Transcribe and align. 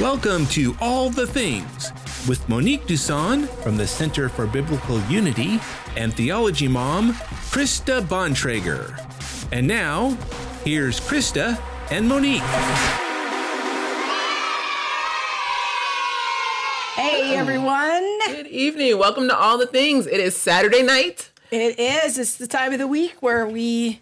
Welcome 0.00 0.46
to 0.46 0.74
All 0.80 1.10
the 1.10 1.26
Things 1.26 1.92
with 2.26 2.48
Monique 2.48 2.86
Duson 2.86 3.46
from 3.62 3.76
the 3.76 3.86
Center 3.86 4.30
for 4.30 4.46
Biblical 4.46 4.98
Unity 5.10 5.60
and 5.94 6.14
Theology 6.14 6.68
Mom, 6.68 7.12
Krista 7.52 8.00
Bontrager. 8.00 8.98
And 9.52 9.66
now, 9.66 10.16
here's 10.64 11.00
Krista 11.00 11.60
and 11.90 12.08
Monique. 12.08 12.40
Hey 16.94 17.36
everyone. 17.36 18.18
Good 18.26 18.46
evening. 18.46 18.96
Welcome 18.96 19.28
to 19.28 19.36
All 19.36 19.58
the 19.58 19.66
Things. 19.66 20.06
It 20.06 20.18
is 20.18 20.34
Saturday 20.34 20.82
night. 20.82 21.30
It 21.50 21.78
is. 21.78 22.18
It's 22.18 22.36
the 22.36 22.46
time 22.46 22.72
of 22.72 22.78
the 22.78 22.88
week 22.88 23.16
where 23.20 23.46
we 23.46 24.00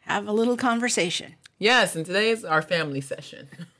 have 0.00 0.26
a 0.26 0.32
little 0.32 0.56
conversation. 0.56 1.34
Yes, 1.58 1.94
and 1.94 2.06
today 2.06 2.30
is 2.30 2.42
our 2.42 2.62
family 2.62 3.02
session. 3.02 3.48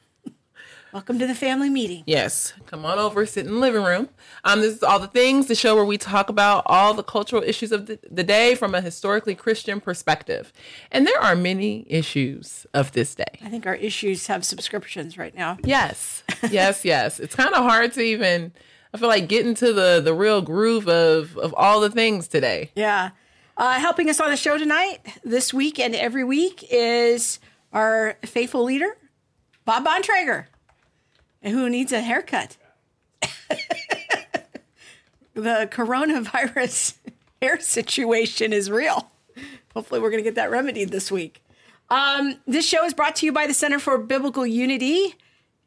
Welcome 0.93 1.19
to 1.21 1.27
the 1.27 1.35
family 1.35 1.71
meeting. 1.71 2.03
Yes, 2.05 2.53
come 2.67 2.85
on 2.85 2.99
over, 2.99 3.25
sit 3.25 3.47
in 3.47 3.55
the 3.55 3.59
living 3.59 3.83
room. 3.83 4.11
Um, 4.45 4.61
this 4.61 4.75
is 4.75 4.83
All 4.83 4.99
the 4.99 5.07
Things, 5.07 5.47
the 5.47 5.55
show 5.55 5.75
where 5.75 5.87
we 5.87 5.97
talk 5.97 6.29
about 6.29 6.65
all 6.67 6.93
the 6.93 7.03
cultural 7.03 7.43
issues 7.43 7.73
of 7.73 7.87
the, 7.87 7.99
the 8.11 8.23
day 8.23 8.55
from 8.55 8.75
a 8.75 8.83
historically 8.83 9.35
Christian 9.35 9.81
perspective. 9.81 10.53
And 10.91 11.07
there 11.07 11.19
are 11.19 11.35
many 11.35 11.87
issues 11.89 12.67
of 12.75 12.93
this 12.93 13.15
day. 13.15 13.39
I 13.43 13.49
think 13.49 13.67
our 13.67 13.75
issues 13.75 14.27
have 14.27 14.45
subscriptions 14.45 15.17
right 15.17 15.35
now. 15.35 15.57
Yes, 15.65 16.25
yes, 16.51 16.85
yes. 16.85 17.19
It's 17.21 17.35
kind 17.35 17.55
of 17.55 17.65
hard 17.65 17.95
to 17.95 18.03
even, 18.03 18.53
I 18.93 18.99
feel 18.99 19.09
like, 19.09 19.29
get 19.29 19.47
into 19.47 19.73
the, 19.73 20.03
the 20.05 20.13
real 20.13 20.43
groove 20.43 20.89
of, 20.89 21.39
of 21.39 21.55
all 21.55 21.81
the 21.81 21.89
things 21.89 22.29
today. 22.29 22.71
Yeah. 22.77 23.13
Uh, 23.57 23.81
helping 23.81 24.11
us 24.11 24.21
on 24.21 24.29
the 24.29 24.37
show 24.37 24.59
tonight, 24.59 24.99
this 25.25 25.55
week 25.55 25.79
and 25.79 25.95
every 25.95 26.25
week, 26.25 26.67
is 26.71 27.41
our 27.73 28.19
faithful 28.27 28.63
leader, 28.63 28.99
Bob 29.65 29.87
Bontrager, 29.87 30.49
who 31.43 31.69
needs 31.69 31.93
a 31.93 32.01
haircut. 32.01 32.57
the 35.35 35.69
coronavirus 35.71 36.95
hair 37.43 37.61
situation 37.61 38.53
is 38.53 38.71
real. 38.71 39.11
Hopefully, 39.75 40.01
we're 40.01 40.11
going 40.11 40.23
to 40.23 40.29
get 40.29 40.35
that 40.35 40.51
remedied 40.51 40.91
this 40.91 41.11
week. 41.11 41.43
Um, 41.91 42.37
this 42.47 42.67
show 42.67 42.85
is 42.85 42.95
brought 42.95 43.17
to 43.17 43.27
you 43.27 43.33
by 43.33 43.47
the 43.47 43.55
Center 43.55 43.79
for 43.79 43.99
Biblical 43.99 44.47
Unity 44.47 45.15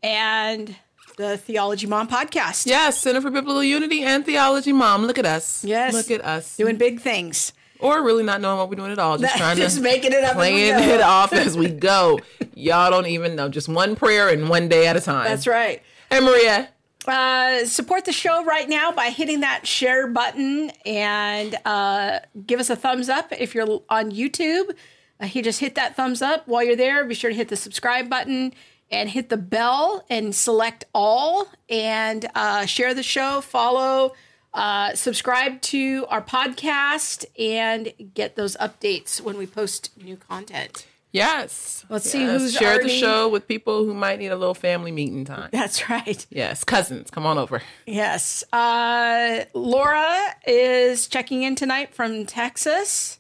and 0.01 0.75
the 1.17 1.37
Theology 1.37 1.87
Mom 1.87 2.07
podcast. 2.07 2.65
Yes, 2.65 2.99
Center 2.99 3.21
for 3.21 3.31
Biblical 3.31 3.63
Unity 3.63 4.03
and 4.03 4.25
Theology 4.25 4.73
Mom. 4.73 5.05
Look 5.05 5.17
at 5.17 5.25
us. 5.25 5.63
Yes. 5.63 5.93
Look 5.93 6.11
at 6.11 6.23
us. 6.23 6.57
Doing 6.57 6.77
big 6.77 6.99
things. 6.99 7.53
Or 7.79 8.03
really 8.03 8.23
not 8.23 8.41
knowing 8.41 8.57
what 8.57 8.69
we're 8.69 8.75
doing 8.75 8.91
at 8.91 8.99
all, 8.99 9.17
just 9.17 9.35
trying 9.37 9.57
Just 9.57 9.77
to 9.77 9.83
making 9.83 10.13
it 10.13 10.23
up 10.23 10.33
playing 10.35 10.77
it 10.79 11.01
off 11.01 11.33
as 11.33 11.57
we 11.57 11.69
go. 11.69 12.19
Y'all 12.53 12.89
don't 12.91 13.07
even 13.07 13.35
know. 13.35 13.49
Just 13.49 13.67
one 13.69 13.95
prayer 13.95 14.29
and 14.29 14.49
one 14.49 14.67
day 14.69 14.87
at 14.87 14.95
a 14.95 15.01
time. 15.01 15.25
That's 15.25 15.47
right. 15.47 15.81
Hey 16.09 16.19
Maria. 16.19 16.69
Uh, 17.07 17.65
support 17.65 18.05
the 18.05 18.11
show 18.11 18.43
right 18.45 18.67
now 18.67 18.91
by 18.91 19.09
hitting 19.09 19.41
that 19.41 19.67
share 19.67 20.07
button 20.07 20.71
and 20.85 21.55
uh, 21.65 22.19
give 22.47 22.59
us 22.59 22.69
a 22.69 22.75
thumbs 22.75 23.09
up 23.09 23.31
if 23.31 23.53
you're 23.53 23.81
on 23.89 24.11
YouTube. 24.11 24.75
Uh, 25.21 25.27
you 25.31 25.43
just 25.43 25.59
hit 25.59 25.75
that 25.75 25.95
thumbs 25.95 26.21
up 26.21 26.47
while 26.47 26.63
you're 26.63 26.75
there. 26.75 27.03
Be 27.05 27.13
sure 27.13 27.29
to 27.29 27.35
hit 27.35 27.49
the 27.49 27.55
subscribe 27.55 28.09
button 28.09 28.53
and 28.89 29.09
hit 29.09 29.29
the 29.29 29.37
bell 29.37 30.03
and 30.09 30.33
select 30.33 30.85
all 30.93 31.47
and 31.69 32.27
uh, 32.33 32.65
share 32.65 32.93
the 32.93 33.03
show. 33.03 33.39
Follow, 33.41 34.13
uh, 34.55 34.95
subscribe 34.95 35.61
to 35.61 36.05
our 36.09 36.21
podcast, 36.21 37.25
and 37.37 37.93
get 38.13 38.35
those 38.35 38.55
updates 38.57 39.21
when 39.21 39.37
we 39.37 39.45
post 39.45 39.91
new 40.01 40.15
content. 40.17 40.87
Yes. 41.11 41.85
Let's 41.89 42.09
see 42.09 42.25
who's 42.25 42.53
share 42.53 42.73
already- 42.73 42.89
the 42.89 42.99
show 42.99 43.29
with 43.29 43.47
people 43.47 43.85
who 43.85 43.93
might 43.93 44.19
need 44.19 44.31
a 44.31 44.35
little 44.35 44.53
family 44.53 44.91
meeting 44.91 45.23
time. 45.23 45.47
That's 45.51 45.89
right. 45.89 46.25
Yes, 46.29 46.63
cousins, 46.65 47.09
come 47.09 47.25
on 47.25 47.37
over. 47.37 47.61
Yes. 47.85 48.43
Uh, 48.51 49.45
Laura 49.53 50.17
is 50.45 51.07
checking 51.07 51.43
in 51.43 51.55
tonight 51.55 51.93
from 51.93 52.25
Texas. 52.25 53.19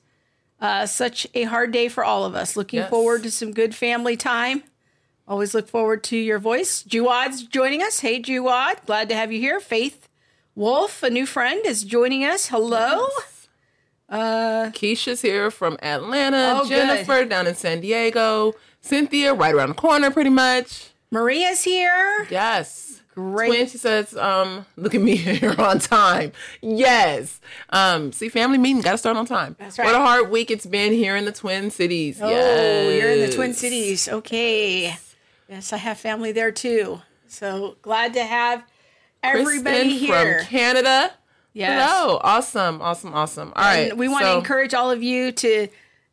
Uh, 0.59 0.85
such 0.85 1.27
a 1.33 1.43
hard 1.43 1.71
day 1.71 1.87
for 1.87 2.03
all 2.03 2.25
of 2.25 2.35
us. 2.35 2.57
Looking 2.57 2.79
Yes. 2.79 2.89
forward 2.89 3.23
to 3.23 3.31
some 3.31 3.53
good 3.53 3.73
family 3.75 4.17
time. 4.17 4.63
Always 5.27 5.53
look 5.53 5.67
forward 5.67 6.03
to 6.05 6.17
your 6.17 6.37
voice. 6.39 6.83
Juwad's 6.83 7.43
joining 7.43 7.81
us. 7.81 8.01
Hey, 8.01 8.21
Juwad. 8.21 8.85
Glad 8.85 9.09
to 9.09 9.15
have 9.15 9.31
you 9.31 9.39
here. 9.39 9.59
Faith 9.59 10.04
Wolf, 10.55 11.03
a 11.03 11.09
new 11.09 11.25
friend, 11.25 11.65
is 11.65 11.83
joining 11.83 12.23
us. 12.23 12.47
Hello. 12.47 13.07
Uh, 14.07 14.69
Keisha's 14.71 15.21
here 15.21 15.51
from 15.51 15.77
Atlanta. 15.81 16.53
Oh, 16.55 16.61
good. 16.63 16.69
Jennifer 16.69 17.25
down 17.25 17.47
in 17.47 17.55
San 17.55 17.81
Diego. 17.81 18.53
Cynthia 18.79 19.33
right 19.33 19.53
around 19.53 19.69
the 19.69 19.75
corner, 19.75 20.11
pretty 20.11 20.29
much. 20.29 20.91
Maria's 21.11 21.63
here. 21.63 22.25
Yes. 22.29 23.01
Great. 23.15 23.47
Twin, 23.47 23.67
she 23.67 23.77
says, 23.77 24.15
um, 24.15 24.65
look 24.77 24.93
at 24.93 25.01
me 25.01 25.15
here 25.15 25.55
on 25.57 25.79
time. 25.79 26.31
Yes. 26.61 27.39
Um, 27.69 28.11
see, 28.11 28.29
family 28.29 28.57
meeting, 28.57 28.81
gotta 28.81 28.97
start 28.97 29.17
on 29.17 29.25
time. 29.25 29.55
That's 29.59 29.79
right. 29.79 29.85
What 29.85 29.95
a 29.95 29.99
hard 29.99 30.29
week 30.29 30.51
it's 30.51 30.65
been 30.65 30.93
here 30.93 31.15
in 31.15 31.25
the 31.25 31.31
Twin 31.31 31.71
Cities. 31.71 32.19
Oh, 32.21 32.29
you're 32.29 33.11
in 33.11 33.21
the 33.29 33.33
Twin 33.35 33.53
Cities. 33.53 34.07
Okay. 34.07 34.95
Yes, 35.49 35.73
I 35.73 35.77
have 35.77 35.97
family 35.97 36.31
there 36.31 36.51
too. 36.51 37.01
So 37.27 37.77
glad 37.81 38.13
to 38.13 38.23
have 38.23 38.63
everybody 39.23 39.89
Kristen 39.89 39.89
here. 39.89 40.39
from 40.39 40.47
Canada. 40.47 41.11
Yes. 41.53 41.89
Hello. 41.89 42.19
Awesome. 42.21 42.81
Awesome. 42.81 43.13
Awesome. 43.13 43.53
All 43.55 43.63
right. 43.63 43.89
And 43.91 43.99
we 43.99 44.07
want 44.07 44.25
to 44.25 44.37
encourage 44.37 44.73
all 44.73 44.91
of 44.91 45.01
you 45.01 45.31
to 45.31 45.67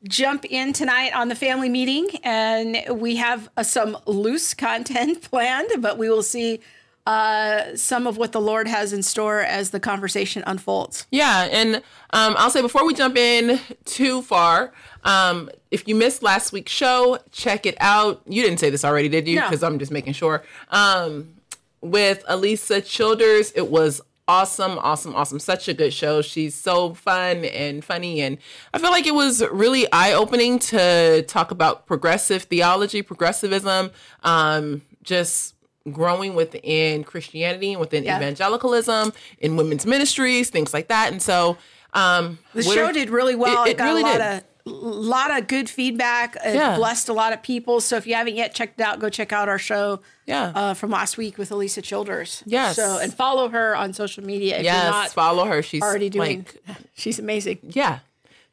jump 0.05 0.45
in 0.45 0.73
tonight 0.73 1.12
on 1.15 1.29
the 1.29 1.35
family 1.35 1.69
meeting. 1.69 2.09
And 2.23 3.01
we 3.01 3.17
have 3.17 3.49
uh, 3.57 3.62
some 3.62 3.99
loose 4.07 4.55
content 4.55 5.23
planned, 5.31 5.71
but 5.79 5.99
we 5.99 6.09
will 6.09 6.23
see 6.23 6.61
uh, 7.07 7.75
some 7.75 8.07
of 8.07 8.17
what 8.17 8.33
the 8.33 8.41
Lord 8.41 8.69
has 8.69 8.93
in 8.93 9.03
store 9.03 9.41
as 9.41 9.71
the 9.71 9.81
conversation 9.81 10.45
unfolds. 10.47 11.07
Yeah, 11.11 11.49
and 11.51 11.77
um, 11.77 12.37
I'll 12.39 12.51
say 12.51 12.62
before 12.62 12.87
we 12.87 12.95
jump 12.95 13.17
in 13.17 13.59
too 13.85 14.23
far, 14.23 14.73
um, 15.03 15.51
if 15.73 15.89
you 15.89 15.97
missed 15.97 16.23
last 16.23 16.53
week's 16.53 16.71
show, 16.71 17.19
check 17.33 17.67
it 17.67 17.77
out. 17.81 18.23
You 18.27 18.43
didn't 18.43 18.61
say 18.61 18.71
this 18.71 18.85
already, 18.85 19.09
did 19.09 19.27
you? 19.27 19.37
No. 19.37 19.49
Because 19.49 19.65
I'm 19.65 19.81
just 19.81 19.91
making 19.91 20.12
sure. 20.12 20.45
Um, 20.71 21.35
with 21.82 22.25
Alisa 22.28 22.84
Childers, 22.84 23.53
it 23.53 23.69
was 23.70 24.00
awesome, 24.28 24.78
awesome, 24.78 25.15
awesome. 25.15 25.38
Such 25.41 25.69
a 25.69 25.75
good 25.75 25.93
show. 25.93 26.22
She's 26.22 26.54
so 26.54 26.94
fun 26.94 27.44
and 27.44 27.84
funny, 27.84 28.22
and 28.22 28.38
I 28.72 28.78
feel 28.78 28.91
like 28.93 29.06
it 29.06 29.15
was 29.15 29.43
really 29.50 29.91
eye 29.93 30.12
opening 30.12 30.59
to 30.60 31.22
talk 31.26 31.50
about 31.50 31.87
progressive 31.87 32.44
theology, 32.44 33.03
progressivism, 33.03 33.91
um, 34.22 34.82
just 35.03 35.54
growing 35.91 36.37
within 36.37 37.03
Christianity 37.03 37.72
and 37.72 37.81
within 37.81 38.04
Yeah. 38.04 38.16
evangelicalism, 38.19 39.12
in 39.38 39.56
women's 39.56 39.84
ministries, 39.84 40.49
things 40.49 40.72
like 40.72 40.87
that. 40.88 41.10
And 41.10 41.20
so, 41.20 41.59
um, 41.93 42.38
The 42.54 42.62
show 42.62 42.84
are- 42.87 42.93
did 42.93 43.10
really 43.10 43.34
well. 43.34 43.64
It, 43.64 43.69
It, 43.69 43.70
it 43.72 43.76
got 43.78 43.84
really 43.87 44.03
a 44.03 44.06
lot 44.06 44.19
did. 44.19 44.22
of 44.38 44.43
lot 44.65 45.37
of 45.37 45.47
good 45.49 45.69
feedback. 45.69 46.37
It 46.45 46.55
Yeah. 46.55 46.77
blessed 46.77 47.09
a 47.09 47.12
lot 47.12 47.33
of 47.33 47.43
people. 47.43 47.81
So 47.81 47.97
if 47.97 48.06
you 48.06 48.15
haven't 48.15 48.37
yet 48.37 48.55
checked 48.55 48.78
it 48.81 48.83
out, 48.84 48.99
go 49.00 49.09
check 49.09 49.33
out 49.33 49.49
our 49.49 49.59
show 49.59 50.00
Yeah. 50.27 50.53
uh, 50.55 50.75
from 50.75 50.91
last 50.91 51.17
week 51.17 51.37
with 51.39 51.50
Alisa 51.50 51.83
Childers. 51.83 52.43
Yes. 52.47 52.77
So 52.77 52.99
and 52.99 53.12
follow 53.12 53.49
her 53.49 53.75
on 53.77 53.93
social 53.93 54.25
media 54.25 54.59
if 54.59 54.65
yes, 54.65 54.83
you're 54.83 54.93
not 54.93 55.11
follow 55.11 55.45
her. 55.47 55.62
She's 55.62 55.83
already 55.83 56.09
doing. 56.11 56.47
like 56.69 56.78
she's 56.95 57.19
amazing. 57.19 57.59
yeah 57.62 58.00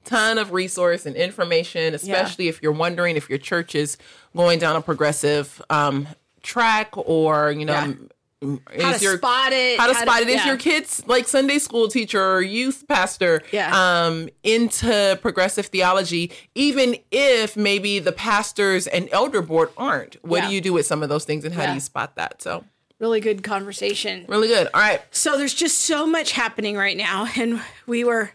ton 0.05 0.37
of 0.37 0.53
resource 0.53 1.05
and 1.05 1.15
information 1.15 1.93
especially 1.93 2.47
if 2.47 2.63
you're 2.63 2.71
wondering 2.71 3.17
if 3.17 3.29
your 3.29 3.37
church 3.37 3.75
is 3.75 3.97
going 4.35 4.57
down 4.57 4.75
a 4.77 4.81
progressive 4.81 5.61
um 5.69 6.07
track 6.41 6.89
or 6.95 7.51
you 7.51 7.65
know 7.65 7.73
Yeah. 7.73 7.93
How 8.41 8.93
to 8.93 9.03
your 9.03 9.17
spot 9.17 9.51
it? 9.51 9.77
how 9.77 9.87
to 9.87 9.95
spot 9.95 10.21
it 10.21 10.29
is 10.29 10.35
yeah. 10.35 10.47
your 10.47 10.55
kids 10.57 11.03
like 11.07 11.27
sunday 11.27 11.59
school 11.59 11.89
teacher 11.89 12.23
or 12.23 12.41
youth 12.41 12.85
pastor 12.87 13.41
Yeah. 13.51 13.71
um 14.05 14.29
into 14.43 15.19
progressive 15.21 15.65
theology 15.65 16.31
even 16.55 16.95
if 17.11 17.57
maybe 17.57 17.99
the 17.99 18.13
pastors 18.13 18.87
and 18.87 19.09
elder 19.11 19.41
board 19.41 19.71
aren't 19.75 20.15
what 20.23 20.43
Yeah. 20.43 20.47
do 20.49 20.55
you 20.55 20.61
do 20.61 20.71
with 20.71 20.85
some 20.85 21.03
of 21.03 21.09
those 21.09 21.25
things 21.25 21.43
and 21.43 21.53
how 21.53 21.65
do 21.65 21.73
you 21.73 21.81
spot 21.81 22.15
that 22.15 22.41
so 22.41 22.63
really 22.97 23.19
good 23.19 23.43
conversation. 23.43 24.25
really 24.29 24.47
good 24.47 24.69
all 24.73 24.79
right 24.81 25.01
So 25.11 25.37
there's 25.37 25.53
just 25.53 25.79
so 25.79 26.07
much 26.07 26.31
happening 26.31 26.77
right 26.77 26.95
now, 26.97 27.27
and 27.35 27.61
we 27.87 28.03
were. 28.05 28.31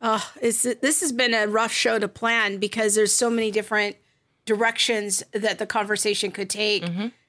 Uh, 0.00 0.20
it's, 0.42 0.62
this 0.62 1.00
has 1.00 1.12
been 1.12 1.32
a 1.32 1.46
rough 1.46 1.72
show 1.72 1.98
to 1.98 2.06
plan 2.06 2.58
because 2.58 2.94
there's 2.94 3.12
so 3.12 3.30
many 3.30 3.50
different 3.50 3.96
directions 4.44 5.22
that 5.32 5.58
the 5.58 5.64
conversation 5.66 6.30
could 6.30 6.50
take. 6.50 6.84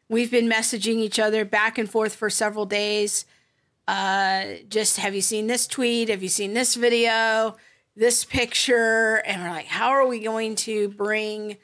We've 0.09 0.31
been 0.31 0.49
messaging 0.49 0.97
each 0.97 1.19
other 1.19 1.45
back 1.45 1.77
and 1.77 1.89
forth 1.89 2.15
for 2.15 2.29
several 2.29 2.65
days. 2.65 3.25
Uh, 3.87 4.45
just 4.69 4.97
have 4.97 5.15
you 5.15 5.21
seen 5.21 5.47
this 5.47 5.67
tweet? 5.67 6.09
Have 6.09 6.23
you 6.23 6.29
seen 6.29 6.53
this 6.53 6.75
video? 6.75 7.55
This 7.95 8.25
picture? 8.25 9.23
And 9.25 9.41
we're 9.41 9.49
like, 9.49 9.67
how 9.67 9.89
are 9.89 10.07
we 10.07 10.19
going 10.19 10.55
to 10.57 10.89
bring 10.89 11.57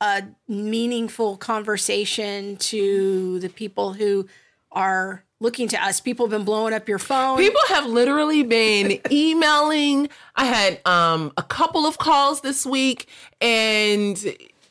a 0.00 0.24
meaningful 0.48 1.36
conversation 1.36 2.56
to 2.58 3.38
the 3.40 3.48
people 3.48 3.94
who 3.94 4.26
are 4.72 5.24
looking 5.40 5.68
to 5.68 5.82
us. 5.82 6.00
People 6.00 6.26
have 6.26 6.30
been 6.30 6.44
blowing 6.44 6.74
up 6.74 6.88
your 6.88 6.98
phone. 6.98 7.38
People 7.38 7.60
have 7.68 7.86
literally 7.86 8.42
been 8.42 9.00
emailing. 9.10 10.08
I 10.34 10.46
had 10.46 10.80
um, 10.84 11.32
a 11.36 11.42
couple 11.42 11.86
of 11.86 11.98
calls 11.98 12.40
this 12.40 12.66
week, 12.66 13.08
and 13.40 14.18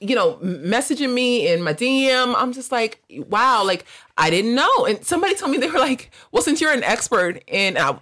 you 0.04 0.16
know, 0.16 0.36
messaging 0.44 1.14
me 1.14 1.48
in 1.48 1.62
my 1.62 1.74
DM. 1.74 2.34
I'm 2.38 2.52
just 2.52 2.72
like, 2.72 3.02
wow, 3.30 3.64
like 3.64 3.86
I 4.18 4.30
didn't 4.30 4.54
know. 4.54 4.86
And 4.86 5.04
somebody 5.06 5.36
told 5.36 5.52
me 5.52 5.58
they 5.58 5.70
were 5.70 5.80
like, 5.80 6.12
well, 6.32 6.44
since 6.44 6.60
you're 6.60 6.74
an 6.74 6.84
expert 6.84 7.42
in, 7.48 7.78
I, 7.78 7.98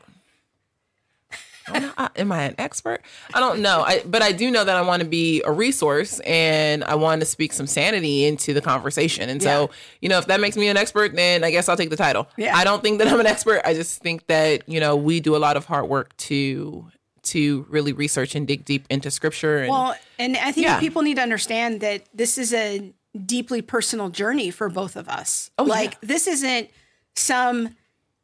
I, 1.98 2.09
am 2.15 2.31
I 2.31 2.44
an 2.44 2.56
expert? 2.57 3.01
I 3.33 3.39
don't 3.39 3.62
know. 3.62 3.81
I, 3.81 4.01
but 4.06 4.21
I 4.21 4.31
do 4.31 4.50
know 4.50 4.63
that 4.63 4.75
I 4.75 4.81
want 4.81 5.03
to 5.03 5.07
be 5.07 5.44
a 5.45 5.51
resource 5.51 6.19
and 6.21 6.83
I 6.83 6.95
want 6.95 7.21
to 7.21 7.25
speak 7.25 7.53
some 7.53 7.68
sanity 7.68 8.25
into 8.25 8.53
the 8.53 8.62
conversation. 8.62 9.30
And 9.30 9.42
so, 9.42 9.69
you 10.01 10.09
know, 10.09 10.18
if 10.18 10.25
that 10.25 10.42
makes 10.42 10.57
me 10.57 10.68
an 10.68 10.77
expert, 10.77 11.15
then 11.15 11.44
I 11.44 11.51
guess 11.51 11.69
I'll 11.69 11.77
take 11.77 11.92
the 11.92 11.95
title. 11.95 12.27
Yeah. 12.36 12.57
I 12.57 12.63
don't 12.63 12.81
think 12.81 12.98
that 13.00 13.07
I'm 13.07 13.19
an 13.19 13.27
expert. 13.27 13.62
I 13.63 13.74
just 13.74 14.01
think 14.01 14.25
that, 14.27 14.68
you 14.68 14.80
know, 14.80 14.95
we 14.95 15.19
do 15.19 15.36
a 15.36 15.38
lot 15.39 15.56
of 15.56 15.65
hard 15.65 15.88
work 15.88 16.18
to 16.18 16.86
to 17.23 17.65
really 17.69 17.94
research 17.94 18.35
and 18.35 18.47
dig 18.47 18.65
deep 18.65 18.85
into 18.89 19.12
scripture 19.12 19.59
and 19.59 19.69
Well, 19.69 19.95
and 20.18 20.35
I 20.38 20.51
think 20.51 20.65
Yeah. 20.68 20.79
people 20.79 21.01
need 21.03 21.15
to 21.18 21.21
understand 21.21 21.81
that 21.81 22.03
this 22.13 22.38
is 22.38 22.53
a 22.53 22.94
deeply 23.25 23.62
personal 23.62 24.09
journey 24.09 24.50
for 24.51 24.69
both 24.69 24.95
of 24.95 25.07
us. 25.09 25.51
Oh, 25.59 25.63
like 25.63 25.91
yeah. 25.91 25.97
this 26.01 26.27
isn't 26.27 26.69
some 27.15 27.75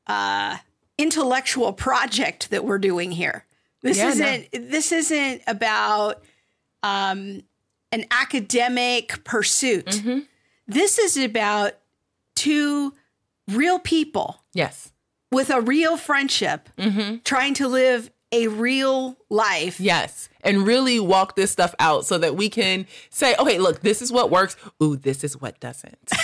uh, 0.08 0.58
intellectual 0.98 1.74
project 1.74 2.50
that 2.50 2.64
we're 2.66 2.80
doing 2.80 3.12
here. 3.12 3.46
This 3.84 3.98
Yeah, 3.98 4.10
isn't. 4.10 4.52
This 4.52 4.92
isn't 4.92 5.42
about 5.46 6.24
um, 6.84 7.42
an 7.92 8.06
academic 8.10 9.24
pursuit. 9.24 9.86
Mm-hmm. 9.88 10.20
This 10.68 10.98
is 10.98 11.18
about 11.18 11.74
two 12.36 12.94
real 13.48 13.80
people 13.80 14.44
yes. 14.54 14.92
with 15.32 15.50
a 15.50 15.62
real 15.62 15.98
friendship, 15.98 16.70
Mm-hmm. 16.78 17.18
trying 17.24 17.54
to 17.56 17.68
live 17.68 18.10
a 18.32 18.48
real 18.48 19.18
life. 19.30 19.80
Yes. 19.80 20.30
And 20.42 20.66
really 20.68 21.00
walk 21.00 21.36
this 21.36 21.52
stuff 21.52 21.74
out 21.80 22.06
so 22.06 22.18
that 22.18 22.36
we 22.36 22.50
can 22.50 22.86
say, 23.10 23.36
okay, 23.40 23.58
look, 23.58 23.82
this 23.82 24.02
is 24.02 24.12
what 24.12 24.30
works. 24.32 24.56
Ooh, 24.84 24.96
this 24.98 25.24
is 25.24 25.40
what 25.40 25.60
doesn't. 25.60 26.12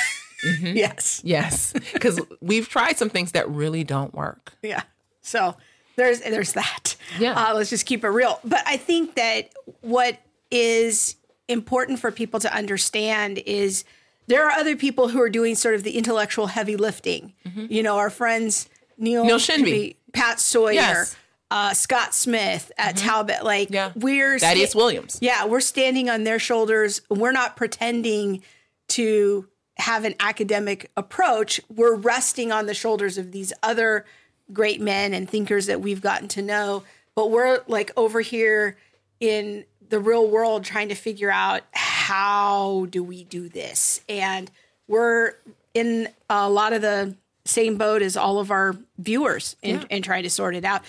Yes. 0.62 1.22
yes. 1.24 1.72
Because 1.94 2.20
we've 2.42 2.68
tried 2.68 2.98
some 2.98 3.10
things 3.10 3.32
that 3.32 3.50
really 3.50 3.86
don't 3.86 4.14
work. 4.14 4.52
Yeah. 4.62 4.84
So 5.22 5.56
there's 5.96 6.20
there's 6.20 6.52
that. 6.52 6.98
Yeah. 7.18 7.32
Uh, 7.34 7.54
let's 7.56 7.70
just 7.70 7.86
keep 7.86 8.04
it 8.04 8.10
real. 8.10 8.42
But 8.44 8.62
I 8.66 8.76
think 8.76 9.16
that 9.16 9.54
what 9.80 10.20
is 10.52 11.16
important 11.48 12.00
for 12.00 12.12
people 12.12 12.42
to 12.42 12.54
understand 12.54 13.38
is 13.46 13.86
there 14.28 14.46
are 14.46 14.52
other 14.52 14.76
people 14.76 15.08
who 15.08 15.22
are 15.22 15.30
doing 15.30 15.56
sort 15.56 15.76
of 15.76 15.84
the 15.84 15.98
intellectual 15.98 16.48
heavy 16.48 16.76
lifting. 16.76 17.32
You 17.56 17.82
know, 17.82 17.96
our 17.98 18.10
friends 18.10 18.68
Neil, 18.98 19.22
Mm-hmm. 19.22 19.28
Neil 19.28 19.40
Shenvi. 19.40 19.96
Pat 20.12 20.42
Sawyer, 20.42 20.74
Yes. 20.74 21.16
Uh, 21.54 21.72
Scott 21.74 22.16
Smith 22.16 22.72
at 22.80 22.98
Talbot. 22.98 23.44
Like 23.44 23.70
Yeah. 23.70 23.92
we're 23.96 24.40
Thaddeus 24.40 24.72
sta- 24.72 24.80
Williams. 24.80 25.20
Yeah, 25.22 25.46
we're 25.46 25.60
standing 25.60 26.10
on 26.10 26.24
their 26.24 26.40
shoulders. 26.40 27.02
We're 27.12 27.32
not 27.32 27.56
pretending 27.56 28.42
to 28.90 29.48
have 29.78 30.04
an 30.04 30.16
academic 30.20 30.90
approach. 30.98 31.62
We're 31.74 31.94
resting 31.96 32.52
on 32.52 32.66
the 32.66 32.74
shoulders 32.74 33.20
of 33.20 33.32
these 33.32 33.54
other 33.62 34.06
great 34.52 34.82
men 34.82 35.14
and 35.14 35.30
thinkers 35.30 35.68
that 35.68 35.80
we've 35.80 36.02
gotten 36.02 36.28
to 36.30 36.42
know. 36.42 36.84
But 37.16 37.30
we're 37.30 37.62
like 37.68 37.92
over 37.96 38.22
here 38.22 38.76
in 39.20 39.66
the 39.90 40.00
real 40.00 40.28
world 40.28 40.64
trying 40.64 40.90
to 40.90 40.96
figure 40.96 41.30
out 41.32 41.62
how 41.72 42.88
do 42.90 43.04
we 43.04 43.24
do 43.26 43.48
this? 43.48 44.02
And 44.10 44.50
we're 44.88 45.34
in 45.76 46.10
a 46.32 46.50
lot 46.50 46.74
of 46.74 46.82
the 46.82 47.16
same 47.46 47.78
boat 47.78 48.02
as 48.02 48.18
all 48.18 48.40
of 48.40 48.50
our 48.50 48.76
viewers 48.98 49.56
in, 49.62 49.82
Yeah. 49.82 49.86
in 49.92 50.02
trying 50.02 50.24
to 50.24 50.30
sort 50.32 50.56
it 50.56 50.66
out. 50.66 50.82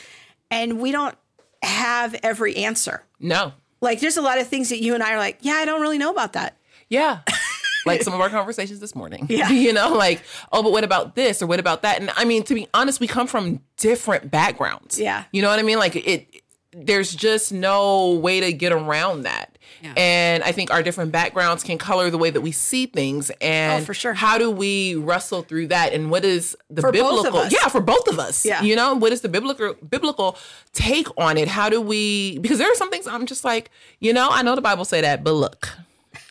And 0.51 0.81
we 0.81 0.93
don't 0.93 1.17
have 1.63 2.15
every 2.23 2.57
answer. 2.57 3.03
No. 3.21 3.53
Like 3.81 4.01
there's 4.01 4.17
a 4.17 4.23
lot 4.23 4.39
of 4.39 4.47
things 4.47 4.69
that 4.71 4.83
you 4.83 4.95
and 4.95 5.03
I 5.03 5.15
are 5.15 5.19
like, 5.19 5.39
yeah, 5.43 5.55
I 5.55 5.65
don't 5.65 5.81
really 5.81 5.99
know 5.99 6.11
about 6.11 6.35
that. 6.35 6.57
Yeah. 6.89 7.21
like 7.87 8.03
some 8.03 8.15
of 8.15 8.21
our 8.21 8.31
conversations 8.31 8.81
this 8.81 8.95
morning. 8.95 9.27
Yeah. 9.29 9.49
You 9.51 9.73
know, 9.73 9.95
like, 9.95 10.23
oh, 10.53 10.63
but 10.63 10.73
what 10.73 10.85
about 10.85 11.15
this 11.15 11.43
or 11.43 11.47
what 11.47 11.61
about 11.61 11.83
that? 11.83 12.01
And 12.01 12.11
I 12.17 12.25
mean, 12.25 12.43
to 12.45 12.55
be 12.55 12.69
honest, 12.75 13.01
we 13.01 13.07
come 13.07 13.27
from 13.27 13.61
different 13.77 14.31
backgrounds. 14.31 14.99
Yeah. 14.99 15.25
You 15.33 15.43
know 15.43 15.49
what 15.49 15.59
I 15.59 15.63
mean? 15.63 15.79
Like 15.79 15.97
it 15.97 16.43
there's 16.77 17.15
just 17.15 17.53
no 17.53 18.11
way 18.15 18.41
to 18.41 18.53
get 18.53 18.73
around 18.73 19.23
that. 19.23 19.54
Yeah. 19.85 19.93
And 19.99 20.43
I 20.43 20.53
think 20.53 20.71
our 20.71 20.83
different 20.83 21.13
backgrounds 21.13 21.63
can 21.63 21.77
color 21.77 22.09
the 22.09 22.17
way 22.17 22.31
that 22.31 22.41
we 22.41 22.53
see 22.53 22.87
things. 22.87 23.31
And 23.43 23.83
Oh, 23.83 23.85
for 23.85 23.93
sure. 23.93 24.15
how 24.15 24.39
do 24.39 24.51
we 24.51 24.95
wrestle 24.95 25.43
through 25.43 25.67
that? 25.69 25.93
And 25.93 26.11
what 26.11 26.25
is 26.25 26.57
the 26.71 26.81
For 26.81 26.91
biblical? 26.91 27.47
Yeah, 27.49 27.69
for 27.69 27.83
both 27.83 28.09
of 28.09 28.19
us. 28.19 28.47
Yeah. 28.47 28.63
You 28.63 28.77
know, 28.77 28.95
what 28.95 29.13
is 29.13 29.21
the 29.21 29.29
biblical 29.29 29.75
biblical 29.89 30.39
take 30.73 31.07
on 31.19 31.37
it? 31.37 31.49
How 31.49 31.69
do 31.69 31.83
we? 31.83 32.39
Because 32.39 32.57
there 32.59 32.71
are 32.73 32.75
some 32.77 32.91
things 32.91 33.07
I'm 33.07 33.27
just 33.27 33.45
like, 33.45 33.71
you 34.01 34.15
know, 34.15 34.29
I 34.31 34.41
know 34.43 34.55
the 34.55 34.63
Bible 34.63 34.87
say 34.87 35.03
that, 35.03 35.23
but 35.23 35.33
look, 35.33 35.69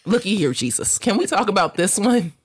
looky 0.06 0.36
here, 0.36 0.52
Jesus. 0.54 0.98
Can 0.98 1.18
we 1.18 1.28
talk 1.28 1.48
about 1.48 1.76
this 1.76 2.00
one? 2.00 2.34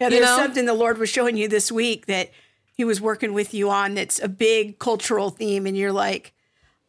Yeah, 0.00 0.08
there's 0.08 0.24
know? 0.24 0.38
something 0.38 0.64
the 0.64 0.72
Lord 0.72 0.96
was 0.96 1.10
showing 1.10 1.36
you 1.36 1.48
this 1.48 1.70
week 1.70 2.06
that 2.06 2.30
He 2.72 2.82
was 2.82 2.98
working 2.98 3.34
with 3.34 3.52
you 3.52 3.68
on. 3.68 3.92
That's 3.92 4.18
a 4.22 4.28
big 4.28 4.78
cultural 4.78 5.28
theme, 5.28 5.66
and 5.66 5.76
you're 5.76 5.92
like, 5.92 6.32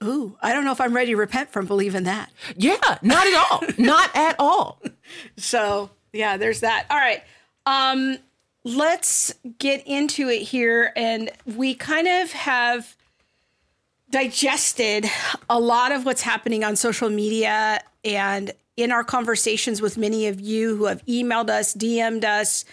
"Ooh, 0.03 0.37
I 0.41 0.53
don't 0.53 0.65
know 0.65 0.71
if 0.71 0.81
I'm 0.81 0.95
ready 0.95 1.11
to 1.11 1.17
repent 1.17 1.51
from 1.51 1.65
believing 1.65 2.03
that." 2.03 2.31
Yeah, 2.55 2.97
not 3.01 3.27
at 3.27 3.51
all. 3.51 3.63
not 3.77 4.15
at 4.15 4.35
all. 4.39 4.81
So 5.37 5.89
yeah, 6.13 6.37
there's 6.37 6.61
that. 6.61 6.85
All 6.89 6.97
right. 6.97 7.23
Um, 7.65 8.17
let's 8.63 9.33
get 9.59 9.85
into 9.87 10.29
it 10.29 10.41
here. 10.41 10.91
And 10.95 11.31
we 11.45 11.73
kind 11.73 12.07
of 12.07 12.31
have 12.33 12.95
digested 14.09 15.05
a 15.49 15.59
lot 15.59 15.91
of 15.91 16.05
what's 16.05 16.21
happening 16.21 16.63
on 16.63 16.75
social 16.75 17.09
media 17.09 17.81
and 18.03 18.51
in 18.77 18.91
our 18.91 19.03
conversations 19.03 19.81
with 19.81 19.97
many 19.97 20.27
of 20.27 20.39
you 20.39 20.75
who 20.77 20.85
have 20.85 21.03
emailed 21.05 21.49
us, 21.49 21.73
DM'd 21.73 22.23
us. 22.23 22.63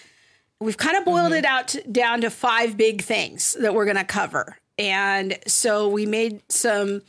We've 0.61 0.77
kind 0.77 0.97
of 0.97 1.05
boiled 1.05 1.33
it 1.33 1.45
out 1.45 1.69
to, 1.69 1.83
down 1.83 2.21
to 2.21 2.31
five 2.31 2.77
big 2.77 3.03
things 3.03 3.57
that 3.61 3.75
we're 3.75 3.85
going 3.85 3.97
to 3.97 4.05
cover. 4.05 4.59
And 4.79 5.39
so 5.47 5.89
we 5.89 6.07
made 6.07 6.43
some 6.51 7.03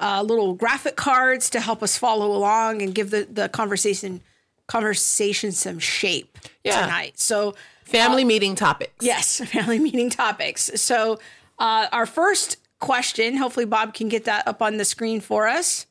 uh, 0.00 0.22
little 0.22 0.54
graphic 0.54 0.96
cards 0.96 1.50
to 1.50 1.60
help 1.60 1.82
us 1.82 1.96
follow 1.98 2.32
along 2.32 2.82
and 2.82 2.94
give 2.94 3.10
the, 3.10 3.26
the 3.30 3.48
conversation 3.48 4.20
conversation 4.66 5.50
some 5.50 5.78
shape 5.80 6.38
Yeah. 6.62 6.80
tonight. 6.82 7.18
So 7.18 7.54
Family 7.84 8.24
meeting 8.24 8.54
topics. 8.54 9.04
yes, 9.04 9.40
family 9.46 9.80
meeting 9.80 10.10
topics. 10.10 10.70
So 10.76 11.18
uh, 11.58 11.88
our 11.90 12.06
first 12.06 12.56
question, 12.78 13.36
hopefully 13.36 13.66
Bob 13.66 13.94
can 13.94 14.08
get 14.08 14.24
that 14.26 14.46
up 14.46 14.62
on 14.62 14.76
the 14.76 14.84
screen 14.84 15.20
for 15.20 15.48
us, 15.48 15.86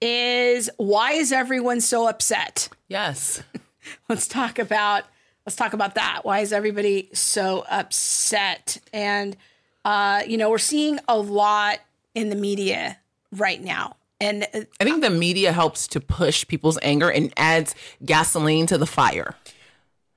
is 0.00 0.70
why 0.76 1.12
is 1.12 1.32
everyone 1.32 1.80
so 1.80 2.06
upset? 2.08 2.68
Yes. 2.88 3.42
Let's 4.08 4.28
talk 4.28 4.58
about 4.60 5.04
let's 5.44 5.56
talk 5.56 5.72
about 5.74 5.96
that. 5.96 6.20
Why 6.24 6.38
is 6.40 6.52
everybody 6.54 7.10
so 7.12 7.66
upset? 7.68 8.78
And 8.94 9.36
uh, 9.84 10.22
you 10.26 10.36
know, 10.36 10.50
we're 10.50 10.58
seeing 10.58 10.98
a 11.08 11.18
lot 11.18 11.78
in 12.14 12.30
the 12.30 12.36
media 12.36 12.98
right 13.32 13.62
now. 13.62 13.96
And 14.20 14.44
uh, 14.54 14.60
I 14.80 14.84
think 14.84 15.02
the 15.02 15.10
media 15.10 15.52
helps 15.52 15.86
to 15.88 16.00
push 16.00 16.46
people's 16.46 16.78
anger 16.82 17.10
and 17.10 17.32
adds 17.36 17.74
gasoline 18.04 18.66
to 18.66 18.78
the 18.78 18.86
fire. 18.86 19.34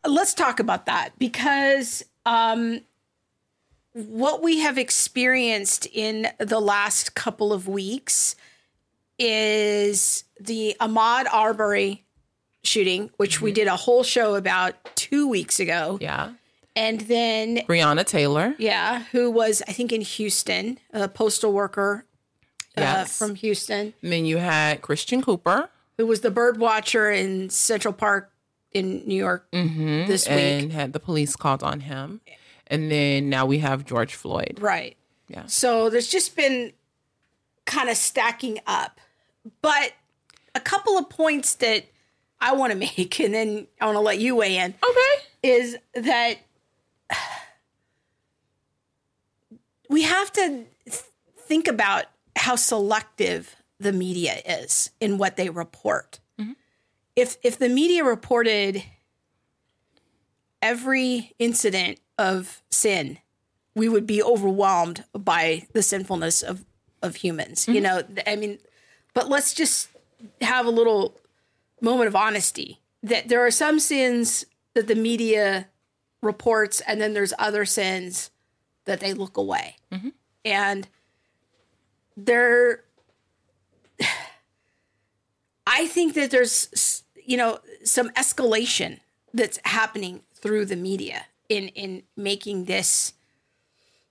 let's 0.06 0.34
talk 0.34 0.60
about 0.60 0.86
that 0.86 1.18
because 1.18 2.06
um, 2.26 2.82
what 3.94 4.42
we 4.44 4.60
have 4.60 4.78
experienced 4.78 5.88
in 5.92 6.28
the 6.38 6.60
last 6.60 7.16
couple 7.16 7.52
of 7.52 7.68
weeks 7.68 8.36
is 9.20 10.24
the 10.40 10.76
Ahmaud 10.80 11.26
Arbery 11.32 12.06
shooting, 12.64 13.10
which 13.18 13.42
we 13.42 13.52
did 13.52 13.68
a 13.68 13.76
whole 13.76 14.04
show 14.04 14.36
about 14.36 14.76
two 14.96 15.28
weeks 15.28 15.60
ago. 15.60 15.98
Yeah. 16.00 16.34
And 16.78 17.02
then, 17.02 17.58
Breonna 17.68 18.06
Taylor. 18.06 18.54
yeah, 18.60 19.04
who 19.12 19.32
was, 19.32 19.64
I 19.68 19.72
think, 19.74 19.92
in 19.92 20.02
Houston, 20.02 20.78
a 20.94 21.08
postal 21.08 21.52
worker 21.52 22.06
uh, 22.78 22.82
Yes. 22.82 23.18
from 23.18 23.34
Houston, 23.36 23.94
And 24.04 24.12
then 24.12 24.26
you 24.26 24.38
had 24.38 24.82
Christian 24.84 25.22
Cooper 25.22 25.70
who 25.98 26.06
was 26.06 26.22
the 26.22 26.30
bird 26.30 26.60
watcher 26.60 27.10
in 27.10 27.50
Central 27.50 27.92
Park 27.94 28.32
in 28.72 29.02
New 29.08 29.16
York 29.16 29.48
this 29.52 30.28
week. 30.30 30.38
and 30.38 30.72
had 30.72 30.94
the 30.94 31.00
police 31.00 31.36
called 31.36 31.64
on 31.64 31.80
him. 31.80 32.22
And 32.68 32.92
then 32.92 33.30
now 33.30 33.48
we 33.48 33.58
have 33.60 33.84
George 33.84 34.14
Floyd. 34.14 34.60
Right. 34.62 34.96
Yeah. 35.28 35.48
So 35.48 35.90
there's 35.90 36.08
just 36.10 36.36
been 36.36 36.74
kind 37.66 37.90
of 37.90 37.98
stacking 37.98 38.60
up. 38.68 39.00
But 39.64 39.94
a 40.54 40.60
couple 40.60 41.00
of 41.00 41.10
points 41.10 41.56
that 41.56 41.86
I 42.40 42.54
want 42.54 42.72
to 42.74 42.78
make, 42.98 43.20
and 43.20 43.34
then 43.34 43.66
I 43.82 43.86
want 43.86 43.96
to 43.96 44.02
let 44.02 44.20
you 44.20 44.36
weigh 44.36 44.58
in, 44.58 44.76
Okay. 44.88 45.24
is 45.42 45.78
that 45.96 46.36
we 49.90 50.04
have 50.04 50.32
to 50.34 50.66
th- 50.86 51.04
think 51.38 51.68
about 51.68 52.06
how 52.36 52.56
selective 52.56 53.56
the 53.80 53.92
media 53.92 54.42
is 54.46 54.92
in 55.00 55.18
what 55.18 55.38
they 55.38 55.50
report. 55.50 56.20
Mm-hmm. 56.40 56.54
If 57.16 57.38
if 57.44 57.58
the 57.58 57.70
media 57.70 58.04
reported 58.04 58.84
every 60.62 61.34
incident 61.40 62.00
of 62.18 62.62
sin, 62.72 63.20
we 63.76 63.88
would 63.88 64.08
be 64.08 64.22
overwhelmed 64.22 65.04
by 65.14 65.68
the 65.74 65.84
sinfulness 65.84 66.42
of 66.42 66.66
of 67.02 67.18
humans. 67.18 67.68
You 67.68 67.82
mm-hmm. 67.82 68.16
know, 68.16 68.22
I 68.26 68.36
mean, 68.36 68.60
but 69.14 69.30
let's 69.30 69.54
just 69.54 69.90
have 70.42 70.66
a 70.66 70.72
little 70.72 71.16
moment 71.82 72.08
of 72.08 72.16
honesty. 72.16 72.80
that 73.04 73.30
there 73.30 73.46
are 73.46 73.52
some 73.52 73.80
sins 73.80 74.46
that 74.74 74.88
the 74.88 74.96
media 74.96 75.68
reports, 76.22 76.82
and 76.82 77.00
then 77.00 77.14
there's 77.14 77.34
other 77.38 77.66
sins 77.66 78.32
that 78.86 79.00
they 79.00 79.14
look 79.14 79.38
away. 79.38 79.76
And 80.46 80.88
there, 82.16 82.84
I 85.68 85.88
think 85.88 86.14
that 86.14 86.32
there's, 86.32 87.04
you 87.26 87.38
know, 87.38 87.60
some 87.84 88.10
escalation 88.12 89.00
that's 89.34 89.60
happening 89.66 90.22
through 90.34 90.66
the 90.66 90.76
media 90.76 91.26
in 91.50 91.68
in 91.70 92.04
making 92.16 92.66
this 92.66 93.14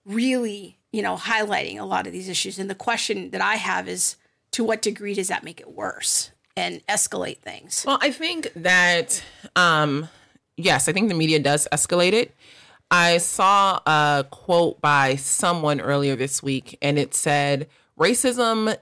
really, 0.05 0.79
you 0.93 1.03
know, 1.03 1.17
highlighting 1.17 1.79
a 1.81 1.85
lot 1.85 2.07
of 2.07 2.13
these 2.13 2.29
issues. 2.29 2.59
And 2.59 2.69
the 2.71 2.75
question 2.75 3.31
that 3.31 3.41
I 3.41 3.57
have 3.57 3.89
is, 3.89 4.17
to 4.53 4.65
what 4.65 4.83
degree 4.83 5.15
does 5.15 5.29
that 5.29 5.43
make 5.45 5.61
it 5.61 5.71
worse 5.73 6.31
and 6.57 6.87
escalate 6.87 7.39
things? 7.39 7.85
Well, 7.87 7.99
I 8.01 8.11
think 8.11 8.53
that 8.57 9.23
um 9.57 10.09
yes, 10.57 10.89
I 10.89 10.93
think 10.93 11.09
the 11.09 11.15
media 11.15 11.39
does 11.39 11.69
escalate 11.73 12.13
it. 12.13 12.35
I 12.91 13.19
saw 13.19 13.81
a 13.87 14.25
quote 14.31 14.81
by 14.81 15.17
someone 15.17 15.81
earlier 15.81 16.15
this 16.17 16.43
week 16.43 16.79
and 16.81 16.99
it 16.99 17.15
said 17.15 17.69
racism 17.99 18.77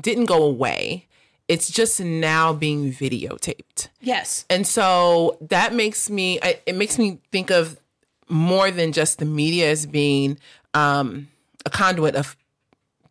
didn't 0.00 0.26
go 0.26 0.42
away. 0.44 1.08
It's 1.48 1.70
just 1.70 2.00
now 2.00 2.52
being 2.52 2.92
videotaped. 2.92 3.88
Yes. 4.00 4.44
And 4.48 4.66
so 4.66 5.36
that 5.40 5.74
makes 5.74 6.08
me, 6.08 6.38
it 6.66 6.74
makes 6.76 6.98
me 6.98 7.18
think 7.32 7.50
of 7.50 7.80
more 8.28 8.70
than 8.70 8.92
just 8.92 9.18
the 9.18 9.24
media 9.24 9.70
as 9.70 9.84
being 9.86 10.38
um 10.72 11.28
a 11.66 11.70
conduit 11.70 12.14
of 12.14 12.36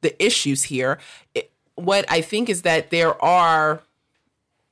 the 0.01 0.23
issues 0.23 0.63
here. 0.63 0.97
It, 1.35 1.51
what 1.75 2.05
I 2.09 2.21
think 2.21 2.49
is 2.49 2.63
that 2.63 2.89
there 2.89 3.21
are 3.23 3.83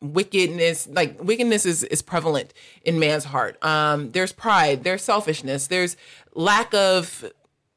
wickedness 0.01 0.87
like 0.87 1.21
wickedness 1.21 1.65
is, 1.65 1.83
is 1.83 2.01
prevalent 2.01 2.53
in 2.83 2.99
man's 2.99 3.25
heart. 3.25 3.63
Um 3.63 4.11
there's 4.11 4.31
pride 4.31 4.83
there's 4.83 5.03
selfishness 5.03 5.67
there's 5.67 5.97
lack 6.33 6.73
of 6.73 7.25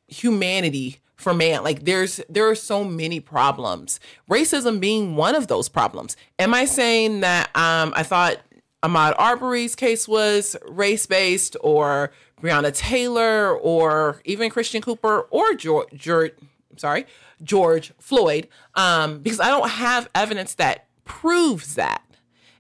humanity 0.07 1.01
for 1.17 1.33
man. 1.33 1.63
Like 1.63 1.85
there's 1.85 2.21
there 2.29 2.49
are 2.49 2.55
so 2.55 2.85
many 2.85 3.21
problems. 3.21 3.99
Racism 4.31 4.81
being 4.81 5.17
one 5.17 5.35
of 5.35 5.47
those 5.47 5.69
problems. 5.69 6.17
Am 6.39 6.55
i 6.55 6.65
saying 6.65 7.21
that 7.21 7.55
um 7.57 7.93
i 7.97 8.03
thought 8.03 8.39
ahmaud 8.83 9.15
arbery's 9.19 9.75
case 9.77 10.09
was 10.09 10.57
race-based 10.69 11.57
or 11.61 12.13
breonna 12.41 12.75
taylor 12.77 13.57
or 13.57 14.21
even 14.25 14.51
christian 14.51 14.83
cooper 14.83 15.21
or 15.31 15.55
george, 15.55 16.33
sorry 16.77 17.07
george 17.43 17.93
floyd? 17.99 18.49
Um 18.75 19.21
because 19.21 19.41
i 19.41 19.49
don't 19.49 19.71
have 19.71 20.09
evidence 20.15 20.55
that 20.55 20.87
proves 21.05 21.75
that 21.77 22.03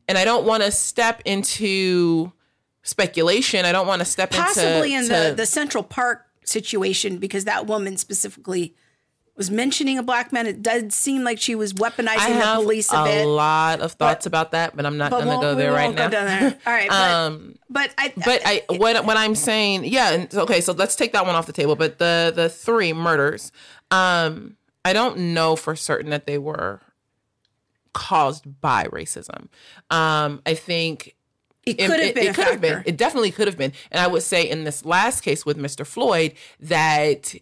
and 0.09 0.18
I 0.18 0.25
don't 0.25 0.44
want 0.44 0.62
to 0.62 0.71
step 0.71 1.23
into 1.25 2.32
speculation. 2.82 3.64
I 3.64 3.73
don't 3.73 3.87
want 3.87 4.00
to 4.00 4.04
step 4.06 4.30
Possibly 4.30 4.94
into 4.94 5.14
in 5.14 5.30
the, 5.30 5.35
the 5.37 5.47
Central 5.47 5.85
Park 5.85 6.26
situation, 6.44 7.18
because 7.18 7.44
that 7.44 7.66
woman 7.66 7.97
specifically 7.97 8.75
was 9.35 9.50
mentioning 9.50 9.97
a 9.97 10.02
black 10.02 10.30
man. 10.30 10.47
It 10.47 10.61
does 10.61 10.94
seem 10.94 11.25
like 11.25 11.40
she 11.40 11.54
was 11.54 11.73
I 11.73 11.76
weaponizing 11.76 12.18
have 12.18 12.59
the 12.59 12.62
police 12.64 12.92
a, 12.92 12.97
a 12.97 13.04
bit. 13.04 13.25
lot 13.25 13.80
of 13.80 13.92
thoughts 13.92 14.26
about 14.26 14.50
that, 14.50 14.76
but 14.76 14.85
I'm 14.85 14.99
not 14.99 15.11
going 15.11 15.25
to 15.25 15.37
go 15.37 15.54
there 15.54 15.73
right 15.73 15.94
now. 15.94 16.09
There. 16.09 16.59
All 16.66 16.73
right. 16.73 16.88
But, 16.88 17.11
Um, 17.11 17.59
but 17.71 17.94
I, 17.97 18.12
but 18.14 18.42
I 18.44 18.62
what 18.68 19.06
what 19.06 19.16
I'm 19.16 19.35
saying, 19.35 19.85
yeah, 19.87 20.11
and 20.12 20.35
okay, 20.35 20.61
so 20.61 20.75
let's 20.75 20.97
take 20.97 21.12
that 21.12 21.25
one 21.25 21.35
off 21.35 21.47
the 21.47 21.54
table. 21.54 21.76
But 21.76 21.99
the 21.99 22.30
the 22.35 22.50
three 22.50 22.92
murders, 22.92 23.52
um, 23.90 24.56
I 24.85 24.92
don't 24.92 25.32
know 25.32 25.56
for 25.56 25.76
certain 25.76 26.11
that 26.11 26.26
they 26.26 26.37
were 26.37 26.80
caused 27.92 28.61
by 28.61 28.84
racism. 28.84 29.49
Um, 29.90 30.42
I 30.46 30.54
think 30.54 31.14
it 31.64 31.78
could 31.78 32.00
have 32.00 32.14
been 32.14 32.28
a 32.28 32.34
could 32.34 32.46
have 32.46 32.61
been. 32.61 32.82
It 32.87 32.96
definitely 32.96 33.30
could 33.30 33.46
have 33.46 33.56
been. 33.56 33.72
And 33.90 34.00
I 34.00 34.06
would 34.06 34.22
say 34.22 34.49
in 34.49 34.64
this 34.64 34.84
last 34.84 35.20
case 35.20 35.46
with 35.46 35.56
Mr. 35.58 35.87
Floyd 35.87 36.34
that 36.61 37.34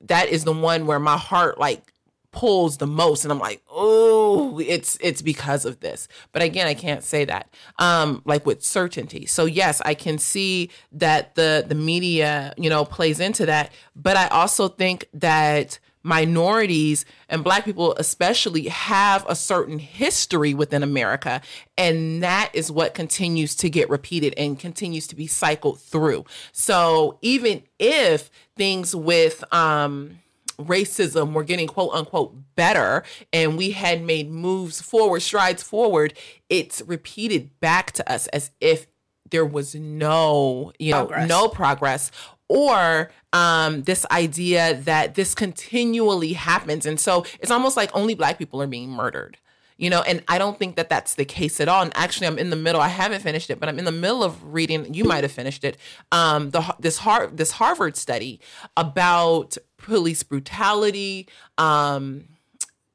that 0.00 0.28
is 0.28 0.44
the 0.44 0.52
one 0.52 0.86
where 0.86 0.98
my 0.98 1.16
heart 1.16 1.58
like 1.58 1.92
pulls 2.30 2.76
the 2.76 2.86
most 2.86 3.24
and 3.24 3.32
I'm 3.32 3.38
like, 3.38 3.62
"Oh, 3.70 4.58
it's 4.60 4.98
it's 5.00 5.22
because 5.22 5.64
of 5.64 5.80
this." 5.80 6.08
But 6.32 6.42
again, 6.42 6.66
I 6.66 6.74
can't 6.74 7.02
say 7.02 7.24
that 7.26 7.52
um 7.78 8.22
like 8.24 8.46
with 8.46 8.62
certainty. 8.62 9.26
So 9.26 9.44
yes, 9.44 9.82
I 9.84 9.94
can 9.94 10.18
see 10.18 10.70
that 10.92 11.34
the 11.34 11.64
the 11.66 11.74
media, 11.74 12.54
you 12.56 12.70
know, 12.70 12.84
plays 12.84 13.20
into 13.20 13.46
that, 13.46 13.72
but 13.94 14.16
I 14.16 14.28
also 14.28 14.68
think 14.68 15.08
that 15.14 15.78
minorities 16.06 17.04
and 17.28 17.42
black 17.42 17.64
people 17.64 17.92
especially 17.96 18.68
have 18.68 19.26
a 19.28 19.34
certain 19.34 19.80
history 19.80 20.54
within 20.54 20.84
America 20.84 21.40
and 21.76 22.22
that 22.22 22.48
is 22.54 22.70
what 22.70 22.94
continues 22.94 23.56
to 23.56 23.68
get 23.68 23.90
repeated 23.90 24.32
and 24.38 24.56
continues 24.56 25.08
to 25.08 25.16
be 25.16 25.26
cycled 25.26 25.80
through. 25.80 26.24
So 26.52 27.18
even 27.22 27.64
if 27.80 28.30
things 28.56 28.94
with 28.94 29.42
um 29.52 30.20
racism 30.60 31.32
were 31.32 31.44
getting 31.44 31.66
quote 31.66 31.92
unquote 31.92 32.34
better 32.54 33.02
and 33.32 33.58
we 33.58 33.72
had 33.72 34.00
made 34.00 34.30
moves 34.30 34.80
forward 34.80 35.20
strides 35.20 35.62
forward 35.62 36.14
it's 36.48 36.80
repeated 36.86 37.50
back 37.60 37.92
to 37.92 38.10
us 38.10 38.26
as 38.28 38.50
if 38.58 38.86
there 39.30 39.44
was 39.44 39.74
no 39.74 40.72
you 40.78 40.92
know 40.92 41.06
Progress. 41.06 41.28
no 41.28 41.48
progress 41.48 42.10
or 42.48 43.10
um, 43.32 43.82
this 43.82 44.06
idea 44.10 44.74
that 44.74 45.14
this 45.14 45.34
continually 45.34 46.34
happens. 46.34 46.86
And 46.86 46.98
so 46.98 47.24
it's 47.40 47.50
almost 47.50 47.76
like 47.76 47.90
only 47.94 48.14
black 48.14 48.38
people 48.38 48.60
are 48.62 48.66
being 48.66 48.90
murdered 48.90 49.38
you 49.78 49.90
know 49.90 50.00
and 50.02 50.22
i 50.26 50.38
don't 50.38 50.58
think 50.58 50.76
that 50.76 50.88
that's 50.88 51.14
the 51.14 51.24
case 51.24 51.60
at 51.60 51.68
all. 51.68 51.82
And 51.82 51.92
actually 51.94 52.26
i'm 52.26 52.38
in 52.38 52.48
the 52.50 52.56
middle 52.56 52.80
i 52.80 52.88
haven't 52.88 53.20
finished 53.20 53.50
it 53.50 53.60
but 53.60 53.68
i'm 53.68 53.78
in 53.78 53.84
the 53.84 53.92
middle 53.92 54.24
of 54.24 54.54
reading 54.54 54.94
you 54.94 55.04
might 55.04 55.22
have 55.22 55.32
finished 55.32 55.64
it 55.64 55.76
um 56.12 56.50
the 56.50 56.74
this 56.80 56.98
Har- 56.98 57.28
this 57.28 57.52
harvard 57.52 57.96
study 57.96 58.40
about 58.76 59.56
police 59.76 60.22
brutality 60.22 61.28
um 61.58 62.24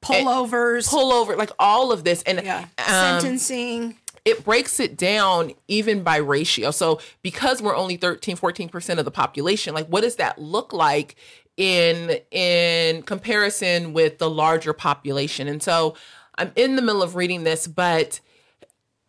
pullovers, 0.01 0.89
pullover 0.89 1.37
like 1.37 1.51
all 1.59 1.91
of 1.91 2.03
this. 2.03 2.23
And 2.23 2.41
yeah, 2.43 2.65
um, 2.79 3.21
sentencing. 3.21 3.97
It 4.23 4.43
breaks 4.43 4.79
it 4.79 4.97
down 4.97 5.53
even 5.67 6.03
by 6.03 6.17
ratio. 6.17 6.71
So 6.71 6.99
because 7.21 7.61
we're 7.61 7.75
only 7.75 7.97
13, 7.97 8.37
14% 8.37 8.97
of 8.99 9.05
the 9.05 9.11
population, 9.11 9.73
like 9.73 9.87
what 9.87 10.01
does 10.01 10.17
that 10.17 10.39
look 10.39 10.73
like 10.73 11.15
in 11.57 12.19
in 12.31 13.03
comparison 13.03 13.93
with 13.93 14.19
the 14.19 14.29
larger 14.29 14.73
population? 14.73 15.47
And 15.47 15.61
so 15.61 15.95
I'm 16.37 16.51
in 16.55 16.75
the 16.75 16.81
middle 16.81 17.03
of 17.03 17.15
reading 17.15 17.43
this, 17.43 17.67
but 17.67 18.19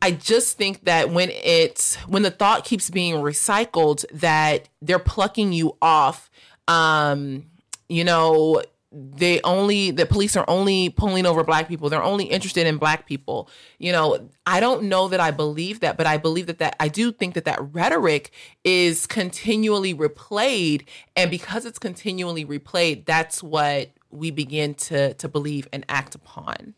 I 0.01 0.11
just 0.11 0.57
think 0.57 0.85
that 0.85 1.11
when 1.11 1.31
it's 1.31 1.95
when 2.07 2.23
the 2.23 2.31
thought 2.31 2.65
keeps 2.65 2.91
being 2.91 3.17
recycled 3.17 4.05
that 4.13 4.69
they're 4.81 4.99
plucking 4.99 5.53
you 5.53 5.77
off 5.81 6.29
um 6.67 7.45
you 7.89 8.03
know 8.03 8.63
they 8.93 9.41
only 9.43 9.91
the 9.91 10.05
police 10.05 10.37
are 10.37 10.45
only 10.49 10.91
pulling 10.91 11.25
over 11.25 11.43
black 11.43 11.67
people 11.67 11.89
they're 11.89 12.03
only 12.03 12.25
interested 12.25 12.67
in 12.67 12.77
black 12.77 13.07
people 13.07 13.49
you 13.79 13.91
know 13.91 14.29
i 14.47 14.61
don't 14.61 14.83
know 14.83 15.09
that 15.09 15.21
i 15.21 15.31
believe 15.31 15.81
that 15.81 15.97
but 15.97 16.07
i 16.07 16.17
believe 16.17 16.47
that 16.47 16.59
that 16.59 16.77
i 16.79 16.89
do 16.89 17.11
think 17.11 17.35
that 17.35 17.45
that 17.45 17.59
rhetoric 17.73 18.31
is 18.65 19.07
continually 19.07 19.95
replayed 19.95 20.85
and 21.17 21.31
because 21.31 21.65
it's 21.65 21.79
continually 21.79 22.45
replayed 22.45 23.05
that's 23.07 23.43
what 23.43 23.91
we 24.11 24.31
begin 24.31 24.75
to 24.75 25.15
to 25.15 25.29
believe 25.29 25.67
and 25.73 25.85
act 25.89 26.15
upon 26.15 26.75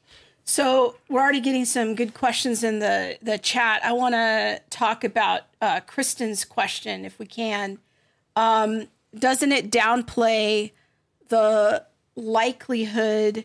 So 0.47 0.97
we're 1.09 1.23
already 1.23 1.40
getting 1.40 1.64
some 1.64 1.94
good 1.94 2.12
questions 2.12 2.62
in 2.62 2.78
the 2.78 3.16
the 3.23 3.38
chat. 3.38 3.83
I 3.83 3.92
want 3.92 4.14
to 4.14 4.61
talk 4.68 5.02
about 5.02 5.42
uh, 5.62 5.80
Kristen's 5.80 6.44
question, 6.44 7.06
if 7.06 7.18
we 7.18 7.25
can. 7.25 7.78
Um, 8.37 8.88
doesn't 9.18 9.52
it 9.52 9.71
downplay 9.71 10.73
the 11.28 11.87
likelihood 12.16 13.44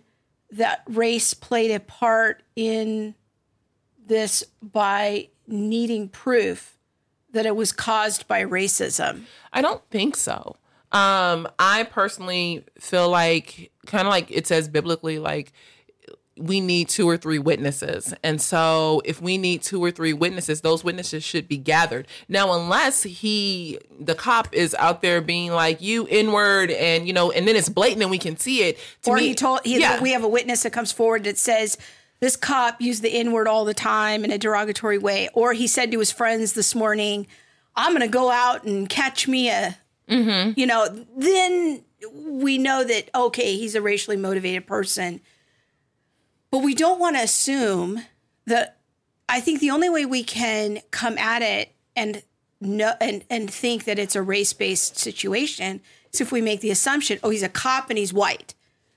that 0.52 0.84
race 0.88 1.34
played 1.34 1.72
a 1.72 1.80
part 1.80 2.44
in 2.56 3.16
this 4.06 4.44
by 4.62 5.30
needing 5.48 6.10
proof 6.10 6.78
that 7.32 7.46
it 7.46 7.56
was 7.56 7.72
caused 7.72 8.28
by 8.28 8.44
racism? 8.44 9.24
I 9.54 9.62
don't 9.62 9.88
think 9.90 10.16
so. 10.16 10.58
Um, 10.92 11.48
I 11.60 11.84
personally 11.84 12.66
feel 12.80 13.10
like 13.10 13.72
kind 13.86 14.08
of 14.08 14.12
like 14.12 14.32
it 14.32 14.48
says 14.48 14.68
biblically, 14.68 15.20
like 15.20 15.54
we 16.40 16.62
need 16.62 16.90
two 16.90 17.08
or 17.08 17.18
three 17.18 17.40
witnesses. 17.40 18.14
And 18.24 18.42
so 18.42 19.02
if 19.06 19.22
we 19.22 19.38
need 19.38 19.62
two 19.62 19.84
or 19.84 19.92
three 19.92 20.14
witnesses, 20.14 20.62
those 20.62 20.84
witnesses 20.84 21.24
should 21.24 21.48
be 21.48 21.58
gathered. 21.58 22.08
Now, 22.28 22.54
unless 22.54 23.04
he, 23.04 23.80
the 24.00 24.16
cop 24.16 24.54
is 24.54 24.74
out 24.76 25.02
there 25.02 25.22
being 25.22 25.52
like, 25.52 25.82
you 25.82 26.08
inward 26.10 26.72
and, 26.72 27.06
you 27.06 27.14
know, 27.14 27.32
and 27.32 27.48
then 27.48 27.56
it's 27.56 27.70
blatant 27.70 28.02
and 28.02 28.10
we 28.10 28.18
can 28.18 28.38
see 28.38 28.64
it. 28.64 28.78
To 29.04 29.12
or 29.12 29.16
me, 29.18 29.28
he 29.28 29.36
told 29.36 29.62
he, 29.64 29.80
yeah. 29.80 30.02
we 30.02 30.12
have 30.14 30.24
a 30.24 30.28
witness 30.28 30.64
that 30.64 30.72
comes 30.72 30.92
forward 30.92 31.26
that 31.26 31.38
says 31.38 31.78
this 32.20 32.36
cop 32.36 32.82
used 32.82 33.02
the 33.02 33.10
n 33.10 33.32
word 33.32 33.48
all 33.48 33.66
the 33.66 33.74
time 33.74 34.24
in 34.24 34.32
a 34.32 34.38
derogatory 34.38 34.98
way 34.98 35.30
or 35.34 35.54
he 35.54 35.68
said 35.68 35.92
to 35.92 36.00
his 36.00 36.12
friends 36.12 36.54
this 36.54 36.76
morning 36.76 37.28
i'm 37.76 37.92
going 37.92 38.02
to 38.02 38.08
go 38.12 38.30
out 38.30 38.64
and 38.64 38.90
catch 38.90 39.28
me 39.28 39.50
a 39.50 39.78
Mm-hmm. 40.10 40.60
you 40.60 40.66
know 40.66 41.06
then 41.16 41.84
we 42.26 42.58
know 42.58 42.84
that 42.84 43.12
okay 43.14 43.56
he's 43.56 43.76
a 43.76 43.82
racially 43.82 44.18
motivated 44.18 44.66
person 44.66 45.22
but 46.52 46.60
we 46.60 46.76
don't 46.76 47.00
want 47.00 47.16
to 47.16 47.24
assume 47.24 48.04
that 48.46 48.78
I 49.28 49.40
think 49.40 49.60
the 49.60 49.72
only 49.72 49.90
way 49.90 50.06
we 50.06 50.24
can 50.24 50.80
come 50.92 51.18
at 51.18 51.42
it 51.42 51.72
and 51.96 52.24
no 52.62 52.94
and 53.00 53.24
and 53.30 53.50
think 53.50 53.86
that 53.86 54.00
it's 54.00 54.16
a 54.16 54.22
race 54.22 54.54
based 54.54 54.98
situation 54.98 55.82
is 56.12 56.22
if 56.22 56.32
we 56.32 56.42
make 56.42 56.62
the 56.62 56.72
assumption, 56.72 57.20
oh, 57.24 57.30
he's 57.30 57.44
a 57.44 57.50
cop 57.50 57.90
and 57.90 57.98
he's 57.98 58.12
white, 58.12 58.56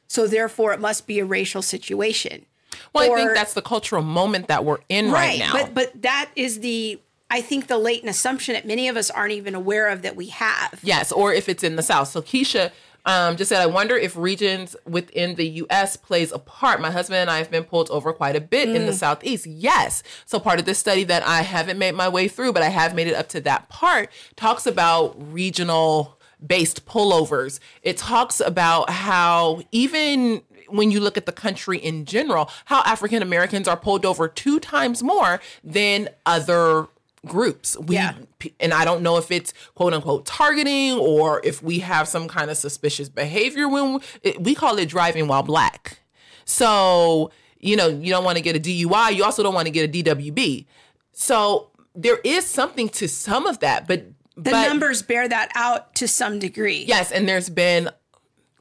so 0.09 0.27
therefore 0.27 0.73
it 0.73 0.81
must 0.81 1.07
be 1.07 1.19
a 1.19 1.25
racial 1.25 1.63
situation. 1.63 2.47
Well, 2.95 3.13
I 3.13 3.15
think 3.15 3.35
that's 3.35 3.55
the 3.55 3.63
cultural 3.63 4.03
moment 4.03 4.49
that 4.49 4.65
we're 4.65 4.79
in 4.89 5.11
right, 5.11 5.39
now. 5.39 5.53
But 5.53 5.75
but 5.75 6.03
that 6.03 6.31
is 6.35 6.61
the 6.61 7.01
I 7.31 7.41
think 7.41 7.67
the 7.67 7.79
latent 7.79 8.11
assumption 8.11 8.55
that 8.55 8.67
many 8.67 8.89
of 8.89 8.97
us 8.97 9.11
aren't 9.11 9.33
even 9.33 9.55
aware 9.55 9.89
of 9.89 10.03
that 10.03 10.17
we 10.17 10.29
have. 10.29 10.81
Yes, 10.83 11.13
or 11.13 11.33
if 11.33 11.49
it's 11.49 11.63
in 11.63 11.77
the 11.77 11.83
South. 11.83 12.09
So 12.09 12.23
Keisha 12.23 12.73
um, 13.05 13.37
just 13.37 13.49
said, 13.49 13.61
I 13.61 13.67
wonder 13.67 13.97
if 13.97 14.17
regions 14.17 14.77
within 14.87 15.35
the 15.35 15.47
U.S. 15.49 15.97
plays 15.97 16.31
a 16.33 16.39
part. 16.39 16.81
My 16.81 16.91
husband 16.91 17.17
and 17.19 17.31
I 17.31 17.39
have 17.39 17.51
been 17.51 17.65
pulled 17.65 17.91
over 17.91 18.13
quite 18.13 18.37
a 18.37 18.41
bit 18.41 18.69
in 18.69 18.83
Mm. 18.83 18.87
the 18.87 18.93
Southeast. 18.93 19.47
Yes. 19.47 20.03
So 20.25 20.39
part 20.39 20.61
of 20.61 20.67
this 20.67 20.79
study 20.79 21.05
that 21.05 21.27
I 21.27 21.43
haven't 21.43 21.79
made 21.79 21.95
my 21.95 22.09
way 22.09 22.29
through, 22.29 22.53
but 22.53 22.63
I 22.63 22.69
have 22.69 22.95
made 22.95 23.09
it 23.09 23.15
up 23.15 23.29
to 23.31 23.41
that 23.43 23.69
part, 23.69 24.09
talks 24.37 24.67
about 24.67 25.15
regional 25.33 26.19
based 26.45 26.87
pullovers. 26.87 27.59
It 27.83 27.97
talks 27.97 28.41
about 28.41 28.91
how 28.91 29.63
even 29.73 30.43
when 30.69 30.91
you 30.91 31.01
look 31.01 31.17
at 31.19 31.27
the 31.27 31.33
country 31.33 31.77
in 31.79 32.05
general, 32.07 32.49
how 32.65 32.83
African 32.85 33.21
Americans 33.23 33.69
are 33.69 33.77
pulled 33.77 34.07
over 34.07 34.27
two 34.27 34.59
times 34.59 35.03
more 35.03 35.41
than 35.63 36.09
other 36.25 36.87
groups. 37.27 37.79
We 37.79 37.97
Yeah. 37.97 38.15
and 38.59 38.75
I 38.75 38.85
don't 38.85 39.03
know 39.03 39.17
if 39.17 39.31
it's 39.31 39.55
quote 39.75 39.95
unquote 39.95 40.27
targeting 40.27 40.99
or 40.99 41.41
if 41.45 41.63
we 41.63 41.79
have 41.81 42.09
some 42.09 42.29
kind 42.29 42.51
of 42.51 42.57
suspicious 42.57 43.09
behavior 43.09 43.69
when 43.69 43.95
we, 43.95 44.01
it, 44.23 44.43
we 44.43 44.55
call 44.55 44.79
it 44.79 44.89
driving 44.89 45.29
while 45.29 45.43
black. 45.43 45.99
So, 46.45 47.31
you 47.61 47.77
know, 47.77 47.89
you 47.89 48.11
don't 48.11 48.25
want 48.25 48.39
to 48.39 48.43
get 48.43 48.57
a 48.57 48.61
DUI, 48.61 49.15
you 49.15 49.25
also 49.25 49.43
don't 49.43 49.55
want 49.55 49.67
to 49.67 49.71
get 49.73 49.89
a 49.89 50.03
DWB. 50.03 50.67
So, 51.13 51.69
there 51.95 52.19
is 52.25 52.47
something 52.47 52.89
to 52.89 53.07
some 53.07 53.47
of 53.47 53.61
that, 53.61 53.87
but 53.87 54.07
The 54.37 54.51
but, 54.51 54.67
numbers 54.67 55.03
bear 55.03 55.29
that 55.29 55.51
out 55.55 55.95
to 55.97 56.09
some 56.09 56.39
degree. 56.39 56.85
Yes, 56.89 57.13
and 57.13 57.29
there's 57.29 57.51
been 57.51 57.91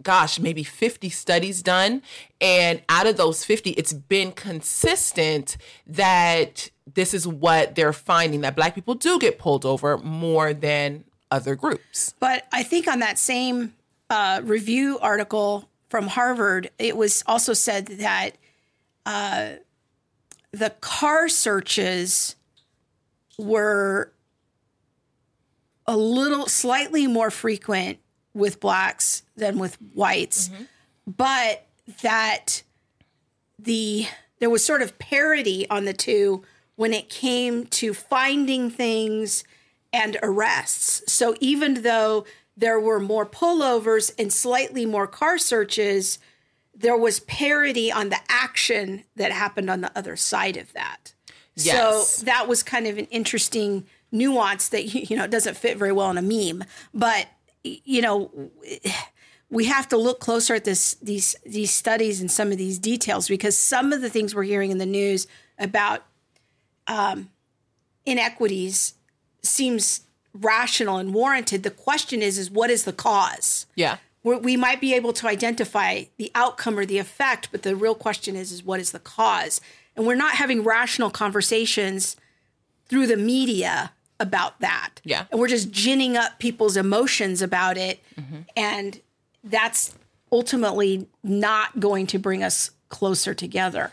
gosh, 0.04 0.40
maybe 0.40 0.64
50 0.64 1.10
studies 1.10 1.62
done 1.62 2.02
and 2.40 2.82
out 2.90 3.06
of 3.06 3.18
those 3.18 3.46
50 3.46 3.72
it's 3.72 3.94
been 3.94 4.32
consistent 4.32 5.58
that 5.86 6.72
this 6.94 7.14
is 7.14 7.28
what 7.28 7.76
they're 7.76 7.94
finding 7.94 8.42
that 8.42 8.56
black 8.56 8.76
people 8.76 8.96
do 8.96 9.20
get 9.20 9.40
pulled 9.40 9.66
over 9.66 9.98
more 9.98 10.54
than 10.54 11.04
other 11.30 11.56
groups. 11.56 12.14
But 12.20 12.48
I 12.52 12.64
think 12.64 12.88
on 12.88 13.00
that 13.00 13.18
same 13.18 13.74
uh, 14.10 14.42
review 14.44 15.00
article 15.00 15.70
from 15.90 16.08
Harvard, 16.08 16.70
it 16.78 16.98
was 16.98 17.24
also 17.28 17.54
said 17.54 17.88
that 17.88 18.32
uh, 19.06 19.52
the 20.52 20.72
car 20.82 21.30
searches 21.30 22.36
were 23.38 24.12
a 25.88 25.98
little 25.98 26.48
slightly 26.48 27.08
more 27.08 27.32
frequent 27.32 28.00
with 28.34 28.60
blacks 28.60 29.24
than 29.36 29.60
with 29.60 29.76
whites, 29.94 30.50
but 31.06 31.66
that 32.02 32.64
the 33.60 34.08
there 34.40 34.50
was 34.50 34.64
sort 34.64 34.82
of 34.82 34.98
parity 35.00 35.70
on 35.70 35.86
the 35.86 35.94
two 35.94 36.44
when 36.82 36.96
it 36.96 37.10
came 37.10 37.64
to 37.68 37.94
finding 37.94 38.68
things 38.68 39.44
and 39.94 40.18
arrests. 40.24 41.04
So 41.14 41.36
even 41.40 41.84
though 41.84 42.26
there 42.58 42.80
were 42.80 43.00
more 43.00 43.24
pullovers 43.24 44.12
and 44.18 44.34
slightly 44.34 44.88
more 44.88 45.06
car 45.06 45.38
searches, 45.38 46.18
there 46.74 46.98
was 46.98 47.20
parity 47.20 47.92
on 47.92 48.10
the 48.10 48.18
action 48.28 49.04
that 49.16 49.32
happened 49.32 49.70
on 49.70 49.82
the 49.82 49.96
other 49.96 50.16
side 50.16 50.58
of 50.58 50.74
that. 50.74 51.14
Yes. 51.56 52.08
So 52.08 52.26
that 52.26 52.48
was 52.48 52.64
kind 52.64 52.88
of 52.88 52.98
an 52.98 53.06
interesting 53.12 53.86
nuance 54.12 54.70
that 54.70 54.86
you 55.12 55.16
know 55.16 55.28
doesn't 55.28 55.58
fit 55.58 55.78
very 55.78 55.92
well 55.92 56.10
in 56.10 56.18
a 56.18 56.24
meme, 56.24 56.64
but 56.96 57.28
you 57.64 58.02
know 58.02 58.32
we 59.52 59.66
have 59.66 59.88
to 59.90 59.98
look 59.98 60.20
closer 60.20 60.56
at 60.56 60.64
this 60.64 60.96
these 60.96 61.36
these 61.46 61.70
studies 61.70 62.22
and 62.22 62.32
some 62.32 62.52
of 62.52 62.58
these 62.58 62.80
details 62.80 63.28
because 63.28 63.56
some 63.56 63.94
of 63.94 64.02
the 64.02 64.10
things 64.10 64.34
we're 64.34 64.42
hearing 64.42 64.72
in 64.72 64.80
the 64.80 64.86
news 64.88 65.28
about 65.60 66.06
um, 66.88 67.30
inequities 68.06 68.94
seems 69.42 70.02
rational 70.34 70.98
and 70.98 71.14
warranted. 71.14 71.64
The 71.64 71.72
question 71.72 72.22
is, 72.22 72.38
is 72.38 72.50
what 72.52 72.70
is 72.70 72.84
the 72.84 72.94
cause? 72.94 73.66
Yeah. 73.76 73.98
We're, 74.24 74.38
we 74.38 74.56
might 74.56 74.80
be 74.80 74.94
able 74.94 75.14
to 75.14 75.28
identify 75.28 76.04
the 76.18 76.32
outcome 76.36 76.78
or 76.78 76.86
the 76.86 77.00
effect, 77.00 77.50
but 77.52 77.64
the 77.64 77.76
real 77.76 77.96
question 77.96 78.36
is, 78.36 78.52
is 78.52 78.64
what 78.64 78.80
is 78.80 78.92
the 78.92 79.00
cause? 79.00 79.62
And 79.96 80.06
we're 80.06 80.16
not 80.16 80.36
having 80.36 80.64
rational 80.64 81.10
conversations 81.10 82.16
through 82.88 83.08
the 83.08 83.18
media 83.18 83.92
about 84.20 84.60
that. 84.60 85.02
Yeah. 85.04 85.26
And 85.32 85.40
we're 85.40 85.48
just 85.48 85.72
ginning 85.72 86.16
up 86.16 86.40
people's 86.40 86.78
emotions 86.78 87.42
about 87.42 87.78
it. 87.78 88.00
And 88.56 89.02
that's 89.44 89.96
ultimately 90.32 91.08
not 91.24 91.80
going 91.80 92.08
to 92.08 92.20
bring 92.20 92.44
us 92.44 92.72
closer 92.90 93.34
together. 93.34 93.92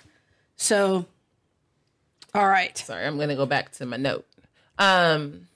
So, 0.57 1.07
all 2.39 2.47
right. 2.47 2.79
Sorry, 2.79 3.05
I'm 3.05 3.17
going 3.17 3.31
to 3.31 3.35
go 3.35 3.47
back 3.47 3.73
to 3.73 3.87
my 3.87 3.97
note. 3.97 4.25
Um, 4.79 5.49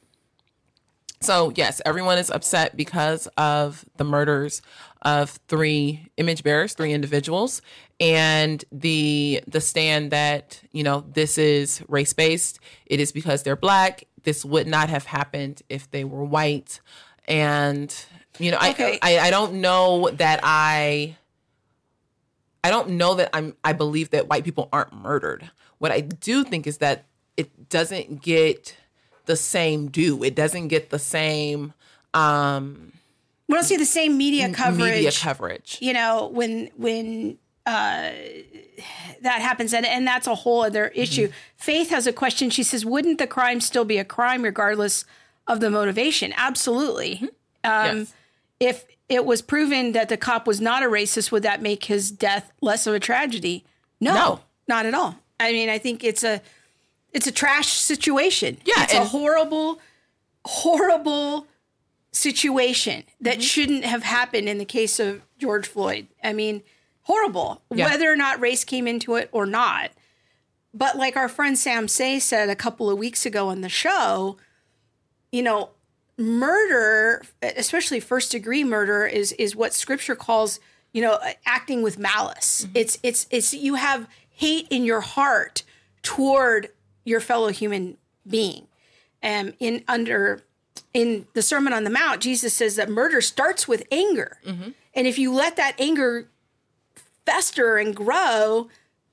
so 1.21 1.53
yes, 1.55 1.81
everyone 1.87 2.19
is 2.19 2.29
upset 2.29 2.77
because 2.77 3.29
of 3.37 3.85
the 3.99 4.03
murders 4.03 4.63
of 5.03 5.31
three 5.47 6.09
image 6.17 6.43
bearers, 6.43 6.75
three 6.75 6.93
individuals, 6.93 7.63
and 8.01 8.65
the 8.73 9.45
the 9.47 9.61
stand 9.61 10.11
that 10.11 10.61
you 10.73 10.83
know 10.83 11.05
this 11.13 11.39
is 11.39 11.85
race 11.87 12.13
based. 12.13 12.59
It 12.87 12.99
is 12.99 13.13
because 13.13 13.45
they're 13.45 13.55
black. 13.55 14.03
This 14.25 14.45
would 14.45 14.67
not 14.67 14.91
have 14.91 15.07
happened 15.07 15.63
if 15.69 15.89
they 15.93 16.03
were 16.03 16.25
white, 16.25 16.81
and 17.29 17.95
you 18.41 18.51
know 18.51 18.59
Okay. 18.59 18.99
I, 19.01 19.19
I 19.19 19.27
I 19.27 19.31
don't 19.31 19.61
know 19.61 20.11
that 20.15 20.41
I 20.43 21.17
I 22.65 22.71
don't 22.71 22.91
know 22.91 23.15
that 23.15 23.31
I'm 23.33 23.57
I 23.65 23.73
believe 23.73 24.11
that 24.11 24.29
white 24.29 24.45
people 24.45 24.69
aren't 24.73 24.93
murdered. 24.93 25.51
What 25.79 25.91
I 25.93 26.01
do 26.01 26.45
think 26.45 26.67
is 26.67 26.79
that 26.79 27.05
it 27.37 27.69
doesn't 27.69 28.23
get 28.23 28.77
the 29.27 29.37
same 29.37 29.89
due. 29.89 30.23
It 30.23 30.35
doesn't 30.35 30.69
get 30.69 30.91
the 30.91 30.99
same 30.99 31.73
um 32.15 32.93
We 33.49 33.55
don't 33.55 33.65
see 33.65 33.77
the 33.77 33.85
same 33.87 34.17
media 34.17 34.53
coverage. 34.53 34.95
media 34.95 35.13
coverage. 35.13 35.79
you 35.81 35.93
know 35.93 36.29
when 36.33 36.71
when 36.77 37.39
uh 37.67 38.11
that 39.23 39.41
happens 39.41 39.73
and, 39.73 39.87
and 39.87 40.07
that's 40.07 40.27
a 40.27 40.35
whole 40.35 40.63
other 40.63 40.89
issue 40.89 41.31
faith 41.57 41.91
has 41.91 42.07
a 42.09 42.13
question 42.13 42.51
she 42.51 42.65
says 42.65 42.85
wouldn't 42.85 43.19
the 43.19 43.27
crime 43.27 43.61
still 43.61 43.85
be 43.85 43.99
a 43.99 44.05
crime 44.05 44.43
regardless 44.43 45.05
of 45.47 45.61
the 45.61 45.71
motivation 45.71 46.33
absolutely 46.37 47.21
um 47.63 47.99
yes. 47.99 48.15
If 48.63 48.85
it 49.09 49.25
was 49.27 49.43
proven 49.43 49.93
that 49.93 50.09
the 50.09 50.17
cop 50.17 50.47
was 50.47 50.61
not 50.61 50.83
a 50.83 50.87
racist 50.87 51.31
would 51.33 51.43
that 51.43 51.61
make 51.61 51.85
his 51.85 52.11
death 52.11 52.51
less 52.61 52.87
of 52.87 52.95
a 52.95 53.01
tragedy 53.01 53.65
no, 54.01 54.15
No. 54.15 54.41
not 54.69 54.87
at 54.87 54.95
all 54.95 55.17
i 55.39 55.53
mean 55.53 55.69
i 55.69 55.77
think 55.79 56.03
it's 56.05 56.25
a 56.25 56.41
it's 57.13 57.27
a 57.27 57.33
trash 57.33 57.69
situation 57.73 58.57
Yeah, 58.65 58.85
it's 58.85 58.95
a 58.95 59.05
horrible 59.05 59.81
horrible 60.47 61.47
situation 62.11 63.05
that 63.21 63.35
Mm-hmm. 63.35 63.41
shouldn't 63.43 63.85
have 63.85 64.03
happened 64.03 64.49
in 64.49 64.59
the 64.59 64.65
case 64.65 64.99
of 65.01 65.23
George 65.39 65.67
Floyd. 65.67 66.07
I 66.23 66.33
mean, 66.33 66.63
horrible, 67.03 67.63
Yeah. 67.71 67.87
whether 67.91 68.11
or 68.11 68.17
not 68.17 68.41
race 68.41 68.65
came 68.65 68.87
into 68.87 69.15
it 69.17 69.29
or 69.33 69.47
not. 69.47 69.91
But 70.75 70.97
like 70.97 71.17
our 71.17 71.29
friend 71.29 71.59
Sam 71.59 71.89
Sey 71.89 72.19
said 72.19 72.49
a 72.49 72.57
couple 72.57 72.89
of 72.91 72.99
weeks 72.99 73.27
ago 73.27 73.49
on 73.49 73.61
the 73.61 73.69
show, 73.69 74.37
you 75.31 75.43
know, 75.43 75.71
murder, 76.19 77.23
especially 77.43 78.01
first 78.01 78.31
degree 78.33 78.65
murder, 78.65 79.07
is 79.07 79.33
is 79.33 79.55
what 79.57 79.73
Scripture 79.73 80.15
calls, 80.17 80.61
you 80.93 81.03
know, 81.03 81.19
acting 81.47 81.83
with 81.83 81.99
malice. 81.99 82.67
It's 82.75 82.99
it's 83.03 83.27
it's 83.31 83.53
you 83.55 83.75
have 83.77 84.09
hate 84.31 84.67
in 84.71 84.85
your 84.85 85.01
heart 85.01 85.63
toward 86.03 86.71
your 87.05 87.21
fellow 87.21 87.49
human 87.49 87.97
being. 88.29 88.67
Um, 89.23 89.55
in 89.61 89.85
under 89.89 90.43
in 90.95 91.27
the 91.35 91.43
Sermon 91.43 91.73
on 91.73 91.85
the 91.85 91.91
Mount, 91.91 92.21
Jesus 92.21 92.53
says 92.55 92.77
that 92.77 92.89
murder 92.89 93.21
starts 93.21 93.67
with 93.69 93.85
anger, 93.91 94.39
and 94.45 95.07
if 95.07 95.19
you 95.19 95.33
let 95.33 95.57
that 95.57 95.75
anger 95.79 96.29
fester 97.25 97.77
and 97.77 97.95
grow, 97.95 98.69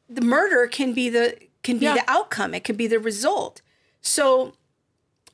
the 0.10 0.22
murder 0.22 0.68
can 0.68 0.94
be 0.94 1.10
the 1.10 1.38
can 1.62 1.78
be 1.78 1.86
Yeah. 1.86 1.96
the 1.96 2.10
outcome. 2.10 2.54
It 2.54 2.64
can 2.64 2.76
be 2.76 2.88
the 2.88 3.00
result. 3.00 3.62
So, 4.02 4.54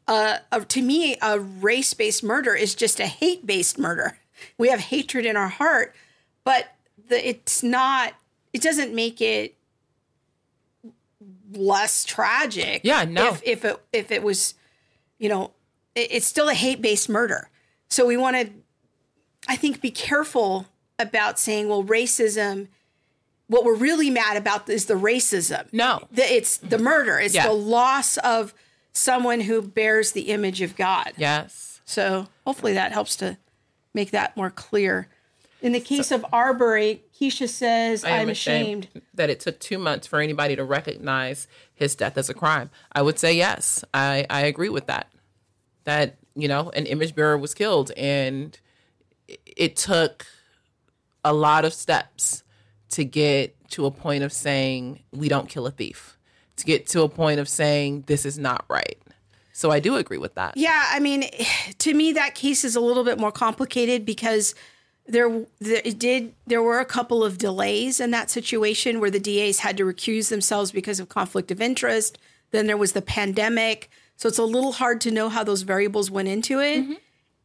uh, 0.08 0.38
uh, 0.52 0.60
to 0.60 0.82
me, 0.82 1.18
a 1.22 1.40
race 1.40 1.94
based 1.94 2.24
murder 2.24 2.54
is 2.54 2.76
just 2.76 3.00
a 3.00 3.08
hate 3.08 3.46
based 3.46 3.78
murder. 3.80 4.18
We 4.58 4.70
have 4.70 4.80
hatred 4.80 5.26
in 5.26 5.36
our 5.38 5.48
heart, 5.48 5.96
but 6.44 6.68
the, 7.10 7.28
it's 7.28 7.64
not. 7.64 8.14
It 8.54 8.62
doesn't 8.62 8.94
make 8.94 9.20
it 9.22 9.56
less 11.52 12.06
tragic. 12.06 12.82
Yeah, 12.84 13.06
no. 13.06 13.30
If, 13.30 13.42
if 13.44 13.66
it 13.66 13.82
if 13.94 14.12
it 14.12 14.24
was, 14.24 14.54
you 15.18 15.30
know, 15.30 15.52
it, 15.96 16.10
it's 16.12 16.26
still 16.28 16.50
a 16.50 16.54
hate 16.54 16.82
based 16.82 17.10
murder. 17.10 17.50
So 17.90 18.06
we 18.06 18.18
want 18.18 18.36
to, 18.38 18.50
I 19.48 19.56
think, 19.56 19.82
be 19.82 19.92
careful 19.92 20.68
about 21.00 21.40
saying, 21.40 21.68
well, 21.70 21.84
racism 21.84 22.68
what 23.48 23.64
we're 23.64 23.76
really 23.76 24.10
mad 24.10 24.38
about 24.38 24.68
is 24.70 24.86
the 24.86 24.96
racism. 24.96 25.72
No. 25.72 26.08
The, 26.12 26.24
it's 26.24 26.58
the 26.58 26.80
murder. 26.80 27.20
It's 27.20 27.36
Yeah. 27.36 27.48
the 27.48 27.54
loss 27.54 28.18
of 28.18 28.54
someone 28.96 29.42
who 29.42 29.62
bears 29.62 30.14
the 30.14 30.30
image 30.30 30.62
of 30.62 30.76
God. 30.76 31.12
Yes. 31.18 31.82
So 31.86 32.28
hopefully 32.46 32.74
that 32.74 32.92
helps 32.92 33.16
to 33.18 33.38
make 33.94 34.12
that 34.12 34.36
more 34.36 34.50
clear. 34.50 35.10
In 35.62 35.72
the 35.72 35.80
case 35.80 36.12
of 36.12 36.26
Arbery, 36.32 37.04
Keisha 37.20 37.50
says, 37.50 38.04
I 38.04 38.10
am 38.10 38.22
I'm 38.22 38.30
ashamed. 38.30 38.88
that 39.14 39.30
it 39.30 39.40
took 39.40 39.60
two 39.60 39.78
months 39.78 40.06
for 40.06 40.20
anybody 40.20 40.56
to 40.56 40.64
recognize 40.64 41.48
his 41.74 41.96
death 41.96 42.18
as 42.18 42.30
a 42.30 42.34
crime. 42.34 42.70
I 42.92 43.02
would 43.02 43.18
say 43.18 43.34
yes. 43.34 43.84
I, 43.94 44.26
I 44.30 44.42
agree 44.42 44.70
with 44.70 44.88
that. 44.88 45.12
That, 45.86 46.18
you 46.36 46.48
know, 46.48 46.70
an 46.72 46.86
image 46.86 47.16
bearer 47.16 47.38
was 47.38 47.54
killed 47.54 47.92
and 47.98 48.58
it 49.28 49.76
took 49.76 50.26
a 51.24 51.34
lot 51.34 51.66
of 51.66 51.74
steps 51.74 52.44
to 52.90 53.04
get 53.04 53.56
to 53.72 53.86
a 53.86 53.92
point 53.92 54.24
of 54.24 54.32
saying 54.32 55.04
we 55.12 55.28
don't 55.28 55.50
kill 55.50 55.66
a 55.66 55.72
thief, 55.72 56.15
to 56.58 56.66
get 56.66 56.88
to 56.88 57.02
a 57.04 57.10
point 57.10 57.40
of 57.40 57.50
saying 57.50 58.04
this 58.08 58.26
is 58.26 58.38
not 58.38 58.66
right. 58.70 58.98
So 59.54 59.72
I 59.72 59.80
do 59.80 59.96
agree 59.96 60.18
with 60.18 60.36
that. 60.36 60.58
Yeah, 60.58 60.84
I 60.90 61.00
mean, 61.00 61.30
to 61.78 61.94
me, 61.94 62.12
that 62.14 62.36
case 62.36 62.64
is 62.64 62.76
a 62.76 62.82
little 62.82 63.06
bit 63.06 63.18
more 63.18 63.32
complicated 63.32 64.06
because 64.06 64.54
there, 65.08 65.46
there 65.60 65.82
it 65.86 65.98
did 65.98 66.34
there 66.46 66.62
were 66.62 66.80
a 66.80 66.86
couple 66.86 67.24
of 67.24 67.38
delays 67.38 68.00
in 68.00 68.12
that 68.12 68.30
situation 68.30 69.00
where 69.00 69.12
the 69.12 69.20
DAs 69.20 69.60
had 69.60 69.78
to 69.78 69.86
recuse 69.86 70.30
themselves 70.30 70.72
because 70.72 71.00
of 71.00 71.10
conflict 71.10 71.52
of 71.52 71.62
interest. 71.62 72.18
Then 72.52 72.68
there 72.68 72.78
was 72.78 72.92
the 72.92 73.02
pandemic, 73.02 73.90
so 74.18 74.28
it's 74.28 74.38
a 74.38 74.44
little 74.44 74.74
hard 74.74 75.00
to 75.02 75.12
know 75.12 75.30
how 75.30 75.44
those 75.44 75.62
variables 75.62 76.12
went 76.12 76.28
into 76.28 76.60
it. 76.60 76.84
Mm-hmm. 76.84 76.94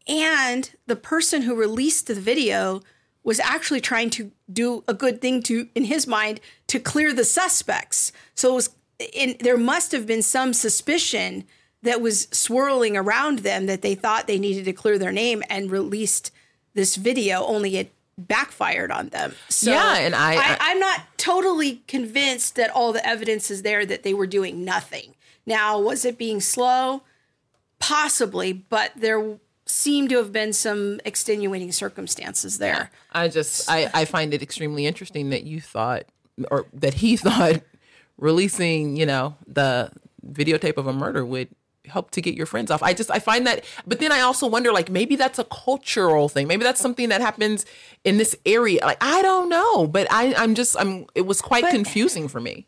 And 0.09 0.71
the 0.87 0.97
person 0.97 1.43
who 1.43 1.55
released 1.55 2.07
the 2.07 2.15
video 2.15 2.81
was 3.23 3.39
actually 3.41 3.81
trying 3.81 4.11
to 4.11 4.33
do 4.53 4.83
a 4.89 4.95
good 4.95 5.21
thing 5.21 5.43
to, 5.45 5.69
in 5.75 5.85
his 5.85 6.07
mind, 6.07 6.41
to 6.69 6.81
clear 6.81 7.13
the 7.13 7.25
suspects. 7.25 8.13
So 8.35 8.53
it 8.53 8.55
was, 8.55 8.71
in, 9.13 9.37
there 9.41 9.57
must 9.57 9.93
have 9.93 10.07
been 10.07 10.23
some 10.23 10.53
suspicion 10.53 11.45
that 11.83 12.01
was 12.01 12.29
swirling 12.31 12.97
around 12.97 13.41
them 13.41 13.67
that 13.67 13.81
they 13.83 13.95
thought 13.95 14.27
they 14.27 14.39
needed 14.39 14.65
to 14.67 14.73
clear 14.73 14.99
their 14.99 15.13
name 15.13 15.43
and 15.49 15.71
released 15.71 16.31
this 16.75 16.97
video. 16.97 17.43
Only 17.45 17.77
it 17.79 17.93
backfired 18.19 18.91
on 18.91 19.09
them. 19.09 19.35
So 19.49 19.71
Yeah, 19.71 19.97
and 19.97 20.15
I- 20.15 20.35
I- 20.35 20.57
I'm 20.61 20.79
not 20.79 21.01
totally 21.17 21.83
convinced 21.89 22.55
that 22.57 22.69
all 22.71 22.93
the 22.93 23.05
evidence 23.07 23.51
is 23.51 23.63
there 23.63 23.87
that 23.87 24.03
they 24.03 24.13
were 24.13 24.27
doing 24.27 24.63
nothing. 24.65 25.15
Now, 25.47 25.81
was 25.81 26.05
it 26.05 26.19
being 26.19 26.41
slow? 26.43 27.03
Possibly, 27.79 28.53
but 28.53 28.93
there 28.95 29.39
seemed 29.65 30.11
to 30.11 30.17
have 30.19 30.33
been 30.33 30.53
some 30.53 31.01
extenuating 31.07 31.73
circumstances 31.73 32.59
there. 32.59 32.91
I 33.13 33.29
just 33.29 33.71
I, 33.71 33.91
I 33.95 34.05
find 34.05 34.35
it 34.35 34.43
extremely 34.43 34.85
interesting 34.85 35.31
that 35.31 35.45
you 35.45 35.61
thought 35.63 36.05
or 36.51 36.67
that 36.75 36.95
he 36.95 37.17
thought 37.17 37.63
releasing, 38.21 38.97
you 38.97 39.07
know, 39.07 39.37
the 39.47 39.91
videotape 40.27 40.77
of 40.77 40.87
a 40.87 40.93
murder 40.93 41.25
would 41.25 41.49
help 41.87 42.11
to 42.13 42.21
get 42.21 42.35
your 42.35 42.47
friends 42.47 42.71
off. 42.71 42.83
I 42.83 42.93
just 42.95 43.11
I 43.11 43.19
find 43.19 43.47
that 43.47 43.65
but 43.87 43.99
then 43.99 44.13
I 44.13 44.21
also 44.21 44.47
wonder 44.47 44.71
like 44.73 44.91
maybe 44.91 45.17
that's 45.17 45.39
a 45.39 45.45
cultural 45.45 46.29
thing. 46.29 46.47
Maybe 46.47 46.63
that's 46.63 46.81
something 46.81 47.09
that 47.09 47.21
happens 47.21 47.65
in 48.05 48.19
this 48.19 48.37
area. 48.47 48.81
Like 48.85 48.99
I 49.03 49.23
don't 49.23 49.49
know, 49.49 49.87
but 49.87 50.07
I 50.11 50.35
I'm 50.35 50.55
just 50.55 50.77
I'm 50.79 51.07
it 51.15 51.23
was 51.23 51.41
quite 51.41 51.63
But- 51.65 51.73
confusing 51.73 52.29
for 52.29 52.41
me. 52.41 52.67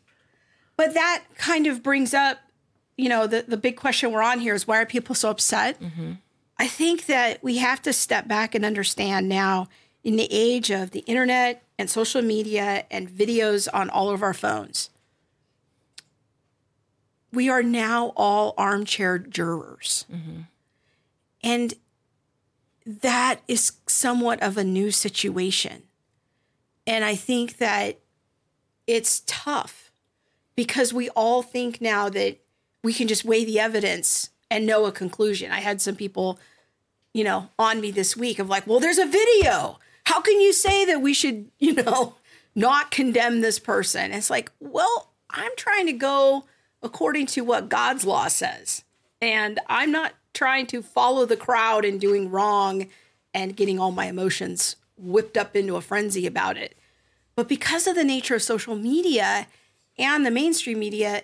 But 0.75 0.95
that 0.95 1.23
kind 1.37 1.67
of 1.67 1.83
brings 1.83 2.15
up, 2.15 2.39
you 2.97 3.07
know, 3.07 3.27
the, 3.27 3.45
the 3.47 3.57
big 3.57 3.77
question 3.77 4.11
we're 4.11 4.23
on 4.23 4.39
here 4.39 4.55
is 4.55 4.67
why 4.67 4.81
are 4.81 4.85
people 4.87 5.13
so 5.13 5.29
upset? 5.29 5.79
Mm-hmm. 5.79 6.13
I 6.57 6.67
think 6.67 7.05
that 7.05 7.43
we 7.43 7.57
have 7.57 7.79
to 7.83 7.93
step 7.93 8.27
back 8.27 8.55
and 8.55 8.65
understand 8.65 9.29
now 9.29 9.69
in 10.03 10.15
the 10.15 10.27
age 10.31 10.71
of 10.71 10.89
the 10.91 11.01
internet 11.01 11.61
and 11.77 11.89
social 11.91 12.23
media 12.23 12.85
and 12.89 13.07
videos 13.07 13.67
on 13.71 13.91
all 13.91 14.09
of 14.09 14.23
our 14.23 14.33
phones, 14.33 14.89
we 17.33 17.49
are 17.49 17.63
now 17.63 18.13
all 18.15 18.53
armchair 18.57 19.17
jurors. 19.17 20.05
Mm-hmm. 20.11 20.41
And 21.43 21.73
that 22.85 23.41
is 23.47 23.73
somewhat 23.87 24.41
of 24.41 24.57
a 24.57 24.63
new 24.63 24.91
situation. 24.91 25.83
And 26.85 27.03
I 27.03 27.15
think 27.15 27.57
that 27.57 27.99
it's 28.85 29.23
tough 29.25 29.91
because 30.55 30.93
we 30.93 31.09
all 31.09 31.41
think 31.41 31.81
now 31.81 32.07
that 32.09 32.37
we 32.83 32.93
can 32.93 33.07
just 33.07 33.25
weigh 33.25 33.45
the 33.45 33.59
evidence 33.59 34.29
and 34.51 34.65
know 34.65 34.85
a 34.85 34.91
conclusion. 34.91 35.51
I 35.51 35.61
had 35.61 35.81
some 35.81 35.95
people, 35.95 36.39
you 37.13 37.23
know, 37.23 37.49
on 37.57 37.81
me 37.81 37.89
this 37.89 38.15
week 38.15 38.37
of 38.37 38.49
like, 38.49 38.67
well, 38.67 38.79
there's 38.79 38.97
a 38.99 39.05
video. 39.05 39.79
How 40.05 40.21
can 40.21 40.39
you 40.39 40.53
say 40.53 40.85
that 40.85 41.01
we 41.01 41.13
should, 41.13 41.49
you 41.57 41.73
know, 41.73 42.15
not 42.55 42.91
condemn 42.91 43.41
this 43.41 43.57
person? 43.57 44.11
It's 44.11 44.29
like, 44.29 44.51
well, 44.59 45.09
I'm 45.29 45.51
trying 45.57 45.87
to 45.87 45.93
go 45.93 46.45
according 46.83 47.25
to 47.27 47.41
what 47.41 47.69
God's 47.69 48.05
law 48.05 48.27
says. 48.27 48.83
And 49.21 49.59
I'm 49.67 49.91
not 49.91 50.13
trying 50.33 50.67
to 50.67 50.81
follow 50.81 51.25
the 51.25 51.37
crowd 51.37 51.85
and 51.85 51.99
doing 51.99 52.29
wrong 52.29 52.87
and 53.33 53.55
getting 53.55 53.79
all 53.79 53.91
my 53.91 54.05
emotions 54.07 54.75
whipped 54.97 55.37
up 55.37 55.55
into 55.55 55.75
a 55.75 55.81
frenzy 55.81 56.27
about 56.27 56.57
it. 56.57 56.77
But 57.35 57.47
because 57.47 57.87
of 57.87 57.95
the 57.95 58.03
nature 58.03 58.35
of 58.35 58.43
social 58.43 58.75
media 58.75 59.47
and 59.97 60.25
the 60.25 60.31
mainstream 60.31 60.79
media, 60.79 61.23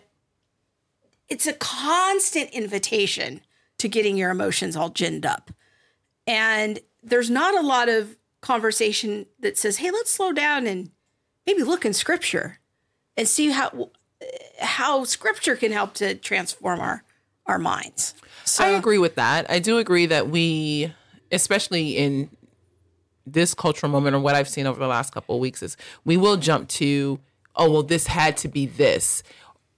it's 1.28 1.46
a 1.46 1.54
constant 1.54 2.50
invitation 2.52 3.42
to 3.78 3.88
getting 3.88 4.18
your 4.18 4.32
emotions 4.32 4.76
all 4.76 4.90
ginned 4.90 5.26
up. 5.26 5.52
And 6.26 6.80
there's 7.04 7.30
not 7.30 7.58
a 7.58 7.66
lot 7.66 7.90
of 7.90 8.18
conversation 8.42 9.26
that 9.40 9.58
says, 9.58 9.78
hey, 9.78 9.92
let's 9.92 10.12
slow 10.12 10.32
down 10.32 10.66
and 10.66 10.92
maybe 11.46 11.64
look 11.64 11.86
in 11.86 11.94
scripture 11.94 12.60
and 13.16 13.28
see 13.28 13.50
how 13.50 13.92
how 14.60 15.04
scripture 15.04 15.56
can 15.56 15.72
help 15.72 15.94
to 15.96 16.16
transform 16.16 16.80
our 16.80 17.04
our 17.46 17.58
minds. 17.58 18.14
So 18.46 18.64
I 18.64 18.70
agree 18.70 19.00
with 19.00 19.16
that. 19.16 19.50
I 19.50 19.60
do 19.60 19.80
agree 19.80 20.06
that 20.06 20.30
we, 20.30 20.94
especially 21.32 21.98
in 21.98 22.30
this 23.26 23.54
cultural 23.54 23.92
moment, 23.92 24.16
or 24.16 24.20
what 24.20 24.36
I've 24.36 24.48
seen 24.48 24.68
over 24.68 24.80
the 24.80 24.88
last 24.88 25.14
couple 25.14 25.36
of 25.36 25.42
weeks, 25.42 25.64
is 25.64 25.76
we 26.06 26.16
will 26.16 26.38
jump 26.38 26.70
to, 26.70 27.20
oh, 27.56 27.72
well, 27.72 27.84
this 27.84 28.06
had 28.08 28.38
to 28.38 28.48
be 28.48 28.68
this. 28.68 29.24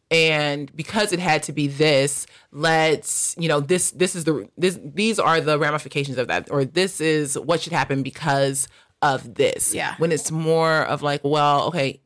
And 0.09 0.73
because 0.75 1.13
it 1.13 1.19
had 1.19 1.43
to 1.43 1.53
be 1.53 1.67
this, 1.67 2.27
let's, 2.51 3.35
you 3.37 3.47
know, 3.47 3.61
this, 3.61 3.91
this 3.91 4.15
is 4.17 4.25
the, 4.25 4.49
this, 4.57 4.77
these 4.83 5.17
are 5.17 5.39
the 5.39 5.57
ramifications 5.57 6.17
of 6.17 6.27
that, 6.27 6.51
or 6.51 6.65
this 6.65 6.99
is 6.99 7.39
what 7.39 7.61
should 7.61 7.71
happen 7.71 8.03
because 8.03 8.67
of 9.01 9.35
this. 9.35 9.73
Yeah. 9.73 9.95
When 9.97 10.11
it's 10.11 10.29
more 10.29 10.81
of 10.83 11.01
like, 11.01 11.21
well, 11.23 11.67
okay, 11.67 12.00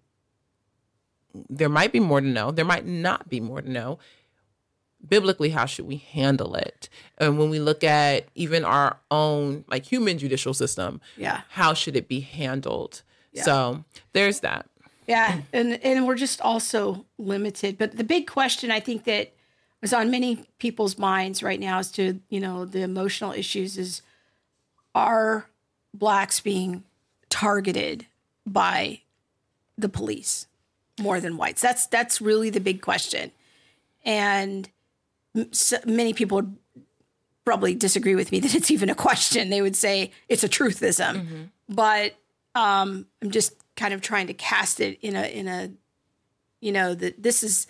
there 1.50 1.70
might 1.70 1.92
be 1.92 2.00
more 2.00 2.22
to 2.22 2.28
know. 2.28 2.52
There 2.52 2.66
might 2.66 2.86
not 2.86 3.30
be 3.30 3.40
more 3.40 3.62
to 3.62 3.70
know 3.70 4.00
biblically 5.08 5.50
how 5.50 5.66
should 5.68 5.86
we 5.86 5.98
handle 5.98 6.56
it 6.56 6.90
and 7.20 7.38
when 7.38 7.50
we 7.52 7.60
look 7.60 7.84
at 7.84 8.26
even 8.34 8.66
our 8.66 8.98
own 9.12 9.64
like 9.68 9.86
human 9.86 10.18
judicial 10.18 10.52
system 10.54 11.00
Yeah. 11.16 11.42
how 11.50 11.76
should 11.76 11.96
it 11.96 12.08
be 12.08 12.22
handled 12.22 13.04
so 13.44 13.84
there's 14.14 14.40
that 14.40 14.66
Yeah, 15.08 15.42
and 15.54 15.74
and 15.84 16.08
we're 16.08 16.16
just 16.16 16.42
also 16.42 17.06
limited. 17.20 17.78
But 17.78 17.98
the 17.98 18.04
big 18.04 18.26
question 18.26 18.72
I 18.72 18.80
think 18.80 19.04
that 19.04 19.34
is 19.84 19.94
on 19.94 20.10
many 20.10 20.48
people's 20.58 20.98
minds 20.98 21.44
right 21.44 21.60
now 21.60 21.78
as 21.78 21.92
to 21.92 22.20
you 22.30 22.40
know 22.40 22.66
the 22.66 22.82
emotional 22.82 23.32
issues 23.34 23.78
is 23.78 24.02
are 24.96 25.46
blacks 25.94 26.40
being 26.40 26.84
targeted 27.30 28.08
by 28.48 29.02
the 29.78 29.90
police 29.90 30.48
more 31.00 31.20
than 31.20 31.38
whites? 31.38 31.62
That's 31.62 31.88
that's 31.88 32.22
really 32.22 32.50
the 32.50 32.60
big 32.60 32.82
question, 32.82 33.32
and 34.04 34.70
so 35.52 35.78
many 35.86 36.14
people 36.14 36.38
would 36.38 36.56
probably 37.44 37.76
disagree 37.76 38.16
with 38.16 38.32
me 38.32 38.40
that 38.40 38.56
it's 38.56 38.72
even 38.72 38.90
a 38.90 38.96
question. 38.96 39.50
They 39.50 39.62
would 39.62 39.76
say 39.76 40.12
it's 40.30 40.44
a 40.44 40.50
truthism, 40.50 41.50
but 41.70 42.16
um, 42.56 43.06
I'm 43.22 43.32
just 43.32 43.54
kind 43.76 43.94
of 43.94 44.02
trying 44.02 44.28
to 44.28 44.34
cast 44.34 44.80
it 44.80 44.98
in 45.02 45.16
a 45.16 45.24
in 45.24 45.48
a 45.48 45.72
you 46.62 46.72
know 46.72 46.96
that 46.96 47.22
this 47.22 47.44
is 47.44 47.68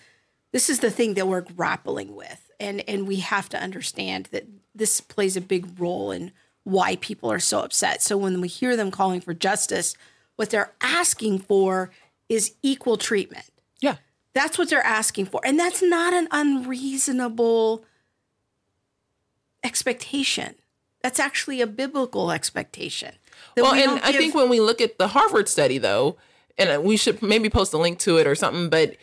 this 0.56 0.70
is 0.70 0.80
the 0.80 0.90
thing 0.90 1.16
that 1.16 1.28
we're 1.28 1.42
grappling 1.42 2.16
with. 2.16 2.50
And 2.62 2.82
and 2.88 3.06
we 3.06 3.18
have 3.18 3.50
to 3.50 3.62
understand 3.62 4.30
that 4.32 4.46
this 4.74 5.02
plays 5.02 5.36
a 5.36 5.42
big 5.42 5.78
role 5.78 6.12
in 6.12 6.32
why 6.64 6.96
people 6.96 7.30
are 7.30 7.40
so 7.40 7.60
upset. 7.60 8.02
So 8.02 8.16
when 8.18 8.40
we 8.40 8.48
hear 8.48 8.78
them 8.78 8.90
calling 8.90 9.20
for 9.20 9.34
justice 9.34 9.96
what 10.38 10.50
they're 10.50 10.72
asking 10.82 11.40
for 11.40 11.92
is 12.30 12.54
equal 12.62 12.98
treatment. 12.98 13.46
Yeah. 13.82 13.98
That's 14.34 14.58
what 14.58 14.70
they're 14.70 14.82
asking 14.82 15.28
for. 15.28 15.42
And 15.46 15.60
that's 15.60 15.82
not 15.82 16.14
an 16.14 16.28
unreasonable 16.32 17.86
expectation. 19.64 20.56
That's 21.02 21.20
actually 21.20 21.62
a 21.62 21.68
biblical 21.68 22.32
expectation 22.32 23.14
well 23.58 23.74
we 23.74 23.84
and 23.84 23.92
don't 23.92 24.06
i 24.06 24.12
think 24.12 24.34
when 24.34 24.50
we 24.50 24.60
look 24.60 24.82
at 24.82 24.98
the 24.98 25.10
harvard 25.10 25.48
study 25.48 25.78
though 25.78 26.18
and 26.58 26.84
we 26.84 26.98
should 26.98 27.22
maybe 27.22 27.50
post 27.50 27.74
a 27.74 27.78
link 27.78 28.00
to 28.00 28.18
it 28.18 28.26
or 28.26 28.34
something 28.34 28.70
but 28.70 28.96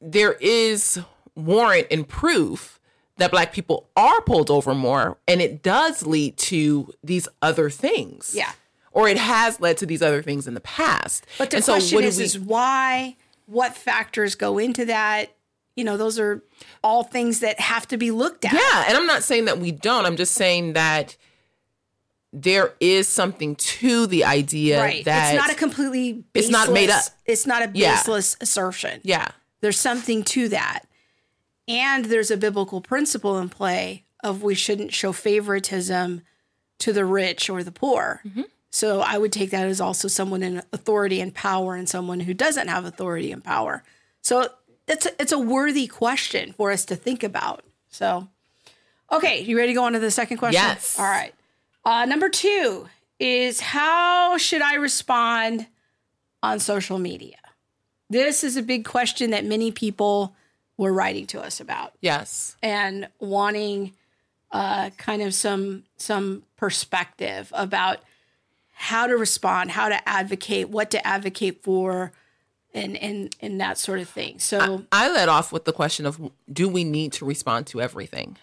there 0.00 0.32
is 0.34 1.00
warrant 1.34 1.86
and 1.90 2.06
proof 2.06 2.78
that 3.16 3.30
black 3.30 3.52
people 3.52 3.88
are 3.96 4.20
pulled 4.22 4.50
over 4.50 4.74
more 4.74 5.16
and 5.26 5.40
it 5.40 5.62
does 5.62 6.04
lead 6.06 6.36
to 6.36 6.92
these 7.02 7.28
other 7.40 7.70
things. 7.70 8.34
Yeah. 8.36 8.52
Or 8.94 9.08
it 9.08 9.18
has 9.18 9.60
led 9.60 9.76
to 9.78 9.86
these 9.86 10.00
other 10.00 10.22
things 10.22 10.46
in 10.46 10.54
the 10.54 10.60
past. 10.60 11.26
But 11.36 11.50
the 11.50 11.56
And 11.56 11.64
question 11.66 11.96
what 11.96 12.02
do 12.02 12.08
is, 12.08 12.18
we- 12.18 12.24
is 12.24 12.38
why? 12.38 13.16
What 13.46 13.76
factors 13.76 14.34
go 14.34 14.56
into 14.56 14.86
that? 14.86 15.34
You 15.76 15.84
know, 15.84 15.96
those 15.98 16.18
are 16.18 16.42
all 16.82 17.02
things 17.02 17.40
that 17.40 17.60
have 17.60 17.86
to 17.88 17.96
be 17.98 18.10
looked 18.10 18.44
at. 18.46 18.54
Yeah, 18.54 18.84
and 18.88 18.96
I'm 18.96 19.06
not 19.06 19.22
saying 19.22 19.44
that 19.46 19.58
we 19.58 19.70
don't. 19.72 20.06
I'm 20.06 20.16
just 20.16 20.32
saying 20.32 20.72
that 20.74 21.16
there 22.32 22.74
is 22.80 23.06
something 23.08 23.54
to 23.56 24.06
the 24.06 24.24
idea 24.24 24.80
right. 24.80 25.04
that 25.04 25.34
it's 25.34 25.40
not 25.42 25.52
a 25.52 25.56
completely. 25.58 26.24
It's 26.34 26.48
not 26.48 26.72
made 26.72 26.90
up. 26.90 27.02
It's 27.26 27.46
not 27.46 27.62
a 27.62 27.70
Yeah. 27.74 27.96
baseless 27.96 28.36
assertion. 28.40 29.00
yeah. 29.04 29.28
There's 29.60 29.78
something 29.80 30.24
to 30.24 30.48
that, 30.50 30.82
and 31.68 32.06
there's 32.06 32.30
a 32.30 32.36
biblical 32.36 32.80
principle 32.80 33.38
in 33.38 33.48
play 33.48 34.04
of 34.22 34.42
we 34.42 34.54
shouldn't 34.54 34.92
show 34.92 35.12
favoritism 35.12 36.22
to 36.78 36.92
the 36.92 37.04
rich 37.04 37.48
or 37.48 37.62
the 37.62 37.72
poor. 37.72 38.20
Mm-hmm. 38.26 38.42
So 38.74 39.00
I 39.02 39.18
would 39.18 39.30
take 39.30 39.50
that 39.50 39.68
as 39.68 39.80
also 39.80 40.08
someone 40.08 40.42
in 40.42 40.60
authority 40.72 41.20
and 41.20 41.32
power 41.32 41.76
and 41.76 41.88
someone 41.88 42.18
who 42.18 42.34
doesn't 42.34 42.66
have 42.66 42.84
authority 42.84 43.30
and 43.30 43.42
power. 43.42 43.84
So 44.20 44.48
it's 44.88 45.06
a, 45.06 45.10
it's 45.22 45.30
a 45.30 45.38
worthy 45.38 45.86
question 45.86 46.52
for 46.54 46.72
us 46.72 46.84
to 46.86 46.96
think 46.96 47.22
about. 47.22 47.62
So, 47.90 48.26
okay, 49.12 49.42
you 49.42 49.56
ready 49.56 49.68
to 49.68 49.74
go 49.74 49.84
on 49.84 49.92
to 49.92 50.00
the 50.00 50.10
second 50.10 50.38
question? 50.38 50.60
Yes. 50.60 50.98
All 50.98 51.04
right. 51.04 51.32
Uh, 51.84 52.04
number 52.06 52.28
two 52.28 52.88
is 53.20 53.60
how 53.60 54.38
should 54.38 54.60
I 54.60 54.74
respond 54.74 55.68
on 56.42 56.58
social 56.58 56.98
media? 56.98 57.36
This 58.10 58.42
is 58.42 58.56
a 58.56 58.62
big 58.62 58.84
question 58.84 59.30
that 59.30 59.44
many 59.44 59.70
people 59.70 60.34
were 60.76 60.92
writing 60.92 61.28
to 61.28 61.40
us 61.40 61.60
about 61.60 61.92
Yes. 62.00 62.56
and 62.60 63.06
wanting 63.20 63.92
uh, 64.50 64.90
kind 64.98 65.22
of 65.22 65.32
some 65.32 65.84
some 65.96 66.42
perspective 66.56 67.52
about 67.54 67.98
how 68.84 69.06
to 69.06 69.16
respond, 69.16 69.70
how 69.70 69.88
to 69.88 70.06
advocate, 70.06 70.68
what 70.68 70.90
to 70.90 71.06
advocate 71.06 71.62
for, 71.62 72.12
and 72.74 72.98
and 72.98 73.34
and 73.40 73.58
that 73.58 73.78
sort 73.78 73.98
of 73.98 74.08
thing. 74.10 74.38
So 74.38 74.84
I 74.92 75.10
led 75.10 75.30
off 75.30 75.52
with 75.52 75.64
the 75.64 75.72
question 75.72 76.04
of 76.04 76.20
do 76.52 76.68
we 76.68 76.84
need 76.84 77.12
to 77.14 77.24
respond 77.24 77.66
to 77.68 77.80
everything? 77.80 78.36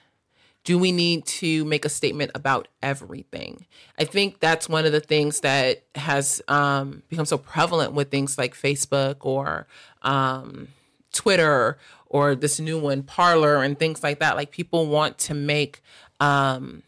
Do 0.63 0.79
we 0.79 0.91
need 0.91 1.25
to 1.25 1.63
make 1.65 1.85
a 1.85 1.89
statement 1.89 2.31
about 2.33 2.67
everything? 2.81 3.65
I 3.99 4.03
think 4.03 4.39
that's 4.39 4.67
one 4.67 4.85
of 4.85 4.91
the 4.91 4.99
things 4.99 5.41
that 5.41 5.83
has 5.93 6.41
um, 6.47 7.03
become 7.09 7.25
so 7.25 7.37
prevalent 7.37 7.93
with 7.93 8.09
things 8.09 8.37
like 8.37 8.55
Facebook 8.55 9.17
or 9.21 9.67
um, 10.01 10.69
Twitter 11.13 11.77
or 12.07 12.33
this 12.33 12.59
new 12.59 12.79
one, 12.79 13.03
Parler, 13.03 13.61
and 13.61 13.77
things 13.77 14.01
like 14.01 14.19
that. 14.19 14.35
Like 14.35 14.51
people 14.51 14.87
want 14.87 15.19
to 15.19 15.35
make 15.35 15.81
um, 16.19 16.83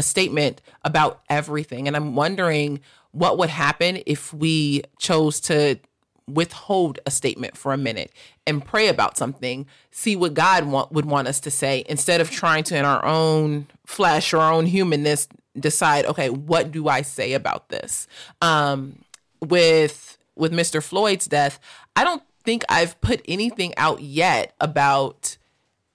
a 0.00 0.02
statement 0.02 0.62
about 0.82 1.20
everything. 1.28 1.86
And 1.86 1.94
I'm 1.94 2.16
wondering 2.16 2.80
what 3.12 3.36
would 3.36 3.50
happen 3.50 4.02
if 4.06 4.32
we 4.32 4.82
chose 4.98 5.40
to 5.40 5.78
withhold 6.26 6.98
a 7.04 7.10
statement 7.10 7.54
for 7.54 7.74
a 7.74 7.76
minute 7.76 8.10
and 8.46 8.64
pray 8.64 8.88
about 8.88 9.18
something, 9.18 9.66
see 9.90 10.16
what 10.16 10.32
God 10.32 10.64
want, 10.64 10.90
would 10.90 11.04
want 11.04 11.28
us 11.28 11.38
to 11.40 11.50
say, 11.50 11.84
instead 11.86 12.22
of 12.22 12.30
trying 12.30 12.64
to, 12.64 12.76
in 12.78 12.86
our 12.86 13.04
own 13.04 13.66
flesh 13.84 14.32
or 14.32 14.38
our 14.38 14.52
own 14.54 14.64
humanness, 14.64 15.28
decide, 15.58 16.06
okay, 16.06 16.30
what 16.30 16.72
do 16.72 16.88
I 16.88 17.02
say 17.02 17.34
about 17.34 17.68
this? 17.68 18.08
Um, 18.40 19.00
with 19.42 20.16
with 20.34 20.52
Mr. 20.52 20.82
Floyd's 20.82 21.26
death, 21.26 21.60
I 21.94 22.04
don't 22.04 22.22
think 22.42 22.64
I've 22.70 22.98
put 23.02 23.20
anything 23.28 23.74
out 23.76 24.00
yet 24.00 24.54
about 24.60 25.36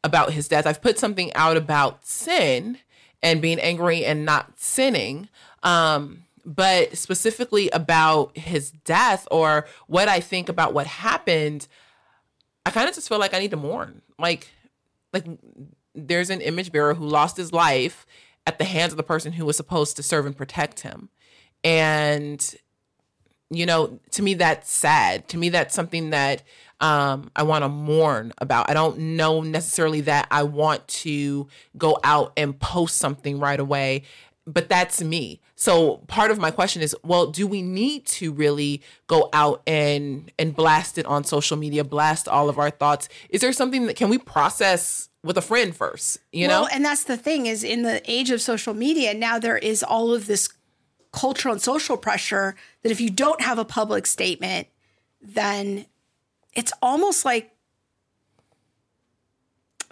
about 0.03 0.33
his 0.33 0.47
death. 0.47 0.67
I've 0.67 0.81
put 0.81 0.99
something 0.99 1.33
out 1.33 1.57
about 1.57 2.05
sin 2.05 2.77
and 3.21 3.41
being 3.41 3.59
angry 3.59 4.05
and 4.05 4.25
not 4.25 4.59
sinning. 4.59 5.29
Um, 5.63 6.23
but 6.45 6.95
specifically 6.95 7.69
about 7.71 8.37
his 8.37 8.71
death 8.71 9.27
or 9.31 9.65
what 9.87 10.07
I 10.07 10.19
think 10.19 10.47
about 10.47 10.73
what 10.73 10.85
happened, 10.85 11.67
I 12.65 12.69
kind 12.69 12.87
of 12.87 12.93
just 12.93 13.09
feel 13.09 13.19
like 13.19 13.33
I 13.33 13.39
need 13.39 13.51
to 13.51 13.57
mourn. 13.57 14.01
Like, 14.19 14.51
like 15.11 15.25
there's 15.95 16.29
an 16.29 16.41
image 16.41 16.71
bearer 16.71 16.93
who 16.93 17.07
lost 17.07 17.37
his 17.37 17.51
life 17.51 18.05
at 18.45 18.59
the 18.59 18.65
hands 18.65 18.93
of 18.93 18.97
the 18.97 19.03
person 19.03 19.33
who 19.33 19.45
was 19.45 19.57
supposed 19.57 19.95
to 19.95 20.03
serve 20.03 20.25
and 20.25 20.37
protect 20.37 20.81
him. 20.81 21.09
And 21.63 22.55
you 23.51 23.65
know, 23.65 23.99
to 24.11 24.23
me 24.23 24.33
that's 24.33 24.71
sad. 24.71 25.27
To 25.29 25.37
me 25.37 25.49
that's 25.49 25.73
something 25.73 26.09
that 26.09 26.43
um, 26.81 27.31
I 27.35 27.43
want 27.43 27.63
to 27.63 27.69
mourn 27.69 28.33
about. 28.39 28.69
I 28.69 28.73
don't 28.73 28.97
know 28.97 29.41
necessarily 29.41 30.01
that 30.01 30.27
I 30.31 30.43
want 30.43 30.87
to 30.87 31.47
go 31.77 31.97
out 32.03 32.33
and 32.37 32.57
post 32.59 32.97
something 32.97 33.39
right 33.39 33.59
away, 33.59 34.03
but 34.45 34.69
that's 34.69 35.01
me. 35.01 35.39
So 35.55 35.97
part 36.07 36.31
of 36.31 36.37
my 36.37 36.51
question 36.51 36.81
is, 36.81 36.95
well, 37.03 37.27
do 37.27 37.47
we 37.47 37.61
need 37.61 38.05
to 38.07 38.31
really 38.33 38.81
go 39.07 39.29
out 39.31 39.61
and 39.65 40.31
and 40.37 40.55
blast 40.55 40.97
it 40.97 41.05
on 41.05 41.23
social 41.23 41.57
media, 41.57 41.83
blast 41.83 42.27
all 42.27 42.49
of 42.49 42.59
our 42.59 42.69
thoughts? 42.69 43.07
Is 43.29 43.41
there 43.41 43.53
something 43.53 43.87
that 43.87 43.95
can 43.95 44.09
we 44.09 44.17
process 44.17 45.09
with 45.23 45.37
a 45.37 45.41
friend 45.41 45.75
first? 45.75 46.19
You 46.31 46.47
know, 46.47 46.67
and 46.71 46.83
that's 46.83 47.05
the 47.05 47.17
thing 47.17 47.45
is 47.45 47.63
in 47.63 47.83
the 47.83 48.01
age 48.09 48.31
of 48.31 48.41
social 48.41 48.73
media, 48.73 49.13
now 49.13 49.39
there 49.39 49.57
is 49.57 49.81
all 49.81 50.13
of 50.13 50.27
this 50.27 50.49
cultural 51.13 51.53
and 51.53 51.61
social 51.61 51.95
pressure 51.95 52.55
that 52.83 52.91
if 52.91 52.99
you 52.99 53.09
don't 53.09 53.41
have 53.41 53.57
a 53.57 53.65
public 53.65 54.05
statement, 54.05 54.67
then 55.21 55.85
it's 56.55 56.73
almost 56.81 57.25
like 57.25 57.51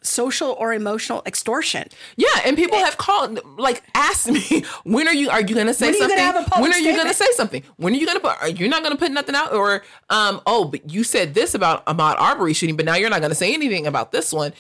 social 0.02 0.52
or 0.60 0.74
emotional 0.74 1.24
extortion. 1.26 1.88
Yeah, 2.18 2.28
and 2.46 2.58
people 2.58 2.78
have 2.78 2.98
called, 2.98 3.40
like, 3.58 3.82
asked 3.96 4.30
me, 4.30 4.66
when 4.84 5.08
are 5.08 5.14
you? 5.14 5.30
Are 5.30 5.42
you 5.42 5.56
going 5.56 5.68
to 5.68 5.74
say 5.74 5.88
When 5.88 5.94
something? 6.00 6.18
gonna 6.18 6.32
have 6.32 6.36
a 6.46 6.50
public 6.50 6.62
when 6.62 6.74
are 6.74 6.80
you 6.80 6.96
going 6.96 7.08
to 7.08 7.14
say 7.14 7.28
something? 7.36 7.64
When 7.78 7.94
are 7.94 7.98
you 7.98 8.06
going 8.06 8.18
to 8.18 8.22
put? 8.22 8.42
Are 8.42 8.50
you 8.50 8.68
not 8.68 8.84
going 8.84 8.94
to 8.94 9.00
put 9.00 9.12
nothing 9.12 9.36
out? 9.36 9.54
Or, 9.54 9.84
um, 10.10 10.42
oh, 10.46 10.66
but 10.66 10.90
you 10.92 11.04
said 11.04 11.34
this 11.34 11.54
about 11.56 11.86
Ahmaud 11.86 12.16
Arbery 12.20 12.54
shooting, 12.54 12.76
but 12.76 12.86
now 12.86 12.96
you're 12.96 13.10
not 13.10 13.20
going 13.22 13.32
to 13.32 13.36
say 13.36 13.54
anything 13.54 13.88
about 13.88 14.12
this 14.12 14.34
one. 14.34 14.54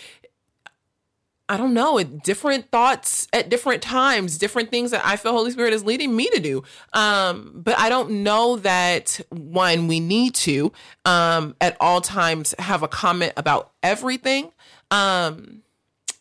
I 1.54 1.58
don't 1.58 1.76
know. 1.76 2.02
Different 2.04 2.72
thoughts 2.72 3.28
at 3.32 3.48
different 3.48 3.84
times, 3.84 4.40
different 4.40 4.72
things 4.72 4.90
that 4.90 5.06
I 5.06 5.18
feel 5.18 5.34
Holy 5.34 5.52
Spirit 5.52 5.72
is 5.72 5.84
leading 5.84 6.16
me 6.16 6.28
to 6.30 6.40
do. 6.40 6.64
Um, 6.94 7.52
but 7.54 7.78
I 7.78 7.90
don't 7.90 8.24
know 8.24 8.56
that 8.58 9.22
one 9.30 9.88
we 9.88 10.00
need 10.00 10.34
to 10.36 10.72
um, 11.06 11.56
at 11.62 11.78
all 11.80 12.02
times 12.02 12.56
have 12.58 12.82
a 12.82 12.88
comment 12.88 13.34
about 13.38 13.72
everything. 13.84 14.52
Um, 14.90 15.62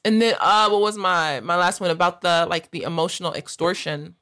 and 0.04 0.20
then 0.20 0.34
uh, 0.38 0.68
what 0.68 0.82
was 0.82 0.98
my 0.98 1.40
my 1.40 1.56
last 1.56 1.80
one 1.80 1.90
about 1.90 2.20
the 2.20 2.46
like 2.50 2.70
the 2.70 2.82
emotional 2.82 3.32
extortion? 3.32 4.16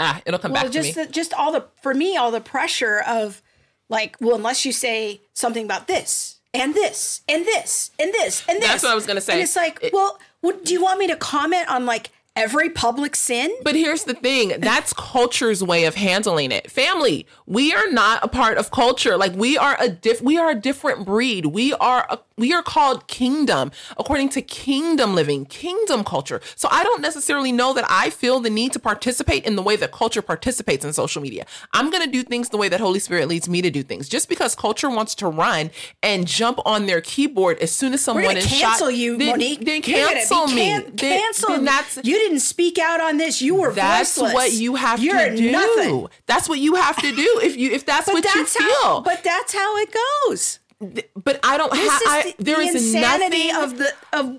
Ah, 0.00 0.22
it'll 0.24 0.38
come 0.38 0.52
Well, 0.52 0.62
back 0.62 0.72
to 0.72 0.78
me. 0.80 0.84
just 0.92 0.94
the, 0.94 1.06
just 1.12 1.34
all 1.34 1.52
the 1.52 1.66
for 1.82 1.92
me 1.92 2.16
all 2.16 2.30
the 2.30 2.40
pressure 2.40 3.02
of 3.06 3.42
like, 3.90 4.16
well, 4.20 4.36
unless 4.36 4.64
you 4.64 4.72
say 4.72 5.20
something 5.34 5.64
about 5.66 5.88
this 5.88 6.38
and 6.54 6.74
this 6.74 7.22
and 7.28 7.44
this 7.44 7.90
and 7.98 8.12
this 8.12 8.44
and 8.48 8.60
this. 8.62 8.68
That's 8.68 8.82
what 8.84 8.92
I 8.92 8.94
was 8.94 9.06
gonna 9.06 9.20
say. 9.20 9.32
And 9.34 9.42
it's 9.42 9.56
like, 9.56 9.78
It- 9.82 9.92
well, 9.92 10.18
what, 10.40 10.64
do 10.64 10.72
you 10.72 10.82
want 10.82 10.98
me 10.98 11.06
to 11.08 11.16
comment 11.16 11.68
on 11.68 11.86
like 11.86 12.10
every 12.36 12.70
public 12.70 13.14
sin? 13.16 13.54
But 13.62 13.74
here's 13.74 14.04
the 14.04 14.14
thing 14.14 14.54
that's 14.58 14.92
culture's 14.92 15.62
way 15.62 15.84
of 15.84 15.94
handling 15.94 16.50
it. 16.52 16.70
Family, 16.70 17.26
we 17.46 17.72
are 17.74 17.90
not 17.90 18.24
a 18.24 18.28
part 18.28 18.58
of 18.58 18.70
culture. 18.70 19.16
Like 19.16 19.34
we 19.34 19.56
are 19.58 19.76
a 19.78 19.88
diff 19.88 20.20
we 20.22 20.38
are 20.38 20.50
a 20.50 20.54
different 20.54 21.04
breed. 21.04 21.46
We 21.46 21.72
are 21.74 22.06
a, 22.08 22.18
we 22.36 22.52
are 22.52 22.62
called 22.62 23.06
kingdom 23.08 23.70
according 23.98 24.30
to 24.30 24.42
kingdom 24.42 25.14
living, 25.14 25.44
kingdom 25.44 26.02
culture. 26.04 26.40
So 26.56 26.68
I 26.70 26.82
don't 26.82 27.02
necessarily 27.02 27.52
know 27.52 27.72
that 27.74 27.84
I 27.88 28.10
feel 28.10 28.40
the 28.40 28.50
need 28.50 28.72
to 28.72 28.78
participate 28.78 29.44
in 29.44 29.56
the 29.56 29.62
way 29.62 29.76
that 29.76 29.92
culture 29.92 30.22
participates 30.22 30.84
in 30.84 30.92
social 30.92 31.20
media. 31.22 31.46
I'm 31.72 31.90
going 31.90 32.02
to 32.04 32.10
do 32.10 32.22
things 32.22 32.48
the 32.48 32.56
way 32.56 32.68
that 32.68 32.80
Holy 32.80 32.98
Spirit 32.98 33.28
leads 33.28 33.48
me 33.48 33.60
to 33.62 33.70
do 33.70 33.82
things. 33.82 34.08
Just 34.08 34.28
because 34.28 34.54
culture 34.54 34.88
wants 34.88 35.14
to 35.16 35.28
run 35.28 35.70
and 36.02 36.26
jump 36.26 36.58
on 36.64 36.86
their 36.86 37.00
keyboard 37.00 37.58
as 37.58 37.70
soon 37.70 37.92
as 37.92 38.00
someone 38.00 38.36
is 38.36 38.46
cancel 38.46 38.88
shot, 38.88 38.96
you, 38.96 39.16
then, 39.18 39.28
Monique. 39.28 39.64
Then 39.64 39.82
cancel 39.82 40.46
me. 40.48 40.54
can- 40.54 40.82
Then- 40.96 41.18
cancel. 41.20 41.48
then 41.50 41.64
that's 41.64 41.98
you 42.02 42.21
didn't 42.28 42.40
speak 42.40 42.78
out 42.78 43.00
on 43.00 43.16
this. 43.18 43.40
You 43.42 43.54
were 43.56 43.72
that's 43.72 44.16
voiceless. 44.16 44.34
what 44.34 44.52
you 44.52 44.74
have 44.76 45.02
You're 45.02 45.30
to 45.30 45.36
do. 45.36 45.50
Nothing. 45.52 46.06
That's 46.26 46.48
what 46.48 46.58
you 46.58 46.74
have 46.76 46.96
to 47.02 47.14
do 47.14 47.40
if 47.42 47.56
you 47.56 47.70
if 47.70 47.84
that's 47.86 48.06
what 48.08 48.22
that's 48.24 48.34
you 48.36 48.46
feel. 48.46 48.74
how. 48.82 49.00
But 49.00 49.22
that's 49.24 49.52
how 49.52 49.76
it 49.78 49.94
goes. 50.28 50.58
but 51.16 51.38
I 51.42 51.56
don't 51.58 51.72
This 51.72 51.90
have. 51.90 52.02
is 52.02 52.08
I, 52.08 52.34
the, 52.38 52.44
there 52.44 52.56
the 52.56 52.62
is 52.62 52.74
insanity 52.94 53.48
nothing. 53.48 53.72
of 53.72 53.78
the 53.78 53.92
of 54.12 54.38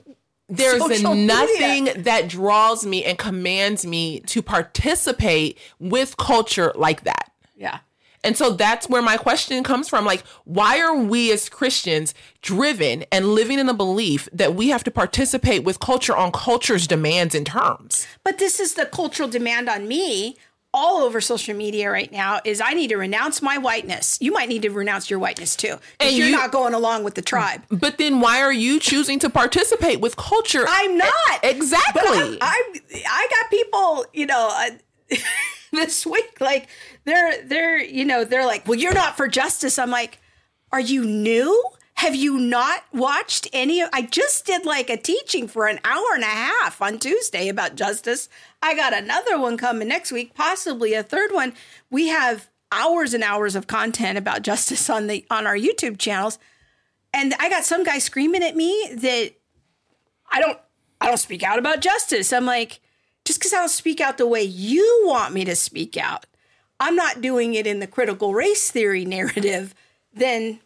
there's 0.49 0.77
social 0.81 1.15
nothing 1.15 1.85
media. 1.85 2.01
that 2.03 2.27
draws 2.27 2.85
me 2.85 3.03
and 3.05 3.17
commands 3.17 3.85
me 3.85 4.19
to 4.21 4.41
participate 4.41 5.57
with 5.79 6.17
culture 6.17 6.71
like 6.75 7.03
that. 7.05 7.31
yeah. 7.55 7.79
And 8.23 8.37
so 8.37 8.51
that's 8.51 8.87
where 8.87 9.01
my 9.01 9.17
question 9.17 9.63
comes 9.63 9.89
from. 9.89 10.05
Like, 10.05 10.23
why 10.45 10.79
are 10.79 10.95
we 10.95 11.31
as 11.31 11.49
Christians 11.49 12.13
driven 12.41 13.03
and 13.11 13.33
living 13.33 13.59
in 13.59 13.69
a 13.69 13.73
belief 13.73 14.29
that 14.31 14.55
we 14.55 14.69
have 14.69 14.83
to 14.85 14.91
participate 14.91 15.63
with 15.63 15.79
culture 15.79 16.15
on 16.15 16.31
culture's 16.31 16.87
demands 16.87 17.35
and 17.35 17.45
terms? 17.45 18.07
But 18.23 18.37
this 18.39 18.59
is 18.59 18.75
the 18.75 18.85
cultural 18.85 19.29
demand 19.29 19.69
on 19.69 19.87
me 19.87 20.37
all 20.73 21.03
over 21.03 21.21
social 21.21 21.55
media 21.55 21.91
right 21.91 22.11
now 22.11 22.39
is 22.43 22.59
I 22.59 22.73
need 22.73 22.87
to 22.89 22.97
renounce 22.97 23.41
my 23.41 23.57
whiteness. 23.59 24.17
You 24.19 24.31
might 24.31 24.49
need 24.49 24.63
to 24.63 24.69
renounce 24.69 25.09
your 25.09 25.19
whiteness 25.19 25.55
too. 25.55 25.77
And 25.99 26.15
you're 26.15 26.27
you- 26.27 26.35
not 26.35 26.51
going 26.51 26.73
along 26.73 27.03
with 27.03 27.13
the 27.15 27.21
tribe. 27.21 27.61
But 27.69 27.97
then 27.99 28.19
why 28.21 28.41
are 28.41 28.51
you 28.51 28.79
choosing 28.79 29.19
to 29.19 29.29
participate 29.29 29.99
with 29.99 30.15
culture? 30.15 30.65
I'm 30.67 30.97
not. 30.97 31.11
Exactly. 31.43 32.01
I'm, 32.03 32.37
I'm 32.41 32.81
I 33.07 33.27
got 33.29 33.51
people, 33.51 34.05
you 34.13 34.25
know, 34.25 34.49
uh, 34.51 35.15
this 35.71 36.05
week. 36.05 36.41
Like 36.41 36.67
they're 37.05 37.43
they're 37.45 37.79
you 37.81 38.05
know 38.05 38.23
they're 38.23 38.45
like, 38.45 38.67
well, 38.67 38.79
you're 38.79 38.93
not 38.93 39.17
for 39.17 39.27
justice. 39.27 39.77
I'm 39.79 39.91
like, 39.91 40.19
are 40.71 40.79
you 40.79 41.05
new? 41.05 41.63
Have 41.95 42.15
you 42.15 42.37
not 42.37 42.83
watched 42.91 43.47
any 43.53 43.79
of 43.79 43.89
I 43.93 44.01
just 44.01 44.45
did 44.45 44.65
like 44.65 44.89
a 44.89 44.97
teaching 44.97 45.47
for 45.47 45.67
an 45.67 45.79
hour 45.83 46.07
and 46.13 46.23
a 46.23 46.27
half 46.27 46.81
on 46.81 46.99
Tuesday 46.99 47.47
about 47.47 47.75
justice. 47.75 48.29
I 48.61 48.75
got 48.75 48.93
another 48.93 49.39
one 49.39 49.57
coming 49.57 49.87
next 49.87 50.11
week, 50.11 50.33
possibly 50.33 50.93
a 50.93 51.03
third 51.03 51.31
one. 51.31 51.53
We 51.89 52.07
have 52.07 52.49
hours 52.71 53.13
and 53.13 53.23
hours 53.23 53.55
of 53.55 53.67
content 53.67 54.17
about 54.17 54.41
justice 54.41 54.89
on 54.89 55.07
the 55.07 55.25
on 55.29 55.45
our 55.45 55.55
YouTube 55.55 55.97
channels. 55.99 56.39
And 57.13 57.33
I 57.39 57.49
got 57.49 57.63
some 57.63 57.83
guy 57.83 57.99
screaming 57.99 58.43
at 58.43 58.55
me 58.55 58.89
that 58.95 59.31
I 60.31 60.41
don't 60.41 60.57
I 60.99 61.07
don't 61.07 61.17
speak 61.17 61.43
out 61.43 61.59
about 61.59 61.81
justice. 61.81 62.33
I'm 62.33 62.45
like, 62.45 62.79
just 63.25 63.39
because 63.39 63.53
I 63.53 63.57
don't 63.57 63.69
speak 63.69 64.01
out 64.01 64.17
the 64.17 64.27
way 64.27 64.41
you 64.41 65.03
want 65.05 65.33
me 65.33 65.45
to 65.45 65.55
speak 65.55 65.95
out, 65.95 66.25
I'm 66.79 66.95
not 66.95 67.21
doing 67.21 67.53
it 67.53 67.65
in 67.67 67.79
the 67.79 67.87
critical 67.87 68.33
race 68.33 68.69
theory 68.71 69.05
narrative, 69.17 69.73
then 70.13 70.59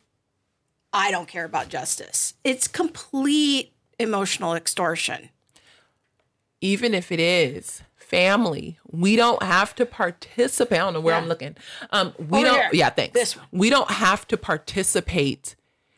I 0.93 1.11
don't 1.11 1.27
care 1.27 1.45
about 1.45 1.69
justice. 1.69 2.33
It's 2.43 2.67
complete 2.67 3.73
emotional 3.99 4.53
extortion. 4.55 5.29
Even 6.61 6.93
if 6.93 7.11
it 7.11 7.19
is 7.19 7.83
family, 7.95 8.79
we 8.89 9.15
don't 9.15 9.43
have 9.43 9.75
to 9.75 9.85
participate. 9.85 10.79
I 10.79 10.83
don't 10.83 10.93
know 10.93 11.01
where 11.01 11.13
Yeah. 11.15 11.21
I'm 11.21 11.27
looking. 11.27 11.55
Um, 11.91 12.13
we 12.17 12.39
Over 12.39 12.45
don't. 12.47 12.55
here. 12.55 12.69
Yeah, 12.73 12.89
thanks. 12.89 13.13
This 13.13 13.35
one. 13.35 13.45
We 13.51 13.69
don't 13.69 13.91
have 13.91 14.27
to 14.29 14.37
participate. 14.37 15.55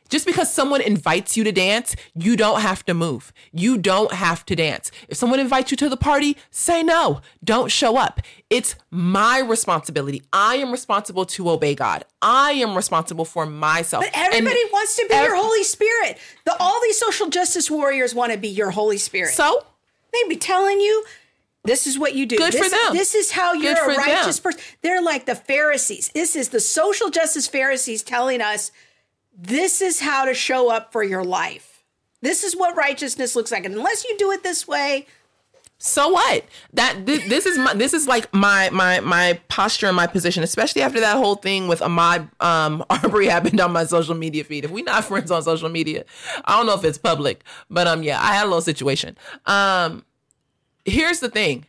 Just 0.09 0.25
because 0.25 0.51
someone 0.51 0.81
invites 0.81 1.37
you 1.37 1.43
to 1.43 1.51
dance, 1.51 1.95
you 2.15 2.35
don't 2.35 2.61
have 2.61 2.85
to 2.85 2.93
move. 2.93 3.31
You 3.51 3.77
don't 3.77 4.11
have 4.11 4.45
to 4.47 4.55
dance. 4.55 4.91
If 5.07 5.17
someone 5.17 5.39
invites 5.39 5.71
you 5.71 5.77
to 5.77 5.89
the 5.89 5.97
party, 5.97 6.35
say 6.49 6.83
no. 6.83 7.21
Don't 7.43 7.71
show 7.71 7.97
up. 7.97 8.21
It's 8.49 8.75
my 8.89 9.39
responsibility. 9.39 10.23
I 10.33 10.55
am 10.55 10.71
responsible 10.71 11.25
to 11.25 11.49
obey 11.49 11.75
God. 11.75 12.05
I 12.21 12.53
am 12.53 12.75
responsible 12.75 13.25
for 13.25 13.45
myself. 13.45 14.03
But 14.03 14.11
everybody 14.13 14.61
And 14.61 14.71
wants 14.71 14.95
to 14.97 15.05
be 15.07 15.13
ev- 15.13 15.27
your 15.27 15.35
Holy 15.35 15.63
Spirit. 15.63 16.17
The, 16.45 16.55
all 16.59 16.81
these 16.81 16.97
social 16.97 17.29
justice 17.29 17.69
warriors 17.69 18.15
want 18.15 18.31
to 18.31 18.37
be 18.37 18.49
your 18.49 18.71
Holy 18.71 18.97
Spirit. 18.97 19.33
So 19.33 19.65
they 20.11 20.27
be 20.27 20.35
telling 20.35 20.79
you 20.79 21.05
this 21.65 21.85
is 21.85 21.99
what 21.99 22.15
you 22.15 22.25
do. 22.25 22.37
Good 22.37 22.53
for 22.53 22.61
this, 22.61 22.71
them. 22.71 22.93
This 22.93 23.13
is 23.13 23.31
how 23.31 23.53
you're 23.53 23.73
a 23.73 23.95
righteous 23.95 24.39
them. 24.39 24.53
person. 24.53 24.61
They're 24.81 25.01
like 25.01 25.25
the 25.25 25.35
Pharisees. 25.35 26.09
This 26.13 26.35
is 26.35 26.49
the 26.49 26.59
social 26.59 27.09
justice 27.09 27.47
Pharisees 27.47 28.01
telling 28.01 28.41
us 28.41 28.71
this 29.41 29.81
is 29.81 30.01
how 30.01 30.25
to 30.25 30.33
show 30.33 30.69
up 30.69 30.91
for 30.91 31.03
your 31.03 31.23
life. 31.23 31.83
This 32.21 32.43
is 32.43 32.55
what 32.55 32.75
righteousness 32.75 33.35
looks 33.35 33.51
like. 33.51 33.65
And 33.65 33.75
unless 33.75 34.03
you 34.03 34.17
do 34.17 34.31
it 34.31 34.43
this 34.43 34.67
way, 34.67 35.07
so 35.81 36.09
what? 36.09 36.43
That 36.73 37.05
this, 37.05 37.25
this 37.29 37.45
is 37.45 37.57
my 37.57 37.73
this 37.73 37.93
is 37.93 38.05
like 38.05 38.33
my 38.33 38.69
my 38.71 38.99
my 38.99 39.39
posture 39.47 39.87
and 39.87 39.95
my 39.95 40.07
position 40.07 40.43
especially 40.43 40.81
after 40.81 40.99
that 40.99 41.15
whole 41.15 41.35
thing 41.35 41.69
with 41.69 41.79
ahmaud 41.79 42.29
um 42.43 42.83
arbery 42.89 43.27
happened 43.27 43.61
on 43.61 43.71
my 43.71 43.85
social 43.85 44.13
media 44.13 44.43
feed. 44.43 44.65
If 44.65 44.71
we 44.71 44.81
not 44.81 45.05
friends 45.05 45.31
on 45.31 45.41
social 45.41 45.69
media 45.69 46.03
i 46.43 46.57
don't 46.57 46.65
know 46.65 46.73
if 46.73 46.83
it's 46.83 46.97
public 46.97 47.45
but 47.69 47.87
um 47.87 48.03
yeah 48.03 48.19
i 48.21 48.33
had 48.33 48.43
a 48.43 48.47
little 48.47 48.61
situation. 48.61 49.17
Um 49.45 50.03
here's 50.83 51.21
the 51.21 51.29
thing. 51.29 51.65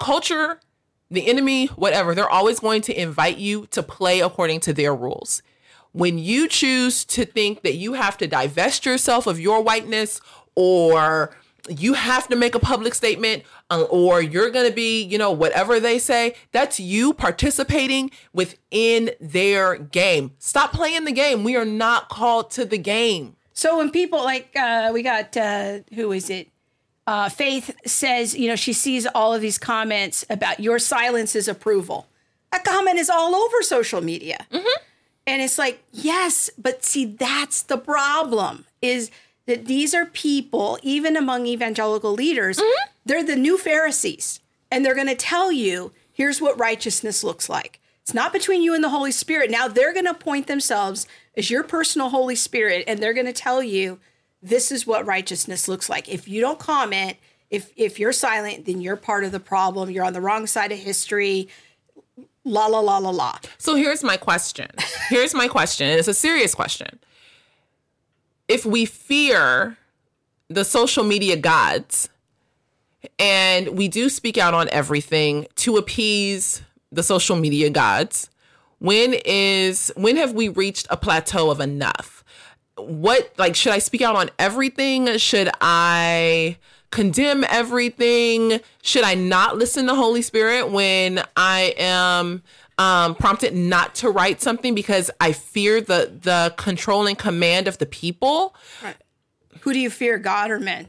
Culture 0.00 0.58
the 1.10 1.28
enemy 1.28 1.66
whatever 1.66 2.14
they're 2.14 2.30
always 2.30 2.60
going 2.60 2.80
to 2.80 2.98
invite 2.98 3.36
you 3.36 3.66
to 3.66 3.82
play 3.82 4.20
according 4.20 4.60
to 4.60 4.72
their 4.72 4.94
rules 4.94 5.42
when 5.94 6.18
you 6.18 6.48
choose 6.48 7.04
to 7.04 7.24
think 7.24 7.62
that 7.62 7.74
you 7.74 7.92
have 7.92 8.18
to 8.18 8.26
divest 8.26 8.84
yourself 8.84 9.28
of 9.28 9.38
your 9.38 9.62
whiteness 9.62 10.20
or 10.56 11.34
you 11.68 11.94
have 11.94 12.26
to 12.28 12.36
make 12.36 12.56
a 12.56 12.58
public 12.58 12.94
statement 12.94 13.44
uh, 13.70 13.82
or 13.82 14.20
you're 14.20 14.50
going 14.50 14.68
to 14.68 14.74
be, 14.74 15.02
you 15.02 15.16
know, 15.16 15.30
whatever 15.30 15.78
they 15.78 16.00
say, 16.00 16.34
that's 16.50 16.80
you 16.80 17.14
participating 17.14 18.10
within 18.32 19.12
their 19.20 19.76
game. 19.76 20.32
Stop 20.38 20.72
playing 20.72 21.04
the 21.04 21.12
game. 21.12 21.44
We 21.44 21.54
are 21.56 21.64
not 21.64 22.08
called 22.08 22.50
to 22.52 22.64
the 22.64 22.76
game. 22.76 23.36
So 23.52 23.78
when 23.78 23.92
people 23.92 24.18
like 24.24 24.50
uh, 24.56 24.90
we 24.92 25.02
got 25.02 25.36
uh, 25.36 25.78
who 25.94 26.10
is 26.10 26.28
it? 26.28 26.48
Uh, 27.06 27.28
Faith 27.28 27.70
says 27.86 28.34
you 28.34 28.48
know 28.48 28.56
she 28.56 28.72
sees 28.72 29.06
all 29.06 29.32
of 29.32 29.40
these 29.40 29.58
comments 29.58 30.24
about 30.28 30.58
your 30.58 30.80
silence 30.80 31.36
is 31.36 31.46
approval. 31.46 32.08
That 32.50 32.64
comment 32.64 32.98
is 32.98 33.08
all 33.08 33.34
over 33.34 33.62
social 33.62 34.00
media, 34.00 34.46
and 35.26 35.42
it's 35.42 35.58
like 35.58 35.82
yes, 35.92 36.50
but 36.58 36.84
see 36.84 37.04
that's 37.04 37.62
the 37.62 37.78
problem 37.78 38.64
is 38.82 39.10
that 39.46 39.66
these 39.66 39.94
are 39.94 40.06
people 40.06 40.78
even 40.82 41.16
among 41.16 41.46
evangelical 41.46 42.12
leaders 42.12 42.58
mm-hmm. 42.58 42.90
they're 43.04 43.24
the 43.24 43.36
new 43.36 43.58
Pharisees 43.58 44.40
and 44.70 44.84
they're 44.84 44.94
going 44.94 45.06
to 45.06 45.14
tell 45.14 45.52
you 45.52 45.92
here's 46.12 46.40
what 46.40 46.58
righteousness 46.58 47.24
looks 47.24 47.48
like. 47.48 47.80
It's 48.02 48.14
not 48.14 48.32
between 48.32 48.62
you 48.62 48.74
and 48.74 48.84
the 48.84 48.90
Holy 48.90 49.12
Spirit. 49.12 49.50
Now 49.50 49.66
they're 49.66 49.94
going 49.94 50.04
to 50.04 50.10
appoint 50.10 50.46
themselves 50.46 51.06
as 51.36 51.50
your 51.50 51.62
personal 51.62 52.10
Holy 52.10 52.34
Spirit 52.34 52.84
and 52.86 53.00
they're 53.00 53.14
going 53.14 53.26
to 53.26 53.32
tell 53.32 53.62
you 53.62 53.98
this 54.42 54.70
is 54.70 54.86
what 54.86 55.06
righteousness 55.06 55.68
looks 55.68 55.88
like. 55.88 56.08
If 56.08 56.28
you 56.28 56.42
don't 56.42 56.58
comment, 56.58 57.16
if 57.50 57.70
if 57.76 57.98
you're 57.98 58.12
silent, 58.12 58.66
then 58.66 58.80
you're 58.80 58.96
part 58.96 59.24
of 59.24 59.32
the 59.32 59.40
problem. 59.40 59.90
You're 59.90 60.04
on 60.04 60.12
the 60.12 60.20
wrong 60.20 60.46
side 60.46 60.70
of 60.70 60.78
history. 60.78 61.48
La 62.44 62.66
la 62.66 62.80
la 62.80 62.98
la 62.98 63.10
la. 63.10 63.38
So 63.58 63.74
here's 63.74 64.04
my 64.04 64.16
question. 64.16 64.68
Here's 65.08 65.34
my 65.34 65.48
question. 65.48 65.88
It's 65.88 66.08
a 66.08 66.14
serious 66.14 66.54
question. 66.54 66.98
If 68.48 68.66
we 68.66 68.84
fear 68.84 69.78
the 70.48 70.64
social 70.64 71.04
media 71.04 71.36
gods 71.36 72.10
and 73.18 73.70
we 73.70 73.88
do 73.88 74.10
speak 74.10 74.36
out 74.36 74.52
on 74.52 74.68
everything 74.70 75.46
to 75.56 75.78
appease 75.78 76.62
the 76.92 77.02
social 77.02 77.36
media 77.36 77.70
gods, 77.70 78.28
when 78.78 79.14
is 79.24 79.90
when 79.96 80.16
have 80.16 80.34
we 80.34 80.48
reached 80.48 80.86
a 80.90 80.96
plateau 80.98 81.50
of 81.50 81.60
enough? 81.60 82.22
What 82.76 83.32
like 83.38 83.56
should 83.56 83.72
I 83.72 83.78
speak 83.78 84.02
out 84.02 84.16
on 84.16 84.30
everything? 84.38 85.16
Should 85.16 85.50
I 85.62 86.58
condemn 86.94 87.44
everything? 87.48 88.60
Should 88.82 89.02
I 89.02 89.14
not 89.14 89.58
listen 89.58 89.86
to 89.86 89.96
Holy 89.96 90.22
Spirit 90.22 90.70
when 90.70 91.22
I 91.36 91.74
am 91.76 92.42
um, 92.78 93.16
prompted 93.16 93.54
not 93.54 93.96
to 93.96 94.10
write 94.10 94.40
something 94.40 94.76
because 94.76 95.10
I 95.20 95.32
fear 95.32 95.80
the 95.80 96.16
the 96.22 96.54
controlling 96.56 97.16
command 97.16 97.66
of 97.66 97.78
the 97.78 97.86
people? 97.86 98.54
Who 99.62 99.72
do 99.72 99.80
you 99.80 99.90
fear, 99.90 100.18
God 100.18 100.50
or 100.52 100.60
men? 100.60 100.88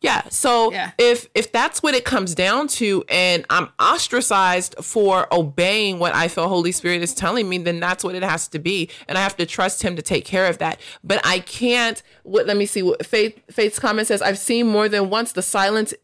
Yeah. 0.00 0.22
So 0.28 0.70
Yeah. 0.72 0.92
if 0.96 1.28
if 1.34 1.50
that's 1.50 1.82
what 1.82 1.94
it 1.94 2.04
comes 2.04 2.34
down 2.34 2.68
to, 2.68 3.04
and 3.08 3.44
I'm 3.50 3.68
ostracized 3.80 4.76
for 4.80 5.26
obeying 5.32 5.98
what 5.98 6.14
I 6.14 6.28
feel 6.28 6.48
Holy 6.48 6.72
Spirit 6.72 7.02
is 7.02 7.14
telling 7.14 7.48
me, 7.48 7.58
then 7.58 7.80
that's 7.80 8.04
what 8.04 8.14
it 8.14 8.22
has 8.22 8.46
to 8.48 8.58
be, 8.58 8.88
and 9.08 9.18
I 9.18 9.22
have 9.22 9.36
to 9.38 9.46
trust 9.46 9.82
Him 9.82 9.96
to 9.96 10.02
take 10.02 10.24
care 10.24 10.46
of 10.46 10.58
that. 10.58 10.80
But 11.02 11.20
I 11.24 11.40
can't. 11.40 12.00
What? 12.22 12.46
Let 12.46 12.56
me 12.56 12.66
see. 12.66 12.82
What 12.82 13.04
Faith 13.04 13.40
Faith's 13.50 13.78
comment 13.78 14.06
says. 14.06 14.22
I've 14.22 14.38
seen 14.38 14.68
more 14.68 14.88
than 14.88 15.10
once 15.10 15.32
the 15.32 15.42
silence. 15.42 15.94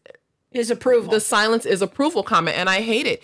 Is 0.51 0.71
approval. 0.71 1.11
The 1.11 1.19
silence 1.19 1.65
is 1.65 1.81
approval 1.81 2.23
comment, 2.23 2.57
and 2.57 2.69
I 2.69 2.79
hate 2.81 3.07
it. 3.07 3.21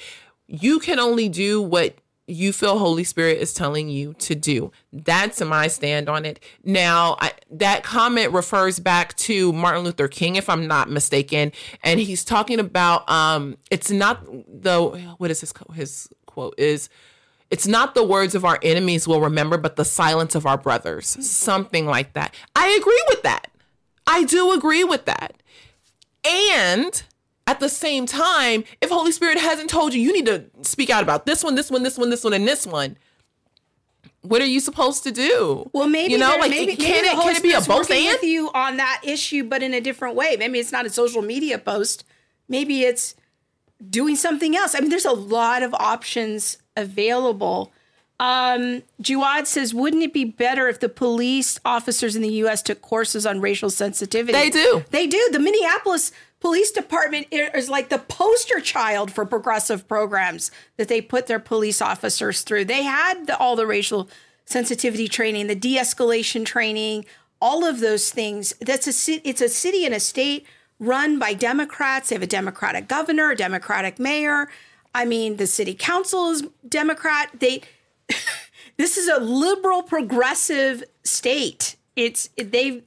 You 0.47 0.79
can 0.79 0.99
only 0.99 1.29
do 1.29 1.61
what 1.61 1.95
you 2.27 2.53
feel 2.53 2.77
Holy 2.79 3.03
Spirit 3.03 3.39
is 3.39 3.53
telling 3.53 3.89
you 3.89 4.13
to 4.19 4.35
do. 4.35 4.71
That's 4.93 5.41
my 5.41 5.67
stand 5.67 6.07
on 6.07 6.25
it. 6.25 6.39
Now, 6.63 7.17
I, 7.19 7.33
that 7.51 7.83
comment 7.83 8.31
refers 8.31 8.79
back 8.79 9.15
to 9.17 9.51
Martin 9.53 9.83
Luther 9.83 10.07
King, 10.07 10.35
if 10.35 10.49
I'm 10.49 10.67
not 10.67 10.89
mistaken, 10.89 11.51
and 11.83 11.99
he's 11.99 12.23
talking 12.23 12.59
about 12.59 13.09
um, 13.09 13.57
it's 13.69 13.91
not 13.91 14.25
the 14.25 15.15
what 15.17 15.31
is 15.31 15.41
his 15.41 15.53
his 15.73 16.09
quote 16.25 16.55
is. 16.57 16.89
It's 17.49 17.67
not 17.67 17.95
the 17.95 18.03
words 18.03 18.33
of 18.33 18.45
our 18.45 18.57
enemies 18.63 19.09
we'll 19.09 19.19
remember, 19.19 19.57
but 19.57 19.75
the 19.75 19.83
silence 19.83 20.35
of 20.35 20.45
our 20.45 20.57
brothers. 20.57 21.05
Something 21.05 21.85
like 21.85 22.13
that. 22.13 22.33
I 22.55 22.69
agree 22.79 23.03
with 23.09 23.23
that. 23.23 23.51
I 24.07 24.23
do 24.23 24.53
agree 24.53 24.85
with 24.85 25.03
that. 25.03 25.33
And 26.25 27.03
at 27.51 27.59
the 27.59 27.67
same 27.67 28.05
time, 28.05 28.63
if 28.79 28.89
Holy 28.89 29.11
Spirit 29.11 29.37
hasn't 29.37 29.69
told 29.69 29.93
you, 29.93 30.01
you 30.01 30.13
need 30.13 30.25
to 30.25 30.45
speak 30.61 30.89
out 30.89 31.03
about 31.03 31.25
this 31.25 31.43
one, 31.43 31.55
this 31.55 31.69
one, 31.69 31.83
this 31.83 31.97
one, 31.97 32.09
this 32.09 32.23
one, 32.23 32.31
and 32.31 32.47
this 32.47 32.65
one. 32.65 32.95
What 34.21 34.41
are 34.41 34.45
you 34.45 34.61
supposed 34.61 35.03
to 35.03 35.11
do? 35.11 35.69
Well, 35.73 35.89
maybe 35.89 36.13
you 36.13 36.17
know, 36.17 36.37
like 36.39 36.49
maybe, 36.49 36.77
can 36.77 37.03
maybe 37.03 37.07
it 37.07 37.21
can 37.21 37.35
it 37.35 37.43
be 37.43 37.51
a 37.51 37.59
both 37.59 37.91
and? 37.91 38.05
with 38.05 38.23
you 38.23 38.49
on 38.53 38.77
that 38.77 39.01
issue, 39.03 39.43
but 39.43 39.61
in 39.61 39.73
a 39.73 39.81
different 39.81 40.15
way. 40.15 40.37
Maybe 40.39 40.59
it's 40.59 40.71
not 40.71 40.85
a 40.85 40.89
social 40.89 41.21
media 41.21 41.57
post. 41.57 42.05
Maybe 42.47 42.83
it's 42.83 43.15
doing 43.89 44.15
something 44.15 44.55
else. 44.55 44.73
I 44.73 44.79
mean, 44.79 44.89
there's 44.89 45.05
a 45.05 45.11
lot 45.11 45.61
of 45.61 45.73
options 45.73 46.57
available. 46.77 47.73
Um, 48.21 48.83
Juad 49.01 49.45
says, 49.45 49.73
wouldn't 49.73 50.03
it 50.03 50.13
be 50.13 50.23
better 50.23 50.69
if 50.69 50.79
the 50.79 50.87
police 50.87 51.59
officers 51.65 52.15
in 52.15 52.21
the 52.21 52.31
U.S. 52.43 52.61
took 52.61 52.81
courses 52.81 53.25
on 53.25 53.41
racial 53.41 53.71
sensitivity? 53.71 54.31
They 54.31 54.51
do. 54.51 54.85
They 54.91 55.07
do. 55.07 55.29
The 55.31 55.39
Minneapolis 55.39 56.11
Police 56.41 56.71
Department 56.71 57.27
is 57.31 57.69
like 57.69 57.89
the 57.89 57.99
poster 57.99 58.59
child 58.59 59.11
for 59.11 59.25
progressive 59.25 59.87
programs 59.87 60.49
that 60.75 60.87
they 60.87 60.99
put 60.99 61.27
their 61.27 61.39
police 61.39 61.81
officers 61.81 62.41
through. 62.41 62.65
They 62.65 62.81
had 62.81 63.27
the, 63.27 63.37
all 63.37 63.55
the 63.55 63.67
racial 63.67 64.09
sensitivity 64.43 65.07
training, 65.07 65.47
the 65.47 65.55
de-escalation 65.55 66.43
training, 66.43 67.05
all 67.39 67.63
of 67.63 67.79
those 67.79 68.09
things. 68.09 68.55
That's 68.59 68.87
a 68.87 69.27
it's 69.27 69.41
a 69.41 69.49
city 69.49 69.85
and 69.85 69.93
a 69.93 69.99
state 69.99 70.47
run 70.79 71.19
by 71.19 71.35
Democrats. 71.35 72.09
They 72.09 72.15
have 72.15 72.23
a 72.23 72.27
Democratic 72.27 72.87
governor, 72.87 73.29
a 73.29 73.35
Democratic 73.35 73.99
mayor. 73.99 74.49
I 74.95 75.05
mean, 75.05 75.37
the 75.37 75.47
city 75.47 75.75
council 75.75 76.31
is 76.31 76.43
Democrat. 76.67 77.29
They 77.39 77.61
this 78.77 78.97
is 78.97 79.07
a 79.07 79.19
liberal 79.19 79.83
progressive 79.83 80.83
state. 81.03 81.75
It's 81.95 82.29
they 82.35 82.81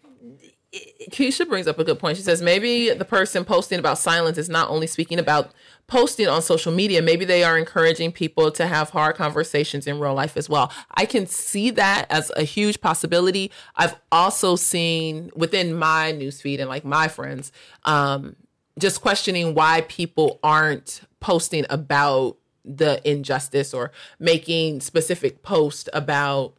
Keisha 1.11 1.49
brings 1.49 1.67
up 1.67 1.79
a 1.79 1.85
good 1.85 1.99
point. 1.99 2.17
She 2.17 2.23
says 2.23 2.43
maybe 2.43 2.91
the 2.91 3.05
person 3.05 3.45
posting 3.45 3.79
about 3.79 3.99
silence 3.99 4.39
is 4.39 4.49
not 4.49 4.69
only 4.71 4.87
speaking 4.87 5.19
about 5.19 5.53
posting 5.87 6.27
on 6.27 6.43
social 6.43 6.73
media, 6.73 7.03
maybe 7.03 7.25
they 7.25 7.45
are 7.45 7.59
encouraging 7.59 8.11
people 8.13 8.51
to 8.53 8.67
have 8.67 8.91
hard 8.91 9.17
conversations 9.17 9.87
in 9.87 10.01
real 10.01 10.15
life 10.15 10.37
as 10.37 10.49
well. 10.49 10.73
I 10.95 11.07
can 11.07 11.27
see 11.27 11.71
that 11.71 12.07
as 12.11 12.33
a 12.37 12.43
huge 12.43 12.81
possibility. 12.81 13.51
I've 13.77 13.95
also 14.11 14.57
seen 14.57 15.31
within 15.35 15.75
my 15.75 16.13
newsfeed 16.13 16.59
and 16.59 16.69
like 16.69 16.85
my 16.85 17.09
friends, 17.09 17.53
um, 17.85 18.37
just 18.79 19.01
questioning 19.01 19.55
why 19.55 19.83
people 19.83 20.41
aren't 20.43 21.03
posting 21.21 21.65
about 21.71 22.37
the 22.65 23.01
injustice 23.09 23.75
or 23.75 23.93
making 24.19 24.81
specific 24.81 25.43
posts 25.43 25.89
about 25.93 26.55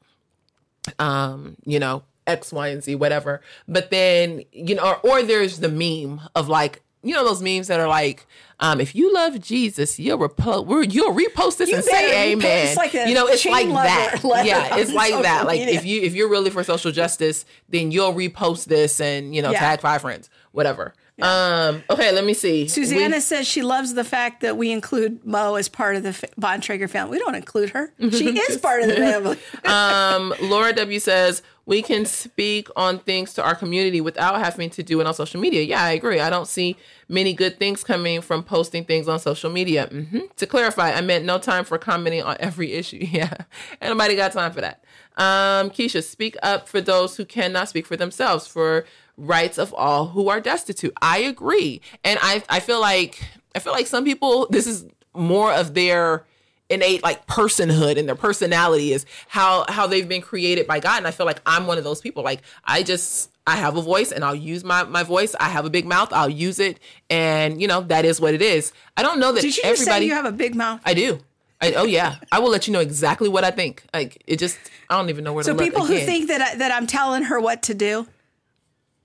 um, 0.99 1.57
you 1.65 1.79
know, 1.79 2.03
X, 2.27 2.51
Y, 2.53 2.67
and 2.69 2.83
Z, 2.83 2.95
whatever. 2.95 3.41
But 3.67 3.89
then, 3.91 4.43
you 4.51 4.75
know, 4.75 4.83
or, 5.03 5.09
or 5.09 5.23
there's 5.23 5.59
the 5.59 5.69
meme 5.69 6.21
of 6.35 6.47
like, 6.49 6.81
you 7.03 7.13
know, 7.13 7.23
those 7.23 7.41
memes 7.41 7.67
that 7.67 7.79
are 7.79 7.87
like, 7.87 8.25
um, 8.59 8.81
if 8.81 8.95
you 8.95 9.13
love 9.13 9.39
Jesus, 9.39 9.99
you'll 9.99 10.17
repo- 10.17 10.91
you'll 10.91 11.13
repost 11.13 11.57
this 11.57 11.69
You 11.69 11.75
and 11.75 11.83
say 11.85 12.31
amen. 12.33 12.67
it's 12.67 12.77
like 12.77 12.93
you 12.93 13.13
know, 13.13 13.27
it's 13.27 13.45
like 13.45 13.67
that. 13.67 14.19
Yeah, 14.45 14.77
it's 14.77 14.91
like 14.93 15.21
that. 15.21 15.45
Like 15.45 15.59
if 15.61 15.85
you 15.85 16.01
if 16.01 16.15
you're 16.15 16.29
really 16.29 16.49
for 16.49 16.63
social 16.63 16.91
justice, 16.91 17.45
then 17.69 17.91
you'll 17.91 18.13
repost 18.13 18.65
this 18.65 18.99
and 18.99 19.35
you 19.35 19.41
know 19.41 19.51
Yeah. 19.51 19.59
tag 19.59 19.81
five 19.81 20.01
friends, 20.01 20.29
whatever. 20.51 20.93
Um, 21.21 21.81
okay, 21.89 22.11
let 22.11 22.25
me 22.25 22.33
see. 22.33 22.67
Susanna 22.67 23.15
We- 23.15 23.19
says 23.21 23.47
she 23.47 23.61
loves 23.61 23.93
the 23.93 24.03
fact 24.03 24.41
that 24.41 24.57
we 24.57 24.71
include 24.71 25.25
Mo 25.25 25.55
as 25.55 25.69
part 25.69 25.95
of 25.95 26.03
the 26.03 26.09
Bontrager 26.39 26.89
family. 26.89 27.17
We 27.17 27.19
don't 27.19 27.35
include 27.35 27.69
her. 27.69 27.93
She 28.11 28.37
is 28.37 28.57
part 28.57 28.81
of 28.81 28.89
the 28.89 28.95
family. 28.95 29.37
um, 29.65 30.33
Laura 30.41 30.73
W 30.73 30.99
says 30.99 31.41
we 31.65 31.81
can 31.81 32.05
speak 32.05 32.67
on 32.75 32.99
things 32.99 33.33
to 33.35 33.43
our 33.43 33.55
community 33.55 34.01
without 34.01 34.39
having 34.39 34.69
to 34.71 34.83
do 34.83 34.99
it 34.99 35.07
on 35.07 35.13
social 35.13 35.39
media. 35.39 35.61
Yeah, 35.63 35.81
I 35.81 35.91
agree. 35.91 36.19
I 36.19 36.29
don't 36.29 36.47
see 36.47 36.75
many 37.07 37.33
good 37.33 37.57
things 37.59 37.83
coming 37.83 38.21
from 38.21 38.43
posting 38.43 38.83
things 38.83 39.07
on 39.07 39.17
social 39.19 39.49
media. 39.49 39.87
hmm 39.87 40.19
To 40.35 40.45
clarify, 40.45 40.91
I 40.91 41.01
meant 41.01 41.23
no 41.25 41.37
time 41.39 41.63
for 41.63 41.77
commenting 41.77 42.23
on 42.23 42.35
every 42.39 42.73
issue. 42.73 42.99
Yeah, 43.15 43.33
nobody 43.81 44.15
got 44.17 44.33
time 44.33 44.51
for 44.51 44.59
that. 44.61 44.83
Um, 45.17 45.69
Keisha, 45.69 46.03
speak 46.03 46.35
up 46.43 46.67
for 46.67 46.81
those 46.81 47.15
who 47.15 47.23
cannot 47.23 47.69
speak 47.69 47.85
for 47.85 47.95
themselves. 47.95 48.45
For 48.47 48.85
rights 49.17 49.57
of 49.57 49.73
all 49.73 50.07
who 50.07 50.29
are 50.29 50.39
destitute. 50.39 50.93
I 51.01 51.19
agree, 51.19 51.81
and 52.03 52.19
I 52.21 52.43
I 52.49 52.59
feel 52.59 52.79
like 52.79 53.21
I 53.55 53.59
feel 53.59 53.73
like 53.73 53.87
some 53.87 54.03
people 54.03 54.47
this 54.49 54.67
is 54.67 54.85
more 55.13 55.53
of 55.53 55.73
their 55.73 56.25
innate 56.69 57.03
like 57.03 57.27
personhood 57.27 57.97
and 57.97 58.07
their 58.07 58.15
personality 58.15 58.91
is 58.91 59.05
how 59.27 59.65
how 59.69 59.87
they've 59.87 60.09
been 60.09 60.21
created 60.21 60.67
by 60.67 60.79
God. 60.79 60.97
And 60.97 61.07
I 61.07 61.11
feel 61.11 61.25
like 61.25 61.41
I'm 61.45 61.67
one 61.67 61.77
of 61.77 61.83
those 61.83 62.01
people. 62.01 62.23
Like 62.23 62.41
I 62.65 62.83
just 62.83 63.31
I 63.47 63.55
have 63.55 63.77
a 63.77 63.81
voice 63.81 64.11
and 64.11 64.23
I'll 64.23 64.35
use 64.35 64.63
my 64.63 64.83
my 64.83 65.03
voice. 65.03 65.35
I 65.39 65.49
have 65.49 65.65
a 65.65 65.69
big 65.69 65.85
mouth. 65.85 66.11
I'll 66.11 66.29
use 66.29 66.59
it. 66.59 66.79
And 67.09 67.61
you 67.61 67.67
know 67.67 67.81
that 67.81 68.05
is 68.05 68.19
what 68.19 68.33
it 68.33 68.41
is. 68.41 68.73
I 68.97 69.03
don't 69.03 69.19
know 69.19 69.31
that 69.31 69.41
Did 69.41 69.55
you 69.55 69.63
everybody 69.63 69.85
say 69.85 70.05
you 70.05 70.13
have 70.13 70.25
a 70.25 70.31
big 70.31 70.55
mouth? 70.55 70.81
I 70.85 70.93
do. 70.93 71.19
I, 71.61 71.73
oh 71.73 71.85
yeah. 71.85 72.15
I 72.31 72.39
will 72.39 72.49
let 72.49 72.67
you 72.67 72.73
know 72.73 72.79
exactly 72.79 73.29
what 73.29 73.43
I 73.43 73.51
think. 73.51 73.83
Like 73.93 74.21
it 74.27 74.39
just 74.39 74.57
I 74.89 74.97
don't 74.97 75.09
even 75.09 75.23
know 75.23 75.33
where 75.33 75.43
so 75.43 75.53
to 75.53 75.57
look 75.57 75.63
people 75.63 75.85
who 75.85 75.93
again. 75.93 76.05
think 76.05 76.27
that 76.29 76.41
I, 76.41 76.55
that 76.55 76.71
I'm 76.71 76.87
telling 76.87 77.23
her 77.23 77.39
what 77.39 77.63
to 77.63 77.73
do. 77.73 78.07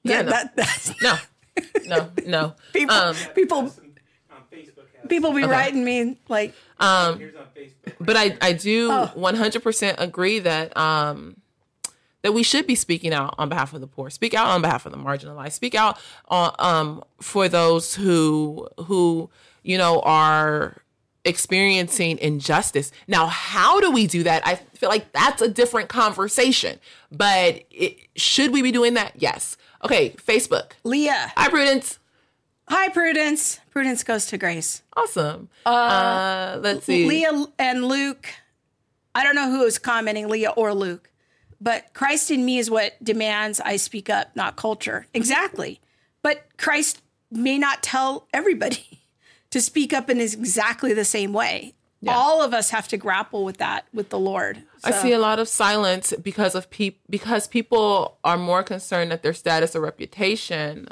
Yeah 0.03 0.22
that, 0.22 0.24
no. 0.24 0.30
that- 0.30 0.57
that's- 0.57 0.94
no. 1.03 1.16
no 1.86 2.11
no. 2.26 2.55
People 2.72 2.94
um 2.94 3.14
people 3.34 3.59
on 3.59 3.66
Facebook. 4.51 4.86
has- 4.96 5.09
people 5.09 5.32
be 5.32 5.44
writing 5.44 5.84
me 5.84 6.18
like 6.28 6.55
Here's 6.80 7.34
on 7.34 7.46
Facebook. 7.55 7.94
but 8.01 8.16
I, 8.16 8.36
I 8.40 8.53
do 8.53 8.90
Oh. 8.90 9.11
100% 9.16 9.94
agree 9.98 10.38
that 10.40 10.74
um 10.76 11.36
that 12.22 12.32
we 12.32 12.42
should 12.42 12.66
be 12.66 12.74
speaking 12.74 13.12
out 13.14 13.34
on 13.38 13.48
behalf 13.48 13.72
of 13.72 13.80
the 13.80 13.86
poor. 13.86 14.11
Speak 14.11 14.34
out 14.34 14.46
on 14.48 14.61
behalf 14.61 14.84
of 14.84 14.92
the 14.92 14.98
marginalized. 14.98 15.53
Speak 15.53 15.74
out 15.74 15.98
on 16.28 16.55
um 16.59 17.03
for 17.20 17.48
those 17.48 17.94
who 17.94 18.68
who 18.86 19.28
you 19.62 19.76
know 19.78 20.01
are 20.01 20.82
experiencing 21.24 22.18
injustice. 22.18 22.92
Now 23.09 23.26
how 23.26 23.80
do 23.80 23.90
we 23.90 24.07
do 24.07 24.22
that? 24.22 24.46
I 24.46 24.55
feel 24.57 24.88
like 24.88 25.12
that's 25.12 25.42
a 25.42 25.48
different 25.48 25.88
conversation 25.90 26.78
but 27.12 27.62
it, 27.70 27.96
should 28.16 28.53
we 28.53 28.62
be 28.62 28.70
doing 28.72 28.94
that? 28.94 29.12
Yes 29.16 29.57
okay 29.85 30.11
facebook 30.11 30.72
Leah. 30.85 31.33
hi 31.37 31.49
prudence 31.49 31.99
Hi 32.68 32.89
Prudence. 32.89 33.59
Prudence 33.72 34.05
goes 34.05 34.26
to 34.26 34.39
Grace. 34.39 34.83
awesome 34.97 35.49
uh, 35.66 36.57
let's 36.62 36.87
see 36.87 37.05
Leah 37.05 37.47
and 37.59 37.85
Luke. 37.85 38.28
I 39.12 39.24
don't 39.24 39.35
know 39.35 39.51
who 39.51 39.64
is 39.64 39.76
commenting, 39.76 40.28
Leah 40.28 40.51
or 40.51 40.72
Luke, 40.72 41.11
but 41.61 41.93
Christ 41.95 42.31
in 42.31 42.45
me 42.45 42.59
is 42.59 42.70
what 42.70 42.93
demands 43.03 43.61
I 43.61 43.76
speak 43.76 44.09
up, 44.09 44.35
not 44.37 44.57
culture. 44.57 45.07
Exactly. 45.12 45.81
But 46.22 46.45
Christ 46.59 47.03
may 47.31 47.59
not 47.59 47.83
tell 47.83 48.28
everybody 48.33 49.01
to 49.51 49.61
speak 49.61 49.93
up 49.93 50.09
in 50.09 50.20
exactly 50.20 50.93
the 50.93 51.05
same 51.05 51.33
way. 51.33 51.74
All 52.09 52.42
of 52.42 52.55
us 52.55 52.70
have 52.70 52.88
to 52.88 52.96
grapple 52.96 53.44
with 53.44 53.59
that 53.59 53.86
with 53.92 54.09
the 54.09 54.18
Lord. 54.18 54.62
I 54.82 54.90
see 54.90 55.12
a 55.12 55.18
lot 55.18 55.38
of 55.38 55.48
silence 55.48 56.14
because 56.22 56.55
of 56.55 56.70
peop 56.70 56.98
because 57.11 57.46
people 57.46 58.18
are 58.24 58.38
more 58.38 58.62
concerned 58.62 59.12
at 59.12 59.22
their 59.22 59.34
status 59.34 59.76
or 59.76 59.80
reputation 59.80 60.88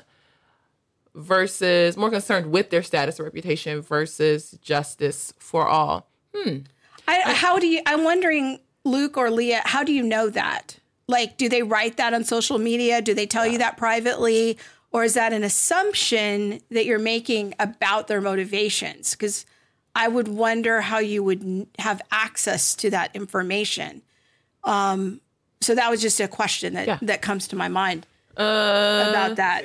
versus 1.14 1.96
more 1.96 2.10
concerned 2.10 2.50
with 2.50 2.70
their 2.70 2.82
status 2.82 3.18
or 3.18 3.24
reputation 3.24 3.80
versus 3.80 4.58
justice 4.62 5.32
for 5.38 5.66
all. 5.66 6.06
Hmm. 6.34 6.58
I, 7.06 7.32
how 7.32 7.58
do 7.58 7.66
you? 7.66 7.80
I'm 7.86 8.04
wondering, 8.04 8.60
Luke 8.84 9.16
or 9.16 9.30
Leah, 9.30 9.62
how 9.64 9.82
do 9.82 9.92
you 9.92 10.02
know 10.02 10.28
that? 10.28 10.78
Like, 11.06 11.38
do 11.38 11.48
they 11.48 11.62
write 11.62 11.96
that 11.96 12.12
on 12.12 12.24
social 12.24 12.58
media? 12.58 13.00
Do 13.00 13.14
they 13.14 13.26
tell 13.26 13.46
you 13.46 13.56
that 13.58 13.78
privately, 13.78 14.58
or 14.92 15.04
is 15.04 15.14
that 15.14 15.32
an 15.32 15.42
assumption 15.42 16.60
that 16.70 16.84
you're 16.84 16.98
making 16.98 17.54
about 17.58 18.08
their 18.08 18.20
motivations? 18.20 19.12
Because 19.12 19.46
I 19.94 20.08
would 20.08 20.28
wonder 20.28 20.80
how 20.80 20.98
you 20.98 21.22
would 21.24 21.66
have 21.78 22.00
access 22.10 22.74
to 22.76 22.90
that 22.90 23.14
information. 23.14 24.02
Um, 24.64 25.20
so 25.60 25.74
that 25.74 25.90
was 25.90 26.00
just 26.00 26.20
a 26.20 26.28
question 26.28 26.74
that 26.74 26.86
Yeah. 26.86 26.98
that 27.02 27.20
comes 27.22 27.48
to 27.48 27.56
my 27.56 27.68
mind 27.68 28.06
Uh, 28.36 29.06
about 29.10 29.36
that. 29.36 29.64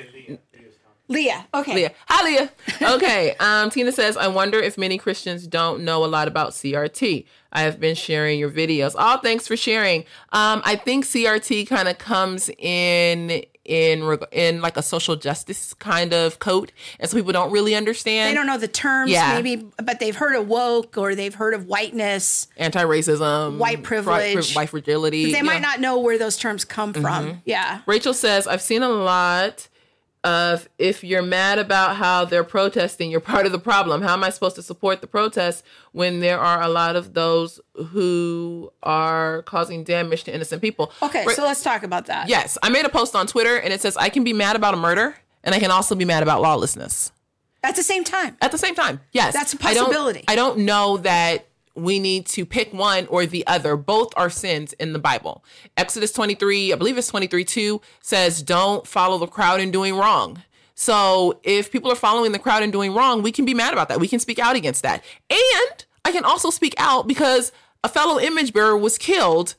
Leah, 1.09 1.45
okay. 1.53 1.75
Leah. 1.75 1.91
Hi, 2.07 2.23
Leah. 2.25 2.51
Okay. 2.95 3.35
Um, 3.39 3.69
Tina 3.69 3.91
says, 3.91 4.15
I 4.17 4.27
wonder 4.27 4.57
if 4.59 4.77
many 4.77 4.97
Christians 4.97 5.45
don't 5.45 5.83
know 5.83 6.03
a 6.05 6.07
lot 6.07 6.27
about 6.27 6.51
CRT. 6.53 7.25
I 7.51 7.61
have 7.63 7.79
been 7.79 7.93
sharing 7.93 8.39
your 8.39 8.49
videos. 8.49 8.95
Oh, 8.97 9.17
thanks 9.21 9.45
for 9.45 9.57
sharing. 9.57 10.01
Um, 10.31 10.61
I 10.65 10.75
think 10.77 11.05
CRT 11.05 11.67
kind 11.67 11.87
of 11.89 11.97
comes 11.99 12.49
in 12.57 13.43
in 13.65 14.03
reg- 14.03 14.25
in 14.31 14.61
like 14.61 14.75
a 14.77 14.81
social 14.81 15.15
justice 15.15 15.73
kind 15.75 16.13
of 16.13 16.39
coat, 16.39 16.71
and 16.99 17.09
so 17.09 17.15
people 17.17 17.31
don't 17.31 17.51
really 17.51 17.75
understand 17.75 18.29
They 18.29 18.33
don't 18.35 18.47
know 18.47 18.57
the 18.57 18.67
terms, 18.67 19.09
Yeah. 19.11 19.33
maybe, 19.35 19.65
but 19.77 19.99
they've 19.99 20.15
heard 20.15 20.35
of 20.35 20.47
woke 20.47 20.97
or 20.97 21.15
they've 21.15 21.33
heard 21.33 21.53
of 21.53 21.67
whiteness. 21.67 22.47
anti-racism, 22.57 23.57
White 23.57 23.83
privilege. 23.83 24.53
white 24.55 24.69
fragility. 24.69 25.31
They 25.31 25.41
might 25.41 25.61
know. 25.61 25.69
not 25.69 25.79
know 25.79 25.99
where 25.99 26.17
those 26.17 26.37
terms 26.37 26.65
come 26.65 26.93
from. 26.93 27.03
Mm-hmm. 27.03 27.37
Yeah. 27.45 27.79
Rachel 27.85 28.13
says, 28.13 28.47
I've 28.47 28.61
seen 28.61 28.83
a 28.83 28.89
lot 28.89 29.67
of 30.23 30.69
if 30.77 31.03
you're 31.03 31.21
mad 31.21 31.59
about 31.59 31.97
how 31.97 32.23
they're 32.25 32.43
protesting, 32.45 33.11
you're 33.11 33.19
part 33.19 33.45
of 33.45 33.51
the 33.51 33.59
problem. 33.59 34.01
How 34.01 34.13
am 34.13 34.23
I 34.23 34.29
supposed 34.29 34.55
to 34.55 34.61
support 34.63 35.01
the 35.01 35.07
protests 35.07 35.63
when 35.91 36.21
there 36.21 36.39
are 36.39 36.61
a 36.61 36.69
lot 36.69 36.95
of 36.95 37.13
those 37.13 37.59
who 37.75 38.71
are 38.83 39.41
causing 39.43 39.83
damage 39.83 40.23
to 40.25 40.33
innocent 40.33 40.61
people? 40.61 40.91
Okay, 41.01 41.25
Ra- 41.25 41.33
so 41.33 41.43
let's 41.43 41.61
talk 41.63 41.83
about 41.83 42.05
that. 42.05 42.29
yes, 42.29 42.57
I 42.63 42.69
made 42.69 42.85
a 42.85 42.89
post 42.89 43.15
on 43.15 43.27
Twitter 43.27 43.57
and 43.57 43.73
it 43.73 43.81
says, 43.81 43.97
I 43.97 44.09
can 44.09 44.23
be 44.23 44.33
mad 44.33 44.55
about 44.55 44.73
a 44.73 44.77
murder 44.77 45.15
and 45.43 45.53
I 45.53 45.59
can 45.59 45.71
also 45.71 45.93
be 45.95 46.05
mad 46.05 46.23
about 46.23 46.41
lawlessness 46.41 47.11
At 47.63 47.75
the 47.75 47.83
same 47.83 48.03
time. 48.05 48.37
at 48.41 48.51
the 48.51 48.57
same 48.57 48.75
time. 48.75 49.01
Yes. 49.11 49.33
That's 49.33 49.53
a 49.53 49.57
I 49.67 49.73
don't- 49.73 49.85
possibility. 49.87 50.23
I 50.27 50.35
don't, 50.35 50.59
know 50.59 50.97
that 50.97 51.47
we 51.75 51.99
need 51.99 52.25
to 52.27 52.45
pick 52.45 52.73
one 52.73 53.07
or 53.07 53.25
the 53.25 53.45
other. 53.47 53.75
Both 53.75 54.13
are 54.15 54.29
sins 54.29 54.73
in 54.73 54.93
the 54.93 54.99
Bible. 54.99 55.43
Exodus 55.77 56.11
23, 56.11 56.73
I 56.73 56.75
believe 56.75 56.97
it's 56.97 57.07
23 57.07 57.43
2, 57.43 57.81
says, 58.01 58.41
Don't 58.41 58.85
follow 58.87 59.17
the 59.17 59.27
crowd 59.27 59.59
in 59.59 59.71
doing 59.71 59.95
wrong. 59.95 60.43
So 60.75 61.39
if 61.43 61.71
people 61.71 61.91
are 61.91 61.95
following 61.95 62.31
the 62.31 62.39
crowd 62.39 62.63
and 62.63 62.71
doing 62.71 62.93
wrong, 62.93 63.21
we 63.21 63.31
can 63.31 63.45
be 63.45 63.53
mad 63.53 63.73
about 63.73 63.89
that. 63.89 63.99
We 63.99 64.07
can 64.07 64.19
speak 64.19 64.39
out 64.39 64.55
against 64.55 64.83
that. 64.83 65.03
And 65.29 65.85
I 66.05 66.11
can 66.11 66.25
also 66.25 66.49
speak 66.49 66.73
out 66.77 67.07
because 67.07 67.51
a 67.83 67.89
fellow 67.89 68.19
image 68.19 68.53
bearer 68.53 68.77
was 68.77 68.97
killed 68.97 69.55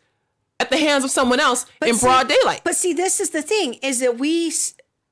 at 0.59 0.71
the 0.71 0.77
hands 0.77 1.05
of 1.05 1.11
someone 1.11 1.41
else 1.41 1.67
in 1.85 1.95
see- 1.95 2.07
broad 2.07 2.29
daylight. 2.29 2.62
But 2.65 2.77
see, 2.77 2.93
this 2.93 3.21
is 3.21 3.31
the 3.31 3.43
thing 3.43 3.75
is 3.75 4.01
that 4.01 4.19
we 4.19 4.53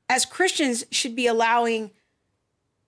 as 0.08 0.24
Christians 0.26 0.84
should 0.90 1.16
be 1.16 1.26
allowing 1.26 1.90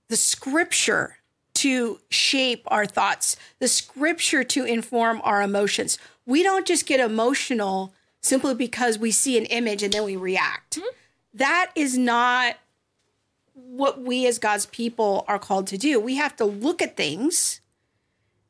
the 0.08 0.16
scripture 0.16 1.16
to 1.64 1.98
shape 2.10 2.62
our 2.66 2.84
thoughts, 2.84 3.36
the 3.58 3.68
scripture 3.68 4.44
to 4.44 4.64
inform 4.64 5.18
our 5.24 5.40
emotions. 5.40 5.96
We 6.26 6.42
don't 6.42 6.66
just 6.66 6.84
get 6.84 7.00
emotional 7.00 7.94
simply 8.20 8.54
because 8.54 8.98
we 8.98 9.10
see 9.10 9.38
an 9.38 9.46
image 9.46 9.82
and 9.82 9.90
then 9.90 10.04
we 10.04 10.14
react. 10.14 10.74
Hmm? 10.74 10.88
That 11.32 11.70
is 11.74 11.96
not 11.96 12.56
what 13.54 13.98
we 13.98 14.26
as 14.26 14.38
God's 14.38 14.66
people 14.66 15.24
are 15.26 15.38
called 15.38 15.66
to 15.68 15.78
do. 15.78 15.98
We 15.98 16.16
have 16.16 16.36
to 16.36 16.44
look 16.44 16.82
at 16.82 16.98
things 16.98 17.62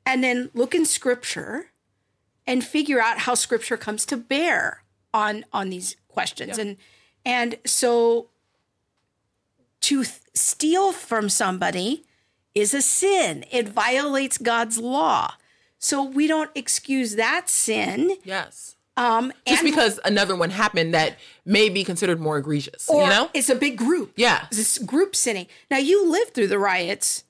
and 0.04 0.24
then 0.24 0.50
look 0.52 0.74
in 0.74 0.84
scripture 0.84 1.66
and 2.48 2.64
figure 2.64 3.00
out 3.00 3.20
how 3.20 3.34
scripture 3.36 3.76
comes 3.76 4.04
to 4.06 4.16
bear 4.16 4.82
on 5.12 5.44
on 5.52 5.70
these 5.70 5.94
questions 6.08 6.58
and 6.58 6.76
and 7.24 7.58
so 7.64 8.26
to 9.82 10.02
th- 10.02 10.20
steal 10.34 10.90
from 10.90 11.28
somebody 11.28 12.04
is 12.54 12.74
a 12.74 12.82
sin 12.82 13.44
it 13.50 13.68
violates 13.68 14.38
god's 14.38 14.78
law 14.78 15.32
so 15.78 16.02
we 16.02 16.26
don't 16.26 16.50
excuse 16.54 17.16
that 17.16 17.48
sin 17.50 18.16
Yes. 18.24 18.76
um 18.96 19.32
Just 19.46 19.62
because 19.64 19.98
another 20.04 20.34
one 20.36 20.50
happened 20.50 20.94
that 20.94 21.18
may 21.44 21.68
be 21.68 21.84
considered 21.84 22.20
more 22.20 22.38
egregious. 22.38 22.88
you 22.88 22.98
know? 22.98 23.28
it's 23.34 23.48
a 23.50 23.54
big 23.56 23.76
group 23.76 24.12
Yeah. 24.16 24.46
this 24.50 24.78
group 24.78 25.14
sinning 25.16 25.46
now 25.70 25.78
you 25.78 26.08
lived 26.10 26.34
through 26.34 26.48
the 26.48 26.58
riots 26.58 27.24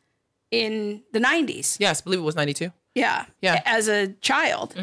in 0.51 1.03
the 1.13 1.19
90s 1.19 1.77
Yes, 1.81 2.01
I 2.01 2.05
believe 2.05 2.21
it 2.21 2.23
was 2.23 2.37
92. 2.37 2.71
Yeah. 2.95 3.25
Yeah. 3.43 3.61
As 3.67 3.89
a 3.89 4.09
child. 4.21 4.77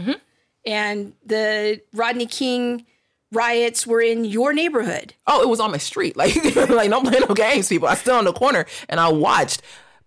And 0.66 1.14
the 1.26 1.82
Rodney 1.94 2.26
King 2.26 2.86
riots 3.32 3.88
were 3.88 4.02
in 4.02 4.26
your 4.26 4.52
neighborhood. 4.54 5.14
Oh, 5.28 5.42
it 5.42 5.48
was 5.48 5.60
on 5.62 5.72
my 5.72 5.78
street. 5.78 6.16
Like, 6.22 6.36
like 6.70 6.90
don't 6.90 7.08
play 7.08 7.20
no 7.28 7.34
games, 7.34 7.70
people. 7.70 7.88
I 7.88 7.96
stood 7.96 8.14
on 8.16 8.26
the 8.26 8.34
corner 8.34 8.66
and 8.90 9.00
I 9.00 9.08
watched 9.10 9.62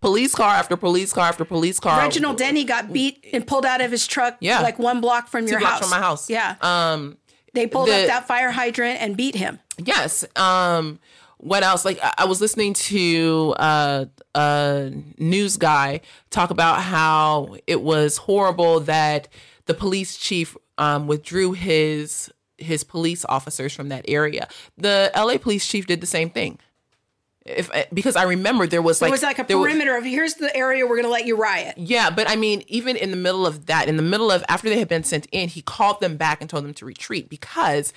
police 0.04 0.34
car 0.34 0.54
after 0.54 0.76
police 0.76 1.12
car 1.12 1.28
after 1.28 1.44
police 1.44 1.80
car. 1.80 1.98
Reginald 2.00 2.36
Denny 2.38 2.64
got 2.64 2.92
beat 2.92 3.24
and 3.32 3.46
pulled 3.46 3.64
out 3.66 3.80
of 3.80 3.90
his 3.90 4.06
truck 4.06 4.36
Yeah. 4.40 4.60
like 4.60 4.78
one 4.78 5.00
block 5.00 5.28
from 5.28 5.46
your 5.48 5.58
blocks 5.60 5.72
house. 5.74 5.80
from 5.80 5.90
my 5.90 6.04
house. 6.06 6.28
Yeah. 6.30 6.56
Um, 6.60 7.16
they 7.54 7.66
pulled 7.66 7.88
the- 7.88 8.02
up 8.02 8.06
that 8.08 8.26
fire 8.26 8.50
hydrant 8.50 9.00
and 9.00 9.16
beat 9.16 9.34
him. 9.34 9.58
Yes. 9.78 10.24
Um 10.36 10.98
what 11.38 11.62
else? 11.62 11.84
Like 11.84 11.98
I, 12.02 12.14
I 12.18 12.24
was 12.24 12.40
listening 12.40 12.72
to 12.74 13.54
uh, 13.58 14.04
a 14.34 14.92
news 15.18 15.56
guy 15.58 16.00
talk 16.30 16.50
about 16.50 16.80
how 16.80 17.56
it 17.66 17.82
was 17.82 18.16
horrible 18.16 18.80
that 18.80 19.28
the 19.66 19.74
police 19.74 20.16
chief 20.16 20.56
um, 20.78 21.06
withdrew 21.06 21.52
his 21.52 22.30
his 22.56 22.82
police 22.84 23.24
officers 23.28 23.74
from 23.74 23.88
that 23.90 24.04
area. 24.08 24.48
The 24.78 25.10
LA 25.14 25.36
police 25.38 25.66
chief 25.66 25.86
did 25.86 26.00
the 26.00 26.06
same 26.06 26.30
thing. 26.30 26.58
If 27.44 27.70
eh, 27.74 27.84
because 27.92 28.16
I 28.16 28.22
remember 28.22 28.66
there 28.66 28.80
was 28.80 29.02
like 29.02 29.10
it 29.10 29.12
was 29.12 29.22
like 29.22 29.38
a 29.38 29.44
there 29.44 29.58
was- 29.58 29.66
perimeter 29.66 29.96
of 29.96 30.04
here's 30.04 30.34
the 30.34 30.54
area 30.56 30.86
we're 30.86 30.96
going 30.96 31.04
to 31.04 31.10
let 31.10 31.26
you 31.26 31.36
riot. 31.36 31.74
yeah, 31.76 32.08
but 32.08 32.28
I 32.28 32.36
mean, 32.36 32.64
even 32.68 32.96
in 32.96 33.10
the 33.10 33.18
middle 33.18 33.46
of 33.46 33.66
that, 33.66 33.86
in 33.86 33.96
the 33.98 34.02
middle 34.02 34.30
of 34.30 34.42
after 34.48 34.70
they 34.70 34.78
had 34.78 34.88
been 34.88 35.04
sent 35.04 35.26
in, 35.30 35.48
he 35.50 35.60
called 35.60 36.00
them 36.00 36.16
back 36.16 36.40
and 36.40 36.48
told 36.48 36.64
them 36.64 36.72
to 36.74 36.86
retreat 36.86 37.28
because 37.28 37.92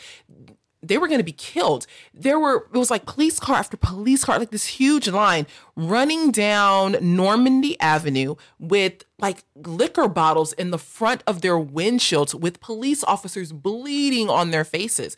they 0.87 0.97
were 0.97 1.07
going 1.07 1.19
to 1.19 1.23
be 1.23 1.31
killed. 1.31 1.85
There 2.13 2.39
were 2.39 2.67
it 2.73 2.77
was 2.77 2.91
like 2.91 3.05
police 3.05 3.39
car 3.39 3.55
after 3.55 3.77
police 3.77 4.23
car, 4.23 4.39
like 4.39 4.51
this 4.51 4.65
huge 4.65 5.07
line 5.07 5.47
running 5.75 6.31
down 6.31 6.97
Normandie 7.01 7.79
Avenue 7.79 8.35
with 8.59 9.03
like 9.19 9.43
liquor 9.55 10.07
bottles 10.07 10.53
in 10.53 10.69
the 10.71 10.77
front 10.77 11.23
of 11.25 11.41
their 11.41 11.57
windshields 11.57 12.33
with 12.35 12.59
police 12.59 13.03
officers 13.03 13.51
bleeding 13.51 14.29
on 14.29 14.51
their 14.51 14.63
faces. 14.63 15.15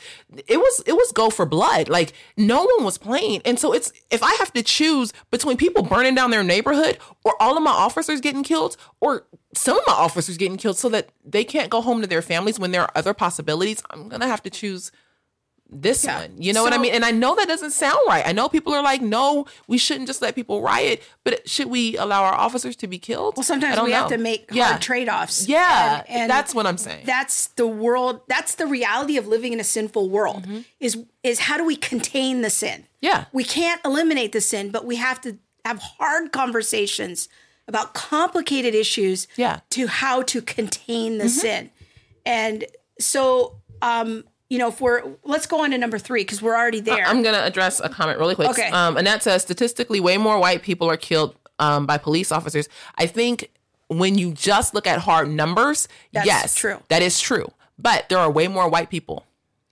It 0.47 0.57
was 0.57 0.83
it 0.85 0.93
was 0.93 1.11
go 1.11 1.29
for 1.29 1.45
blood. 1.45 1.89
Like 1.89 2.13
no 2.37 2.63
one 2.63 2.83
was 2.83 2.97
playing. 2.97 3.41
And 3.45 3.59
so 3.59 3.73
it's 3.73 3.91
if 4.09 4.23
I 4.23 4.33
have 4.35 4.53
to 4.53 4.63
choose 4.63 5.13
between 5.31 5.57
people 5.57 5.83
burning 5.83 6.15
down 6.15 6.31
their 6.31 6.43
neighborhood 6.43 6.97
or 7.23 7.35
all 7.41 7.57
of 7.57 7.63
my 7.63 7.71
officers 7.71 8.21
getting 8.21 8.43
killed 8.43 8.77
or 9.01 9.25
some 9.53 9.77
of 9.77 9.83
my 9.87 9.93
officers 9.93 10.37
getting 10.37 10.57
killed 10.57 10.77
so 10.77 10.89
that 10.89 11.09
they 11.25 11.43
can't 11.43 11.69
go 11.69 11.81
home 11.81 12.01
to 12.01 12.07
their 12.07 12.21
families 12.21 12.59
when 12.59 12.71
there 12.71 12.81
are 12.81 12.91
other 12.95 13.13
possibilities, 13.13 13.81
I'm 13.89 14.07
going 14.09 14.21
to 14.21 14.27
have 14.27 14.43
to 14.43 14.49
choose 14.49 14.91
this 15.71 16.03
Yeah. 16.03 16.21
one. 16.21 16.33
You 16.41 16.51
know 16.53 16.63
what 16.63 16.73
I 16.73 16.77
mean? 16.79 16.93
And 16.93 17.05
I 17.05 17.11
know 17.11 17.35
that 17.35 17.47
doesn't 17.47 17.71
sound 17.71 17.99
right. 18.07 18.25
I 18.25 18.31
know 18.31 18.49
people 18.49 18.73
are 18.73 18.81
like, 18.81 19.01
no, 19.01 19.45
we 19.67 19.77
shouldn't 19.77 20.07
just 20.07 20.21
let 20.21 20.33
people 20.33 20.61
riot, 20.61 21.03
but 21.23 21.47
should 21.47 21.67
we 21.67 21.95
allow 21.97 22.23
our 22.23 22.33
officers 22.33 22.75
to 22.77 22.87
be 22.87 22.97
killed? 22.97 23.37
Well, 23.37 23.43
sometimes 23.43 23.79
we 23.81 23.91
have 23.91 24.09
to 24.09 24.17
make 24.17 24.49
yeah. 24.51 24.69
hard 24.69 24.81
trade 24.81 25.09
offs. 25.09 25.47
Yeah, 25.47 26.03
And, 26.07 26.21
and 26.23 26.29
that's 26.29 26.55
what 26.55 26.65
I'm 26.65 26.77
saying. 26.77 27.05
that's 27.05 27.47
the 27.49 27.67
world 27.67 28.21
that's 28.27 28.55
the 28.55 28.65
reality 28.65 29.15
of 29.17 29.27
living 29.27 29.53
in 29.53 29.59
a 29.59 29.63
sinful 29.63 30.09
world 30.09 30.47
is 30.79 30.97
is 31.23 31.39
how 31.41 31.57
do 31.57 31.65
we 31.65 31.75
contain 31.75 32.41
the 32.41 32.49
sin 32.49 32.79
Mm-hmm. 33.01 33.05
Yeah. 33.05 33.25
we 33.31 33.43
can't 33.45 33.79
eliminate 33.85 34.31
the 34.33 34.41
sin 34.41 34.71
but 34.71 34.85
we 34.85 34.95
have 34.97 35.21
to 35.21 35.37
have 35.65 35.79
hard 35.79 36.31
conversations 36.31 37.29
about 37.67 37.93
complicated 37.93 38.73
issues 38.75 39.27
Yeah. 39.37 39.57
Mm-hmm. 39.57 39.65
to 39.69 39.87
how 39.87 40.21
to 40.23 40.41
contain 40.41 41.17
the 41.19 41.29
sin 41.29 41.69
and 42.25 42.65
so 42.99 43.55
um 43.81 44.23
you 44.49 44.57
know 44.57 44.67
if 44.69 44.81
we're 44.81 45.03
let's 45.23 45.45
go 45.45 45.63
on 45.63 45.71
to 45.71 45.77
number 45.77 45.97
three 45.97 46.21
because 46.21 46.41
we're 46.41 46.55
already 46.55 46.79
there 46.79 47.05
I'm 47.05 47.21
going 47.21 47.35
to 47.35 47.43
address 47.43 47.79
a 47.79 47.89
comment 47.89 48.19
really 48.19 48.35
quick. 48.35 48.49
Okay. 48.49 48.69
Um, 48.69 48.97
Annette 48.97 49.23
says 49.23 49.41
statistically, 49.41 49.99
way 49.99 50.17
more 50.17 50.39
white 50.39 50.61
people 50.61 50.89
are 50.89 50.97
killed 50.97 51.35
um, 51.59 51.85
by 51.85 51.97
police 51.97 52.31
officers. 52.31 52.67
I 52.97 53.05
think 53.05 53.51
when 53.87 54.17
you 54.17 54.33
just 54.33 54.73
look 54.73 54.87
at 54.87 54.99
hard 54.99 55.29
numbers, 55.29 55.87
That's 56.13 56.25
yes, 56.25 56.55
true. 56.55 56.77
That 56.89 57.01
is 57.01 57.19
true. 57.19 57.51
But 57.77 58.09
there 58.09 58.17
are 58.17 58.29
way 58.29 58.47
more 58.47 58.69
white 58.69 58.89
people 58.89 59.25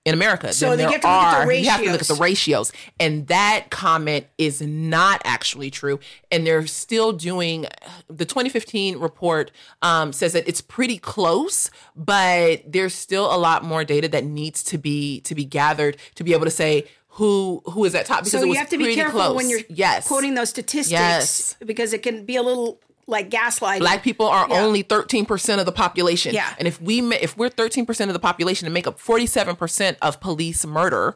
in 0.07 0.13
America 0.13 0.53
So 0.53 0.69
than 0.69 0.77
they 0.77 0.83
there 0.85 0.91
get 0.93 1.01
to 1.01 1.07
look 1.07 1.15
at 1.17 1.31
the 1.31 1.47
are. 1.47 1.53
You 1.53 1.69
have 1.69 1.83
to 1.83 1.91
look 1.91 2.01
at 2.01 2.07
the 2.07 2.15
ratios. 2.15 2.71
and 2.99 3.27
that 3.27 3.65
comment 3.69 4.25
is 4.37 4.61
not 4.61 5.21
actually 5.25 5.69
true. 5.69 5.99
And 6.31 6.47
they're 6.47 6.65
still 6.65 7.11
doing. 7.13 7.65
The 8.09 8.25
2015 8.25 8.99
report 8.99 9.51
um, 9.81 10.13
says 10.13 10.33
that 10.33 10.47
it's 10.47 10.61
pretty 10.61 10.97
close, 10.97 11.69
but 11.95 12.61
there's 12.65 12.95
still 12.95 13.25
a 13.33 13.37
lot 13.37 13.63
more 13.63 13.83
data 13.83 14.07
that 14.09 14.23
needs 14.23 14.63
to 14.63 14.77
be 14.77 15.19
to 15.21 15.35
be 15.35 15.43
gathered 15.45 15.97
to 16.15 16.23
be 16.23 16.33
able 16.33 16.45
to 16.45 16.51
say 16.51 16.85
who 17.09 17.61
who 17.65 17.83
is 17.85 17.95
at 17.95 18.05
top 18.05 18.19
because 18.19 18.31
so 18.31 18.37
it 18.41 18.47
was 18.47 18.53
you 18.55 18.59
have 18.59 18.69
to 18.69 18.77
be 18.77 18.93
careful 18.95 19.19
close. 19.19 19.35
when 19.35 19.49
you're 19.49 19.61
yes 19.69 20.07
quoting 20.07 20.35
those 20.35 20.49
statistics 20.49 20.91
Yes. 20.91 21.55
because 21.65 21.91
it 21.91 22.03
can 22.03 22.25
be 22.25 22.35
a 22.35 22.43
little 22.43 22.79
like 23.07 23.29
gaslighting 23.29 23.79
Black 23.79 24.03
people 24.03 24.27
are 24.27 24.47
Yeah. 24.49 24.61
only 24.61 24.83
13% 24.83 25.59
of 25.59 25.65
the 25.65 25.71
population. 25.71 26.33
Yeah. 26.33 26.53
And 26.59 26.67
if 26.67 26.81
we 26.81 26.99
if 27.15 27.37
we're 27.37 27.49
13% 27.49 28.07
of 28.09 28.13
the 28.13 28.19
population 28.19 28.65
and 28.67 28.73
make 28.73 28.85
up 28.87 28.99
47% 28.99 29.95
of 30.01 30.19
police 30.19 30.65
murder 30.65 31.15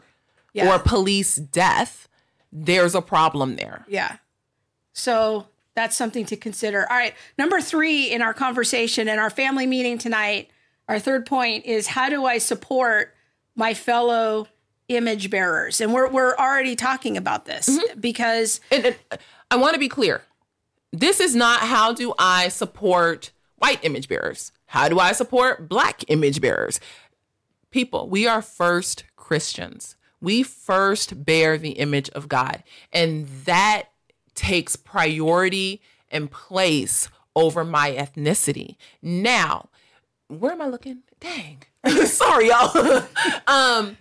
Yeah. 0.53 0.73
or 0.73 0.79
police 0.79 1.35
death, 1.35 2.07
there's 2.51 2.95
a 2.95 3.01
problem 3.01 3.55
there. 3.57 3.85
Yeah. 3.89 4.17
So 4.93 5.47
that's 5.75 5.95
something 5.95 6.25
to 6.25 6.35
consider. 6.37 6.89
All 6.89 6.97
right. 6.97 7.13
Number 7.37 7.61
three 7.61 8.11
in 8.11 8.21
our 8.21 8.33
conversation 8.33 9.07
and 9.07 9.19
our 9.19 9.29
family 9.29 9.65
meeting 9.65 9.97
tonight, 9.97 10.49
our 10.87 10.99
third 10.99 11.25
point 11.25 11.65
is 11.65 11.87
how 11.87 12.09
do 12.09 12.25
I 12.25 12.37
support 12.39 13.13
my 13.55 13.73
fellow 13.73 14.47
image 14.89 15.29
bearers? 15.29 15.79
And 15.79 15.93
we're, 15.93 16.09
we're 16.09 16.35
already 16.35 16.75
talking 16.75 17.15
about 17.17 17.45
this 17.45 17.69
Mm-hmm. 17.69 17.99
because 17.99 18.59
And, 18.71 18.85
and 18.85 18.95
I 19.49 19.55
want 19.57 19.73
to 19.73 19.79
be 19.79 19.87
clear. 19.89 20.21
This 20.91 21.19
is 21.19 21.35
not 21.35 21.61
how 21.61 21.93
do 21.93 22.13
I 22.19 22.49
support 22.49 23.31
white 23.57 23.79
image 23.83 24.07
bearers? 24.09 24.51
How 24.65 24.89
do 24.89 24.99
I 24.99 25.13
support 25.13 25.69
black 25.69 26.03
image 26.07 26.41
bearers? 26.41 26.79
People, 27.69 28.09
we 28.09 28.27
are 28.27 28.41
first 28.41 29.05
Christians. 29.15 29.95
We 30.19 30.43
first 30.43 31.25
bear 31.25 31.57
the 31.57 31.71
image 31.71 32.09
of 32.09 32.27
God. 32.27 32.63
And 32.91 33.27
that 33.45 33.83
takes 34.35 34.75
priority 34.75 35.81
and 36.09 36.29
place 36.29 37.07
over 37.35 37.63
my 37.63 37.91
ethnicity. 37.91 38.75
Now, 39.01 39.69
where 40.27 40.51
am 40.51 40.61
I 40.61 40.67
looking? 40.67 41.03
Dang. 41.19 41.63
Sorry, 42.05 42.49
y'all. 42.49 43.03
um, 43.47 43.97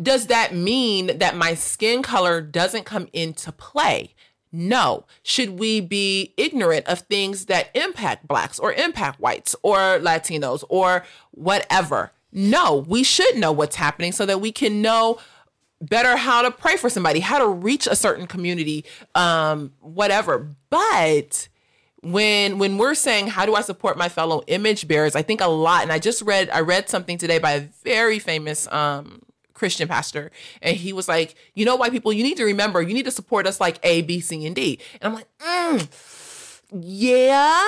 does 0.00 0.26
that 0.26 0.54
mean 0.54 1.18
that 1.18 1.36
my 1.36 1.54
skin 1.54 2.02
color 2.02 2.40
doesn't 2.40 2.84
come 2.84 3.08
into 3.12 3.52
play? 3.52 4.14
No. 4.52 5.04
Should 5.22 5.58
we 5.58 5.80
be 5.80 6.32
ignorant 6.36 6.86
of 6.86 7.00
things 7.00 7.46
that 7.46 7.70
impact 7.74 8.26
blacks 8.26 8.58
or 8.58 8.72
impact 8.72 9.20
whites 9.20 9.54
or 9.62 9.76
Latinos 9.76 10.64
or 10.68 11.04
whatever? 11.32 12.12
No, 12.32 12.84
we 12.86 13.02
should 13.02 13.36
know 13.36 13.52
what's 13.52 13.76
happening 13.76 14.12
so 14.12 14.26
that 14.26 14.40
we 14.40 14.52
can 14.52 14.82
know 14.82 15.18
better 15.80 16.16
how 16.16 16.42
to 16.42 16.50
pray 16.50 16.76
for 16.76 16.90
somebody, 16.90 17.20
how 17.20 17.38
to 17.38 17.48
reach 17.48 17.86
a 17.86 17.96
certain 17.96 18.26
community, 18.26 18.84
um, 19.14 19.72
whatever. 19.80 20.48
But 20.70 21.48
when 22.02 22.58
when 22.58 22.78
we're 22.78 22.94
saying 22.94 23.28
how 23.28 23.44
do 23.46 23.54
I 23.54 23.60
support 23.62 23.96
my 23.96 24.08
fellow 24.08 24.42
image 24.46 24.86
bearers, 24.86 25.16
I 25.16 25.22
think 25.22 25.40
a 25.40 25.48
lot, 25.48 25.82
and 25.82 25.92
I 25.92 25.98
just 25.98 26.22
read 26.22 26.50
I 26.50 26.60
read 26.60 26.88
something 26.88 27.18
today 27.18 27.38
by 27.38 27.52
a 27.52 27.60
very 27.84 28.18
famous 28.18 28.70
um 28.72 29.22
Christian 29.58 29.88
pastor, 29.88 30.30
and 30.62 30.76
he 30.76 30.92
was 30.92 31.08
like, 31.08 31.34
you 31.54 31.64
know, 31.64 31.76
white 31.76 31.92
people, 31.92 32.12
you 32.12 32.22
need 32.22 32.36
to 32.36 32.44
remember, 32.44 32.80
you 32.80 32.94
need 32.94 33.04
to 33.04 33.10
support 33.10 33.46
us 33.46 33.60
like 33.60 33.78
A, 33.82 34.02
B, 34.02 34.20
C, 34.20 34.46
and 34.46 34.54
D. 34.54 34.78
And 35.00 35.08
I'm 35.08 35.14
like, 35.14 35.28
mm, 35.38 36.24
yeah, 36.72 37.64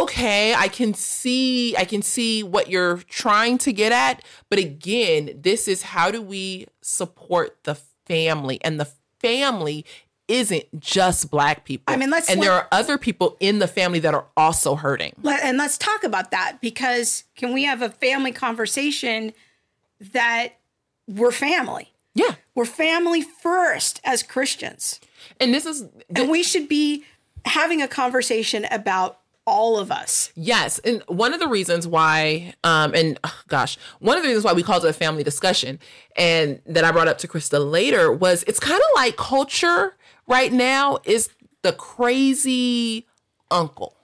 okay, 0.00 0.54
I 0.54 0.68
can 0.68 0.94
see, 0.94 1.76
I 1.76 1.84
can 1.84 2.02
see 2.02 2.42
what 2.42 2.68
you're 2.70 2.98
trying 3.08 3.58
to 3.58 3.72
get 3.72 3.92
at, 3.92 4.22
but 4.48 4.58
again, 4.58 5.38
this 5.40 5.66
is 5.66 5.82
how 5.82 6.10
do 6.10 6.22
we 6.22 6.66
support 6.80 7.64
the 7.64 7.74
family, 8.06 8.58
and 8.62 8.78
the 8.78 8.88
family 9.20 9.84
isn't 10.28 10.80
just 10.80 11.30
black 11.30 11.64
people. 11.64 11.92
I 11.92 11.96
mean, 11.96 12.10
let's 12.10 12.30
and 12.30 12.42
there 12.42 12.52
are 12.52 12.68
other 12.72 12.96
people 12.96 13.36
in 13.40 13.58
the 13.58 13.68
family 13.68 13.98
that 14.00 14.14
are 14.14 14.26
also 14.36 14.74
hurting. 14.74 15.14
Let, 15.22 15.44
and 15.44 15.58
let's 15.58 15.76
talk 15.76 16.02
about 16.04 16.30
that 16.30 16.60
because 16.60 17.24
can 17.36 17.52
we 17.52 17.64
have 17.64 17.82
a 17.82 17.90
family 17.90 18.32
conversation 18.32 19.32
that 20.12 20.54
we're 21.06 21.32
family? 21.32 21.90
Yeah, 22.16 22.36
We're 22.54 22.64
family 22.64 23.22
first 23.22 24.00
as 24.04 24.22
Christians. 24.22 25.00
and 25.40 25.52
this 25.52 25.66
is 25.66 25.84
And 26.14 26.30
we 26.30 26.44
should 26.44 26.68
be 26.68 27.04
having 27.44 27.82
a 27.82 27.88
conversation 27.88 28.66
about 28.70 29.18
all 29.46 29.78
of 29.78 29.90
us. 29.90 30.32
Yes, 30.36 30.78
and 30.78 31.02
one 31.08 31.34
of 31.34 31.40
the 31.40 31.48
reasons 31.48 31.86
why, 31.86 32.54
um, 32.62 32.94
and 32.94 33.18
oh, 33.24 33.40
gosh, 33.48 33.76
one 33.98 34.16
of 34.16 34.22
the 34.22 34.28
reasons 34.28 34.44
why 34.44 34.52
we 34.52 34.62
called 34.62 34.84
it 34.84 34.88
a 34.88 34.92
family 34.92 35.24
discussion, 35.24 35.80
and 36.16 36.62
that 36.66 36.84
I 36.84 36.92
brought 36.92 37.08
up 37.08 37.18
to 37.18 37.28
Krista 37.28 37.58
later 37.70 38.12
was 38.12 38.44
it's 38.46 38.60
kind 38.60 38.80
of 38.80 38.86
like 38.94 39.16
culture 39.16 39.96
right 40.28 40.52
now 40.52 40.98
is 41.04 41.30
the 41.62 41.72
crazy 41.72 43.06
uncle 43.50 43.96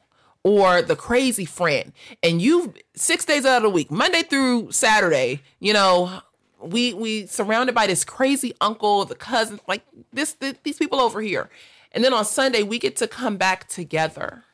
or 0.42 0.82
the 0.82 0.96
crazy 0.96 1.44
friend, 1.44 1.92
and 2.22 2.42
you 2.42 2.74
six 2.96 3.24
days 3.24 3.46
out 3.46 3.58
of 3.58 3.62
the 3.62 3.70
week, 3.70 3.90
Monday 3.90 4.22
through 4.22 4.72
Saturday, 4.72 5.42
you 5.60 5.72
know. 5.72 6.22
We 6.62 6.94
we 6.94 7.26
surrounded 7.26 7.74
by 7.74 7.86
this 7.86 8.04
crazy 8.04 8.54
uncle, 8.60 9.04
the 9.04 9.14
cousins, 9.14 9.60
like 9.66 9.82
this, 10.12 10.34
th- 10.34 10.56
these 10.62 10.78
people 10.78 11.00
over 11.00 11.20
here, 11.20 11.48
and 11.92 12.04
then 12.04 12.12
on 12.12 12.24
Sunday 12.24 12.62
we 12.62 12.78
get 12.78 12.96
to 12.96 13.08
come 13.08 13.36
back 13.36 13.68
together 13.68 14.44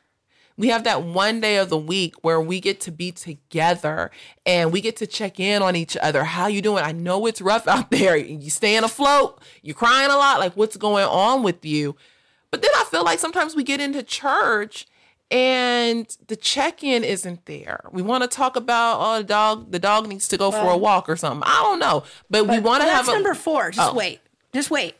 we 0.58 0.68
have 0.68 0.84
that 0.84 1.02
one 1.02 1.40
day 1.40 1.58
of 1.58 1.68
the 1.68 1.76
week 1.78 2.14
where 2.22 2.40
we 2.40 2.60
get 2.60 2.80
to 2.82 2.90
be 2.90 3.12
together 3.12 4.10
and 4.46 4.72
we 4.72 4.80
get 4.80 4.96
to 4.96 5.06
check 5.06 5.38
in 5.38 5.62
on 5.62 5.76
each 5.76 5.96
other. 5.98 6.24
How 6.24 6.46
you 6.46 6.62
doing? 6.62 6.82
I 6.82 6.92
know 6.92 7.26
it's 7.26 7.42
rough 7.42 7.68
out 7.68 7.90
there. 7.90 8.16
You 8.16 8.50
staying 8.50 8.84
afloat. 8.84 9.42
You're 9.62 9.74
crying 9.74 10.10
a 10.10 10.16
lot. 10.16 10.40
Like 10.40 10.56
what's 10.56 10.76
going 10.76 11.04
on 11.04 11.42
with 11.42 11.64
you? 11.64 11.96
But 12.50 12.62
then 12.62 12.70
I 12.76 12.84
feel 12.84 13.04
like 13.04 13.18
sometimes 13.18 13.54
we 13.54 13.64
get 13.64 13.80
into 13.80 14.02
church 14.02 14.86
and 15.30 16.06
the 16.28 16.36
check-in 16.36 17.04
isn't 17.04 17.46
there. 17.46 17.80
We 17.92 18.02
want 18.02 18.22
to 18.22 18.28
talk 18.28 18.56
about 18.56 18.98
oh 19.00 19.18
the 19.18 19.24
dog 19.24 19.72
the 19.72 19.78
dog 19.78 20.06
needs 20.08 20.28
to 20.28 20.36
go 20.36 20.50
for 20.50 20.70
a 20.70 20.76
walk 20.76 21.08
or 21.08 21.16
something. 21.16 21.42
I 21.46 21.62
don't 21.62 21.78
know. 21.78 22.04
But, 22.30 22.46
we 22.46 22.58
want 22.58 22.82
to 22.82 22.88
have 22.88 23.08
a 23.08 23.12
number 23.12 23.34
four. 23.34 23.70
Just 23.70 23.92
Oh. 23.92 23.94
wait. 23.94 24.20
Just 24.54 24.70
wait. 24.70 24.94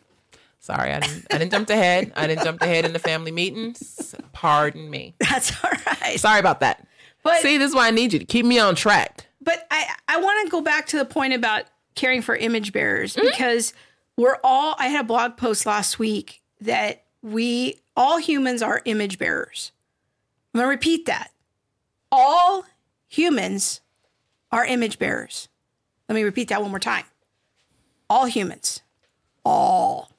Sorry, 0.59 0.93
I 0.93 1.01
didn't 1.01 1.27
I 1.33 1.39
didn't 1.39 1.53
jump 1.53 1.71
ahead. 1.71 2.13
I 2.17 2.27
didn't 2.27 2.43
jump 2.45 2.61
ahead 2.63 2.85
in 2.85 2.93
the 2.93 2.99
family 2.99 3.31
meetings. 3.31 4.15
Pardon 4.33 4.91
me. 4.91 5.15
That's 5.21 5.53
all 5.65 5.71
right. 6.03 6.19
Sorry 6.19 6.41
about 6.41 6.61
that. 6.61 6.87
But 7.23 7.41
See, 7.43 7.57
this 7.59 7.71
is 7.71 7.75
why 7.75 7.87
I 7.89 7.91
need 7.93 8.13
you 8.13 8.19
to 8.19 8.25
keep 8.25 8.45
me 8.47 8.59
on 8.59 8.75
track. 8.75 9.27
but 9.41 9.67
I 9.71 9.87
I 10.09 10.21
want 10.21 10.45
to 10.47 10.51
go 10.51 10.61
back 10.61 10.87
to 10.89 10.97
the 10.99 11.05
point 11.05 11.35
about 11.35 11.65
caring 11.95 12.21
for 12.23 12.35
image 12.37 12.73
bearers 12.73 13.15
Mm-hmm. 13.15 13.27
because 13.29 13.75
we're 14.17 14.39
all. 14.43 14.75
I 14.79 14.89
had 14.89 15.03
a 15.05 15.07
blog 15.07 15.37
post 15.37 15.67
last 15.67 15.99
week 15.99 16.41
that 16.61 17.05
we 17.23 17.79
all 17.97 18.19
humans 18.19 18.61
are 18.63 18.83
image 18.87 19.19
bearers. 19.19 19.71
I'm 20.57 20.61
gonna 20.61 20.71
repeat 20.71 21.05
that. 21.05 21.33
All 22.11 22.65
humans 23.09 23.83
are 24.51 24.65
image 24.65 24.99
bearers. 24.99 25.51
Let 26.09 26.15
me 26.15 26.23
repeat 26.23 26.49
that 26.49 26.63
one 26.63 26.71
more 26.71 26.79
time. 26.79 27.05
All 28.09 28.25
humans. 28.25 28.81
All. 29.45 30.11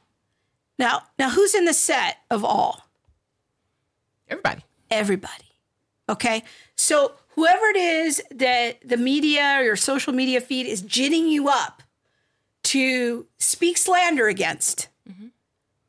Now, 0.78 1.06
now 1.18 1.32
who's 1.32 1.56
in 1.56 1.66
the 1.66 1.74
set 1.74 2.18
of 2.30 2.46
all? 2.46 2.88
Everybody. 4.30 4.64
everybody. 4.92 5.56
Okay. 6.08 6.44
So 6.76 7.14
whoever 7.30 7.66
it 7.70 7.78
is 7.78 8.22
that 8.30 8.88
the 8.88 8.98
media 8.98 9.56
or 9.58 9.64
your 9.64 9.76
social 9.76 10.14
media 10.14 10.40
feed 10.40 10.68
is 10.68 10.84
ginning 10.84 11.28
you 11.30 11.50
up 11.50 11.82
to 12.66 13.26
speak 13.40 13.80
slander 13.80 14.28
against, 14.28 14.90
mm-hmm. 15.10 15.30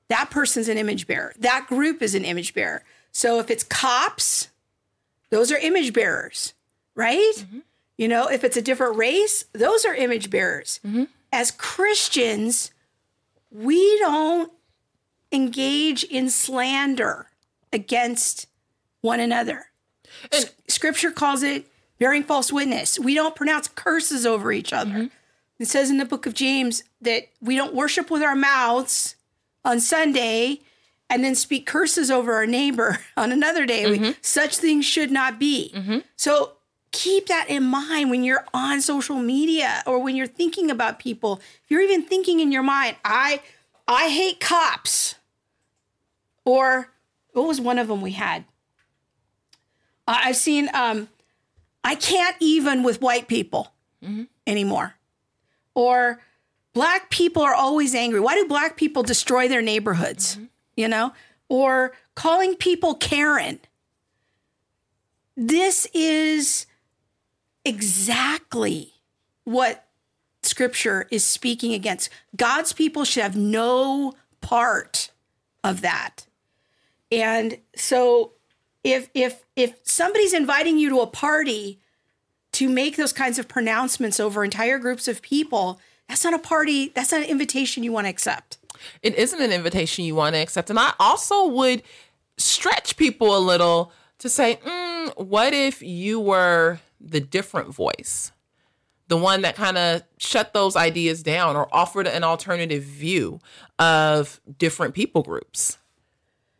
that 0.08 0.30
person's 0.30 0.68
an 0.68 0.78
image 0.78 1.06
bearer. 1.06 1.34
That 1.38 1.66
group 1.68 2.00
is 2.00 2.14
an 2.14 2.24
image 2.24 2.54
bearer. 2.54 2.82
So 3.12 3.38
if 3.40 3.50
it's 3.50 3.64
cops, 3.64 4.48
those 5.30 5.50
are 5.52 5.58
image 5.58 5.92
bearers, 5.92 6.54
right? 6.94 7.34
Mm-hmm. 7.36 7.58
You 7.96 8.08
know, 8.08 8.28
if 8.28 8.44
it's 8.44 8.56
a 8.56 8.62
different 8.62 8.96
race, 8.96 9.44
those 9.52 9.84
are 9.84 9.94
image 9.94 10.30
bearers. 10.30 10.80
Mm-hmm. 10.86 11.04
As 11.32 11.50
Christians, 11.50 12.70
we 13.50 13.98
don't 13.98 14.52
engage 15.32 16.04
in 16.04 16.30
slander 16.30 17.26
against 17.72 18.46
one 19.00 19.20
another. 19.20 19.66
S- 20.32 20.52
Scripture 20.68 21.10
calls 21.10 21.42
it 21.42 21.66
bearing 21.98 22.22
false 22.22 22.52
witness. 22.52 22.98
We 22.98 23.14
don't 23.14 23.34
pronounce 23.36 23.68
curses 23.68 24.24
over 24.24 24.52
each 24.52 24.72
other. 24.72 24.90
Mm-hmm. 24.90 25.06
It 25.58 25.66
says 25.66 25.90
in 25.90 25.98
the 25.98 26.04
book 26.04 26.24
of 26.24 26.34
James 26.34 26.84
that 27.00 27.28
we 27.40 27.56
don't 27.56 27.74
worship 27.74 28.10
with 28.10 28.22
our 28.22 28.36
mouths 28.36 29.16
on 29.64 29.80
Sunday 29.80 30.60
and 31.10 31.24
then 31.24 31.34
speak 31.34 31.66
curses 31.66 32.10
over 32.10 32.34
our 32.34 32.46
neighbor 32.46 32.98
on 33.16 33.32
another 33.32 33.64
day. 33.66 33.90
We- 33.90 34.16
such 34.20 34.56
things 34.58 34.84
should 34.84 35.10
not 35.10 35.38
be. 35.38 35.72
So 36.16 36.52
keep 36.92 37.26
that 37.26 37.46
in 37.48 37.62
mind 37.64 38.10
when 38.10 38.24
you're 38.24 38.44
on 38.54 38.80
social 38.80 39.16
media 39.16 39.82
or 39.86 39.98
when 39.98 40.16
you're 40.16 40.26
thinking 40.26 40.70
about 40.70 40.98
people. 40.98 41.40
If 41.64 41.70
you're 41.70 41.82
even 41.82 42.02
thinking 42.02 42.40
in 42.40 42.50
your 42.52 42.62
mind, 42.62 42.96
I 43.04 43.40
I 43.86 44.08
hate 44.08 44.40
cops. 44.40 45.14
Or 46.44 46.92
what 47.32 47.46
was 47.46 47.60
one 47.60 47.78
of 47.78 47.88
them 47.88 48.00
we 48.00 48.12
had? 48.12 48.44
Uh, 50.06 50.18
I've 50.24 50.36
seen 50.36 50.68
um 50.74 51.08
I 51.84 51.94
can't 51.94 52.36
even 52.40 52.82
with 52.82 53.00
white 53.00 53.28
people 53.28 53.72
anymore. 54.46 54.94
Or 55.74 56.20
black 56.72 57.10
people 57.10 57.42
are 57.42 57.54
always 57.54 57.94
angry. 57.94 58.20
Why 58.20 58.34
do 58.34 58.46
black 58.46 58.76
people 58.76 59.02
destroy 59.02 59.48
their 59.48 59.62
neighborhoods? 59.62 60.38
You 60.78 60.86
know? 60.86 61.12
Or 61.48 61.92
calling 62.14 62.54
people 62.54 62.94
Karen. 62.94 63.58
This 65.36 65.88
is 65.92 66.66
exactly 67.64 68.92
what 69.42 69.86
scripture 70.44 71.08
is 71.10 71.24
speaking 71.24 71.74
against. 71.74 72.10
God's 72.36 72.72
people 72.72 73.04
should 73.04 73.24
have 73.24 73.36
no 73.36 74.14
part 74.40 75.10
of 75.64 75.80
that. 75.80 76.26
And 77.10 77.58
so 77.74 78.32
if 78.84 79.08
if 79.14 79.44
if 79.56 79.74
somebody's 79.82 80.32
inviting 80.32 80.78
you 80.78 80.90
to 80.90 81.00
a 81.00 81.06
party 81.08 81.80
to 82.52 82.68
make 82.68 82.96
those 82.96 83.12
kinds 83.12 83.38
of 83.38 83.48
pronouncements 83.48 84.20
over 84.20 84.44
entire 84.44 84.78
groups 84.78 85.08
of 85.08 85.22
people, 85.22 85.80
that's 86.08 86.22
not 86.22 86.34
a 86.34 86.38
party, 86.38 86.92
that's 86.94 87.10
not 87.10 87.22
an 87.22 87.28
invitation 87.28 87.82
you 87.82 87.90
want 87.90 88.06
to 88.06 88.10
accept. 88.10 88.57
It 89.02 89.14
isn't 89.16 89.40
an 89.40 89.52
invitation 89.52 90.04
you 90.04 90.14
want 90.14 90.34
to 90.34 90.40
accept. 90.40 90.70
And 90.70 90.78
I 90.78 90.92
also 90.98 91.48
would 91.48 91.82
stretch 92.36 92.96
people 92.96 93.36
a 93.36 93.40
little 93.40 93.92
to 94.18 94.28
say, 94.28 94.58
mm, 94.64 95.26
what 95.26 95.52
if 95.52 95.82
you 95.82 96.20
were 96.20 96.80
the 97.00 97.20
different 97.20 97.74
voice? 97.74 98.32
The 99.08 99.16
one 99.16 99.42
that 99.42 99.56
kind 99.56 99.78
of 99.78 100.02
shut 100.18 100.52
those 100.52 100.76
ideas 100.76 101.22
down 101.22 101.56
or 101.56 101.68
offered 101.72 102.06
an 102.06 102.24
alternative 102.24 102.82
view 102.82 103.40
of 103.78 104.40
different 104.58 104.94
people 104.94 105.22
groups. 105.22 105.78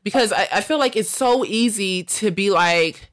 Because 0.03 0.33
I, 0.33 0.49
I 0.53 0.61
feel 0.63 0.79
like 0.79 0.97
it's 0.97 1.11
so 1.11 1.45
easy 1.45 2.05
to 2.05 2.31
be 2.31 2.51
like, 2.51 3.11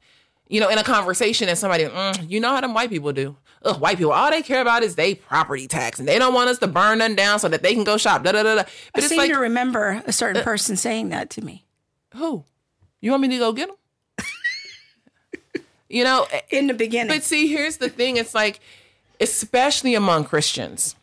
you 0.48 0.60
know, 0.60 0.68
in 0.68 0.78
a 0.78 0.84
conversation 0.84 1.48
and 1.48 1.58
somebody, 1.58 1.84
mm, 1.84 2.30
you 2.30 2.40
know 2.40 2.50
how 2.54 2.60
them 2.60 2.72
white 2.72 2.88
people 2.88 3.12
do. 3.12 3.36
Ugh, 3.64 3.80
white 3.80 3.98
people, 3.98 4.12
all 4.12 4.30
they 4.30 4.42
care 4.42 4.60
about 4.60 4.82
is 4.82 4.94
they 4.94 5.14
property 5.14 5.66
tax, 5.66 5.98
and 5.98 6.06
they 6.06 6.18
don't 6.18 6.34
want 6.34 6.48
us 6.48 6.58
to 6.58 6.66
burn 6.66 6.98
them 6.98 7.14
down 7.14 7.38
so 7.38 7.48
that 7.48 7.62
they 7.62 7.74
can 7.74 7.84
go 7.84 7.96
shop. 7.96 8.22
Da 8.22 8.32
da 8.32 8.42
da 8.42 8.54
da. 8.56 8.62
But 8.92 9.02
I 9.02 9.06
it's 9.06 9.08
seem 9.08 9.18
like, 9.18 9.32
to 9.32 9.38
remember 9.38 10.02
a 10.06 10.12
certain 10.12 10.42
uh, 10.42 10.44
person 10.44 10.76
saying 10.76 11.08
that 11.08 11.30
to 11.30 11.42
me 11.42 11.66
who? 12.16 12.44
You 13.00 13.10
want 13.10 13.22
me 13.22 13.28
to 13.28 13.38
go 13.38 13.52
get 13.52 13.68
them? 13.68 13.76
you 15.88 16.02
know, 16.02 16.26
in 16.50 16.66
the 16.66 16.74
beginning. 16.74 17.14
but 17.14 17.22
see, 17.22 17.46
here's 17.46 17.76
the 17.76 17.88
thing. 17.88 18.16
It's 18.16 18.34
like, 18.34 18.60
especially 19.20 19.94
among 19.94 20.24
Christians, 20.24 20.96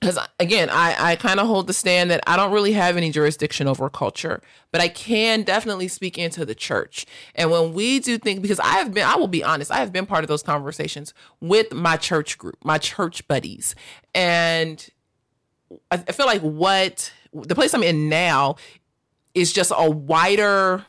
because 0.00 0.18
again, 0.38 0.68
I, 0.70 0.94
I 0.98 1.16
kind 1.16 1.40
of 1.40 1.46
hold 1.46 1.66
the 1.66 1.72
stand 1.72 2.10
that 2.10 2.20
I 2.26 2.36
don't 2.36 2.52
really 2.52 2.72
have 2.72 2.96
any 2.96 3.10
jurisdiction 3.10 3.66
over 3.66 3.88
culture, 3.88 4.42
but 4.70 4.80
I 4.80 4.88
can 4.88 5.42
definitely 5.42 5.88
speak 5.88 6.18
into 6.18 6.44
the 6.44 6.54
church. 6.54 7.06
And 7.34 7.50
when 7.50 7.72
we 7.72 7.98
do 7.98 8.18
things, 8.18 8.40
because 8.40 8.60
I 8.60 8.74
have 8.74 8.92
been, 8.92 9.06
I 9.06 9.16
will 9.16 9.28
be 9.28 9.42
honest, 9.42 9.70
I 9.70 9.78
have 9.78 9.92
been 9.92 10.06
part 10.06 10.22
of 10.22 10.28
those 10.28 10.42
conversations 10.42 11.14
with 11.40 11.72
my 11.72 11.96
church 11.96 12.36
group, 12.36 12.58
my 12.62 12.78
church 12.78 13.26
buddies. 13.26 13.74
And 14.14 14.86
I, 15.90 15.96
I 15.96 16.12
feel 16.12 16.26
like 16.26 16.42
what 16.42 17.10
the 17.32 17.54
place 17.54 17.72
I'm 17.72 17.82
in 17.82 18.08
now 18.08 18.56
is 19.34 19.52
just 19.52 19.72
a 19.74 19.90
wider 19.90 20.84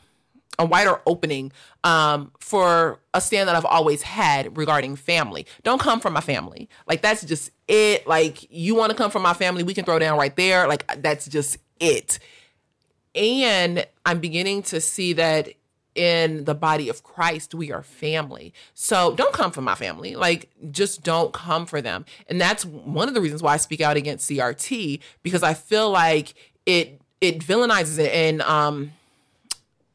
a 0.58 0.64
wider 0.64 1.00
opening 1.06 1.52
um, 1.84 2.32
for 2.40 3.00
a 3.14 3.20
stand 3.20 3.48
that 3.48 3.56
I've 3.56 3.64
always 3.64 4.02
had 4.02 4.56
regarding 4.56 4.96
family. 4.96 5.46
Don't 5.62 5.80
come 5.80 6.00
from 6.00 6.12
my 6.12 6.20
family. 6.20 6.68
Like 6.86 7.02
that's 7.02 7.24
just 7.24 7.50
it. 7.68 8.06
Like 8.06 8.50
you 8.50 8.74
want 8.74 8.90
to 8.90 8.96
come 8.96 9.10
from 9.10 9.22
my 9.22 9.34
family, 9.34 9.62
we 9.62 9.74
can 9.74 9.84
throw 9.84 9.98
down 9.98 10.18
right 10.18 10.34
there. 10.34 10.66
Like 10.66 11.02
that's 11.02 11.26
just 11.26 11.58
it. 11.80 12.18
And 13.14 13.86
I'm 14.04 14.20
beginning 14.20 14.62
to 14.64 14.80
see 14.80 15.12
that 15.14 15.50
in 15.94 16.44
the 16.44 16.54
body 16.54 16.88
of 16.88 17.02
Christ, 17.02 17.54
we 17.54 17.72
are 17.72 17.82
family. 17.82 18.54
So 18.74 19.14
don't 19.16 19.32
come 19.32 19.50
for 19.50 19.62
my 19.62 19.74
family. 19.74 20.14
Like, 20.14 20.48
just 20.70 21.02
don't 21.02 21.32
come 21.32 21.66
for 21.66 21.82
them. 21.82 22.04
And 22.28 22.40
that's 22.40 22.64
one 22.64 23.08
of 23.08 23.14
the 23.14 23.20
reasons 23.20 23.42
why 23.42 23.54
I 23.54 23.56
speak 23.56 23.80
out 23.80 23.96
against 23.96 24.30
CRT 24.30 25.00
because 25.22 25.42
I 25.42 25.54
feel 25.54 25.90
like 25.90 26.34
it 26.66 27.00
it 27.20 27.40
villainizes 27.40 27.98
it 27.98 28.12
and 28.12 28.42
um 28.42 28.92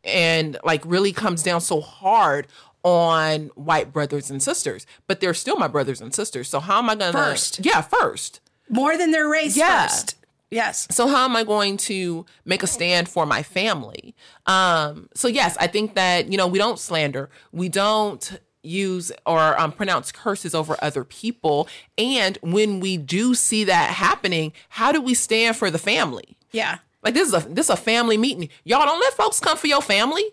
and 0.04 0.58
like 0.64 0.82
really 0.86 1.12
comes 1.14 1.44
down 1.44 1.62
so 1.62 1.82
hard 1.82 2.48
on 2.84 3.48
white 3.56 3.94
brothers 3.94 4.30
and 4.30 4.42
sisters. 4.44 4.86
But 5.08 5.20
they're 5.22 5.34
still 5.34 5.56
my 5.56 5.68
brothers 5.68 6.02
and 6.02 6.14
sisters. 6.14 6.50
So 6.50 6.60
how 6.60 6.80
am 6.80 6.90
I 6.90 6.96
gonna 6.96 7.14
First. 7.14 7.66
Yeah, 7.66 7.82
first. 7.82 8.40
More 8.70 8.98
than 8.98 9.12
their 9.12 9.28
race 9.28 9.56
Yeah. 9.56 9.88
first. 9.88 10.16
Yes. 10.52 10.88
So 10.92 11.08
how 11.08 11.26
am 11.26 11.36
I 11.36 11.44
going 11.44 11.78
to 11.78 12.26
make 12.46 12.62
a 12.62 12.68
stand 12.68 13.10
for 13.10 13.26
my 13.26 13.42
family? 13.42 14.14
Um, 14.46 15.10
so 15.16 15.28
yes, 15.28 15.58
I 15.60 15.66
think 15.68 15.96
that 15.96 16.32
you 16.32 16.38
know 16.38 16.46
we 16.48 16.60
don't 16.60 16.78
slander, 16.78 17.30
we 17.52 17.70
don't 17.70 18.40
use 18.62 19.12
or 19.26 19.60
um, 19.60 19.72
pronounce 19.72 20.12
curses 20.12 20.54
over 20.54 20.78
other 20.82 21.04
people, 21.04 21.68
and 21.98 22.38
when 22.42 22.80
we 22.80 22.98
do 22.98 23.34
see 23.34 23.64
that 23.64 23.90
happening, 23.92 24.54
how 24.70 24.92
do 24.92 25.02
we 25.02 25.14
stand 25.16 25.56
for 25.58 25.72
the 25.72 25.80
family? 25.80 26.38
Yeah. 26.52 26.78
Like 27.04 27.14
this 27.14 27.28
is 27.28 27.34
a 27.34 27.48
this 27.50 27.66
is 27.68 27.70
a 27.72 27.76
family 27.76 28.18
meeting. 28.18 28.50
Y'all 28.64 28.86
don't 28.86 29.00
let 29.00 29.14
folks 29.14 29.40
come 29.40 29.58
for 29.58 29.68
your 29.68 29.82
family. 29.82 30.24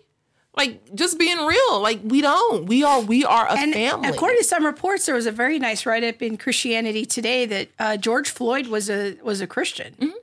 Like 0.55 0.93
just 0.95 1.17
being 1.17 1.37
real. 1.45 1.81
Like 1.81 1.99
we 2.03 2.21
don't. 2.21 2.65
We 2.65 2.83
are 2.83 3.01
we 3.01 3.23
are 3.25 3.47
a 3.47 3.53
And 3.57 3.73
family. 3.73 4.09
according 4.09 4.37
to 4.39 4.43
some 4.43 4.65
reports, 4.65 5.05
there 5.05 5.15
was 5.15 5.25
a 5.25 5.31
very 5.31 5.59
nice 5.59 5.85
write 5.85 6.03
up 6.03 6.21
in 6.21 6.37
Christianity 6.37 7.05
Today 7.05 7.45
that 7.45 7.67
uh, 7.79 7.97
George 7.97 8.29
Floyd 8.29 8.67
was 8.67 8.89
a 8.89 9.17
was 9.23 9.39
a 9.41 9.47
Christian, 9.47 9.93
Mm-hmm. 9.99 10.17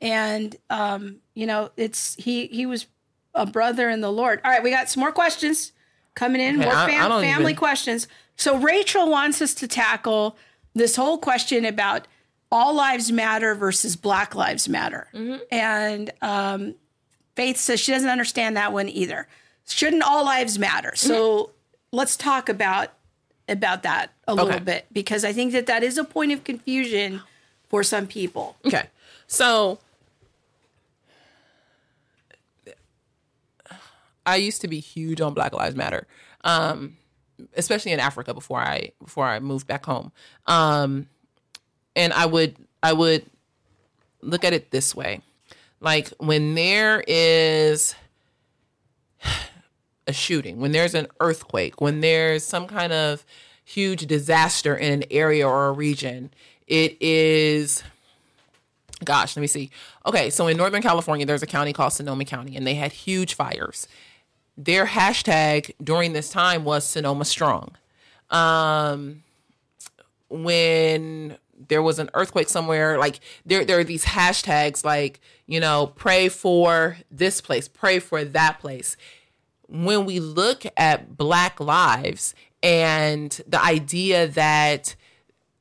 and 0.00 0.56
um, 0.70 1.16
you 1.34 1.46
know 1.46 1.70
it's 1.76 2.14
he 2.16 2.46
he 2.48 2.66
was 2.66 2.86
a 3.34 3.46
brother 3.46 3.88
in 3.88 4.00
the 4.00 4.10
Lord. 4.10 4.40
All 4.44 4.50
right, 4.50 4.62
we 4.62 4.70
got 4.70 4.88
some 4.88 5.00
more 5.00 5.12
questions 5.12 5.72
coming 6.14 6.40
in. 6.40 6.56
Okay, 6.60 6.64
more 6.64 6.74
fam- 6.74 7.10
family 7.22 7.52
even- 7.52 7.56
questions. 7.56 8.08
So 8.36 8.56
Rachel 8.56 9.08
wants 9.10 9.40
us 9.42 9.54
to 9.54 9.68
tackle 9.68 10.36
this 10.74 10.96
whole 10.96 11.18
question 11.18 11.64
about 11.64 12.06
all 12.50 12.74
lives 12.74 13.12
matter 13.12 13.54
versus 13.54 13.96
Black 13.96 14.34
Lives 14.34 14.68
Matter, 14.68 15.08
Mm-hmm. 15.14 15.36
and 15.50 16.10
um, 16.22 16.74
Faith 17.36 17.56
says 17.58 17.78
she 17.78 17.92
doesn't 17.92 18.08
understand 18.08 18.56
that 18.56 18.72
one 18.72 18.88
either. 18.88 19.28
Shouldn't 19.68 20.02
all 20.02 20.24
lives 20.24 20.58
matter? 20.58 20.92
So 20.96 21.50
let's 21.92 22.16
talk 22.16 22.48
about 22.48 22.88
about 23.48 23.82
that 23.84 24.10
a 24.26 24.34
little 24.34 24.60
bit 24.60 24.86
because 24.92 25.24
I 25.24 25.32
think 25.32 25.52
that 25.52 25.66
that 25.66 25.82
is 25.82 25.96
a 25.98 26.04
point 26.04 26.32
of 26.32 26.42
confusion 26.44 27.22
for 27.68 27.82
some 27.82 28.06
people. 28.06 28.56
Okay. 28.66 28.88
So 29.26 29.78
I 34.26 34.36
used 34.36 34.60
to 34.62 34.68
be 34.68 34.80
huge 34.80 35.20
on 35.20 35.34
Black 35.34 35.54
Lives 35.54 35.76
Matter. 35.76 36.06
Um 36.44 36.96
especially 37.56 37.92
in 37.92 38.00
Africa 38.00 38.34
before 38.34 38.58
I 38.60 38.90
before 39.02 39.26
I 39.26 39.38
moved 39.38 39.66
back 39.66 39.86
home. 39.86 40.12
Um 40.46 41.08
and 41.98 42.12
I 42.12 42.24
would 42.24 42.56
I 42.82 42.94
would 42.94 43.26
look 44.22 44.44
at 44.44 44.54
it 44.54 44.70
this 44.70 44.94
way. 44.94 45.20
Like 45.80 46.08
when 46.18 46.54
there 46.54 47.04
is 47.06 47.94
a 50.06 50.12
shooting, 50.12 50.60
when 50.60 50.72
there's 50.72 50.94
an 50.94 51.08
earthquake, 51.20 51.80
when 51.80 52.00
there's 52.00 52.44
some 52.44 52.66
kind 52.66 52.92
of 52.92 53.24
huge 53.64 54.06
disaster 54.06 54.74
in 54.74 54.92
an 54.92 55.04
area 55.10 55.46
or 55.46 55.66
a 55.66 55.72
region, 55.72 56.30
it 56.66 56.96
is 57.02 57.82
gosh, 59.04 59.36
let 59.36 59.40
me 59.40 59.46
see. 59.46 59.70
Okay, 60.06 60.30
so 60.30 60.46
in 60.46 60.56
Northern 60.56 60.82
California, 60.82 61.26
there's 61.26 61.42
a 61.42 61.46
county 61.46 61.72
called 61.72 61.92
Sonoma 61.92 62.24
County, 62.24 62.56
and 62.56 62.66
they 62.66 62.74
had 62.74 62.92
huge 62.92 63.34
fires. 63.34 63.86
Their 64.56 64.86
hashtag 64.86 65.72
during 65.82 66.14
this 66.14 66.30
time 66.30 66.64
was 66.64 66.84
Sonoma 66.84 67.24
Strong. 67.24 67.76
Um, 68.30 69.22
when 70.28 71.38
there 71.68 71.82
was 71.82 71.98
an 71.98 72.10
earthquake 72.14 72.48
somewhere, 72.48 72.98
like 72.98 73.20
there, 73.44 73.64
there 73.64 73.78
are 73.78 73.84
these 73.84 74.04
hashtags 74.04 74.84
like, 74.84 75.20
you 75.46 75.60
know, 75.60 75.92
pray 75.96 76.28
for 76.28 76.96
this 77.10 77.40
place, 77.40 77.68
pray 77.68 77.98
for 77.98 78.24
that 78.24 78.60
place. 78.60 78.96
When 79.68 80.06
we 80.06 80.20
look 80.20 80.64
at 80.76 81.16
Black 81.16 81.60
lives 81.60 82.34
and 82.62 83.40
the 83.46 83.62
idea 83.62 84.28
that 84.28 84.94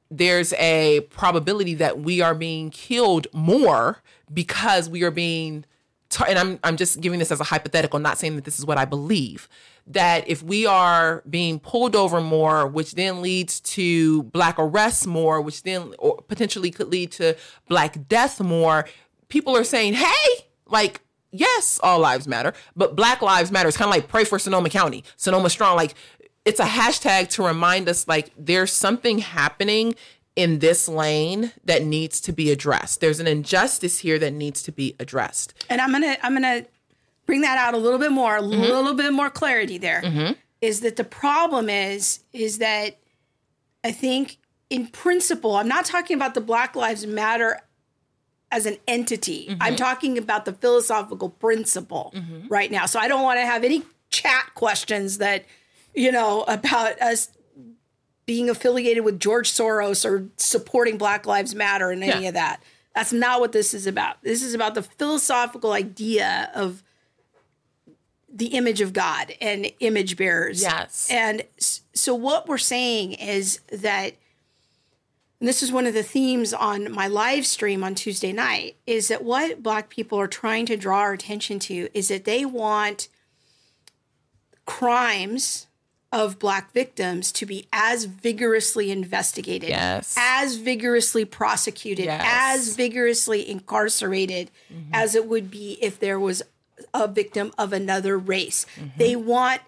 there's 0.09 0.53
a 0.53 1.01
probability 1.09 1.73
that 1.75 1.99
we 1.99 2.21
are 2.21 2.35
being 2.35 2.69
killed 2.69 3.27
more 3.33 4.01
because 4.33 4.89
we 4.89 5.03
are 5.03 5.11
being 5.11 5.65
tar- 6.09 6.27
and 6.29 6.39
I'm 6.39 6.59
I'm 6.63 6.77
just 6.77 7.01
giving 7.01 7.19
this 7.19 7.31
as 7.31 7.39
a 7.39 7.45
hypothetical 7.45 7.99
not 7.99 8.17
saying 8.17 8.35
that 8.35 8.45
this 8.45 8.57
is 8.57 8.65
what 8.65 8.77
I 8.77 8.85
believe 8.85 9.49
that 9.87 10.27
if 10.27 10.43
we 10.43 10.65
are 10.65 11.23
being 11.29 11.59
pulled 11.59 11.95
over 11.95 12.19
more 12.21 12.67
which 12.67 12.93
then 12.93 13.21
leads 13.21 13.59
to 13.59 14.23
black 14.23 14.55
arrests 14.57 15.05
more 15.05 15.41
which 15.41 15.63
then 15.63 15.93
or 15.97 16.17
potentially 16.27 16.69
could 16.69 16.87
lead 16.87 17.11
to 17.11 17.35
black 17.67 18.07
death 18.07 18.39
more 18.41 18.85
people 19.29 19.55
are 19.55 19.63
saying 19.63 19.93
hey 19.93 20.45
like 20.67 21.01
yes 21.31 21.79
all 21.83 21.99
lives 21.99 22.27
matter 22.27 22.53
but 22.75 22.95
black 22.95 23.21
lives 23.21 23.51
matter 23.51 23.67
it's 23.67 23.77
kind 23.77 23.89
of 23.89 23.95
like 23.95 24.07
pray 24.07 24.23
for 24.23 24.37
Sonoma 24.37 24.69
County 24.69 25.03
Sonoma 25.15 25.49
strong 25.49 25.75
like 25.75 25.93
it's 26.45 26.59
a 26.61 26.65
hashtag 26.65 27.29
to 27.29 27.43
remind 27.43 27.89
us 27.89 28.07
like 28.07 28.31
there's 28.37 28.71
something 28.71 29.19
happening 29.19 29.95
in 30.37 30.59
this 30.59 30.87
lane 30.87 31.51
that 31.65 31.83
needs 31.83 32.21
to 32.21 32.31
be 32.31 32.51
addressed. 32.51 33.01
There's 33.01 33.19
an 33.19 33.25
injustice 33.27 33.99
here 33.99 34.19
that 34.19 34.31
needs 34.31 34.61
to 34.63 34.71
be 34.71 34.95
addressed. 34.99 35.55
And 35.69 35.81
I'm 35.81 35.91
gonna 35.91 36.15
I'm 36.21 36.33
gonna 36.33 36.65
bring 37.27 37.41
that 37.41 37.57
out 37.59 37.75
a 37.75 37.77
little 37.77 37.99
bit 37.99 38.11
more, 38.11 38.37
a 38.37 38.41
Mm-hmm. 38.41 38.61
little 38.61 38.93
bit 38.95 39.13
more 39.13 39.29
clarity 39.29 39.77
there. 39.77 40.35
Is 40.59 40.79
that 40.81 40.95
the 40.95 41.03
problem 41.03 41.69
is 41.69 42.21
is 42.33 42.57
that 42.57 42.97
I 43.83 43.91
think 43.91 44.37
in 44.71 44.87
principle, 44.87 45.55
I'm 45.55 45.67
not 45.67 45.85
talking 45.85 46.15
about 46.15 46.33
the 46.33 46.41
Black 46.41 46.75
Lives 46.75 47.05
Matter 47.05 47.61
as 48.51 48.65
an 48.65 48.77
entity. 48.87 49.47
Mm-hmm. 49.49 49.61
I'm 49.61 49.75
talking 49.75 50.17
about 50.17 50.45
the 50.45 50.53
philosophical 50.53 51.29
principle 51.29 52.13
right 52.49 52.71
now. 52.71 52.85
So 52.87 52.99
I 52.99 53.07
don't 53.07 53.21
want 53.23 53.37
to 53.39 53.45
have 53.45 53.63
any 53.63 53.83
chat 54.09 54.51
questions 54.55 55.19
that, 55.19 55.45
you 55.93 56.11
know, 56.11 56.43
about 56.47 56.99
us 57.01 57.29
being 58.25 58.49
affiliated 58.49 59.05
with 59.05 59.19
George 59.19 59.51
Soros 59.51 60.03
or 60.09 60.27
supporting 60.37 60.97
Black 60.97 61.25
Lives 61.25 61.53
Matter 61.55 61.91
and 61.91 62.03
any 62.03 62.23
Yeah. 62.23 62.29
of 62.29 62.33
that. 62.33 62.61
That's 62.95 63.13
not 63.13 63.39
what 63.39 63.51
this 63.51 63.73
is 63.73 63.85
about. 63.85 64.21
This 64.23 64.41
is 64.41 64.53
about 64.53 64.73
the 64.75 64.81
philosophical 64.83 65.71
idea 65.71 66.49
of 66.55 66.83
the 68.37 68.47
image 68.47 68.81
of 68.81 68.93
God 68.93 69.33
and 69.41 69.71
image 69.79 70.15
bearers. 70.15 70.61
Yes. 70.61 71.09
And 71.11 71.43
so 71.93 72.13
what 72.13 72.47
we're 72.47 72.59
saying 72.59 73.13
is 73.13 73.59
that 73.71 74.13
and 75.39 75.47
this 75.47 75.61
is 75.61 75.71
one 75.71 75.85
of 75.85 75.93
the 75.93 76.03
themes 76.03 76.51
on 76.51 76.91
my 76.91 77.07
live 77.07 77.45
stream 77.45 77.83
on 77.83 77.93
Tuesday 77.93 78.31
night 78.31 78.75
is 78.87 79.07
that 79.09 79.23
what 79.23 79.61
black 79.61 79.89
people 79.89 80.19
are 80.19 80.27
trying 80.27 80.65
to 80.65 80.75
draw 80.77 80.99
our 80.99 81.13
attention 81.13 81.59
to 81.59 81.89
is 81.93 82.07
that 82.07 82.25
they 82.25 82.43
want 82.43 83.07
crimes 84.65 85.67
of 86.11 86.39
black 86.39 86.73
victims 86.73 87.31
to 87.33 87.45
be 87.45 87.67
as 87.71 88.05
vigorously 88.05 88.89
investigated, 88.89 89.69
Yes. 89.69 90.15
as 90.17 90.55
vigorously 90.55 91.23
prosecuted, 91.25 92.05
Yes. 92.05 92.23
as 92.25 92.75
vigorously 92.75 93.47
incarcerated 93.47 94.49
mm-hmm. 94.73 94.89
as 94.93 95.13
it 95.13 95.27
would 95.27 95.51
be 95.51 95.77
if 95.81 95.99
there 95.99 96.19
was 96.19 96.41
a 96.93 97.07
victim 97.07 97.53
of 97.57 97.73
another 97.73 98.17
race. 98.17 98.65
Mm-hmm. 98.75 98.97
They 98.97 99.15
want 99.15 99.61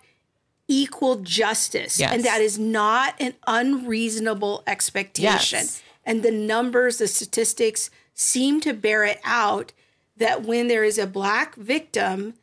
equal 0.68 1.18
justice. 1.18 2.00
Yes. 2.00 2.14
And 2.14 2.24
that 2.24 2.42
is 2.42 2.60
not 2.60 3.16
an 3.20 3.34
unreasonable 3.48 4.64
expectation. 4.68 5.60
Yes. 5.60 5.82
And 6.06 6.24
the 6.24 6.32
numbers, 6.32 6.98
the 7.00 7.08
statistics 7.08 7.90
seem 8.14 8.62
to 8.62 8.74
bear 8.74 9.04
it 9.04 9.20
out 9.24 9.74
that 10.18 10.44
when 10.44 10.68
there 10.68 10.84
is 10.84 10.98
a 10.98 11.08
black 11.08 11.56
victim, 11.56 12.36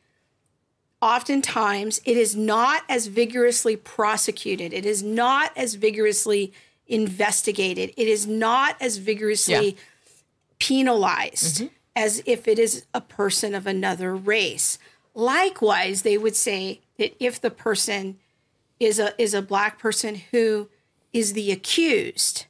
oftentimes 1.01 2.01
it 2.05 2.17
is 2.17 2.35
not 2.35 2.83
as 2.89 3.07
vigorously 3.07 3.77
prosecuted, 3.77 4.73
it 4.73 4.87
is 4.87 5.03
not 5.03 5.53
as 5.57 5.75
vigorously 5.75 6.53
investigated, 6.89 7.93
it 7.97 8.09
is 8.09 8.27
not 8.27 8.77
as 8.81 8.97
vigorously 8.97 9.69
Yeah. 9.71 9.81
penalized 10.59 11.57
mm-hmm. 11.57 11.75
As 11.97 12.23
if 12.27 12.47
it 12.47 12.59
is 12.59 12.85
a 12.93 13.01
person 13.01 13.55
of 13.55 13.67
another 13.67 14.15
race. 14.15 14.79
Likewise, 15.15 16.03
they 16.03 16.19
would 16.19 16.37
say 16.37 16.83
that 16.99 17.17
if 17.19 17.41
the 17.41 17.51
person 17.51 18.19
is 18.79 18.99
a 18.99 19.21
is 19.21 19.33
a 19.33 19.41
black 19.41 19.79
person 19.79 20.21
who 20.31 20.69
is 21.13 21.33
the 21.33 21.51
accused, 21.51 22.45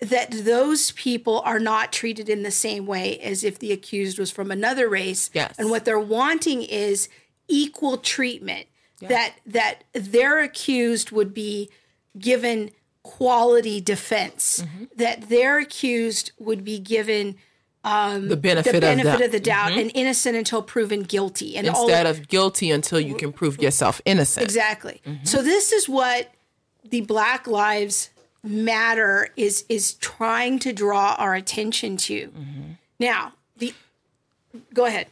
that 0.00 0.30
those 0.30 0.92
people 0.92 1.42
are 1.44 1.60
not 1.60 1.92
treated 1.92 2.30
in 2.30 2.42
the 2.42 2.50
same 2.50 2.86
way 2.86 3.18
as 3.20 3.44
if 3.44 3.58
the 3.58 3.70
accused 3.70 4.18
was 4.18 4.30
from 4.30 4.50
another 4.50 4.88
race. 4.88 5.28
Yes. 5.34 5.54
And 5.58 5.70
what 5.70 5.84
they're 5.84 5.98
wanting 5.98 6.62
is 6.62 7.10
equal 7.46 7.98
treatment. 7.98 8.66
That 9.00 9.34
that 9.44 9.84
their 9.92 10.40
accused 10.40 11.10
would 11.10 11.34
be 11.34 11.68
given 12.18 12.70
quality 13.02 13.78
defense. 13.78 14.64
Mm-hmm. 14.64 14.84
That 14.96 15.28
their 15.28 15.58
accused 15.58 16.32
would 16.38 16.64
be 16.64 16.78
given 16.78 17.36
the 17.84 18.36
benefit, 18.40 18.72
the 18.72 18.80
benefit 18.80 19.12
of, 19.12 19.18
the, 19.18 19.24
of 19.26 19.32
the 19.32 19.40
doubt 19.40 19.72
and 19.72 19.90
innocent 19.94 20.36
until 20.36 20.62
proven 20.62 21.02
guilty. 21.02 21.56
And 21.56 21.66
instead 21.66 22.06
of 22.06 22.28
guilty 22.28 22.70
until 22.70 22.98
you 22.98 23.14
can 23.14 23.32
prove 23.32 23.60
yourself 23.60 24.00
innocent. 24.04 24.44
Exactly. 24.44 25.02
Mm-hmm. 25.06 25.24
So 25.24 25.42
this 25.42 25.70
is 25.72 25.88
what 25.88 26.32
the 26.88 27.02
Black 27.02 27.46
Lives 27.46 28.10
Matter 28.42 29.28
is 29.36 29.64
is 29.70 29.94
trying 29.94 30.58
to 30.60 30.72
draw 30.72 31.14
our 31.18 31.34
attention 31.34 31.96
to. 31.96 32.28
Mm-hmm. 32.28 32.60
Now, 33.00 33.32
the 33.56 33.72
go 34.74 34.84
ahead. 34.84 35.06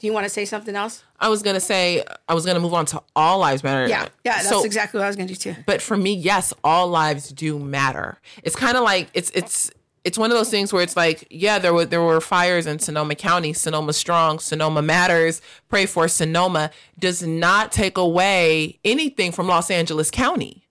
Do 0.00 0.08
you 0.08 0.12
want 0.12 0.24
to 0.24 0.28
say 0.28 0.44
something 0.44 0.74
else? 0.74 1.04
I 1.20 1.28
was 1.28 1.42
gonna 1.42 1.60
say 1.60 2.02
I 2.28 2.34
was 2.34 2.44
gonna 2.44 2.58
move 2.60 2.74
on 2.74 2.84
to 2.86 3.02
all 3.14 3.38
lives 3.38 3.62
matter. 3.62 3.88
Yeah, 3.88 4.08
yeah, 4.24 4.34
that's 4.34 4.48
So- 4.48 4.64
exactly 4.64 4.98
what 4.98 5.04
I 5.04 5.08
was 5.08 5.16
going 5.16 5.28
to 5.28 5.34
do 5.34 5.54
too. 5.54 5.62
but 5.66 5.80
for 5.80 5.96
me 5.96 6.14
yes 6.14 6.52
all 6.64 6.88
lives 6.88 7.30
do 7.30 7.58
matter 7.58 8.18
it's 8.42 8.56
kind 8.56 8.76
of 8.76 8.82
like 8.82 9.08
it's 9.14 9.30
it's 9.30 9.70
it's 10.04 10.18
one 10.18 10.30
of 10.30 10.36
those 10.36 10.50
things 10.50 10.72
where 10.72 10.82
it's 10.82 10.96
like, 10.96 11.26
yeah, 11.30 11.58
there 11.58 11.72
were 11.72 11.86
there 11.86 12.02
were 12.02 12.20
fires 12.20 12.66
in 12.66 12.78
Sonoma 12.78 13.14
County, 13.14 13.54
Sonoma 13.54 13.94
strong, 13.94 14.38
Sonoma 14.38 14.82
matters. 14.82 15.40
Pray 15.68 15.86
for 15.86 16.06
Sonoma 16.08 16.70
does 16.98 17.22
not 17.22 17.72
take 17.72 17.96
away 17.96 18.78
anything 18.84 19.32
from 19.32 19.48
Los 19.48 19.70
Angeles 19.70 20.10
County. 20.10 20.62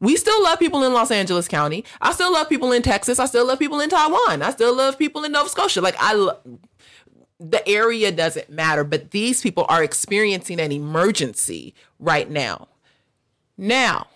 We 0.00 0.16
still 0.16 0.42
love 0.42 0.58
people 0.58 0.84
in 0.84 0.92
Los 0.92 1.10
Angeles 1.10 1.48
County. 1.48 1.82
I 2.02 2.12
still 2.12 2.30
love 2.30 2.50
people 2.50 2.72
in 2.72 2.82
Texas. 2.82 3.18
I 3.18 3.24
still 3.24 3.46
love 3.46 3.58
people 3.58 3.80
in 3.80 3.88
Taiwan. 3.88 4.42
I 4.42 4.50
still 4.50 4.76
love 4.76 4.98
people 4.98 5.24
in 5.24 5.32
Nova 5.32 5.48
Scotia. 5.48 5.80
Like 5.80 5.96
I 5.98 6.12
lo- 6.12 6.38
the 7.40 7.66
area 7.66 8.12
doesn't 8.12 8.50
matter, 8.50 8.84
but 8.84 9.12
these 9.12 9.40
people 9.40 9.64
are 9.70 9.82
experiencing 9.82 10.60
an 10.60 10.72
emergency 10.72 11.74
right 11.98 12.30
now. 12.30 12.68
Now, 13.56 14.08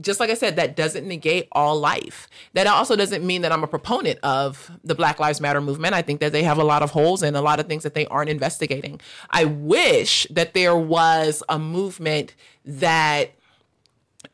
just 0.00 0.20
like 0.20 0.30
I 0.30 0.34
said, 0.34 0.56
that 0.56 0.76
doesn't 0.76 1.06
negate 1.06 1.48
all 1.52 1.78
life. 1.78 2.28
That 2.54 2.66
also 2.66 2.96
doesn't 2.96 3.24
mean 3.24 3.42
that 3.42 3.52
I'm 3.52 3.64
a 3.64 3.66
proponent 3.66 4.18
of 4.22 4.70
the 4.84 4.94
Black 4.94 5.18
Lives 5.18 5.40
Matter 5.40 5.60
movement. 5.60 5.94
I 5.94 6.02
think 6.02 6.20
that 6.20 6.32
they 6.32 6.42
have 6.42 6.58
a 6.58 6.64
lot 6.64 6.82
of 6.82 6.90
holes 6.90 7.22
and 7.22 7.36
a 7.36 7.40
lot 7.40 7.60
of 7.60 7.66
things 7.66 7.82
that 7.82 7.94
they 7.94 8.06
aren't 8.06 8.30
investigating. 8.30 9.00
I 9.30 9.44
wish 9.44 10.26
that 10.30 10.54
there 10.54 10.76
was 10.76 11.42
a 11.48 11.58
movement 11.58 12.34
that 12.64 13.32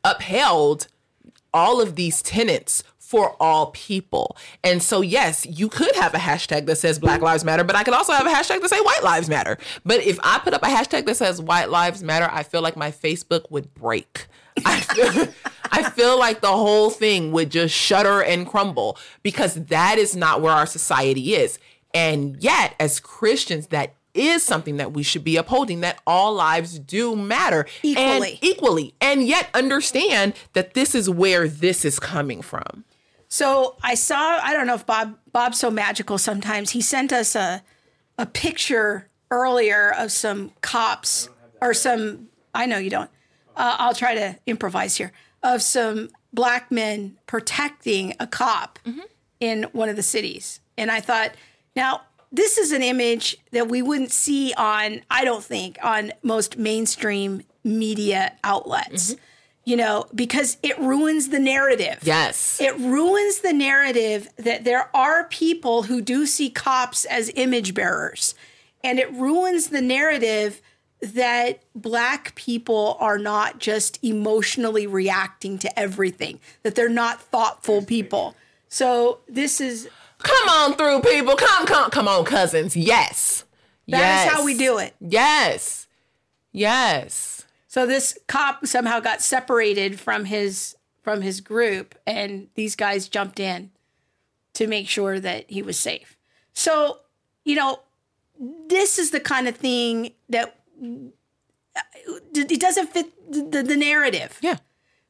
upheld 0.04 0.88
all 1.54 1.80
of 1.80 1.96
these 1.96 2.22
tenets 2.22 2.82
for 3.12 3.36
all 3.40 3.66
people. 3.72 4.38
And 4.64 4.82
so, 4.82 5.02
yes, 5.02 5.44
you 5.44 5.68
could 5.68 5.94
have 5.96 6.14
a 6.14 6.18
hashtag 6.18 6.64
that 6.64 6.76
says 6.76 6.98
Black 6.98 7.20
Lives 7.20 7.44
Matter, 7.44 7.62
but 7.62 7.76
I 7.76 7.84
could 7.84 7.92
also 7.92 8.14
have 8.14 8.26
a 8.26 8.30
hashtag 8.30 8.62
that 8.62 8.70
say 8.70 8.80
White 8.80 9.04
Lives 9.04 9.28
Matter. 9.28 9.58
But 9.84 10.00
if 10.00 10.18
I 10.22 10.38
put 10.38 10.54
up 10.54 10.62
a 10.62 10.68
hashtag 10.68 11.04
that 11.04 11.18
says 11.18 11.38
White 11.38 11.68
Lives 11.68 12.02
Matter, 12.02 12.30
I 12.32 12.42
feel 12.42 12.62
like 12.62 12.74
my 12.74 12.90
Facebook 12.90 13.50
would 13.50 13.74
break. 13.74 14.28
I 14.64 14.80
feel, 14.80 15.28
I 15.70 15.90
feel 15.90 16.18
like 16.18 16.40
the 16.40 16.46
whole 16.46 16.88
thing 16.88 17.32
would 17.32 17.50
just 17.50 17.74
shudder 17.74 18.22
and 18.22 18.46
crumble 18.46 18.96
because 19.22 19.56
that 19.56 19.98
is 19.98 20.16
not 20.16 20.40
where 20.40 20.54
our 20.54 20.64
society 20.66 21.34
is. 21.34 21.58
And 21.92 22.42
yet, 22.42 22.74
as 22.80 22.98
Christians, 22.98 23.66
that 23.66 23.94
is 24.14 24.42
something 24.42 24.78
that 24.78 24.94
we 24.94 25.02
should 25.02 25.22
be 25.22 25.36
upholding 25.36 25.80
that 25.82 26.00
all 26.06 26.32
lives 26.32 26.78
do 26.78 27.14
matter 27.14 27.66
Equally. 27.82 28.30
and 28.32 28.38
equally 28.40 28.94
and 29.02 29.26
yet 29.26 29.50
understand 29.52 30.32
that 30.54 30.72
this 30.72 30.94
is 30.94 31.10
where 31.10 31.46
this 31.46 31.84
is 31.84 31.98
coming 31.98 32.40
from 32.40 32.84
So 33.32 33.76
I 33.82 33.94
saw. 33.94 34.40
I 34.42 34.52
don't 34.52 34.66
know 34.66 34.74
if 34.74 34.84
Bob 34.84 35.16
Bob's 35.32 35.58
so 35.58 35.70
magical. 35.70 36.18
Sometimes 36.18 36.68
he 36.72 36.82
sent 36.82 37.14
us 37.14 37.34
a 37.34 37.62
a 38.18 38.26
picture 38.26 39.08
earlier 39.30 39.90
of 39.90 40.12
some 40.12 40.52
cops 40.60 41.30
or 41.62 41.72
some. 41.72 42.28
I 42.54 42.66
know 42.66 42.76
you 42.76 42.90
don't. 42.90 43.10
Uh, 43.56 43.76
I'll 43.78 43.94
try 43.94 44.14
to 44.14 44.38
improvise 44.46 44.98
here 44.98 45.12
of 45.42 45.62
some 45.62 46.10
black 46.34 46.70
men 46.70 47.16
protecting 47.26 48.14
a 48.20 48.26
cop 48.26 48.78
in 49.40 49.62
one 49.72 49.88
of 49.88 49.96
the 49.96 50.02
cities, 50.02 50.60
and 50.76 50.90
I 50.90 51.00
thought, 51.00 51.30
now 51.74 52.02
this 52.30 52.58
is 52.58 52.70
an 52.70 52.82
image 52.82 53.38
that 53.52 53.66
we 53.66 53.80
wouldn't 53.80 54.12
see 54.12 54.52
on. 54.58 55.00
I 55.10 55.24
don't 55.24 55.42
think 55.42 55.78
on 55.82 56.12
most 56.22 56.58
mainstream 56.58 57.44
media 57.64 58.34
outlets. 58.44 59.16
You 59.64 59.76
know, 59.76 60.06
because 60.14 60.56
it 60.62 60.78
ruins 60.78 61.28
the 61.28 61.38
narrative 61.38 61.98
yes 62.02 62.60
it 62.60 62.76
ruins 62.78 63.40
the 63.40 63.52
narrative 63.52 64.28
that 64.36 64.64
there 64.64 64.94
are 64.94 65.24
people 65.24 65.84
who 65.84 66.00
do 66.00 66.26
see 66.26 66.50
cops 66.50 67.04
as 67.04 67.30
image 67.34 67.74
bearers. 67.74 68.34
And 68.84 68.98
it 68.98 69.12
ruins 69.12 69.68
the 69.68 69.80
narrative 69.80 70.60
that 71.00 71.62
black 71.74 72.34
people 72.34 72.96
are 73.00 73.18
not 73.18 73.58
just 73.58 74.02
emotionally 74.04 74.86
reacting 74.86 75.58
to 75.58 75.78
everything, 75.78 76.40
that 76.62 76.74
they're 76.74 76.88
not 76.88 77.20
thoughtful 77.20 77.82
people. 77.82 78.36
So 78.68 79.18
this 79.28 79.60
is 79.60 79.88
come 80.18 80.48
on 80.48 80.74
through 80.74 81.00
people 81.00 81.34
come 81.36 81.66
come 81.66 81.90
come 81.90 82.08
on 82.08 82.24
cousins 82.24 82.76
yes 82.76 83.44
that 83.88 83.96
is 83.96 84.00
yes. 84.00 84.32
how 84.32 84.44
we 84.44 84.56
do 84.56 84.78
it. 84.78 84.94
yes 85.00 85.88
yes 86.52 87.41
So 87.72 87.86
this 87.86 88.18
cop 88.26 88.66
somehow 88.66 89.00
got 89.00 89.22
separated 89.22 89.98
from 89.98 90.26
his 90.26 90.76
from 91.00 91.22
his 91.22 91.40
group 91.40 91.94
and 92.06 92.48
these 92.54 92.76
guys 92.76 93.08
jumped 93.08 93.40
in 93.40 93.70
to 94.52 94.66
make 94.66 94.90
sure 94.90 95.18
that 95.18 95.50
he 95.50 95.62
was 95.62 95.78
safe. 95.80 96.18
So, 96.52 96.98
you 97.46 97.54
know, 97.54 97.80
this 98.68 98.98
is 98.98 99.10
the 99.10 99.20
kind 99.20 99.48
of 99.48 99.56
thing 99.56 100.12
that 100.28 100.54
uh, 100.84 101.80
it 102.34 102.60
doesn't 102.60 102.88
fit 102.88 103.10
the, 103.32 103.62
the 103.62 103.76
narrative. 103.76 104.38
yeah 104.42 104.58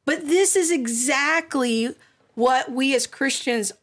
But 0.05 0.29
this 0.29 0.55
is 0.55 0.71
exactly 0.71 1.93
what 2.35 2.71
we 2.71 2.95
as 2.95 3.07
Christians 3.07 3.73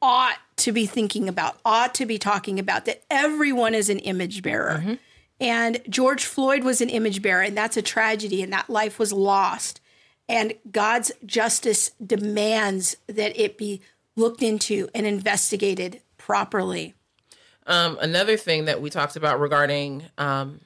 ought 0.00 0.38
to 0.58 0.70
be 0.70 0.86
thinking 0.86 1.28
about, 1.28 1.58
ought 1.64 1.96
to 1.96 2.06
be 2.06 2.16
talking 2.16 2.60
about 2.60 2.84
that 2.84 3.02
everyone 3.10 3.74
is 3.74 3.90
an 3.90 3.98
image 3.98 4.40
bearer. 4.40 4.78
Mm-hmm. 4.78 4.94
And 5.40 5.80
George 5.88 6.24
Floyd 6.24 6.64
was 6.64 6.80
an 6.80 6.90
image 6.90 7.22
bearer, 7.22 7.42
and 7.42 7.56
that's 7.56 7.76
a 7.76 7.82
tragedy, 7.82 8.42
and 8.42 8.52
that 8.52 8.68
life 8.68 8.98
was 8.98 9.12
lost. 9.12 9.80
And 10.28 10.54
God's 10.70 11.10
justice 11.24 11.90
demands 12.04 12.96
that 13.06 13.38
it 13.40 13.56
be 13.58 13.80
looked 14.16 14.42
into 14.42 14.88
and 14.94 15.06
investigated 15.06 16.00
properly. 16.18 16.94
um 17.66 17.98
another 18.00 18.36
thing 18.36 18.66
that 18.66 18.80
we 18.82 18.90
talked 18.90 19.16
about 19.16 19.40
regarding 19.40 20.04
um 20.18 20.60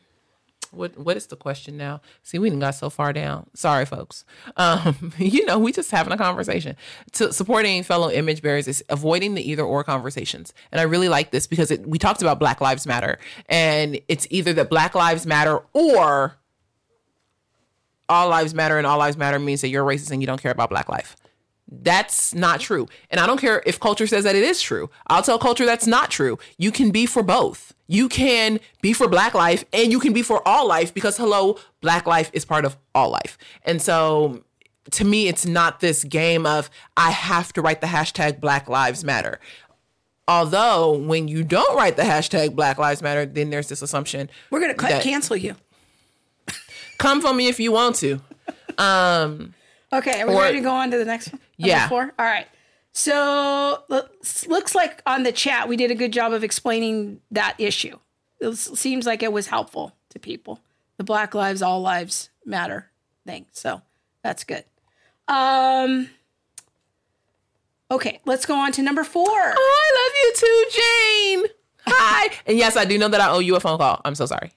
what 0.77 0.99
what 0.99 1.17
is 1.17 1.27
the 1.27 1.37
question 1.37 1.77
now? 1.77 2.01
See, 2.23 2.39
we 2.39 2.49
didn't 2.51 2.61
got 2.61 2.75
so 2.75 2.91
far 2.91 3.13
down. 3.13 3.49
Sorry, 3.55 3.85
folks. 3.87 4.25
Um, 4.57 5.13
you 5.19 5.45
know, 5.47 5.59
we 5.59 5.73
just 5.73 5.91
having 5.91 6.13
a 6.13 6.17
conversation. 6.17 6.77
To 7.13 7.33
supporting 7.33 7.83
fellow 7.83 8.11
image 8.11 8.43
bearers 8.43 8.69
is 8.69 8.85
avoiding 8.89 9.35
the 9.35 9.49
either 9.49 9.63
or 9.63 9.85
conversations. 9.85 10.53
And 10.73 10.81
I 10.81 10.85
really 10.85 11.09
like 11.09 11.31
this 11.31 11.47
because 11.47 11.71
it, 11.71 11.87
we 11.87 11.99
talked 11.99 12.23
about 12.23 12.39
Black 12.39 12.61
Lives 12.61 12.87
Matter, 12.87 13.19
and 13.49 14.01
it's 14.09 14.27
either 14.31 14.53
that 14.55 14.71
Black 14.71 14.95
Lives 14.95 15.27
Matter 15.27 15.61
or 15.73 16.37
all 18.09 18.29
lives 18.29 18.55
matter, 18.55 18.77
and 18.79 18.87
all 18.87 18.99
lives 18.99 19.17
matter 19.17 19.39
means 19.39 19.61
that 19.63 19.69
you're 19.69 19.85
racist 19.85 20.11
and 20.11 20.23
you 20.23 20.27
don't 20.27 20.43
care 20.43 20.53
about 20.53 20.71
Black 20.71 20.89
life. 20.89 21.17
That's 21.69 22.35
not 22.35 22.61
true. 22.61 22.87
And 23.11 23.21
I 23.21 23.27
don't 23.27 23.41
care 23.41 23.63
if 23.67 23.81
culture 23.81 24.07
says 24.07 24.25
that 24.25 24.37
it 24.37 24.43
is 24.45 24.61
true. 24.61 24.91
I'll 25.07 25.23
tell 25.23 25.39
culture 25.39 25.65
that's 25.65 25.87
not 25.87 26.11
true. 26.11 26.39
You 26.59 26.71
can 26.71 26.91
be 26.91 27.07
for 27.07 27.23
both. 27.23 27.75
You 27.87 28.09
can 28.09 28.61
be 28.83 28.93
for 28.93 29.09
black 29.09 29.35
life 29.35 29.65
and 29.73 29.91
you 29.91 29.99
can 29.99 30.13
be 30.13 30.23
for 30.23 30.47
all 30.47 30.67
life 30.67 30.93
because 30.93 31.17
hello, 31.17 31.59
black 31.81 32.07
life 32.07 32.31
is 32.33 32.45
part 32.45 32.65
of 32.65 32.77
all 32.95 33.11
life. 33.11 33.39
And 33.63 33.81
so 33.81 34.45
to 34.93 35.05
me, 35.05 35.29
it's 35.29 35.47
not 35.47 35.81
this 35.81 36.05
game 36.05 36.47
of 36.47 36.71
I 36.97 37.11
have 37.11 37.53
to 37.55 37.63
write 37.63 37.81
the 37.81 37.87
hashtag 37.87 38.41
Black 38.41 38.69
Lives 38.69 39.05
Matter. 39.05 39.41
Although 40.27 40.97
when 40.97 41.29
you 41.29 41.45
don't 41.45 41.77
write 41.77 41.97
the 41.97 42.03
hashtag 42.03 42.55
Black 42.55 42.79
Lives 42.79 43.03
Matter, 43.03 43.27
then 43.27 43.51
there's 43.51 43.69
this 43.69 43.83
assumption 43.83 44.31
We're 44.51 44.61
going 44.61 44.75
to 44.75 45.01
cancel 45.01 45.37
you. 45.37 45.57
come 46.99 47.21
for 47.21 47.33
me 47.35 47.49
if 47.49 47.61
you 47.61 47.73
want 47.73 47.97
to. 47.97 48.21
Um, 48.79 49.55
Okay, 49.99 50.21
are 50.23 50.27
we 50.27 50.35
Or- 50.35 50.41
ready 50.43 50.59
to 50.59 50.63
go 50.65 50.73
on 50.73 50.91
to 50.91 50.99
the 50.99 51.05
next 51.05 51.33
one? 51.33 51.41
Number 51.59 51.69
Yeah. 51.69 51.89
Four? 51.89 52.13
All 52.19 52.25
right. 52.27 52.47
So 52.93 53.83
looks- 53.89 54.75
like 54.75 55.03
on 55.07 55.23
the 55.25 55.33
chat 55.33 55.69
we 55.69 55.77
did 55.77 55.91
a 55.91 55.95
good 55.95 56.13
job 56.13 56.33
of 56.33 56.45
explaining 56.45 57.21
that 57.31 57.55
issue. 57.59 57.99
It 58.41 58.47
was- 58.49 58.79
seems 58.79 59.07
like 59.07 59.23
it 59.23 59.33
was 59.33 59.47
helpful 59.49 59.97
to 60.11 60.19
people. 60.19 60.61
The 60.97 61.05
Black 61.05 61.35
Lives, 61.35 61.63
All 61.63 61.81
Lives 61.81 62.31
Matter 62.45 62.91
thing. 63.27 63.47
So 63.53 63.83
that's 64.23 64.45
good. 64.45 64.65
Um. 65.29 66.11
Okay, 67.91 68.21
let's 68.25 68.47
go 68.47 68.55
on 68.57 68.73
to 68.73 68.83
number 68.83 69.05
four. 69.05 69.29
I 69.29 69.51
love 70.03 70.13
you 70.23 70.33
too, 70.35 70.65
Jane. 70.71 71.45
Hi. 71.87 72.35
And 72.47 72.57
yes, 72.59 72.77
I 72.77 72.85
do 72.85 72.97
know 72.99 73.09
that 73.09 73.21
I 73.21 73.29
owe 73.31 73.39
you 73.41 73.57
a 73.57 73.61
phone 73.61 73.79
call. 73.79 74.01
I'm 74.05 74.15
so 74.15 74.27
sorry. 74.27 74.53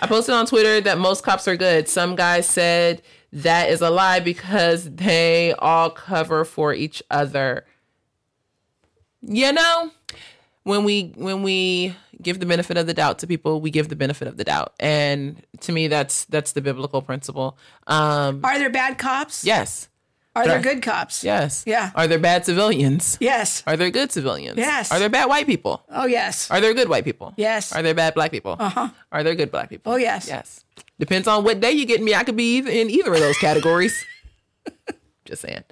I 0.00 0.06
posted 0.06 0.34
on 0.34 0.46
Twitter 0.46 0.80
that 0.80 0.96
most 0.98 1.22
cops 1.22 1.46
are 1.46 1.56
good. 1.56 1.86
Some 1.86 2.16
guy 2.16 2.40
said 2.40 3.02
that 3.34 3.68
is 3.68 3.82
a 3.82 3.90
lie 3.90 4.20
because 4.20 4.90
they 4.90 5.52
all 5.58 5.90
cover 5.90 6.46
for 6.46 6.72
each 6.72 7.02
other. 7.10 7.66
You 9.20 9.52
know, 9.52 9.90
when 10.62 10.84
we 10.84 11.12
when 11.16 11.42
we 11.42 11.94
give 12.22 12.40
the 12.40 12.46
benefit 12.46 12.78
of 12.78 12.86
the 12.86 12.94
doubt 12.94 13.18
to 13.18 13.26
people, 13.26 13.60
we 13.60 13.70
give 13.70 13.90
the 13.90 13.96
benefit 13.96 14.26
of 14.26 14.38
the 14.38 14.44
doubt. 14.44 14.72
And 14.80 15.44
to 15.60 15.72
me 15.72 15.86
that's 15.86 16.24
that's 16.24 16.52
the 16.52 16.62
biblical 16.62 17.02
principle. 17.02 17.58
Um 17.86 18.40
Are 18.42 18.58
there 18.58 18.70
bad 18.70 18.96
cops? 18.96 19.44
yes. 19.44 19.89
Are 20.36 20.46
there 20.46 20.60
good 20.60 20.80
cops? 20.82 21.24
Yes. 21.24 21.64
Yeah. 21.66 21.90
Are 21.94 22.06
there 22.06 22.18
bad 22.18 22.44
civilians? 22.46 23.18
Yes. 23.20 23.64
Are 23.66 23.76
there 23.76 23.90
good 23.90 24.12
civilians? 24.12 24.56
Yes. 24.58 24.92
Are 24.92 24.98
there 25.00 25.08
bad 25.08 25.28
white 25.28 25.46
people? 25.46 25.82
Oh 25.90 26.06
yes. 26.06 26.50
Are 26.50 26.60
there 26.60 26.72
good 26.72 26.88
white 26.88 27.04
people? 27.04 27.34
Yes. 27.36 27.72
Are 27.74 27.82
there 27.82 27.94
bad 27.94 28.14
black 28.14 28.30
people? 28.30 28.56
Uh-huh. 28.58 28.88
Are 29.10 29.24
there 29.24 29.34
good 29.34 29.50
black 29.50 29.68
people? 29.68 29.92
Oh 29.92 29.96
yes. 29.96 30.28
Yes. 30.28 30.64
Depends 31.00 31.26
on 31.26 31.42
what 31.44 31.58
day 31.60 31.72
you 31.72 31.84
get 31.84 32.00
me. 32.02 32.14
I 32.14 32.22
could 32.24 32.36
be 32.36 32.58
in 32.58 32.90
either 32.90 33.12
of 33.12 33.18
those 33.20 33.38
categories. 33.38 34.04
Just 35.24 35.42
saying. 35.42 35.64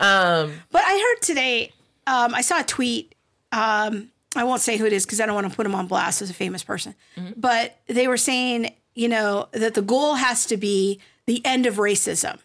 Um, 0.00 0.52
But 0.70 0.82
I 0.86 0.94
heard 1.14 1.22
today, 1.22 1.72
um, 2.06 2.34
I 2.34 2.40
saw 2.40 2.60
a 2.60 2.64
tweet. 2.64 3.14
Um, 3.52 4.10
I 4.34 4.44
won't 4.44 4.60
say 4.60 4.76
who 4.76 4.84
it 4.86 4.92
is 4.92 5.04
because 5.06 5.20
I 5.20 5.26
don't 5.26 5.34
want 5.34 5.48
to 5.50 5.54
put 5.56 5.66
him 5.66 5.74
on 5.74 5.86
blast 5.86 6.20
as 6.22 6.30
a 6.30 6.34
famous 6.34 6.62
person. 6.62 6.94
But 7.36 7.78
they 7.86 8.06
were 8.08 8.16
saying, 8.18 8.74
you 8.94 9.08
know, 9.08 9.48
that 9.52 9.74
the 9.74 9.82
goal 9.82 10.14
has 10.14 10.46
to 10.46 10.56
be 10.56 11.00
the 11.26 11.44
end 11.44 11.66
of 11.66 11.76
racism. 11.76 12.38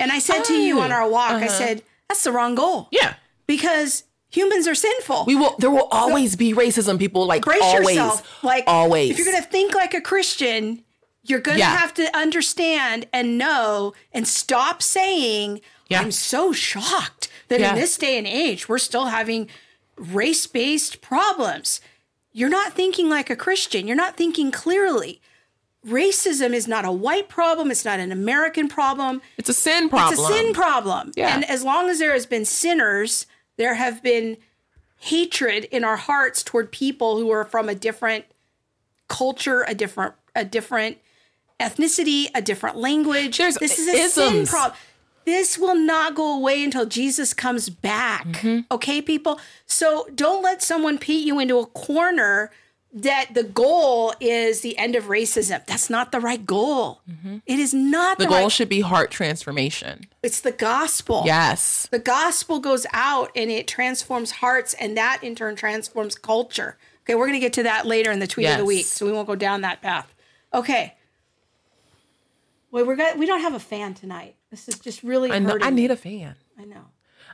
And 0.00 0.12
I 0.12 0.18
said 0.18 0.42
to 0.44 0.54
you 0.54 0.80
on 0.80 0.92
oh. 0.92 0.96
our 0.96 1.08
walk, 1.08 1.32
I 1.32 1.46
uh-huh. 1.46 1.48
said, 1.48 1.82
That's 2.08 2.24
the 2.24 2.32
wrong 2.32 2.54
goal. 2.54 2.88
Yeah. 2.90 3.14
Because 3.46 4.04
humans 4.32 4.66
are 4.66 4.74
sinful. 4.74 5.24
We 5.26 5.36
will 5.36 5.54
there 5.58 5.70
will 5.70 5.88
always 5.90 6.36
be 6.36 6.52
racism, 6.52 6.98
people 6.98 7.26
like 7.26 7.42
Brace 7.42 7.62
always. 7.62 7.96
yourself. 7.96 8.42
Like 8.42 8.64
always. 8.66 9.10
If 9.10 9.18
you're 9.18 9.32
gonna 9.32 9.44
think 9.44 9.74
like 9.74 9.94
a 9.94 10.00
Christian, 10.00 10.84
you're 11.22 11.40
gonna 11.40 11.58
Yeah. 11.58 11.76
have 11.76 11.94
to 11.94 12.16
understand 12.16 13.06
and 13.12 13.38
know 13.38 13.94
and 14.12 14.26
stop 14.26 14.82
saying, 14.82 15.60
Yeah. 15.88 16.00
I'm 16.00 16.12
so 16.12 16.52
shocked 16.52 17.28
that 17.48 17.60
Yeah. 17.60 17.70
in 17.70 17.76
this 17.76 17.96
day 17.96 18.18
and 18.18 18.26
age 18.26 18.68
we're 18.68 18.78
still 18.78 19.06
having 19.06 19.48
race-based 19.96 21.00
problems. 21.00 21.80
You're 22.32 22.48
not 22.48 22.72
thinking 22.72 23.08
like 23.08 23.30
a 23.30 23.36
Christian. 23.36 23.86
You're 23.86 23.96
not 23.96 24.16
thinking 24.16 24.50
clearly. 24.50 25.20
Racism 25.86 26.52
is 26.52 26.68
not 26.68 26.84
a 26.84 26.92
white 26.92 27.28
problem. 27.28 27.70
It's 27.70 27.84
not 27.84 27.98
an 27.98 28.12
American 28.12 28.68
problem. 28.68 29.20
it's 29.36 29.48
a 29.48 29.54
sin 29.54 29.88
problem. 29.88 30.12
It's 30.12 30.22
a 30.22 30.32
sin 30.32 30.54
problem. 30.54 31.12
Yeah. 31.16 31.34
And 31.34 31.44
as 31.44 31.64
long 31.64 31.88
as 31.88 31.98
there 31.98 32.12
has 32.12 32.26
been 32.26 32.44
sinners, 32.44 33.26
there 33.56 33.74
have 33.74 34.02
been 34.02 34.36
hatred 34.98 35.64
in 35.64 35.82
our 35.82 35.96
hearts 35.96 36.44
toward 36.44 36.70
people 36.70 37.18
who 37.18 37.30
are 37.32 37.44
from 37.44 37.68
a 37.68 37.74
different 37.74 38.24
culture, 39.08 39.64
a 39.66 39.74
different 39.74 40.14
a 40.34 40.44
different 40.44 40.98
ethnicity, 41.58 42.28
a 42.34 42.40
different 42.40 42.76
language. 42.76 43.38
There's 43.38 43.56
this 43.56 43.78
is 43.78 43.88
a 43.88 44.08
sin 44.08 44.46
problem. 44.46 44.78
This 45.24 45.56
will 45.58 45.76
not 45.76 46.14
go 46.14 46.36
away 46.36 46.64
until 46.64 46.86
Jesus 46.86 47.32
comes 47.32 47.68
back. 47.68 48.26
Mm-hmm. 48.26 48.60
Okay, 48.72 49.00
people? 49.00 49.40
So 49.66 50.08
don't 50.14 50.42
let 50.42 50.62
someone 50.62 50.98
paint 50.98 51.24
you 51.24 51.38
into 51.38 51.58
a 51.58 51.66
corner 51.66 52.50
that 52.94 53.28
the 53.32 53.42
goal 53.44 54.12
is 54.20 54.60
the 54.60 54.76
end 54.76 54.94
of 54.96 55.04
racism. 55.04 55.64
That's 55.66 55.88
not 55.88 56.12
the 56.12 56.20
right 56.20 56.44
goal. 56.44 57.00
It 57.46 57.58
is 57.58 57.72
not 57.72 58.18
Mm-hmm. 58.18 58.22
the 58.22 58.24
the, 58.26 58.30
goal 58.30 58.42
right 58.44 58.52
should 58.52 58.68
be 58.68 58.80
heart 58.82 59.10
transformation. 59.10 60.06
it's 60.22 60.40
the 60.42 60.52
gospel. 60.52 61.22
Yes. 61.24 61.88
The 61.90 61.98
gospel 61.98 62.58
goes 62.60 62.86
out 62.92 63.30
and 63.34 63.50
it 63.50 63.66
transforms 63.66 64.30
hearts, 64.32 64.74
and 64.74 64.96
that 64.96 65.20
in 65.22 65.34
turn 65.34 65.56
transforms 65.56 66.14
culture. 66.16 66.76
Okay, 67.04 67.14
we're 67.14 67.26
going 67.26 67.40
to 67.40 67.40
get 67.40 67.54
to 67.54 67.62
that 67.64 67.86
later 67.86 68.12
in 68.12 68.18
the 68.20 68.26
tweet 68.28 68.46
of 68.48 68.58
the 68.58 68.64
week, 68.64 68.84
so 68.86 69.06
we 69.06 69.12
won't 69.12 69.26
go 69.26 69.34
down 69.36 69.62
that 69.62 69.80
path. 69.82 70.12
Okay. 70.54 70.94
Well, 72.70 72.86
we're 72.86 72.96
got, 72.96 73.18
we 73.18 73.26
don't 73.26 73.40
have 73.40 73.54
a 73.54 73.58
fan 73.60 73.94
tonight. 73.94 74.36
This 74.50 74.68
is 74.68 74.78
just 74.78 75.02
really 75.02 75.30
I 75.30 75.38
know 75.38 75.58
I 75.60 75.70
need 75.70 75.90
a 75.90 75.96
fan. 75.96 76.36
I 76.58 76.64
know. 76.64 76.84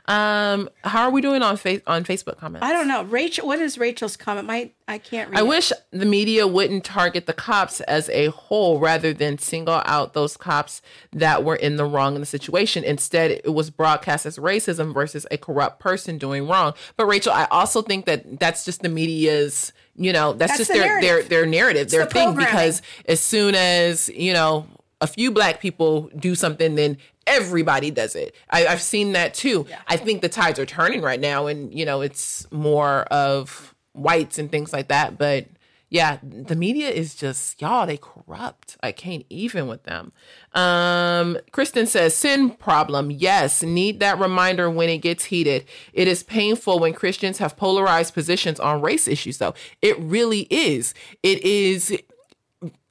Um, 0.05 0.69
how 0.83 1.03
are 1.03 1.11
we 1.11 1.21
doing 1.21 1.41
on 1.41 1.57
face 1.57 1.81
on 1.85 2.03
Facebook 2.03 2.37
comments? 2.37 2.65
I 2.65 2.73
don't 2.73 2.87
know. 2.87 3.03
Rachel, 3.03 3.45
what 3.47 3.59
is 3.59 3.77
Rachel's 3.77 4.17
comment? 4.17 4.47
My 4.47 4.71
I 4.87 4.97
can't 4.97 5.29
read. 5.29 5.37
I 5.37 5.41
it. 5.43 5.47
wish 5.47 5.71
the 5.91 6.05
media 6.05 6.47
wouldn't 6.47 6.83
target 6.83 7.27
the 7.27 7.33
cops 7.33 7.79
as 7.81 8.09
a 8.09 8.27
whole 8.27 8.79
rather 8.79 9.13
than 9.13 9.37
single 9.37 9.81
out 9.85 10.13
those 10.13 10.35
cops 10.35 10.81
that 11.13 11.43
were 11.43 11.55
in 11.55 11.75
the 11.75 11.85
wrong 11.85 12.15
in 12.15 12.21
the 12.21 12.25
situation. 12.25 12.83
Instead, 12.83 13.29
it 13.31 13.53
was 13.53 13.69
broadcast 13.69 14.25
as 14.25 14.37
racism 14.37 14.93
versus 14.93 15.27
a 15.29 15.37
corrupt 15.37 15.79
person 15.79 16.17
doing 16.17 16.47
wrong. 16.47 16.73
But 16.97 17.05
Rachel, 17.05 17.33
I 17.33 17.45
also 17.51 17.81
think 17.83 18.05
that 18.05 18.39
that's 18.39 18.65
just 18.65 18.81
the 18.81 18.89
media's, 18.89 19.73
you 19.95 20.11
know, 20.11 20.33
that's, 20.33 20.53
That's 20.53 20.59
just 20.59 20.71
the 20.71 20.79
their 20.79 20.99
narrative. 21.01 21.29
their 21.29 21.41
their 21.41 21.45
narrative, 21.45 21.89
their 21.91 22.05
the 22.05 22.11
thing 22.11 22.35
because 22.35 22.81
as 23.05 23.19
soon 23.19 23.53
as, 23.53 24.09
you 24.09 24.33
know, 24.33 24.65
a 25.01 25.07
few 25.07 25.31
black 25.31 25.61
people 25.61 26.09
do 26.17 26.35
something, 26.35 26.75
then 26.75 26.97
everybody 27.25 27.91
does 27.91 28.15
it. 28.15 28.35
I, 28.49 28.67
I've 28.67 28.81
seen 28.81 29.13
that 29.13 29.33
too. 29.33 29.65
I 29.87 29.97
think 29.97 30.21
the 30.21 30.29
tides 30.29 30.59
are 30.59 30.65
turning 30.65 31.01
right 31.01 31.19
now, 31.19 31.47
and 31.47 31.73
you 31.73 31.85
know, 31.85 32.01
it's 32.01 32.49
more 32.51 33.01
of 33.03 33.75
whites 33.93 34.37
and 34.37 34.51
things 34.51 34.73
like 34.73 34.89
that. 34.89 35.17
But 35.17 35.47
yeah, 35.89 36.19
the 36.21 36.55
media 36.55 36.89
is 36.89 37.15
just 37.15 37.61
y'all. 37.61 37.87
They 37.87 37.97
corrupt. 37.97 38.77
I 38.83 38.91
can't 38.91 39.25
even 39.29 39.67
with 39.67 39.83
them. 39.83 40.11
Um, 40.53 41.37
Kristen 41.51 41.87
says 41.87 42.15
sin 42.15 42.51
problem. 42.51 43.09
Yes, 43.09 43.63
need 43.63 43.99
that 44.01 44.19
reminder 44.19 44.69
when 44.69 44.89
it 44.89 44.99
gets 44.99 45.25
heated. 45.25 45.65
It 45.93 46.07
is 46.07 46.23
painful 46.23 46.79
when 46.79 46.93
Christians 46.93 47.39
have 47.39 47.57
polarized 47.57 48.13
positions 48.13 48.59
on 48.59 48.81
race 48.81 49.07
issues. 49.07 49.37
Though 49.37 49.55
it 49.81 49.97
really 49.99 50.41
is. 50.51 50.93
It 51.23 51.43
is 51.43 51.97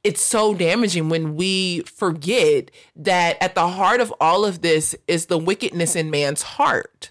it's 0.04 0.22
so 0.22 0.54
damaging 0.54 1.08
when 1.08 1.36
we 1.36 1.80
forget 1.80 2.70
that 2.96 3.36
at 3.42 3.54
the 3.54 3.68
heart 3.68 4.00
of 4.00 4.12
all 4.20 4.44
of 4.44 4.62
this 4.62 4.94
is 5.06 5.26
the 5.26 5.38
wickedness 5.38 5.96
in 5.96 6.10
man's 6.10 6.42
heart. 6.42 7.10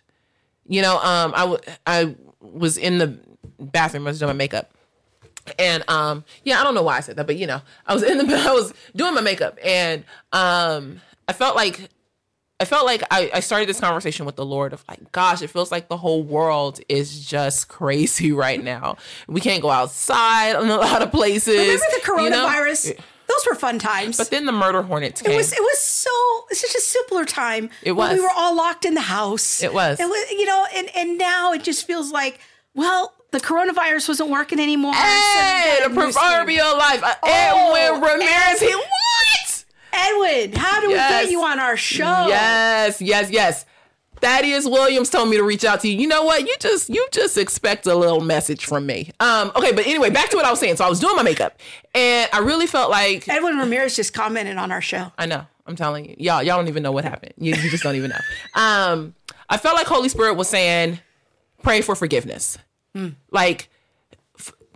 You 0.67 0.81
know, 0.81 0.97
um, 0.97 1.33
I, 1.35 1.39
w- 1.41 1.59
I 1.85 2.15
was 2.41 2.77
in 2.77 2.97
the 2.97 3.19
bathroom, 3.59 4.07
I 4.07 4.11
was 4.11 4.19
doing 4.19 4.29
my 4.29 4.33
makeup. 4.33 4.71
And 5.57 5.89
um, 5.89 6.25
yeah, 6.43 6.59
I 6.59 6.63
don't 6.63 6.75
know 6.75 6.83
why 6.83 6.97
I 6.97 6.99
said 7.01 7.15
that, 7.17 7.27
but 7.27 7.37
you 7.37 7.47
know, 7.47 7.61
I 7.85 7.93
was 7.93 8.03
in 8.03 8.17
the 8.17 8.37
I 8.49 8.51
was 8.51 8.73
doing 8.95 9.13
my 9.13 9.21
makeup 9.21 9.57
and 9.63 10.03
um 10.33 11.01
I 11.27 11.33
felt 11.33 11.55
like 11.55 11.89
I 12.59 12.65
felt 12.65 12.85
like 12.87 13.03
I, 13.11 13.29
I 13.35 13.39
started 13.39 13.69
this 13.69 13.79
conversation 13.79 14.25
with 14.25 14.35
the 14.35 14.45
Lord 14.45 14.73
of 14.73 14.83
like, 14.87 15.11
gosh, 15.11 15.41
it 15.43 15.49
feels 15.49 15.71
like 15.71 15.89
the 15.89 15.97
whole 15.97 16.23
world 16.23 16.79
is 16.89 17.23
just 17.25 17.67
crazy 17.67 18.31
right 18.45 18.63
now. 18.63 18.97
We 19.27 19.41
can't 19.41 19.61
go 19.61 19.69
outside 19.69 20.61
in 20.61 20.69
a 20.69 20.77
lot 20.77 21.01
of 21.03 21.11
places. 21.11 21.55
Remember 21.55 21.85
the 21.91 22.23
you 22.23 22.29
know? 22.31 22.47
coronavirus? 22.47 22.99
Those 23.27 23.45
were 23.45 23.55
fun 23.55 23.77
times. 23.77 24.17
But 24.17 24.31
then 24.31 24.45
the 24.45 24.51
murder 24.53 24.81
hornets 24.81 25.21
came. 25.21 25.33
It 25.33 25.35
was 25.35 25.51
it 25.53 25.59
was 25.61 25.79
so 25.81 26.09
it's 26.49 26.61
such 26.61 26.73
a 26.75 26.79
simpler 26.79 27.25
time. 27.25 27.69
It 27.83 27.91
was. 27.91 28.17
we 28.17 28.23
were 28.23 28.31
all 28.35 28.55
locked 28.55 28.85
in 28.85 28.93
the 28.93 29.01
house. 29.01 29.61
It 29.61 29.73
was. 29.73 29.99
It 29.99 30.05
was 30.05 30.31
you 30.31 30.45
know, 30.45 30.65
and 30.75 30.89
and 30.95 31.17
now 31.17 31.51
it 31.51 31.61
just 31.63 31.85
feels 31.85 32.11
like 32.11 32.39
well, 32.73 33.13
the 33.31 33.39
coronavirus 33.39 34.07
wasn't 34.07 34.29
working 34.29 34.59
anymore. 34.59 34.93
hey, 34.93 35.79
the 35.83 35.89
proverbial 35.89 36.77
life. 36.77 37.03
Uh, 37.03 37.15
Oh, 37.23 37.75
Edwin 37.75 38.01
Ramirez. 38.01 38.61
Ed- 38.61 38.67
He 38.67 38.73
what? 38.75 39.46
Edwin, 39.93 40.53
how 40.53 40.81
do 40.81 40.87
we 40.87 40.93
get 40.95 41.29
you 41.31 41.43
on 41.43 41.59
our 41.59 41.77
show? 41.77 42.27
Yes, 42.27 43.01
yes, 43.01 43.29
yes. 43.31 43.65
Thaddeus 44.19 44.65
Williams 44.65 45.09
told 45.11 45.29
me 45.29 45.37
to 45.37 45.43
reach 45.43 45.63
out 45.63 45.81
to 45.81 45.87
you. 45.87 45.95
You 45.99 46.07
know 46.07 46.23
what? 46.23 46.41
You 46.41 46.55
just 46.59 46.89
you 46.89 47.07
just 47.11 47.37
expect 47.37 47.85
a 47.85 47.93
little 47.95 48.19
message 48.21 48.65
from 48.65 48.85
me. 48.85 49.11
Um, 49.19 49.51
okay, 49.55 49.71
but 49.71 49.85
anyway, 49.85 50.09
back 50.09 50.29
to 50.31 50.37
what 50.37 50.45
I 50.45 50.49
was 50.49 50.59
saying. 50.59 50.77
So 50.77 50.85
I 50.85 50.89
was 50.89 50.99
doing 50.99 51.15
my 51.15 51.21
makeup, 51.23 51.59
and 51.93 52.27
I 52.33 52.39
really 52.39 52.65
felt 52.67 52.89
like 52.89 53.29
Edwin 53.29 53.57
Ramirez 53.57 53.95
just 53.95 54.13
commented 54.13 54.57
on 54.57 54.71
our 54.71 54.81
show. 54.81 55.11
I 55.17 55.27
know. 55.27 55.45
I'm 55.67 55.75
telling 55.75 56.05
you, 56.05 56.15
y'all, 56.17 56.41
y'all 56.41 56.57
don't 56.57 56.67
even 56.69 56.81
know 56.81 56.93
what 56.93 57.03
happened. 57.03 57.33
You, 57.37 57.53
you 57.53 57.69
just 57.69 57.83
don't 57.83 57.95
even 57.95 58.09
know. 58.09 58.19
Um, 58.55 59.13
I 59.49 59.57
felt 59.57 59.75
like 59.75 59.85
Holy 59.85 60.07
Spirit 60.09 60.35
was 60.35 60.47
saying, 60.47 60.99
pray 61.61 61.81
for 61.81 61.93
forgiveness. 61.93 62.57
Like 63.29 63.63
f- 63.63 63.67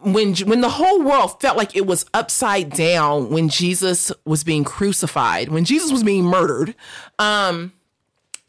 when 0.04 0.36
when 0.36 0.62
the 0.62 0.70
whole 0.70 1.02
world 1.04 1.40
felt 1.42 1.58
like 1.58 1.76
it 1.76 1.86
was 1.86 2.06
upside 2.14 2.72
down 2.72 3.30
when 3.30 3.50
Jesus 3.50 4.12
was 4.26 4.44
being 4.44 4.64
crucified, 4.64 5.50
when 5.50 5.66
Jesus 5.66 5.92
was 5.92 6.04
being 6.04 6.24
murdered. 6.24 6.76
Um, 7.20 7.74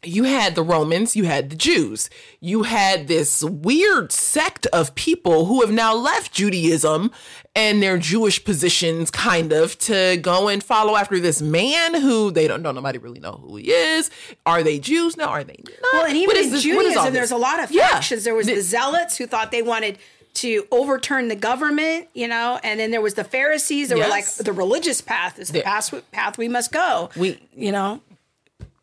you 0.05 0.25
had 0.25 0.55
the 0.55 0.63
Romans, 0.63 1.15
you 1.15 1.23
had 1.23 1.49
the 1.49 1.55
Jews, 1.55 2.09
you 2.41 2.63
had 2.63 3.07
this 3.07 3.41
weird 3.41 4.11
sect 4.11 4.65
of 4.73 4.93
people 4.95 5.45
who 5.45 5.61
have 5.61 5.71
now 5.71 5.95
left 5.95 6.33
Judaism 6.33 7.09
and 7.55 7.81
their 7.81 7.97
Jewish 7.97 8.43
positions, 8.43 9.09
kind 9.09 9.53
of, 9.53 9.79
to 9.79 10.17
go 10.21 10.49
and 10.49 10.61
follow 10.61 10.97
after 10.97 11.21
this 11.21 11.41
man 11.41 12.01
who 12.01 12.31
they 12.31 12.49
don't 12.49 12.61
know. 12.61 12.73
Nobody 12.73 12.97
really 12.97 13.21
know 13.21 13.39
who 13.47 13.55
he 13.55 13.71
is. 13.71 14.09
Are 14.45 14.61
they 14.61 14.77
Jews? 14.77 15.15
No, 15.15 15.23
are 15.27 15.43
they 15.45 15.55
not? 15.63 15.77
Well, 15.93 16.05
and 16.05 16.17
even 16.17 16.27
What 16.27 16.35
is 16.37 16.47
in 16.47 16.51
this- 16.51 16.65
what 16.65 16.85
is 16.85 16.97
all 16.97 17.03
Judaism, 17.05 17.13
there's 17.13 17.31
a 17.31 17.37
lot 17.37 17.63
of 17.63 17.71
Yeah. 17.71 17.87
factions. 17.87 18.25
There 18.25 18.35
was 18.35 18.47
the 18.47 18.59
Zealots 18.59 19.15
who 19.17 19.25
thought 19.25 19.51
they 19.51 19.61
wanted 19.61 19.99
to 20.35 20.67
overturn 20.71 21.27
the 21.27 21.35
government, 21.35 22.07
you 22.13 22.27
know, 22.27 22.59
and 22.63 22.79
then 22.79 22.91
there 22.91 23.01
was 23.01 23.13
the 23.13 23.23
Pharisees 23.23 23.89
that 23.89 23.97
were 23.97 24.07
like 24.07 24.25
the 24.35 24.51
religious 24.53 24.99
path 25.01 25.37
is 25.39 25.49
the 25.49 25.59
Yeah. 25.59 25.63
path, 25.79 26.11
path 26.11 26.37
we 26.37 26.47
must 26.47 26.71
go. 26.71 27.09
We- 27.15 27.39
you 27.55 27.71
know, 27.71 28.01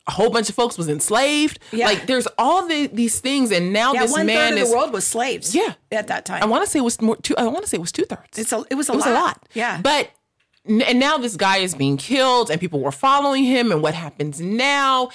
a 0.06 0.12
whole 0.12 0.30
bunch 0.30 0.48
of 0.48 0.54
folks 0.54 0.78
was 0.78 0.88
enslaved. 0.88 1.58
Yeah. 1.72 1.86
Like 1.86 2.06
there's 2.06 2.26
all 2.38 2.66
the, 2.66 2.86
these 2.88 3.20
things, 3.20 3.50
and 3.52 3.72
now 3.72 3.92
yeah, 3.94 4.02
this 4.02 4.12
one 4.12 4.26
man 4.26 4.52
third 4.54 4.62
of 4.62 4.68
the 4.68 4.74
world 4.74 4.92
was 4.92 5.06
slaves. 5.06 5.54
Yeah. 5.54 5.74
at 5.92 6.06
that 6.08 6.24
time. 6.24 6.42
I 6.42 6.46
want 6.46 6.64
to 6.64 6.70
say 6.70 6.78
it 6.78 6.82
was 6.82 7.00
more. 7.00 7.16
Two, 7.16 7.36
I 7.36 7.44
want 7.48 7.62
to 7.62 7.68
say 7.68 7.76
it 7.76 7.80
was 7.80 7.92
two 7.92 8.04
thirds. 8.04 8.38
It's 8.38 8.52
a- 8.52 8.64
it 8.70 8.74
was 8.74 8.88
a 8.88 8.92
it 8.92 8.96
was 8.96 9.06
a 9.06 9.10
lot. 9.10 9.22
lot. 9.22 9.48
Yeah. 9.54 9.80
but 9.82 10.10
and 10.66 11.00
now 11.00 11.16
this 11.16 11.36
guy 11.36 11.56
is 11.58 11.74
being 11.74 11.96
killed, 11.96 12.50
and 12.50 12.60
people 12.60 12.80
were 12.80 12.92
following 12.92 13.44
him, 13.44 13.72
and 13.72 13.82
what 13.82 13.94
happens 13.94 14.40
now? 14.40 15.10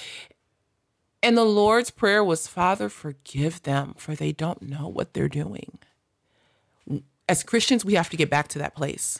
And 1.23 1.37
the 1.37 1.43
Lord's 1.45 1.89
prayer 1.91 2.23
was, 2.23 2.47
Father, 2.47 2.87
forgive 2.89 3.63
them, 3.63 3.95
for 3.97 4.15
they 4.15 4.31
don't 4.31 4.61
know 4.61 4.87
what 4.87 5.13
they're 5.13 5.27
doing. 5.29 5.79
As 7.27 7.43
Christians, 7.43 7.83
we 7.83 7.93
have 7.95 8.09
to 8.09 8.17
get 8.17 8.29
back 8.29 8.47
to 8.49 8.59
that 8.59 8.75
place. 8.75 9.19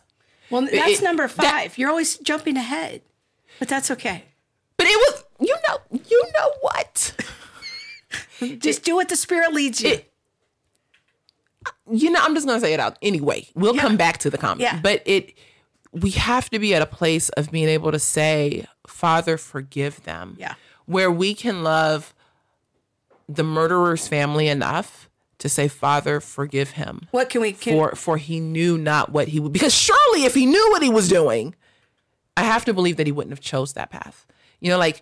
well, 0.49 0.62
that's 0.62 0.99
it- 0.99 1.03
number 1.03 1.28
that- 1.28 1.32
five. 1.32 1.78
You're 1.78 1.89
always 1.89 2.18
jumping 2.20 2.58
ahead, 2.58 3.01
but 3.60 3.68
that's 3.68 3.89
okay. 3.91 4.26
But 4.78 4.88
it 4.88 4.95
was, 4.97 5.24
you 5.39 5.56
know, 5.68 5.99
you 6.10 6.24
know 6.38 6.51
what? 6.62 7.16
Just 8.60 8.84
do 8.84 8.95
what 8.95 9.10
the 9.10 9.16
Spirit 9.16 9.53
leads 9.53 9.82
you. 9.82 9.89
it- 9.91 10.12
you 11.89 12.12
know, 12.12 12.20
I'm 12.22 12.36
just 12.36 12.45
gonna 12.45 12.60
say 12.60 12.74
it 12.74 12.80
out 12.80 12.97
anyway. 13.01 13.47
We'll 13.56 13.76
Yeah. 13.76 13.82
come 13.82 13.97
back 13.97 14.18
to 14.20 14.30
the 14.30 14.38
comment, 14.38 14.62
Yeah. 14.62 14.80
but 14.82 15.01
it 15.06 15.34
we 15.91 16.12
have 16.12 16.49
to 16.49 16.60
be 16.60 16.76
at 16.76 16.82
a 16.82 16.86
place 16.86 17.30
of 17.30 17.49
being 17.51 17.70
able 17.70 17.91
to 17.91 17.99
say, 17.99 18.68
Father, 18.86 19.38
forgive 19.38 20.03
them. 20.03 20.36
Yeah. 20.38 20.56
Where 20.86 21.10
we 21.10 21.34
can 21.34 21.64
love 21.64 22.14
the 23.30 23.43
murderer's 23.43 24.08
family 24.08 24.47
enough 24.49 25.10
to 25.40 25.50
say, 25.50 25.68
Father, 25.68 26.20
forgive 26.20 26.72
him. 26.72 27.08
what 27.12 27.30
can 27.30 27.42
we? 27.42 27.52
Can, 27.52 27.74
For 27.74 27.96
for 27.96 28.18
he 28.18 28.40
knew 28.40 28.78
not 28.78 29.12
what 29.12 29.28
he 29.30 29.40
would 29.40 29.52
because 29.54 29.74
surely 29.74 30.26
if 30.26 30.34
he 30.34 30.46
knew 30.46 30.70
what 30.72 30.82
he 30.82 30.90
was 30.90 31.08
doing, 31.10 31.56
I 32.38 32.44
have 32.44 32.66
to 32.66 32.74
believe 32.74 32.98
that 32.98 33.06
he 33.08 33.12
wouldn't 33.12 33.32
have 33.32 33.42
chose 33.42 33.74
that 33.74 33.90
path. 33.90 34.26
You 34.62 34.70
know, 34.72 34.78
like 34.78 35.02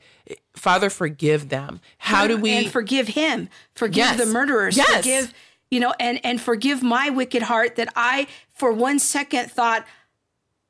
Father, 0.56 0.90
forgive 0.90 1.50
them. 1.50 1.80
How 1.98 2.28
do 2.28 2.38
we 2.38 2.52
and 2.52 2.72
forgive 2.72 3.10
him 3.10 3.50
forgive 3.76 3.98
Yes. 3.98 4.18
the 4.18 4.26
murderers 4.26 4.76
Yes. 4.78 4.98
forgive 4.98 5.34
you 5.72 5.80
know 5.80 5.94
and 6.00 6.20
and 6.26 6.40
forgive 6.42 6.84
my 6.84 7.10
wicked 7.10 7.42
heart 7.44 7.76
that 7.78 7.90
i 7.96 8.28
for 8.54 8.72
one 8.72 9.00
second 9.00 9.50
thought 9.52 9.86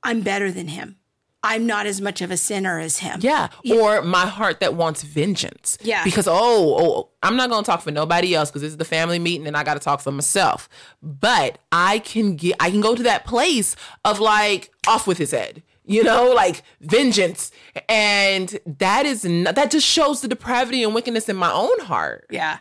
i'm 0.03 0.21
better 0.21 0.49
than 0.51 0.67
him 0.69 0.95
i'm 1.43 1.65
not 1.67 1.85
as 1.85 1.99
much 2.01 2.21
of 2.21 2.31
a 2.31 2.37
sinner 2.37 2.79
as 2.79 2.99
him 2.99 3.19
Yeah. 3.21 3.49
Or 3.71 4.01
my 4.01 4.25
heart 4.25 4.59
that 4.61 4.75
wants 4.75 5.03
vengeance. 5.03 5.77
Yeah. 5.81 6.03
Because, 6.03 6.27
oh, 6.27 6.31
oh 6.79 7.09
I'm 7.21 7.35
not 7.35 7.49
going 7.49 7.63
to 7.63 7.69
talk 7.69 7.81
for 7.81 7.91
nobody 7.91 8.33
else 8.33 8.49
because 8.49 8.61
this 8.61 8.71
is 8.71 8.77
the 8.77 8.85
family 8.85 9.19
meeting 9.19 9.45
and 9.47 9.55
I 9.57 9.63
got 9.63 9.73
to 9.73 9.79
talk 9.79 9.99
for 10.01 10.11
myself. 10.11 10.69
But 11.01 11.59
I 11.71 11.99
can 11.99 12.35
get, 12.37 12.55
I 12.59 12.69
can 12.71 12.81
go 12.81 12.95
to 12.95 13.03
that 13.03 13.25
place 13.25 13.75
of 14.05 14.19
like 14.19 14.71
off 14.87 15.05
with 15.05 15.17
his 15.17 15.31
head, 15.31 15.63
you 15.85 16.03
know, 16.03 16.31
like 16.33 16.63
vengeance. 16.81 17.51
And 17.89 18.57
that 18.65 19.05
is, 19.05 19.25
not, 19.25 19.55
that 19.55 19.69
just 19.71 19.85
shows 19.85 20.21
the 20.21 20.27
depravity 20.29 20.81
and 20.83 20.95
wickedness 20.95 21.27
in 21.29 21.35
my 21.35 21.51
own 21.51 21.79
heart. 21.81 22.25
yeah 22.29 22.59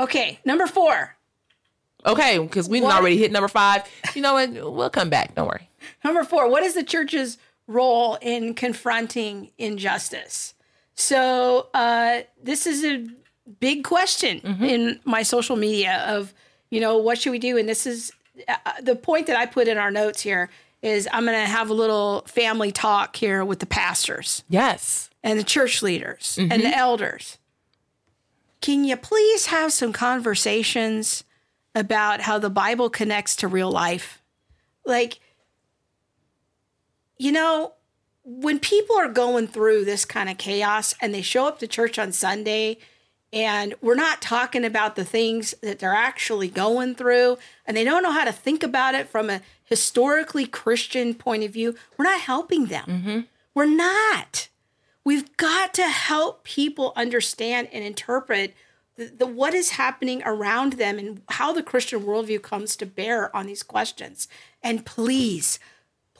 okay 0.00 0.38
number 0.44 0.66
four 0.66 1.16
Okay. 2.04 2.38
Because 2.38 2.68
we 2.68 2.82
already 2.82 3.16
hit 3.16 3.30
number 3.30 3.46
five. 3.48 3.82
You 4.16 4.22
know 4.22 4.34
what? 4.34 4.50
We'll 4.50 4.90
come 4.90 5.08
back. 5.08 5.36
Don't 5.36 5.46
worry. 5.46 5.68
Number 6.04 6.24
four, 6.24 6.48
what 6.50 6.62
is 6.64 6.74
the 6.74 6.82
church's 6.82 7.38
role 7.66 8.18
in 8.20 8.54
confronting 8.54 9.50
injustice? 9.58 10.54
So, 10.94 11.68
uh, 11.74 12.20
this 12.42 12.66
is 12.66 12.84
a 12.84 13.06
big 13.60 13.82
question 13.84 14.38
in 14.62 15.00
my 15.04 15.22
social 15.22 15.56
media 15.56 16.04
of, 16.06 16.32
you 16.70 16.80
know, 16.80 16.98
what 16.98 17.18
should 17.18 17.30
we 17.32 17.38
do? 17.38 17.56
And 17.58 17.68
this 17.68 17.86
is 17.86 18.12
uh, 18.48 18.54
the 18.82 18.94
point 18.94 19.26
that 19.26 19.36
I 19.36 19.46
put 19.46 19.68
in 19.68 19.78
our 19.78 19.90
notes 19.90 20.20
here 20.20 20.48
is 20.82 21.08
I'm 21.12 21.24
going 21.24 21.38
to 21.40 21.46
have 21.50 21.70
a 21.70 21.74
little 21.74 22.22
family 22.26 22.72
talk 22.72 23.16
here 23.16 23.44
with 23.44 23.58
the 23.60 23.66
pastors 23.66 24.42
Yes. 24.48 25.10
and 25.22 25.38
the 25.38 25.44
church 25.44 25.80
leaders 25.82 26.36
and 26.38 26.50
the 26.62 26.76
elders. 26.76 27.38
Can 28.60 28.84
you 28.84 28.96
please 28.96 29.46
have 29.46 29.72
some 29.72 29.92
conversations 29.92 31.24
about 31.74 32.20
how 32.20 32.38
the 32.38 32.50
Bible 32.50 32.90
connects 32.90 33.34
to 33.36 33.48
real 33.48 33.70
life? 33.70 34.22
Like, 34.84 35.20
you 37.22 37.30
know, 37.30 37.74
when 38.24 38.58
people 38.58 38.96
are 38.96 39.08
going 39.08 39.46
through 39.46 39.84
this 39.84 40.04
kind 40.04 40.28
of 40.28 40.38
chaos 40.38 40.94
and 41.00 41.14
they 41.14 41.22
show 41.22 41.46
up 41.46 41.60
to 41.60 41.68
church 41.68 41.96
on 41.96 42.10
Sunday 42.10 42.78
and 43.32 43.74
we're 43.80 43.94
not 43.94 44.20
talking 44.20 44.64
about 44.64 44.96
the 44.96 45.04
things 45.04 45.54
that 45.62 45.78
they're 45.78 45.94
actually 45.94 46.48
going 46.48 46.96
through 46.96 47.38
and 47.64 47.76
they 47.76 47.84
don't 47.84 48.02
know 48.02 48.10
how 48.10 48.24
to 48.24 48.32
think 48.32 48.64
about 48.64 48.96
it 48.96 49.08
from 49.08 49.30
a 49.30 49.40
historically 49.64 50.46
Christian 50.46 51.14
point 51.14 51.44
of 51.44 51.52
view, 51.52 51.76
we're 51.96 52.04
not 52.04 52.20
helping 52.20 52.66
them. 52.66 52.84
Mm-hmm. 52.86 53.20
We're 53.54 53.66
not. 53.66 54.48
We've 55.04 55.36
got 55.36 55.74
to 55.74 55.84
help 55.84 56.42
people 56.42 56.92
understand 56.96 57.68
and 57.72 57.84
interpret 57.84 58.54
the, 58.96 59.06
the 59.06 59.26
what 59.26 59.54
is 59.54 59.70
happening 59.70 60.22
around 60.24 60.74
them 60.74 60.98
and 60.98 61.22
how 61.28 61.52
the 61.52 61.62
Christian 61.62 62.00
worldview 62.00 62.42
comes 62.42 62.74
to 62.76 62.86
bear 62.86 63.34
on 63.34 63.46
these 63.46 63.62
questions. 63.62 64.26
And 64.62 64.84
please, 64.84 65.60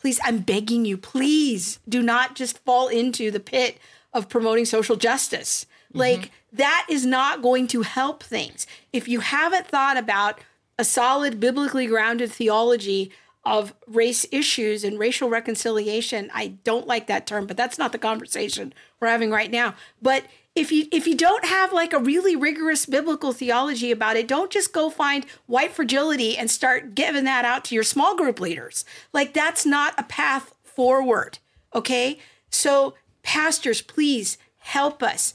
please, 0.02 0.18
I'm 0.24 0.38
begging 0.38 0.84
you, 0.84 0.98
please 0.98 1.78
do 1.88 2.02
not 2.02 2.34
just 2.34 2.58
fall 2.64 2.88
into 2.88 3.30
the 3.30 3.40
pit 3.40 3.78
of 4.12 4.28
promoting 4.28 4.64
social 4.64 4.96
justice. 4.96 5.64
Like, 5.94 6.20
mm-hmm. 6.20 6.56
that 6.56 6.86
is 6.90 7.06
not 7.06 7.40
going 7.40 7.68
to 7.68 7.82
help 7.82 8.22
things. 8.22 8.66
If 8.92 9.06
you 9.06 9.20
haven't 9.20 9.68
thought 9.68 9.96
about 9.96 10.40
a 10.76 10.84
solid, 10.84 11.38
biblically 11.38 11.86
grounded 11.86 12.32
theology 12.32 13.12
of 13.44 13.74
race 13.86 14.24
issues 14.30 14.84
and 14.84 14.98
racial 14.98 15.28
reconciliation, 15.28 16.30
I 16.32 16.58
don't 16.64 16.86
like 16.86 17.08
that 17.08 17.26
term, 17.26 17.46
but 17.46 17.56
that's 17.56 17.78
not 17.78 17.92
the 17.92 17.98
conversation 17.98 18.72
we're 19.00 19.08
having 19.08 19.30
right 19.30 19.50
now. 19.50 19.74
But 20.00 20.24
if 20.54 20.70
you 20.70 20.86
if 20.92 21.06
you 21.06 21.16
don't 21.16 21.44
have 21.46 21.72
like 21.72 21.92
a 21.92 21.98
really 21.98 22.36
rigorous 22.36 22.86
biblical 22.86 23.32
theology 23.32 23.90
about 23.90 24.16
it, 24.16 24.28
don't 24.28 24.50
just 24.50 24.72
go 24.72 24.90
find 24.90 25.24
white 25.46 25.72
fragility 25.72 26.36
and 26.36 26.50
start 26.50 26.94
giving 26.94 27.24
that 27.24 27.44
out 27.44 27.64
to 27.66 27.74
your 27.74 27.84
small 27.84 28.16
group 28.16 28.38
leaders. 28.38 28.84
Like 29.12 29.32
that's 29.32 29.64
not 29.64 29.94
a 29.98 30.04
path 30.04 30.54
forward. 30.62 31.38
Okay? 31.74 32.18
So 32.50 32.94
pastors, 33.22 33.80
please 33.80 34.36
help 34.58 35.02
us. 35.02 35.32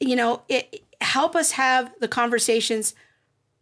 You 0.00 0.16
know, 0.16 0.42
it 0.48 0.82
help 1.00 1.36
us 1.36 1.52
have 1.52 1.92
the 2.00 2.08
conversations 2.08 2.94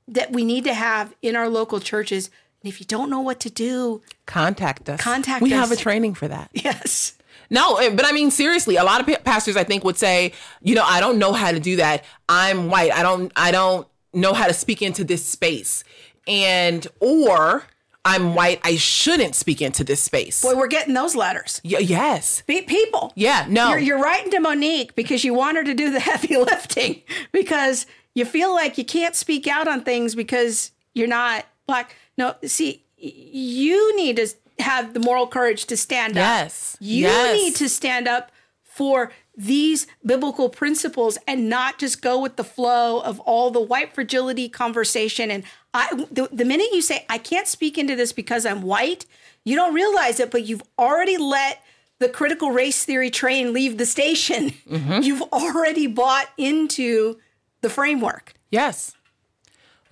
that 0.07 0.33
we 0.33 0.45
need 0.45 0.65
to 0.65 0.75
have 0.75 1.15
in 1.21 1.37
our 1.37 1.49
local 1.49 1.81
churches. 1.81 2.31
And 2.63 2.73
if 2.73 2.79
you 2.81 2.87
don't 2.87 3.11
know 3.11 3.21
what 3.21 3.41
to 3.41 3.51
do, 3.51 4.03
Contact 4.27 4.89
us. 4.89 5.01
Contact 5.01 5.43
we 5.43 5.53
us. 5.53 5.59
have 5.59 5.73
a 5.73 5.77
training 5.77 6.15
for 6.15 6.29
that. 6.29 6.51
yes. 6.55 7.15
No, 7.51 7.77
eh, 7.77 7.91
but 7.95 8.07
I 8.07 8.13
mean 8.13 8.31
seriously, 8.31 8.77
a 8.77 8.85
lot 8.85 9.07
of 9.07 9.25
pastors 9.25 9.57
I 9.57 9.65
think 9.65 9.85
would 9.85 9.99
say, 9.99 10.33
you 10.63 10.75
know, 10.75 10.85
I 10.85 11.01
don't 11.01 11.19
know 11.19 11.33
how 11.33 11.51
to 11.51 11.61
do 11.61 11.77
that. 11.77 12.05
I'm 12.29 12.69
white. 12.71 12.93
I 12.93 13.03
don't 13.03 13.31
I 13.37 13.51
don't 13.51 13.87
know 14.15 14.33
how 14.33 14.47
to 14.47 14.55
speak 14.55 14.81
into 14.81 15.05
this 15.05 15.25
space. 15.25 15.85
And 16.27 16.87
or 17.01 17.65
I'm 18.05 18.35
white, 18.35 18.61
I 18.65 18.77
shouldn't 18.77 19.35
speak 19.35 19.61
into 19.61 19.85
this 19.85 20.01
space. 20.01 20.41
Boy, 20.43 20.57
we're 20.57 20.67
getting 20.69 20.95
those 20.95 21.15
letters. 21.15 21.61
Y- 21.65 21.79
yes. 21.79 22.43
Be- 22.47 22.63
people. 22.63 23.13
Yeah, 23.17 23.47
no. 23.49 23.71
You're, 23.71 23.79
you're 23.79 24.03
writing 24.03 24.31
to 24.33 24.41
Monique 24.41 24.95
because 24.95 25.23
you 25.25 25.35
want 25.35 25.57
her 25.57 25.65
to 25.65 25.75
do 25.75 25.91
the 25.93 26.01
heavy 26.11 26.37
lifting 26.37 27.03
because 27.33 27.87
you 28.15 28.25
feel 28.25 28.53
like 28.53 28.77
you 28.79 28.85
can't 28.85 29.15
speak 29.15 29.47
out 29.47 29.69
on 29.69 29.83
things 29.85 30.15
because 30.15 30.71
you're 30.95 31.07
not 31.09 31.45
black. 31.67 31.95
No, 32.19 32.35
see, 32.45 32.85
you 32.97 33.97
need 33.97 34.17
to 34.17 34.29
have 34.59 34.95
the 34.95 35.01
moral 35.01 35.27
courage 35.27 35.65
to 35.67 35.77
stand 35.77 36.15
Yes. 36.15 36.75
up. 36.75 36.79
You 36.83 37.07
Yes. 37.07 37.37
need 37.37 37.57
to 37.57 37.69
stand 37.69 38.07
up 38.07 38.31
for 38.63 39.13
these 39.37 39.87
biblical 40.05 40.49
principles 40.51 41.17
and 41.27 41.49
not 41.49 41.79
just 41.79 42.03
go 42.03 42.19
with 42.21 42.37
the 42.37 42.45
flow 42.45 43.01
of 43.01 43.19
all 43.21 43.51
the 43.51 43.61
white 43.61 43.95
fragility 43.95 44.49
conversation. 44.49 45.31
And 45.31 45.43
I, 45.73 46.05
the, 46.11 46.29
the 46.31 46.45
minute 46.45 46.69
you 46.73 46.83
say, 46.83 47.07
I 47.09 47.17
can't 47.19 47.49
speak 47.49 47.79
into 47.79 47.97
this 47.97 48.13
because 48.13 48.45
I'm 48.45 48.63
white, 48.63 49.07
you 49.45 49.57
don't 49.57 49.75
realize 49.75 50.21
it, 50.21 50.31
but 50.31 50.45
you've 50.47 50.63
already 50.79 51.17
let 51.17 51.63
the 51.99 52.09
critical 52.11 52.51
race 52.51 52.85
theory 52.85 53.11
train 53.11 53.53
leave 53.53 53.79
the 53.79 53.87
station. 53.87 54.51
Mm-hmm. 54.69 55.01
You've 55.03 55.23
already 55.33 55.87
bought 55.87 56.27
into 56.37 57.19
the 57.63 57.71
framework. 57.71 58.35
Yes. 58.51 58.93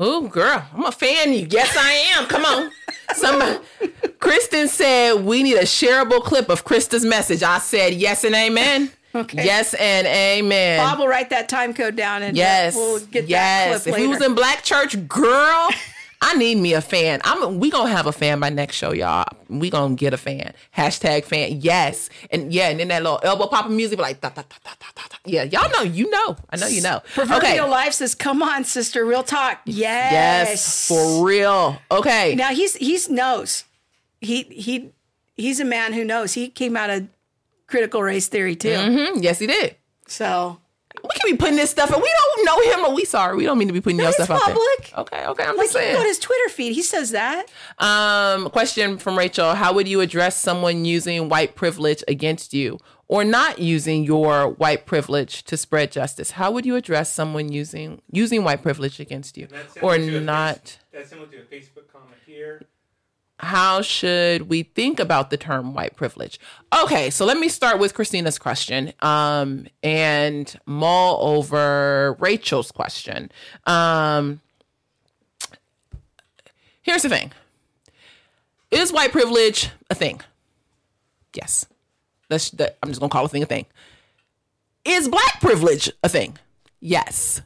Oh, 0.03 0.29
girl, 0.29 0.65
I'm 0.75 0.85
a 0.87 0.93
fan. 0.93 1.33
You. 1.35 1.47
Yes, 1.51 1.77
I 1.77 1.91
am. 2.19 2.27
Come 2.27 2.45
on. 2.47 2.71
Some 3.15 3.61
Kristen 4.19 4.67
said 4.69 5.23
we 5.25 5.43
need 5.43 5.57
a 5.57 5.63
shareable 5.65 6.23
clip 6.23 6.49
of 6.49 6.65
Krista's 6.65 7.05
message. 7.05 7.43
I 7.43 7.59
said 7.59 7.93
yes 7.95 8.25
and 8.25 8.35
amen. 8.35 8.91
Okay. 9.15 9.45
Yes 9.45 9.75
and 9.75 10.07
amen. 10.07 10.79
Bob 10.79 11.01
will 11.01 11.09
write 11.09 11.29
that 11.31 11.49
time 11.51 11.75
code 11.75 11.97
down 11.97 12.23
and 12.23 12.35
uh, 12.37 12.41
Yes. 12.41 12.77
we'll 12.77 13.01
get 13.07 13.29
yes. 13.29 13.73
that 13.73 13.83
clip 13.83 13.95
if 13.95 14.01
we 14.01 14.07
later. 14.07 14.19
was 14.19 14.27
in 14.27 14.35
black 14.35 14.63
church, 14.63 15.07
girl, 15.09 15.69
I 16.23 16.35
need 16.35 16.57
me 16.57 16.75
a 16.75 16.81
fan. 16.83 17.21
I'm 17.25 17.59
we 17.61 17.71
gonna 17.71 17.91
have 17.91 18.07
a 18.07 18.13
fan 18.13 18.41
by 18.41 18.51
next 18.51 18.77
show, 18.77 18.93
y'all. 18.93 19.25
We 19.49 19.71
gonna 19.71 19.95
get 19.95 20.13
a 20.13 20.19
fan. 20.19 20.53
Hashtag 20.77 21.25
fan. 21.25 21.61
Yes. 21.63 22.11
And 22.31 22.53
yeah, 22.53 22.69
and 22.69 22.79
then 22.79 22.89
that 22.89 23.03
little 23.03 23.21
elbow 23.23 23.47
popping 23.47 23.75
music 23.75 23.99
like 23.99 24.21
da, 24.21 24.29
da, 24.29 24.43
da, 24.43 24.57
da, 24.65 24.71
da, 24.79 25.03
da. 25.09 25.17
Yeah, 25.25 25.45
y'all 25.45 25.71
know, 25.71 25.83
you 25.83 26.11
know. 26.11 26.37
I 26.51 26.57
know 26.57 26.67
you 26.67 26.83
know. 26.83 27.01
Proverbial 27.15 27.69
life 27.71 27.95
says, 27.95 28.15
"Come 28.15 28.43
on, 28.43 28.65
sister, 28.65 29.05
real 29.05 29.23
talk." 29.23 29.61
Yes, 29.65 30.13
Yes, 30.13 30.89
for 30.89 31.25
real. 31.25 31.81
Okay. 31.91 32.35
Now 32.35 32.51
he's 32.51 32.75
he's 32.77 33.09
knows. 33.09 33.65
He 34.21 34.43
he 34.43 34.91
he's 35.37 35.59
a 35.59 35.65
man 35.65 35.95
who 35.95 36.05
knows. 36.05 36.35
He 36.35 36.49
came 36.49 36.77
out 36.77 36.91
of 36.91 37.09
critical 37.67 38.03
race 38.03 38.29
theory 38.29 38.57
too. 38.57 38.69
Mhm, 38.69 39.23
Yes, 39.23 39.39
he 39.39 39.47
did. 39.47 39.77
So 40.07 40.59
We 41.03 41.11
can 41.21 41.31
be 41.33 41.37
putting 41.37 41.57
this 41.57 41.71
stuff, 41.71 41.91
and 41.91 42.03
we 42.03 42.09
don't 42.09 42.45
know 42.47 42.73
him, 42.73 42.85
or 42.91 42.95
we 42.95 43.05
sorry. 43.05 43.37
We 43.37 43.45
don't 43.45 43.59
mean 43.59 43.69
to 43.69 43.75
be 43.75 43.81
putting 43.81 43.99
your 43.99 44.09
it's 44.09 44.17
stuff 44.17 44.31
out 44.31 44.41
public. 44.41 44.91
there. 44.91 45.01
Okay, 45.01 45.27
okay. 45.27 45.45
I'm 45.45 45.57
like 45.57 45.67
just 45.67 45.75
you 45.75 45.81
can 45.81 45.95
go 45.97 46.03
to 46.03 46.09
his 46.09 46.19
Twitter 46.19 46.49
feed. 46.49 46.73
He 46.75 46.83
says 46.83 47.11
that. 47.13 47.47
Um, 47.79 48.51
question 48.51 48.99
from 48.99 49.17
Rachel: 49.17 49.55
How 49.55 49.73
would 49.73 49.89
you 49.89 50.01
address 50.01 50.37
someone 50.37 50.85
using 50.85 51.29
white 51.29 51.55
privilege 51.55 52.03
against 52.09 52.53
you, 52.55 52.79
or 53.09 53.25
not 53.25 53.59
using 53.59 54.05
your 54.05 54.49
white 54.49 54.87
privilege 54.87 55.43
to 55.45 55.57
spread 55.57 55.93
justice? 55.93 56.33
How 56.33 56.51
would 56.51 56.67
you 56.67 56.77
address 56.77 57.13
someone 57.13 57.51
using 57.51 58.03
using 58.11 58.45
white 58.45 58.63
privilege 58.63 59.01
against 59.01 59.37
you, 59.39 59.49
or 59.83 59.99
not? 59.99 60.61
face- 60.61 60.79
That's 60.93 61.11
similar 61.11 61.29
to 61.29 61.37
a 61.39 61.43
Facebook 61.43 61.89
comment 61.93 62.17
here. 62.27 62.63
How 63.41 63.83
should 63.83 64.49
we 64.49 64.63
think 64.63 65.01
about 65.01 65.31
the 65.31 65.37
term 65.37 65.75
white 65.75 65.97
privilege? 65.97 66.39
Okay, 66.83 67.11
so 67.11 67.25
let 67.25 67.39
me 67.39 67.49
start 67.49 67.79
with 67.79 67.95
Christina's 67.95 68.39
question 68.39 68.93
um, 69.01 69.67
and 69.83 70.59
mull 70.67 71.19
over 71.21 72.17
Rachel's 72.19 72.71
question. 72.71 73.33
Um, 73.67 74.41
here's 76.83 77.03
the 77.03 77.09
thing 77.09 77.33
Is 78.71 78.93
white 78.93 79.13
privilege 79.13 79.71
a 79.89 79.95
thing? 79.95 80.21
Yes. 81.35 81.67
That's, 82.29 82.51
that, 82.53 82.79
I'm 82.83 82.91
just 82.91 83.01
going 83.01 83.11
to 83.11 83.13
call 83.13 83.25
a 83.25 83.29
thing 83.29 83.43
a 83.43 83.47
thing. 83.47 83.67
Is 84.85 85.09
black 85.09 85.41
privilege 85.41 85.91
a 86.03 86.09
thing? 86.09 86.39
Yes. 86.81 87.43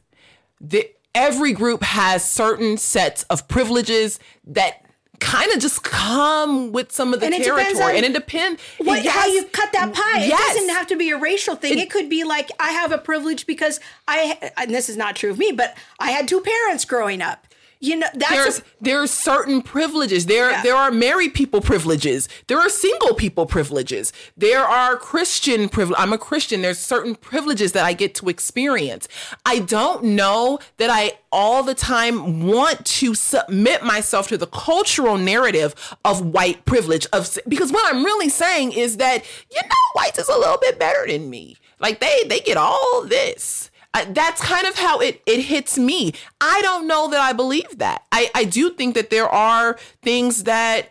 The, 0.61 0.91
every 1.15 1.53
group 1.53 1.83
has 1.83 2.29
certain 2.29 2.77
sets 2.77 3.23
of 3.25 3.49
privileges 3.49 4.19
that 4.47 4.84
kind 5.21 5.53
of 5.53 5.61
just 5.61 5.83
come 5.83 6.73
with 6.73 6.93
some 6.93 7.15
of 7.15 7.21
the 7.21 7.27
And 7.27 7.35
territory. 7.35 7.97
And 7.97 8.05
it 8.05 8.13
depends 8.13 8.61
what, 8.79 9.05
how 9.05 9.27
you 9.27 9.45
cut 9.45 9.73
that 9.73 9.93
pie. 9.93 10.25
Yes. 10.25 10.55
It 10.55 10.59
doesn't 10.59 10.75
have 10.75 10.87
to 10.89 10.97
be 10.97 11.11
a 11.11 11.19
racial 11.19 11.57
thing. 11.57 11.79
It, 11.79 11.91
could 11.91 12.09
be 12.09 12.25
like 12.25 12.51
I 12.59 12.73
have 12.73 12.93
a 12.93 12.99
privilege 12.99 13.47
because 13.47 13.79
I 14.09 14.53
and 14.57 14.75
this 14.75 14.89
is 14.89 14.97
not 14.97 15.17
true 15.17 15.31
of 15.31 15.39
me, 15.39 15.53
but 15.53 15.77
I 15.99 16.11
had 16.11 16.27
two 16.27 16.41
parents 16.41 16.85
growing 16.85 17.23
up. 17.23 17.47
You 17.85 17.97
know, 17.97 18.07
that's 18.15 18.31
there's 18.33 18.59
a, 18.61 18.63
there 18.81 19.03
are 19.03 19.07
certain 19.07 19.61
privileges. 19.61 20.27
There 20.27 20.51
Yeah. 20.51 20.63
there 20.63 20.77
are 20.77 20.91
married 20.91 21.35
people 21.35 21.61
privileges. 21.61 22.29
There 22.47 22.59
are 22.59 22.69
single 22.71 23.15
people 23.15 23.45
privileges. 23.47 24.13
There 24.37 24.65
are 24.65 24.97
Christian 24.97 25.69
privilege. 25.69 25.99
I'm 26.01 26.13
a 26.13 26.19
Christian. 26.19 26.63
There's 26.63 26.79
certain 26.79 27.15
privileges 27.15 27.73
that 27.73 27.85
I 27.85 27.93
get 27.93 28.15
to 28.17 28.29
experience. 28.29 29.07
I 29.45 29.59
don't 29.59 30.03
know 30.05 30.59
that 30.79 30.89
I 30.91 31.19
all 31.31 31.63
the 31.63 31.75
time 31.75 32.47
want 32.47 32.87
to 32.87 33.15
submit 33.15 33.83
myself 33.83 34.29
to 34.29 34.39
the 34.39 34.47
cultural 34.47 35.19
narrative 35.19 35.75
of 36.05 36.25
white 36.25 36.65
privilege 36.65 37.07
of 37.13 37.37
because 37.49 37.71
what 37.73 37.85
I'm 37.93 38.05
really 38.05 38.29
saying 38.29 38.73
is 38.73 38.97
that 38.99 39.25
you 39.51 39.61
know 39.63 39.85
whites 39.95 40.19
is 40.19 40.29
a 40.29 40.39
little 40.39 40.59
bit 40.59 40.79
better 40.79 41.05
than 41.07 41.29
me. 41.29 41.57
Like 41.81 42.01
they 42.01 42.23
they 42.29 42.41
get 42.41 42.57
all 42.57 43.05
this. 43.05 43.71
That's 44.09 44.41
kind 44.41 44.67
of 44.67 44.77
how 44.77 44.99
it 45.01 45.23
it 45.27 45.41
hits 45.41 45.79
me. 45.79 46.15
I 46.41 46.61
don't 46.63 46.87
know 46.87 47.09
that 47.09 47.21
I 47.21 47.33
believe 47.33 47.79
that. 47.79 48.05
I 48.11 48.31
I 48.35 48.45
do 48.45 48.71
think 48.71 48.95
that 48.95 49.11
there 49.11 49.29
are 49.29 49.79
things 50.03 50.45
that 50.45 50.91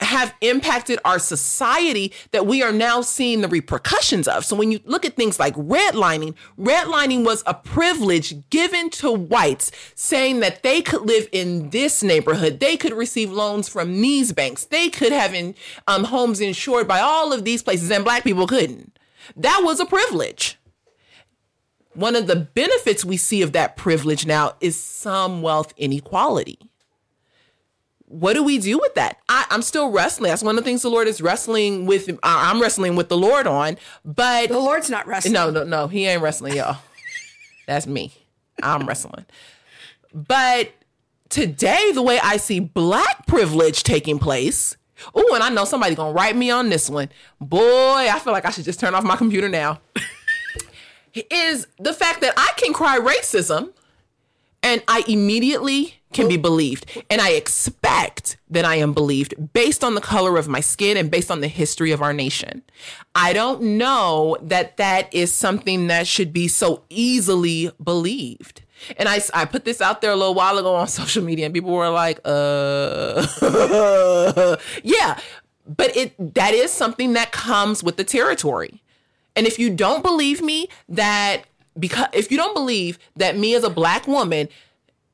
have 0.00 0.34
impacted 0.40 0.98
our 1.04 1.18
society 1.18 2.12
that 2.32 2.46
we 2.46 2.62
are 2.62 2.72
now 2.72 3.00
seeing 3.00 3.40
the 3.40 3.48
repercussions 3.48 4.28
of. 4.28 4.44
So 4.44 4.56
when 4.56 4.70
you 4.70 4.80
look 4.84 5.04
at 5.04 5.16
things 5.16 5.38
like 5.38 5.54
redlining, 5.54 6.34
redlining 6.58 7.24
was 7.24 7.42
a 7.46 7.54
privilege 7.54 8.48
given 8.50 8.90
to 8.90 9.10
whites 9.10 9.70
saying 9.94 10.40
that 10.40 10.62
they 10.62 10.82
could 10.82 11.02
live 11.02 11.28
in 11.32 11.70
this 11.70 12.02
neighborhood, 12.02 12.60
they 12.60 12.76
could 12.76 12.92
receive 12.92 13.30
loans 13.30 13.68
from 13.68 14.00
these 14.00 14.32
banks, 14.32 14.64
they 14.64 14.88
could 14.88 15.12
have 15.12 15.34
in, 15.34 15.54
um, 15.86 16.04
homes 16.04 16.40
insured 16.40 16.88
by 16.88 17.00
all 17.00 17.32
of 17.32 17.44
these 17.44 17.62
places, 17.62 17.90
and 17.90 18.04
black 18.04 18.24
people 18.24 18.46
couldn't. 18.46 18.98
That 19.36 19.62
was 19.64 19.80
a 19.80 19.86
privilege 19.86 20.58
one 21.94 22.16
of 22.16 22.26
the 22.26 22.36
benefits 22.36 23.04
we 23.04 23.16
see 23.16 23.42
of 23.42 23.52
that 23.52 23.76
privilege 23.76 24.26
now 24.26 24.52
is 24.60 24.80
some 24.80 25.42
wealth 25.42 25.72
inequality. 25.76 26.58
What 28.06 28.34
do 28.34 28.42
we 28.44 28.58
do 28.58 28.78
with 28.78 28.94
that? 28.94 29.18
I, 29.28 29.46
I'm 29.50 29.62
still 29.62 29.90
wrestling. 29.90 30.28
That's 30.30 30.42
one 30.42 30.56
of 30.56 30.62
the 30.64 30.68
things 30.68 30.82
the 30.82 30.90
Lord 30.90 31.08
is 31.08 31.20
wrestling 31.20 31.86
with. 31.86 32.08
I- 32.22 32.50
I'm 32.50 32.60
wrestling 32.60 32.96
with 32.96 33.08
the 33.08 33.16
Lord 33.16 33.46
on, 33.46 33.76
but 34.04 34.48
the 34.50 34.58
Lord's 34.58 34.90
not 34.90 35.06
wrestling. 35.06 35.32
no, 35.32 35.50
no, 35.50 35.64
no, 35.64 35.88
he 35.88 36.06
ain't 36.06 36.22
wrestling, 36.22 36.54
y'all. 36.54 36.76
That's 37.66 37.86
me. 37.86 38.12
I'm 38.62 38.86
wrestling. 38.86 39.24
But 40.12 40.72
today, 41.28 41.90
the 41.92 42.02
way 42.02 42.20
I 42.22 42.36
see 42.36 42.60
black 42.60 43.26
privilege 43.26 43.82
taking 43.82 44.18
place, 44.20 44.76
oh, 45.14 45.34
and 45.34 45.42
I 45.42 45.48
know 45.48 45.64
somebody 45.64 45.94
gonna 45.96 46.12
write 46.12 46.36
me 46.36 46.50
on 46.50 46.68
this 46.68 46.88
one. 46.88 47.08
Boy, 47.40 47.58
I 48.08 48.18
feel 48.22 48.32
like 48.32 48.44
I 48.44 48.50
should 48.50 48.64
just 48.64 48.78
turn 48.78 48.94
off 48.94 49.02
my 49.02 49.16
computer 49.16 49.48
now. 49.48 49.80
is 51.30 51.66
the 51.78 51.92
fact 51.92 52.20
that 52.20 52.34
I 52.36 52.52
can 52.56 52.72
cry 52.72 52.98
racism 52.98 53.72
and 54.62 54.82
I 54.88 55.04
immediately 55.06 55.96
can 56.14 56.28
be 56.28 56.36
believed. 56.36 56.86
And 57.10 57.20
I 57.20 57.30
expect 57.30 58.38
that 58.48 58.64
I 58.64 58.76
am 58.76 58.94
believed 58.94 59.52
based 59.52 59.84
on 59.84 59.94
the 59.94 60.00
color 60.00 60.38
of 60.38 60.48
my 60.48 60.60
skin 60.60 60.96
and 60.96 61.10
based 61.10 61.30
on 61.30 61.40
the 61.40 61.48
history 61.48 61.90
of 61.90 62.00
our 62.00 62.12
nation. 62.12 62.62
I 63.14 63.32
don't 63.32 63.60
know 63.76 64.38
that 64.40 64.78
that 64.78 65.12
is 65.12 65.32
something 65.32 65.88
that 65.88 66.06
should 66.06 66.32
be 66.32 66.48
so 66.48 66.84
easily 66.88 67.70
believed. 67.82 68.62
And 68.96 69.08
I, 69.08 69.20
I 69.34 69.44
put 69.44 69.64
this 69.64 69.80
out 69.80 70.00
there 70.00 70.12
a 70.12 70.16
little 70.16 70.34
while 70.34 70.56
ago 70.58 70.74
on 70.74 70.88
social 70.88 71.22
media, 71.22 71.46
and 71.46 71.54
people 71.54 71.72
were 71.72 71.90
like, 71.90 72.20
uh, 72.24 73.26
yeah. 74.82 75.18
But 75.66 75.96
it 75.96 76.34
that 76.34 76.52
is 76.52 76.70
something 76.70 77.14
that 77.14 77.32
comes 77.32 77.82
with 77.82 77.96
the 77.96 78.04
territory. 78.04 78.82
And 79.36 79.46
if 79.46 79.58
you 79.58 79.70
don't 79.70 80.02
believe 80.02 80.42
me 80.42 80.68
that 80.88 81.44
because 81.78 82.06
if 82.12 82.30
you 82.30 82.36
don't 82.36 82.54
believe 82.54 82.98
that 83.16 83.36
me 83.36 83.54
as 83.54 83.64
a 83.64 83.70
black 83.70 84.06
woman 84.06 84.48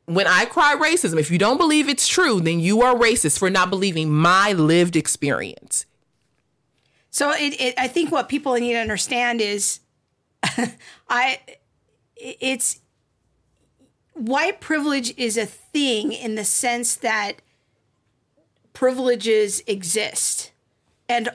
when 0.06 0.26
I 0.26 0.44
cry 0.44 0.74
racism, 0.74 1.18
if 1.18 1.30
you 1.30 1.38
don't 1.38 1.56
believe 1.56 1.88
it's 1.88 2.08
true, 2.08 2.40
then 2.40 2.58
you 2.58 2.82
are 2.82 2.96
racist 2.96 3.38
for 3.38 3.48
not 3.48 3.70
believing 3.70 4.10
my 4.10 4.52
lived 4.52 4.96
experience. 4.96 5.86
So 7.10 7.30
it, 7.32 7.60
it 7.60 7.74
I 7.78 7.86
think 7.86 8.10
what 8.10 8.28
people 8.28 8.54
need 8.54 8.72
to 8.72 8.78
understand 8.78 9.40
is 9.40 9.80
I 11.08 11.40
it's 12.16 12.80
white 14.14 14.60
privilege 14.60 15.16
is 15.16 15.36
a 15.36 15.46
thing 15.46 16.12
in 16.12 16.34
the 16.34 16.44
sense 16.44 16.96
that 16.96 17.34
privileges 18.72 19.62
exist 19.66 20.52
and 21.08 21.30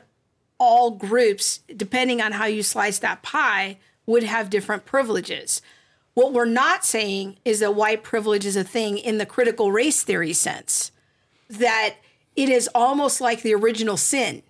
all 0.58 0.92
groups 0.92 1.60
depending 1.76 2.22
on 2.22 2.34
how 2.34 2.46
you 2.46 2.64
slice 2.64 3.00
that 3.00 3.22
pie 3.22 3.78
would 4.06 4.24
have 4.24 4.50
different 4.50 4.86
privileges. 4.86 5.62
What 6.14 6.32
we're 6.32 6.46
not 6.46 6.86
saying 6.86 7.38
is 7.44 7.60
that 7.60 7.76
white 7.76 8.04
privilege 8.04 8.46
is 8.46 8.56
a 8.56 8.64
thing 8.64 8.98
in 8.98 9.18
the 9.18 9.26
critical 9.26 9.72
race 9.72 10.04
theory 10.04 10.34
sense 10.34 10.92
that 11.50 11.96
it 12.36 12.50
is 12.50 12.70
almost 12.74 13.20
like 13.22 13.42
the 13.42 13.54
original 13.54 13.98
sin. 13.98 14.42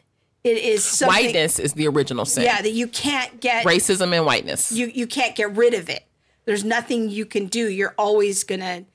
It 0.43 0.57
is 0.59 0.83
something, 0.83 1.25
Whiteness 1.25 1.57
is 1.57 1.73
the 1.73 1.87
original 1.87 2.23
sin. 2.25 2.43
yeah, 2.43 2.61
that 2.61 2.71
you 2.71 2.87
can't 2.87 3.41
get 3.41 3.65
Racism 3.65 4.15
and 4.15 4.25
whiteness. 4.27 4.71
you 4.71 4.87
you 4.93 5.07
can't 5.07 5.35
get 5.35 5.55
rid 5.55 5.73
of 5.73 5.89
it. 5.89 6.05
There's 6.45 6.63
nothing 6.63 7.09
you 7.09 7.25
can 7.25 7.47
do. 7.47 7.67
You're 7.67 7.95
always 7.97 8.43
gonna 8.43 8.85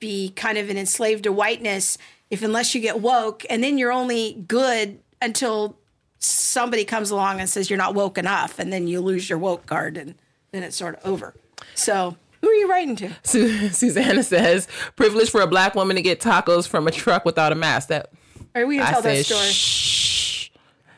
be 0.00 0.30
kind 0.30 0.58
of 0.58 0.68
an 0.70 0.76
enslaved 0.76 1.22
to 1.24 1.32
whiteness 1.32 1.98
if 2.30 2.42
unless 2.42 2.74
you 2.74 2.80
get 2.80 3.00
woke, 3.00 3.44
and 3.48 3.62
then 3.62 3.78
you're 3.78 3.92
only 3.92 4.44
good 4.48 4.98
until 5.22 5.76
somebody 6.20 6.84
comes 6.84 7.10
along 7.10 7.40
and 7.40 7.48
says 7.48 7.68
you're 7.68 7.76
not 7.78 7.94
woke 7.94 8.16
enough, 8.18 8.58
and 8.58 8.72
then 8.72 8.86
you 8.86 9.00
lose 9.00 9.28
your 9.28 9.38
woke 9.38 9.66
card, 9.66 9.96
and 9.96 10.14
then 10.52 10.62
it's 10.62 10.76
sort 10.76 10.94
of 10.96 11.04
over. 11.06 11.34
So 11.74 12.16
who 12.40 12.48
are 12.48 12.54
you 12.54 12.70
writing 12.70 12.94
to? 12.96 13.10
Su- 13.24 13.68
Susanna 13.72 14.22
says, 14.22 14.68
privilege 14.96 15.30
for 15.30 15.40
a 15.40 15.46
black 15.46 15.74
woman 15.74 15.96
to 15.96 16.02
get 16.02 16.20
tacos 16.20 16.68
from 16.68 16.86
a 16.86 16.90
truck 16.90 17.24
without 17.24 17.52
a 17.52 17.54
mask. 17.56 17.88
That 17.88 18.10
Are 18.54 18.66
we 18.66 18.76
gonna 18.78 18.88
I 18.88 18.92
tell 18.92 19.02
that 19.02 19.24
said, 19.24 19.26
story? 19.26 19.48
shh. 19.50 20.50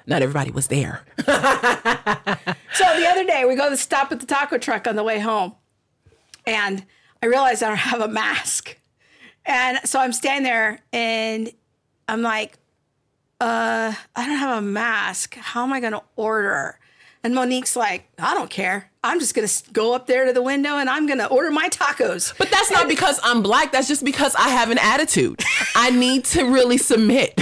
Not 0.07 0.21
everybody 0.23 0.51
was 0.51 0.67
there. 0.69 1.03
So 2.75 2.85
the 2.99 3.07
other 3.07 3.25
day 3.25 3.45
we 3.45 3.55
go 3.55 3.69
to 3.69 3.77
stop 3.77 4.11
at 4.13 4.21
the 4.21 4.27
taco 4.27 4.57
truck 4.59 4.87
on 4.89 4.97
the 4.97 5.03
way 5.05 5.19
home, 5.21 5.55
and 6.47 6.85
I 7.23 7.27
realize 7.27 7.63
I 7.63 7.69
don't 7.69 7.77
have 7.77 8.01
a 8.01 8.09
mask, 8.09 8.77
and 9.45 9.79
so 9.85 10.01
I'm 10.01 10.13
standing 10.13 10.43
there 10.45 10.81
and 10.93 11.53
I'm 12.09 12.23
like, 12.23 12.59
uh, 13.43 13.93
I 14.15 14.27
don't 14.27 14.39
have 14.39 14.59
a 14.59 14.63
mask. 14.63 15.35
How 15.35 15.65
am 15.65 15.73
I 15.73 15.81
going 15.81 15.95
to 15.95 16.03
order? 16.15 16.79
And 17.25 17.35
Monique's 17.35 17.75
like, 17.75 18.09
I 18.19 18.35
don't 18.35 18.51
care. 18.51 18.91
I'm 19.03 19.19
just 19.19 19.35
going 19.35 19.47
to 19.47 19.73
go 19.73 19.95
up 19.95 20.07
there 20.07 20.27
to 20.27 20.33
the 20.33 20.43
window 20.43 20.77
and 20.77 20.89
I'm 20.89 21.07
going 21.07 21.19
to 21.19 21.27
order 21.27 21.51
my 21.51 21.69
tacos. 21.69 22.37
But 22.39 22.53
that's 22.53 22.71
not 22.71 22.87
because 22.89 23.19
I'm 23.25 23.43
black. 23.43 23.73
That's 23.73 23.89
just 23.89 24.05
because 24.05 24.37
I 24.37 24.51
have 24.51 24.71
an 24.71 24.79
attitude. 24.79 25.43
I 25.75 25.91
need 25.91 26.25
to 26.27 26.45
really 26.45 26.79
submit. 26.79 27.35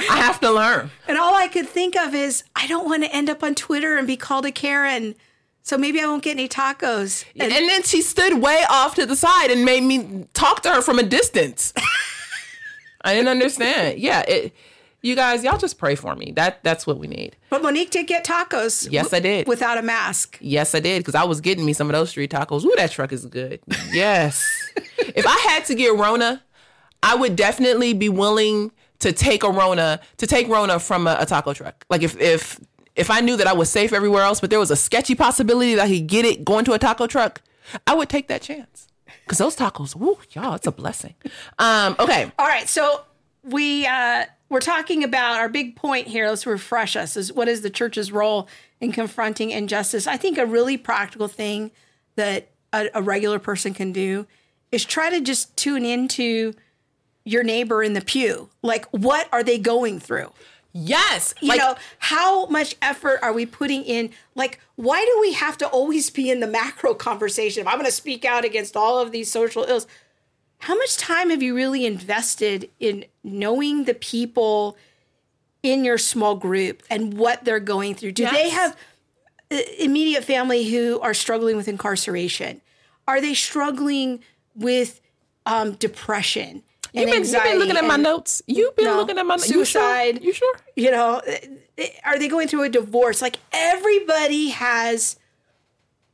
I 0.00 0.16
have 0.16 0.40
to 0.40 0.50
learn. 0.50 0.90
And 1.06 1.16
all 1.16 1.34
I 1.34 1.46
could 1.46 1.68
think 1.68 1.96
of 1.96 2.12
is, 2.12 2.42
I 2.56 2.66
don't 2.66 2.86
want 2.86 3.04
to 3.04 3.14
end 3.14 3.30
up 3.30 3.44
on 3.44 3.54
Twitter 3.54 3.96
and 3.96 4.08
be 4.08 4.16
called 4.16 4.46
a 4.46 4.52
Karen. 4.52 5.14
So 5.62 5.78
maybe 5.78 6.00
I 6.00 6.06
won't 6.06 6.24
get 6.24 6.32
any 6.32 6.48
tacos. 6.48 7.24
And, 7.38 7.52
then 7.52 7.82
she 7.84 8.02
stood 8.02 8.40
way 8.40 8.64
off 8.68 8.96
to 8.96 9.06
the 9.06 9.14
side 9.14 9.52
and 9.52 9.64
made 9.64 9.84
me 9.84 10.26
talk 10.34 10.62
to 10.62 10.70
her 10.70 10.82
from 10.82 10.98
a 10.98 11.04
distance. 11.04 11.72
I 13.04 13.14
didn't 13.14 13.28
understand. 13.28 14.00
Yeah, 14.00 14.22
it. 14.26 14.54
You 15.02 15.16
guys, 15.16 15.42
y'all 15.42 15.56
just 15.56 15.78
pray 15.78 15.94
for 15.94 16.14
me. 16.14 16.32
That 16.32 16.62
that's 16.62 16.86
what 16.86 16.98
we 16.98 17.06
need. 17.06 17.36
But 17.48 17.62
Monique 17.62 17.90
did 17.90 18.06
get 18.06 18.24
tacos. 18.24 18.86
Yes, 18.90 19.12
I 19.12 19.20
did. 19.20 19.48
Without 19.48 19.78
a 19.78 19.82
mask. 19.82 20.36
Yes, 20.40 20.74
I 20.74 20.80
did 20.80 21.00
because 21.00 21.14
I 21.14 21.24
was 21.24 21.40
getting 21.40 21.64
me 21.64 21.72
some 21.72 21.88
of 21.88 21.94
those 21.94 22.10
street 22.10 22.30
tacos. 22.30 22.64
Ooh, 22.64 22.74
that 22.76 22.90
truck 22.90 23.12
is 23.12 23.24
good. 23.24 23.60
Yes. 23.92 24.46
if 24.98 25.26
I 25.26 25.38
had 25.48 25.64
to 25.66 25.74
get 25.74 25.96
Rona, 25.96 26.42
I 27.02 27.14
would 27.14 27.34
definitely 27.34 27.94
be 27.94 28.08
willing 28.10 28.72
to 28.98 29.12
take 29.12 29.42
a 29.42 29.50
Rona 29.50 30.00
to 30.18 30.26
take 30.26 30.48
Rona 30.48 30.78
from 30.78 31.06
a, 31.06 31.16
a 31.20 31.26
taco 31.26 31.54
truck. 31.54 31.86
Like 31.88 32.02
if 32.02 32.20
if 32.20 32.60
if 32.94 33.10
I 33.10 33.20
knew 33.20 33.36
that 33.38 33.46
I 33.46 33.54
was 33.54 33.70
safe 33.70 33.94
everywhere 33.94 34.22
else, 34.22 34.40
but 34.40 34.50
there 34.50 34.58
was 34.58 34.70
a 34.70 34.76
sketchy 34.76 35.14
possibility 35.14 35.74
that 35.76 35.86
I 35.86 35.88
could 35.88 36.06
get 36.06 36.26
it 36.26 36.44
going 36.44 36.66
to 36.66 36.72
a 36.74 36.78
taco 36.78 37.06
truck, 37.06 37.40
I 37.86 37.94
would 37.94 38.10
take 38.10 38.28
that 38.28 38.42
chance. 38.42 38.88
Cause 39.26 39.38
those 39.38 39.56
tacos, 39.56 39.94
woo, 39.94 40.18
y'all, 40.32 40.54
it's 40.54 40.66
a 40.66 40.72
blessing. 40.72 41.14
Um, 41.58 41.94
okay. 42.00 42.32
All 42.38 42.48
right, 42.48 42.68
so 42.68 43.02
we 43.44 43.86
uh, 43.86 44.24
we're 44.50 44.60
talking 44.60 45.02
about 45.04 45.38
our 45.38 45.48
big 45.48 45.76
point 45.76 46.08
here. 46.08 46.28
Let's 46.28 46.46
refresh 46.46 46.96
us. 46.96 47.16
Is 47.16 47.32
what 47.32 47.48
is 47.48 47.62
the 47.62 47.70
church's 47.70 48.12
role 48.12 48.48
in 48.80 48.92
confronting 48.92 49.50
injustice? 49.50 50.06
I 50.06 50.16
think 50.16 50.36
a 50.36 50.44
really 50.44 50.76
practical 50.76 51.28
thing 51.28 51.70
that 52.16 52.48
a, 52.72 52.88
a 52.94 53.02
regular 53.02 53.38
person 53.38 53.72
can 53.72 53.92
do 53.92 54.26
is 54.72 54.84
try 54.84 55.08
to 55.08 55.20
just 55.20 55.56
tune 55.56 55.84
into 55.84 56.52
your 57.24 57.44
neighbor 57.44 57.82
in 57.82 57.92
the 57.92 58.00
pew. 58.00 58.50
Like, 58.62 58.86
what 58.90 59.28
are 59.32 59.42
they 59.42 59.58
going 59.58 60.00
through? 60.00 60.32
Yes. 60.72 61.34
You 61.40 61.48
like, 61.48 61.58
know, 61.58 61.76
how 61.98 62.46
much 62.46 62.76
effort 62.80 63.18
are 63.22 63.32
we 63.32 63.44
putting 63.46 63.82
in? 63.82 64.10
Like, 64.34 64.60
why 64.76 65.04
do 65.04 65.20
we 65.20 65.32
have 65.32 65.58
to 65.58 65.66
always 65.66 66.10
be 66.10 66.30
in 66.30 66.40
the 66.40 66.46
macro 66.46 66.94
conversation? 66.94 67.60
If 67.60 67.66
I'm 67.66 67.74
going 67.74 67.86
to 67.86 67.92
speak 67.92 68.24
out 68.24 68.44
against 68.44 68.76
all 68.76 68.98
of 68.98 69.10
these 69.10 69.30
social 69.30 69.64
ills, 69.64 69.86
how 70.60 70.76
much 70.76 70.96
time 70.96 71.30
have 71.30 71.42
you 71.42 71.54
really 71.54 71.84
invested 71.86 72.70
in 72.78 73.04
knowing 73.24 73.84
the 73.84 73.94
people 73.94 74.76
in 75.62 75.84
your 75.84 75.98
small 75.98 76.34
group 76.36 76.82
and 76.90 77.14
what 77.18 77.44
they're 77.44 77.60
going 77.60 77.94
through? 77.94 78.12
Do 78.12 78.28
they 78.30 78.50
have 78.50 78.76
uh, 79.50 79.58
immediate 79.78 80.24
family 80.24 80.68
who 80.70 81.00
are 81.00 81.14
struggling 81.14 81.56
with 81.56 81.66
incarceration? 81.68 82.60
Are 83.08 83.20
they 83.20 83.34
struggling 83.34 84.20
with 84.54 85.00
um, 85.46 85.72
depression? 85.72 86.62
You've 86.92 87.06
been, 87.10 87.22
you've 87.24 87.42
been 87.42 87.58
looking 87.58 87.76
at 87.76 87.84
my 87.84 87.96
notes. 87.96 88.42
You've 88.46 88.74
been 88.76 88.86
No. 88.86 88.96
looking 88.96 89.18
at 89.18 89.24
my 89.24 89.36
notes. 89.36 89.46
Suicide. 89.46 90.22
You 90.22 90.32
sure? 90.32 90.56
you 90.76 90.90
know 90.90 91.22
uh, 91.26 91.84
are 92.04 92.18
they 92.18 92.28
going 92.28 92.48
through 92.48 92.64
a 92.64 92.68
divorce 92.68 93.22
like 93.22 93.36
everybody 93.52 94.48
has 94.48 95.16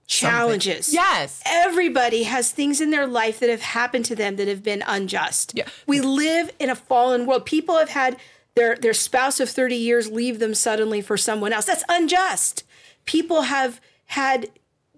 challenges 0.06 0.92
Yes. 0.92 1.42
everybody 1.44 2.24
has 2.24 2.52
things 2.52 2.80
in 2.80 2.90
their 2.90 3.06
life 3.06 3.40
that 3.40 3.50
have 3.50 3.62
happened 3.62 4.04
to 4.06 4.14
them 4.14 4.36
that 4.36 4.48
have 4.48 4.62
been 4.62 4.84
unjust 4.86 5.52
Yeah. 5.54 5.68
we 5.86 6.00
live 6.00 6.50
in 6.58 6.70
a 6.70 6.76
fallen 6.76 7.26
world 7.26 7.44
people 7.44 7.76
have 7.76 7.90
had 7.90 8.16
their 8.54 8.76
their 8.76 8.94
spouse 8.94 9.40
of 9.40 9.50
30 9.50 9.74
years 9.74 10.10
leave 10.10 10.38
them 10.38 10.54
suddenly 10.54 11.00
for 11.00 11.16
someone 11.16 11.52
else 11.52 11.64
that's 11.64 11.84
unjust 11.88 12.62
people 13.04 13.42
have 13.42 13.80
had 14.06 14.50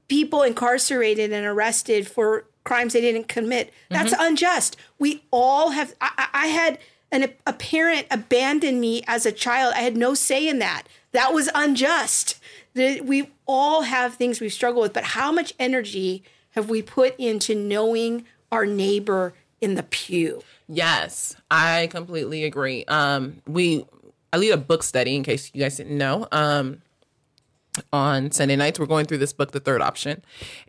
people 0.08 0.42
incarcerated 0.42 1.32
and 1.32 1.46
arrested 1.46 2.08
for 2.08 2.44
crimes 2.68 2.92
they 2.92 3.00
didn't 3.00 3.28
commit. 3.28 3.72
That's 3.88 4.12
mm-hmm. 4.12 4.26
unjust. 4.26 4.76
We 4.98 5.24
all 5.30 5.70
have. 5.70 5.94
I, 6.00 6.10
I 6.18 6.28
I 6.32 6.46
had 6.48 6.78
an, 7.10 7.32
a 7.46 7.52
parent 7.52 8.06
abandon 8.10 8.80
me 8.80 9.02
as 9.06 9.24
a 9.24 9.32
child. 9.32 9.74
I 9.74 9.80
had 9.80 9.96
no 9.96 10.14
say 10.14 10.46
in 10.46 10.58
that. 10.58 10.84
That 11.12 11.32
was 11.32 11.48
unjust. 11.54 12.38
That 12.74 13.04
we 13.04 13.30
all 13.46 13.82
have 13.82 14.14
things 14.14 14.40
we 14.40 14.48
struggle 14.48 14.82
with, 14.82 14.92
but 14.92 15.04
how 15.04 15.32
much 15.32 15.52
energy 15.58 16.22
have 16.50 16.70
we 16.70 16.82
put 16.82 17.14
into 17.18 17.54
knowing 17.54 18.24
our 18.52 18.66
neighbor 18.66 19.34
in 19.60 19.74
the 19.74 19.82
pew? 19.82 20.42
Yes, 20.68 21.34
I 21.50 21.88
completely 21.90 22.44
agree. 22.44 22.84
Um, 22.86 23.42
we 23.46 23.84
I 24.32 24.36
lead 24.36 24.50
a 24.50 24.56
book 24.58 24.82
study 24.82 25.16
in 25.16 25.22
case 25.22 25.50
you 25.54 25.60
guys 25.62 25.76
didn't 25.76 25.96
know. 25.96 26.28
Um, 26.30 26.82
on 27.92 28.30
Sunday 28.32 28.56
nights, 28.56 28.78
we're 28.78 28.86
going 28.86 29.06
through 29.06 29.18
this 29.18 29.32
book, 29.32 29.52
The 29.52 29.60
Third 29.60 29.80
Option, 29.80 30.22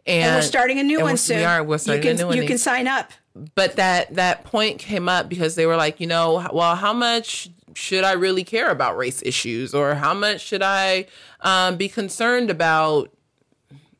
and, 0.05 0.23
And 0.25 0.35
we're 0.35 0.41
starting 0.43 0.79
a 0.79 0.83
new 0.83 1.01
one 1.01 1.17
soon. 1.17 1.37
We 1.37 1.43
are. 1.43 1.63
We're 1.63 1.79
starting 1.79 2.03
you 2.03 2.09
can, 2.09 2.17
a 2.17 2.21
new 2.21 2.27
one. 2.27 2.37
You 2.37 2.45
can 2.45 2.57
sign 2.57 2.87
up. 2.87 3.11
but 3.55 3.75
that 3.77 4.13
that 4.15 4.43
point 4.43 4.79
came 4.79 5.09
up 5.09 5.27
because 5.27 5.55
they 5.55 5.65
were 5.65 5.75
like, 5.75 5.99
you 5.99 6.07
know, 6.07 6.47
well, 6.53 6.75
how 6.75 6.93
much 6.93 7.49
should 7.75 8.03
I 8.03 8.13
really 8.13 8.43
care 8.43 8.69
about 8.69 8.97
race 8.97 9.21
issues, 9.23 9.73
or 9.73 9.95
how 9.95 10.13
much 10.13 10.41
should 10.41 10.61
I 10.63 11.05
um, 11.41 11.77
be 11.77 11.87
concerned 11.89 12.49
about 12.49 13.11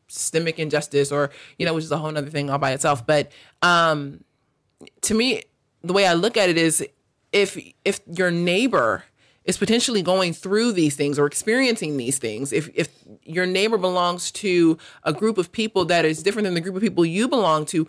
systemic 0.07 0.59
injustice, 0.59 1.11
or 1.11 1.29
you 1.57 1.65
know, 1.65 1.73
which 1.73 1.83
is 1.83 1.91
a 1.91 1.97
whole 1.97 2.15
other 2.15 2.29
thing 2.29 2.49
all 2.49 2.57
by 2.57 2.71
itself. 2.71 3.05
But 3.05 3.31
um, 3.61 4.23
to 5.01 5.13
me, 5.13 5.43
the 5.83 5.93
way 5.93 6.05
I 6.05 6.13
look 6.13 6.37
at 6.37 6.49
it 6.49 6.57
is, 6.57 6.85
if 7.31 7.57
if 7.85 8.01
your 8.07 8.31
neighbor 8.31 9.03
is 9.45 9.57
potentially 9.57 10.01
going 10.01 10.33
through 10.33 10.73
these 10.73 10.95
things 10.95 11.17
or 11.17 11.25
experiencing 11.25 11.97
these 11.97 12.17
things, 12.17 12.51
if 12.51 12.69
if 12.73 12.89
your 13.23 13.45
neighbor 13.45 13.77
belongs 13.77 14.31
to 14.31 14.77
a 15.03 15.13
group 15.13 15.37
of 15.37 15.51
people 15.51 15.85
that 15.85 16.05
is 16.05 16.21
different 16.21 16.45
than 16.45 16.53
the 16.53 16.61
group 16.61 16.75
of 16.75 16.81
people 16.81 17.05
you 17.05 17.27
belong 17.27 17.65
to, 17.67 17.87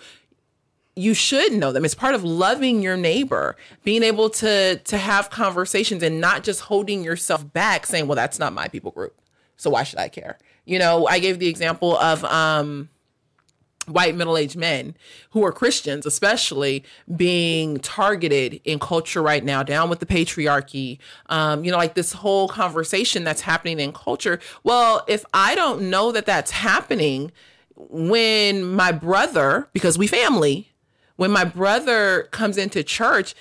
you 1.01 1.15
should 1.15 1.53
know 1.53 1.73
them. 1.73 1.85
It's 1.85 1.95
part 1.95 2.15
of 2.15 2.23
loving 2.23 2.83
your 2.83 2.97
neighbor, 2.97 3.57
being 3.85 4.03
able 4.03 4.29
to 4.31 4.77
to 4.77 4.99
have 4.99 5.31
conversations 5.31 6.03
and 6.03 6.21
not 6.21 6.45
just 6.45 6.61
holding 6.63 7.03
yourself 7.03 7.51
back 7.53 7.87
saying, 7.87 8.07
"Well, 8.07 8.17
that's 8.17 8.39
not 8.39 8.53
my 8.53 8.69
people 8.69 8.91
group. 8.91 9.19
So 9.57 9.71
why 9.71 9.83
should 9.83 9.99
I 9.99 10.09
care?" 10.09 10.39
You 10.65 10.79
know, 10.79 11.07
I 11.07 11.19
gave 11.19 11.39
the 11.39 11.49
example 11.49 11.97
of 11.97 12.25
um 12.25 12.91
white 13.87 14.15
middle-aged 14.15 14.57
men 14.57 14.95
who 15.31 15.45
are 15.45 15.51
Christians 15.51 16.07
especially 16.07 16.85
being 17.17 17.79
targeted 17.79 18.61
in 18.65 18.79
culture 18.79 19.23
right 19.23 19.43
now 19.43 19.65
down 19.65 19.91
with 19.91 19.99
the 19.99 20.07
patriarchy 20.07 20.99
um 21.27 21.65
you 21.65 21.73
know 21.73 21.79
like 21.79 21.95
this 21.95 22.13
whole 22.13 22.47
conversation 22.47 23.25
that's 23.25 23.41
happening 23.41 23.81
in 23.81 23.93
culture 23.93 24.39
well 24.63 25.03
if 25.09 25.25
I 25.35 25.57
don't 25.57 25.91
know 25.91 26.13
that 26.13 26.27
that's 26.27 26.53
happening 26.53 27.33
when 27.75 28.65
my 28.65 28.93
brother 28.93 29.69
because 29.73 29.99
we 29.99 30.07
family 30.07 30.70
when 31.21 31.31
my 31.31 31.45
brother 31.45 32.29
comes 32.31 32.57
into 32.57 32.83
church 32.83 33.35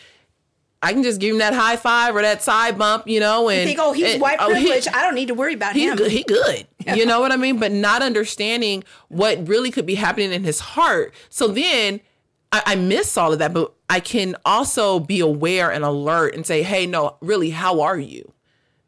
I 0.81 0.91
can 0.93 1.01
just 1.03 1.19
give 1.19 1.33
him 1.33 1.39
that 1.39 1.53
high 1.53 1.75
five 1.75 2.15
or 2.15 2.21
that 2.21 2.41
side 2.41 2.77
bump, 2.77 3.05
you 3.05 3.19
know, 3.19 3.49
and 3.49 3.67
Think, 3.67 3.79
oh, 3.81 3.91
he's 3.91 4.13
and- 4.13 4.21
white 4.21 4.37
oh, 4.39 4.53
he- 4.53 4.63
privilege. 4.65 4.87
I 4.93 5.01
don't 5.01 5.13
need 5.15 5.27
to 5.27 5.33
worry 5.33 5.53
about 5.53 5.73
him. 5.73 5.81
he's 5.81 5.91
him. 5.91 5.97
good. 5.97 6.11
He 6.11 6.23
good. 6.23 6.67
You 6.95 7.05
know 7.05 7.19
what 7.19 7.33
I 7.33 7.35
mean? 7.35 7.59
But 7.59 7.73
not 7.73 8.01
understanding 8.01 8.83
what 9.09 9.45
really 9.47 9.71
could 9.71 9.85
be 9.85 9.95
happening 9.95 10.31
in 10.31 10.43
his 10.45 10.59
heart. 10.61 11.13
So 11.29 11.49
then 11.49 11.99
I, 12.53 12.63
I 12.65 12.75
miss 12.75 13.17
all 13.17 13.33
of 13.33 13.39
that, 13.39 13.53
but 13.53 13.73
I 13.89 13.99
can 13.99 14.37
also 14.45 14.99
be 14.99 15.19
aware 15.19 15.69
and 15.69 15.83
alert 15.83 16.33
and 16.33 16.45
say, 16.45 16.63
hey, 16.63 16.85
no, 16.85 17.17
really, 17.21 17.49
how 17.49 17.81
are 17.81 17.99
you? 17.99 18.31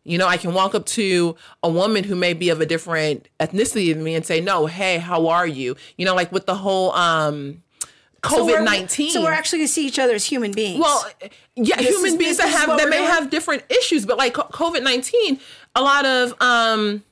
You 0.06 0.18
know, 0.18 0.28
I 0.28 0.38
can 0.38 0.54
walk 0.54 0.74
up 0.74 0.86
to 0.98 1.36
a 1.62 1.70
woman 1.70 2.06
who 2.06 2.16
may 2.16 2.34
be 2.34 2.48
of 2.50 2.62
a 2.62 2.66
different 2.66 3.28
ethnicity 3.42 3.94
than 3.94 4.02
me 4.04 4.16
and 4.16 4.26
say, 4.26 4.40
no, 4.40 4.66
hey, 4.66 4.98
how 4.98 5.28
are 5.28 5.46
you? 5.46 5.76
You 5.98 6.06
know, 6.06 6.16
like 6.16 6.32
with 6.32 6.46
the 6.46 6.56
whole 6.56 6.94
um 6.94 7.64
COVID 8.22 8.64
nineteen. 8.64 9.12
So 9.12 9.22
we're 9.24 9.32
actually 9.32 9.60
going 9.60 9.68
to 9.68 9.74
see 9.74 9.88
each 9.88 10.00
other 10.00 10.14
as 10.14 10.26
human 10.26 10.52
beings. 10.52 10.80
Well, 10.80 11.06
yeah, 11.56 11.78
This 11.78 11.90
human 11.90 12.12
is- 12.12 12.18
beings 12.18 12.38
that 12.38 12.50
have 12.50 12.78
that 12.78 12.90
may 12.90 12.98
doing? 12.98 13.10
have 13.10 13.30
different 13.30 13.64
issues, 13.70 14.06
but 14.06 14.18
like 14.18 14.34
COVID 14.34 14.84
nineteen, 14.84 15.40
a 15.76 15.82
lot 15.82 16.06
of 16.06 16.34
um 16.42 17.04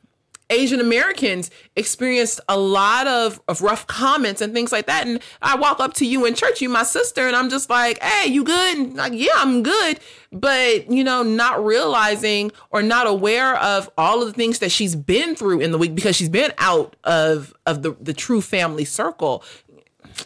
Asian 0.52 0.80
Americans 0.80 1.52
experienced 1.76 2.42
a 2.50 2.58
lot 2.58 3.06
of, 3.06 3.40
of 3.48 3.62
rough 3.62 3.86
comments 3.86 4.42
and 4.42 4.52
things 4.52 4.72
like 4.72 4.88
that. 4.88 5.06
And 5.06 5.20
I 5.44 5.56
walk 5.56 5.80
up 5.80 5.94
to 5.96 6.08
you 6.08 6.26
in 6.26 6.34
church, 6.34 6.60
you 6.60 6.70
my 6.70 6.82
sister, 6.82 7.28
and 7.28 7.36
I'm 7.36 7.52
just 7.52 7.70
like, 7.70 8.02
hey, 8.02 8.32
you 8.32 8.44
good? 8.44 8.78
And 8.80 8.96
like, 8.96 9.14
yeah, 9.14 9.30
I'm 9.36 9.62
good. 9.62 10.00
But, 10.32 10.90
you 10.90 11.04
know, 11.04 11.22
not 11.22 11.64
realizing 11.64 12.52
or 12.72 12.82
not 12.82 13.06
aware 13.06 13.58
of 13.58 13.92
all 13.96 14.24
of 14.24 14.28
the 14.30 14.34
things 14.34 14.58
that 14.58 14.72
she's 14.72 14.96
been 14.96 15.36
through 15.36 15.60
in 15.60 15.72
the 15.72 15.78
week 15.78 15.94
because 15.94 16.16
she's 16.16 16.30
been 16.30 16.52
out 16.58 16.96
of 17.04 17.54
of 17.68 17.84
the, 17.84 17.92
the 18.02 18.14
true 18.14 18.42
family 18.42 18.86
circle. 18.86 19.44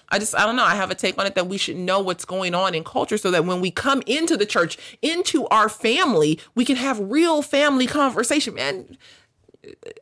I 0.10 0.20
just 0.20 0.36
I 0.36 0.46
don't 0.46 0.56
know. 0.56 0.64
I 0.64 0.76
have 0.76 0.92
a 0.92 0.96
take 0.96 1.18
on 1.18 1.26
it 1.26 1.36
that 1.36 1.48
we 1.48 1.58
should 1.58 1.76
know 1.78 2.00
what's 2.00 2.26
going 2.26 2.54
on 2.56 2.74
in 2.76 2.84
culture 2.84 3.18
so 3.18 3.32
that 3.32 3.46
when 3.46 3.62
we 3.62 3.72
come 3.72 4.02
into 4.06 4.38
the 4.38 4.46
church, 4.46 4.78
into 5.02 5.48
our 5.48 5.70
family, 5.70 6.40
we 6.56 6.66
can 6.66 6.76
have 6.76 7.00
real 7.00 7.42
family 7.42 7.88
conversation. 7.88 8.56
Man, 8.56 8.98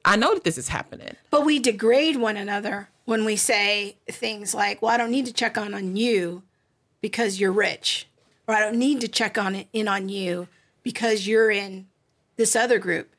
I 0.06 0.16
know 0.16 0.34
that 0.34 0.44
this 0.44 0.58
is 0.58 0.70
happening. 0.70 1.16
But 1.30 1.46
we 1.46 1.60
degrade 1.60 2.18
one 2.18 2.38
another 2.38 2.90
when 3.06 3.26
we 3.26 3.36
say 3.36 3.98
things 4.10 4.54
like, 4.54 4.82
"Well, 4.82 4.92
I 4.92 4.98
don't 4.98 5.12
need 5.12 5.26
to 5.28 5.34
check 5.34 5.58
on 5.58 5.74
on 5.74 5.96
you 5.96 6.44
because 7.02 7.40
you're 7.40 7.52
rich," 7.52 8.08
or 8.48 8.56
"I 8.56 8.60
don't 8.60 8.78
need 8.78 9.02
to 9.02 9.08
check 9.08 9.38
on 9.38 9.66
in 9.74 9.88
on 9.88 10.10
you 10.10 10.48
because 10.84 11.28
you're 11.28 11.52
in 11.52 11.88
this 12.38 12.56
other 12.56 12.80
group." 12.80 13.14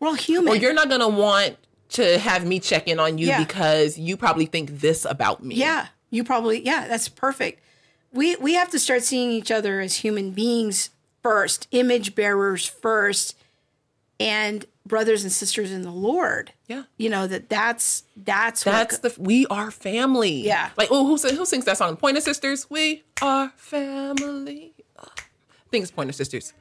We're 0.00 0.08
all 0.08 0.14
human. 0.14 0.52
Or 0.52 0.56
you're 0.56 0.74
not 0.74 0.88
gonna 0.90 1.08
want 1.08 1.56
to 1.90 2.18
have 2.18 2.44
me 2.44 2.58
check 2.58 2.88
in 2.88 2.98
on 2.98 3.16
you 3.16 3.28
Yeah. 3.28 3.38
because 3.38 3.96
you 3.96 4.16
probably 4.16 4.44
think 4.46 4.80
this 4.80 5.04
about 5.04 5.42
me. 5.44 5.54
yeah, 5.54 5.86
you 6.16 6.24
probably 6.24 6.64
yeah, 6.64 6.88
that's 6.88 7.08
perfect. 7.08 7.62
We 8.12 8.36
we 8.36 8.54
have 8.54 8.70
to 8.70 8.78
start 8.78 9.02
seeing 9.02 9.30
each 9.30 9.50
other 9.50 9.80
as 9.80 9.96
human 9.96 10.30
beings 10.30 10.90
first, 11.22 11.68
image 11.70 12.14
bearers 12.14 12.66
first, 12.66 13.36
and 14.18 14.64
brothers 14.86 15.22
and 15.24 15.32
sisters 15.32 15.70
in 15.70 15.82
the 15.82 15.90
Lord. 15.90 16.52
Yeah. 16.66 16.84
You 16.96 17.10
know 17.10 17.26
that 17.26 17.48
that's 17.48 18.04
that's 18.16 18.64
That's 18.64 19.02
what, 19.02 19.14
the 19.14 19.22
we 19.22 19.46
are 19.46 19.70
family. 19.70 20.42
Yeah. 20.42 20.70
Like 20.76 20.88
oh, 20.90 21.06
who 21.06 21.16
who 21.16 21.44
sings 21.44 21.64
that 21.66 21.78
song? 21.78 21.96
Pointer 21.96 22.20
Sisters. 22.20 22.68
We 22.70 23.04
are 23.20 23.52
family. 23.56 24.72
I 24.98 25.68
think 25.70 25.82
it's 25.82 25.90
Pointer 25.90 26.12
Sisters. 26.12 26.52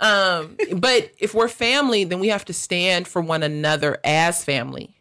Um, 0.00 0.56
but 0.76 1.10
if 1.18 1.34
we're 1.34 1.48
family, 1.48 2.04
then 2.04 2.20
we 2.20 2.28
have 2.28 2.44
to 2.46 2.52
stand 2.52 3.08
for 3.08 3.20
one 3.22 3.42
another 3.42 3.98
as 4.04 4.44
family. 4.44 4.97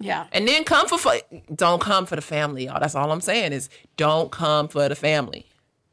Yeah. 0.00 0.26
And 0.32 0.48
then 0.48 0.64
come 0.64 0.88
for, 0.88 0.98
for 0.98 1.14
don't 1.54 1.80
come 1.80 2.06
for 2.06 2.16
the 2.16 2.22
family, 2.22 2.66
y'all. 2.66 2.80
That's 2.80 2.94
all 2.94 3.12
I'm 3.12 3.20
saying 3.20 3.52
is 3.52 3.68
don't 3.96 4.32
come 4.32 4.66
for 4.68 4.88
the 4.88 4.94
family. 4.96 5.46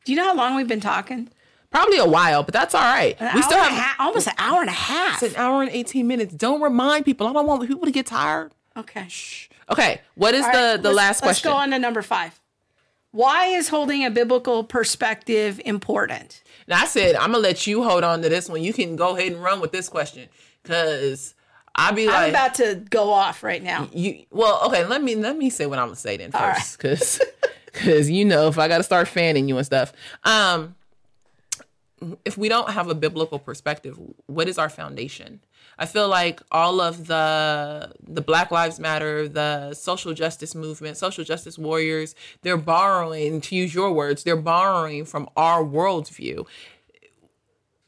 Do 0.06 0.14
you 0.14 0.18
know 0.18 0.26
how 0.26 0.36
long 0.36 0.56
we've 0.56 0.68
been 0.68 0.80
talking? 0.80 1.30
Probably 1.70 1.98
a 1.98 2.08
while, 2.08 2.44
but 2.44 2.54
that's 2.54 2.74
all 2.74 2.82
right. 2.82 3.18
An 3.20 3.36
we 3.36 3.42
still 3.42 3.58
have 3.58 3.72
half, 3.72 4.00
almost 4.00 4.28
an 4.28 4.34
hour 4.38 4.62
and 4.62 4.70
a 4.70 4.74
half. 4.74 5.22
it's 5.22 5.36
an 5.36 5.40
hour 5.40 5.62
and 5.62 5.70
18 5.70 6.08
minutes. 6.08 6.34
Don't 6.34 6.62
remind 6.62 7.04
people. 7.04 7.28
I 7.28 7.34
don't 7.34 7.46
want 7.46 7.68
people 7.68 7.86
to 7.86 7.92
get 7.92 8.06
tired. 8.06 8.54
Okay. 8.78 9.08
Okay, 9.70 10.00
what 10.16 10.34
is 10.34 10.46
All 10.46 10.52
the 10.54 10.58
right, 10.58 10.82
the 10.82 10.94
last 10.94 11.22
question? 11.22 11.50
Let's 11.50 11.58
go 11.58 11.62
on 11.62 11.72
to 11.72 11.80
number 11.80 12.02
five. 12.02 12.40
Why 13.12 13.48
is 13.48 13.68
holding 13.68 14.06
a 14.06 14.10
biblical 14.10 14.64
perspective 14.64 15.60
important? 15.66 16.42
Now 16.68 16.84
I 16.84 16.86
said 16.86 17.16
I'm 17.16 17.32
gonna 17.32 17.40
let 17.40 17.68
you 17.68 17.84
hold 17.84 18.04
on 18.04 18.22
to 18.22 18.30
this 18.30 18.48
one. 18.48 18.64
You 18.64 18.72
can 18.72 18.96
go 18.96 19.18
ahead 19.18 19.34
and 19.34 19.44
run 19.44 19.60
with 19.60 19.72
this 19.74 19.90
question 19.90 20.30
because 20.64 21.34
I'll 21.78 21.94
be 21.94 22.08
like, 22.08 22.16
I'm 22.16 22.30
about 22.30 22.56
to 22.56 22.84
go 22.90 23.12
off 23.12 23.44
right 23.44 23.62
now. 23.62 23.88
you. 23.94 24.26
Well, 24.32 24.62
okay. 24.66 24.86
Let 24.86 25.04
me 25.04 25.16
let 25.16 25.38
me 25.38 25.50
say 25.50 25.68
what 25.68 25.80
I'm 25.80 25.88
gonna 25.88 25.96
say 25.96 26.18
then 26.18 26.32
first, 26.32 26.78
because 26.78 27.22
because 27.66 28.10
you 28.10 28.26
know 28.26 28.48
if 28.48 28.58
I 28.58 28.68
gotta 28.68 28.84
start 28.84 29.08
fanning 29.08 29.48
you 29.48 29.58
and 29.58 29.66
stuff. 29.66 29.94
Um, 30.24 30.76
if 32.26 32.38
we 32.38 32.50
don't 32.50 32.70
have 32.72 32.90
a 32.90 32.96
biblical 32.96 33.40
perspective, 33.40 34.00
what 34.28 34.48
is 34.48 34.58
our 34.58 34.70
foundation? 34.70 35.40
I 35.80 35.86
feel 35.86 36.08
like 36.08 36.42
all 36.52 36.82
of 36.82 37.08
the 37.08 37.94
the 38.02 38.22
Black 38.22 38.50
Lives 38.50 38.80
Matter, 38.80 39.28
the 39.28 39.74
social 39.74 40.14
justice 40.14 40.56
movement, 40.56 40.98
social 40.98 41.24
justice 41.24 41.58
warriors, 41.58 42.16
they're 42.42 42.58
borrowing, 42.58 43.42
to 43.42 43.56
use 43.56 43.76
your 43.76 43.92
words, 43.92 44.24
they're 44.24 44.36
borrowing 44.36 45.06
from 45.06 45.30
our 45.36 45.64
worldview. 45.64 46.48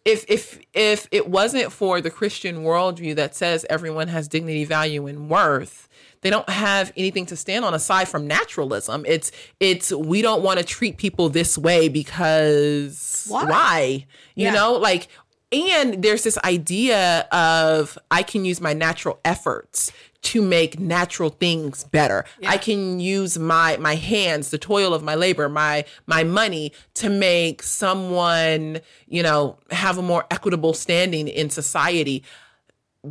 If 0.09 0.25
if 0.27 0.59
if 0.73 1.07
it 1.11 1.29
wasn't 1.29 1.71
for 1.71 2.01
the 2.01 2.09
Christian 2.09 2.63
worldview 2.63 3.15
that 3.15 3.35
says 3.35 3.65
everyone 3.69 4.07
has 4.07 4.27
dignity, 4.27 4.65
value, 4.65 5.05
and 5.07 5.29
worth, 5.29 5.87
they 6.21 6.29
don't 6.29 6.49
have 6.49 6.91
anything 6.97 7.25
to 7.27 7.35
stand 7.35 7.63
on 7.65 7.73
aside 7.73 8.07
from 8.09 8.25
naturalism. 8.27 9.05
It's 9.07 9.31
it's 9.59 9.91
we 9.91 10.21
don't 10.21 10.41
want 10.41 10.59
to 10.59 10.65
treat 10.65 10.97
people 10.97 11.29
this 11.29 11.57
way 11.57 11.89
because 11.89 13.25
Why? 13.29 13.43
why? 13.45 14.05
You 14.35 14.45
Yeah. 14.45 14.53
know, 14.53 14.73
like 14.73 15.07
and 15.51 16.03
there's 16.03 16.23
this 16.23 16.37
idea 16.43 17.27
of 17.31 17.97
I 18.11 18.21
can 18.23 18.45
use 18.45 18.61
my 18.61 18.73
natural 18.73 19.19
efforts 19.25 19.91
to 20.21 20.41
make 20.41 20.79
natural 20.79 21.29
things 21.29 21.85
better. 21.85 22.25
I 22.45 22.57
can 22.57 22.99
use 22.99 23.39
my 23.39 23.77
my 23.77 23.95
hands, 23.95 24.49
the 24.49 24.57
toil 24.57 24.93
of 24.93 25.03
my 25.03 25.15
labor, 25.15 25.49
my 25.49 25.85
my 26.07 26.23
money 26.23 26.73
to 26.95 27.09
make 27.09 27.63
someone, 27.63 28.79
you 29.07 29.23
know, 29.23 29.57
have 29.71 29.97
a 29.97 30.01
more 30.01 30.25
equitable 30.29 30.73
standing 30.73 31.27
in 31.27 31.49
society 31.49 32.23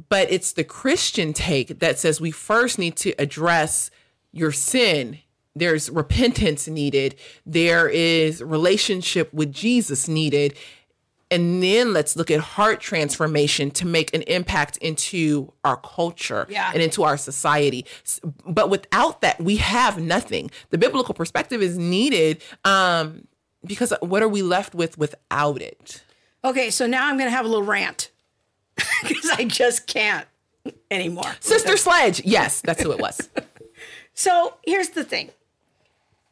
but 0.08 0.30
it's 0.30 0.52
the 0.52 0.64
Christian 0.64 1.32
take 1.32 1.78
that 1.80 1.98
says 1.98 2.20
we 2.20 2.30
first 2.30 2.78
need 2.78 2.96
to 2.96 3.10
address 3.18 3.90
your 4.32 4.52
sin. 4.52 5.18
There's 5.54 5.90
repentance 5.90 6.68
needed. 6.68 7.16
There 7.46 7.88
is 7.88 8.42
relationship 8.42 9.32
with 9.32 9.52
Jesus 9.52 10.06
needed. 10.06 10.56
And 11.30 11.62
then 11.62 11.92
let's 11.92 12.16
look 12.16 12.30
at 12.30 12.40
heart 12.40 12.80
transformation 12.80 13.70
to 13.72 13.86
make 13.86 14.14
an 14.14 14.22
impact 14.22 14.78
into 14.78 15.52
our 15.64 15.76
culture 15.76 16.46
Yeah. 16.48 16.70
and 16.72 16.82
into 16.82 17.02
our 17.02 17.16
society. 17.18 17.84
But 18.46 18.70
without 18.70 19.20
that, 19.20 19.38
we 19.40 19.56
have 19.56 20.00
nothing. 20.00 20.50
The 20.70 20.78
biblical 20.78 21.12
perspective 21.14 21.60
is 21.60 21.76
needed 21.76 22.42
um, 22.64 23.26
because 23.64 23.92
what 24.00 24.22
are 24.22 24.28
we 24.28 24.40
left 24.40 24.74
with 24.74 24.96
without 24.96 25.60
it? 25.60 26.02
Okay, 26.44 26.70
so 26.70 26.86
now 26.86 27.06
I'm 27.08 27.18
going 27.18 27.26
to 27.30 27.36
have 27.36 27.44
a 27.44 27.48
little 27.48 27.64
rant 27.66 28.10
because 29.06 29.28
I 29.30 29.44
just 29.44 29.86
can't 29.86 30.26
anymore. 30.90 31.30
Sister 31.40 31.76
Sledge. 31.76 32.22
Yes, 32.24 32.62
that's 32.62 32.82
who 32.82 32.90
it 32.92 32.98
was. 33.00 33.28
So 34.14 34.54
here's 34.64 34.88
the 34.88 35.04
thing 35.04 35.30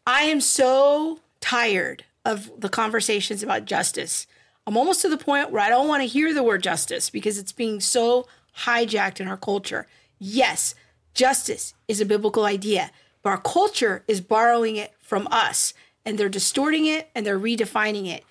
I 0.08 0.22
am 0.22 0.40
so 0.40 1.20
tired 1.40 2.04
of 2.24 2.50
the 2.60 2.68
conversations 2.68 3.44
about 3.44 3.64
justice. 3.64 4.26
I'm 4.66 4.76
almost 4.76 5.00
to 5.02 5.08
the 5.08 5.16
point 5.16 5.50
where 5.50 5.62
I 5.62 5.68
don't 5.68 5.88
want 5.88 6.02
to 6.02 6.08
hear 6.08 6.34
the 6.34 6.42
word 6.42 6.62
justice 6.62 7.08
because 7.10 7.38
it's 7.38 7.52
being 7.52 7.80
so 7.80 8.26
hijacked 8.60 9.20
in 9.20 9.28
our 9.28 9.36
culture. 9.36 9.86
Yes, 10.18 10.74
justice 11.14 11.74
is 11.88 12.00
a 12.00 12.04
biblical 12.04 12.44
idea, 12.44 12.90
but 13.22 13.30
our 13.30 13.40
culture 13.40 14.02
is 14.08 14.20
borrowing 14.20 14.76
it 14.76 14.92
from 15.00 15.28
us 15.30 15.72
and 16.04 16.18
they're 16.18 16.28
distorting 16.28 16.86
it 16.86 17.10
and 17.14 17.24
they're 17.24 17.38
redefining 17.38 18.06
it. 18.08 18.24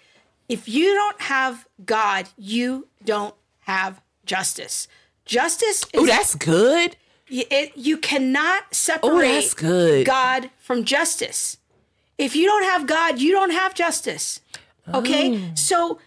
If 0.49 0.68
you 0.68 0.94
don't 0.94 1.22
have 1.22 1.68
God, 1.86 2.28
you 2.38 2.88
don't 3.03 3.34
have 3.62 4.02
justice. 4.26 4.88
Justice 5.26 5.84
is 5.94 6.02
Oh, 6.02 6.06
that's 6.06 6.36
good. 6.36 6.98
It, 7.28 7.72
you 7.76 7.98
cannot 7.98 8.76
separate 8.76 9.10
Oh, 9.12 9.20
that's 9.20 9.53
good. 9.56 10.06
God 10.06 10.52
from 10.60 10.84
justice. 10.84 11.57
If 12.18 12.36
you 12.36 12.45
don't 12.45 12.64
have 12.64 12.86
God, 12.88 13.20
you 13.20 13.32
don't 13.32 13.49
have 13.52 13.74
justice. 13.74 14.41
Okay? 14.94 15.36
Oh. 15.36 15.52
So 15.56 15.99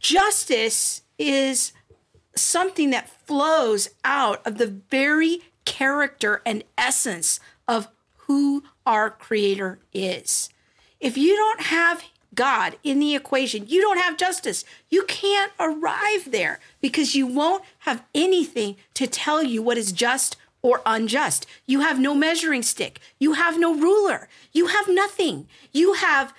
justice 0.00 1.02
is 1.18 1.72
something 2.34 2.90
that 2.90 3.08
flows 3.08 3.90
out 4.04 4.44
of 4.46 4.58
the 4.58 4.66
very 4.66 5.42
character 5.64 6.42
and 6.44 6.64
essence 6.76 7.38
of 7.68 7.88
who 8.26 8.64
our 8.86 9.10
creator 9.10 9.78
is. 9.92 10.48
If 10.98 11.16
you 11.16 11.36
don't 11.36 11.62
have 11.62 12.02
God 12.34 12.76
in 12.82 13.00
the 13.00 13.14
equation, 13.14 13.66
you 13.66 13.80
don't 13.80 13.98
have 13.98 14.16
justice. 14.16 14.64
You 14.88 15.04
can't 15.04 15.52
arrive 15.58 16.30
there 16.30 16.60
because 16.80 17.14
you 17.14 17.26
won't 17.26 17.64
have 17.80 18.04
anything 18.14 18.76
to 18.94 19.06
tell 19.06 19.42
you 19.42 19.62
what 19.62 19.78
is 19.78 19.92
just 19.92 20.36
or 20.62 20.82
unjust. 20.86 21.46
You 21.66 21.80
have 21.80 21.98
no 21.98 22.14
measuring 22.14 22.62
stick. 22.62 23.00
You 23.18 23.32
have 23.32 23.58
no 23.58 23.74
ruler. 23.74 24.28
You 24.52 24.66
have 24.68 24.88
nothing. 24.88 25.48
You 25.72 25.94
have 25.94 26.34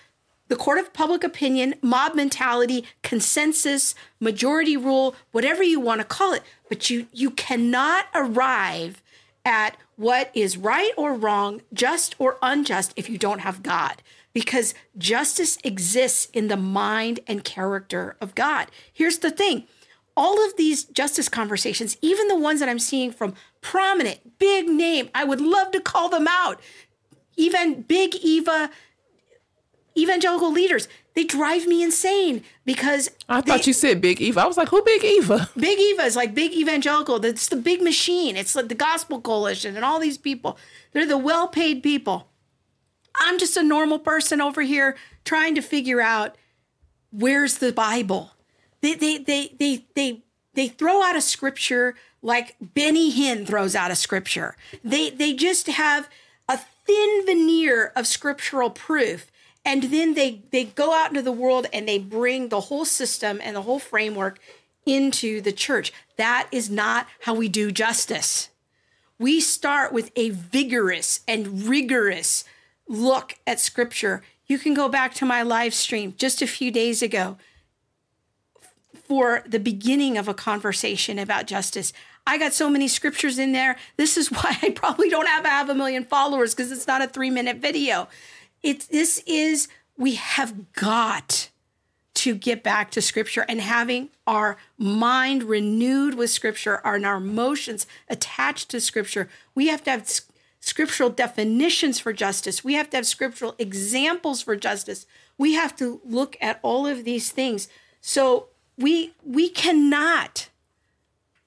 the 0.51 0.57
court 0.57 0.77
of 0.77 0.91
public 0.91 1.23
opinion, 1.23 1.75
mob 1.81 2.13
mentality, 2.13 2.83
consensus, 3.03 3.95
majority 4.19 4.75
rule, 4.75 5.15
whatever 5.31 5.63
you 5.63 5.79
want 5.79 6.01
to 6.01 6.05
call 6.05 6.33
it. 6.33 6.43
But 6.67 6.89
you 6.89 7.07
you 7.13 7.31
cannot 7.31 8.07
arrive 8.13 9.01
at 9.45 9.77
what 9.95 10.29
is 10.33 10.57
right 10.57 10.91
or 10.97 11.13
wrong, 11.13 11.61
just 11.73 12.15
or 12.19 12.37
unjust 12.41 12.91
if 12.97 13.09
you 13.09 13.17
don't 13.17 13.39
have 13.39 13.63
God. 13.63 14.03
Because 14.33 14.73
justice 14.97 15.57
exists 15.63 16.27
in 16.33 16.49
the 16.49 16.57
mind 16.57 17.21
and 17.27 17.45
character 17.45 18.17
of 18.19 18.35
God. 18.35 18.67
Here's 18.91 19.19
the 19.19 19.31
thing 19.31 19.63
all 20.17 20.45
of 20.45 20.57
these 20.57 20.83
justice 20.83 21.29
conversations, 21.29 21.95
even 22.01 22.27
the 22.27 22.35
ones 22.35 22.59
that 22.59 22.67
I'm 22.67 22.77
seeing 22.77 23.13
from 23.13 23.35
prominent, 23.61 24.37
big 24.37 24.67
name, 24.67 25.09
I 25.15 25.23
would 25.23 25.39
love 25.39 25.71
to 25.71 25.79
call 25.79 26.09
them 26.09 26.27
out. 26.27 26.59
Even 27.37 27.83
Big 27.83 28.15
Eva 28.15 28.69
evangelical 29.97 30.51
leaders, 30.51 30.87
they 31.13 31.23
drive 31.23 31.67
me 31.67 31.83
insane 31.83 32.43
because 32.65 33.09
I 33.27 33.41
they- 33.41 33.51
thought 33.51 33.67
you 33.67 33.73
said 33.73 34.01
Big 34.01 34.21
Eva. 34.21 34.41
I 34.41 34.45
was 34.47 34.57
like, 34.57 34.69
who 34.69 34.81
Big 34.83 35.03
Eva? 35.03 35.49
Big 35.57 35.79
Eva 35.79 36.03
is 36.03 36.15
like 36.15 36.33
big 36.33 36.53
evangelical. 36.53 37.23
It's 37.25 37.47
the 37.49 37.55
big 37.57 37.81
machine. 37.81 38.37
It's 38.37 38.55
like 38.55 38.69
the 38.69 38.75
Gospel 38.75 39.19
Coalition 39.21 39.75
and 39.75 39.83
all 39.83 39.99
these 39.99 40.17
people. 40.17 40.57
They're 40.93 41.05
the 41.05 41.17
well 41.17 41.47
paid 41.47 41.83
people. 41.83 42.27
I'm 43.19 43.37
just 43.37 43.57
a 43.57 43.63
normal 43.63 43.99
person 43.99 44.39
over 44.39 44.61
here 44.61 44.95
trying 45.25 45.55
to 45.55 45.61
figure 45.61 45.99
out 46.01 46.35
where's 47.11 47.57
the 47.57 47.73
Bible. 47.73 48.31
They 48.81 48.95
they 48.95 49.17
they 49.17 49.55
they 49.59 49.85
they 49.95 50.23
they 50.53 50.67
throw 50.69 51.03
out 51.03 51.15
a 51.15 51.21
scripture 51.21 51.95
like 52.21 52.55
Benny 52.61 53.11
Hinn 53.11 53.45
throws 53.45 53.75
out 53.75 53.91
a 53.91 53.95
scripture. 53.95 54.55
They 54.83 55.09
they 55.09 55.33
just 55.33 55.67
have 55.67 56.09
a 56.47 56.57
thin 56.85 57.25
veneer 57.25 57.91
of 57.95 58.07
scriptural 58.07 58.69
proof 58.69 59.30
and 59.63 59.83
then 59.83 60.13
they 60.13 60.41
they 60.51 60.65
go 60.65 60.93
out 60.93 61.09
into 61.09 61.21
the 61.21 61.31
world 61.31 61.67
and 61.71 61.87
they 61.87 61.99
bring 61.99 62.49
the 62.49 62.61
whole 62.61 62.85
system 62.85 63.39
and 63.43 63.55
the 63.55 63.61
whole 63.61 63.79
framework 63.79 64.39
into 64.85 65.41
the 65.41 65.51
church. 65.51 65.93
That 66.17 66.47
is 66.51 66.69
not 66.69 67.07
how 67.21 67.35
we 67.35 67.47
do 67.47 67.71
justice. 67.71 68.49
We 69.19 69.39
start 69.39 69.93
with 69.93 70.11
a 70.15 70.31
vigorous 70.31 71.21
and 71.27 71.63
rigorous 71.67 72.43
look 72.87 73.37
at 73.45 73.59
scripture. 73.59 74.23
You 74.47 74.57
can 74.57 74.73
go 74.73 74.89
back 74.89 75.13
to 75.15 75.25
my 75.25 75.43
live 75.43 75.73
stream 75.73 76.15
just 76.17 76.41
a 76.41 76.47
few 76.47 76.71
days 76.71 77.01
ago 77.03 77.37
for 79.07 79.43
the 79.45 79.59
beginning 79.59 80.17
of 80.17 80.27
a 80.27 80.33
conversation 80.33 81.19
about 81.19 81.45
justice. 81.45 81.93
I 82.25 82.37
got 82.37 82.53
so 82.53 82.69
many 82.69 82.87
scriptures 82.87 83.37
in 83.37 83.51
there. 83.51 83.77
This 83.97 84.17
is 84.17 84.31
why 84.31 84.57
I 84.61 84.71
probably 84.71 85.09
don't 85.09 85.27
have 85.27 85.45
half 85.45 85.69
a 85.69 85.75
million 85.75 86.03
followers 86.03 86.55
because 86.55 86.71
it's 86.71 86.87
not 86.87 87.01
a 87.01 87.07
three 87.07 87.29
minute 87.29 87.57
video. 87.57 88.07
It's 88.63 88.87
this 88.87 89.23
is 89.25 89.67
we 89.97 90.15
have 90.15 90.73
got 90.73 91.49
to 92.13 92.35
get 92.35 92.61
back 92.61 92.91
to 92.91 93.01
scripture 93.01 93.45
and 93.47 93.61
having 93.61 94.09
our 94.27 94.57
mind 94.77 95.43
renewed 95.43 96.15
with 96.15 96.29
scripture 96.29 96.81
and 96.83 97.05
our 97.05 97.17
emotions 97.17 97.87
attached 98.09 98.69
to 98.69 98.81
scripture. 98.81 99.29
We 99.55 99.67
have 99.67 99.83
to 99.85 99.91
have 99.91 100.21
scriptural 100.59 101.09
definitions 101.09 101.99
for 101.99 102.13
justice. 102.13 102.63
We 102.63 102.75
have 102.75 102.89
to 102.91 102.97
have 102.97 103.07
scriptural 103.07 103.55
examples 103.57 104.41
for 104.41 104.55
justice. 104.55 105.05
We 105.37 105.53
have 105.53 105.75
to 105.77 106.01
look 106.05 106.37
at 106.41 106.59
all 106.61 106.85
of 106.85 107.05
these 107.05 107.31
things. 107.31 107.67
So 108.01 108.49
we 108.77 109.13
we 109.23 109.49
cannot 109.49 110.49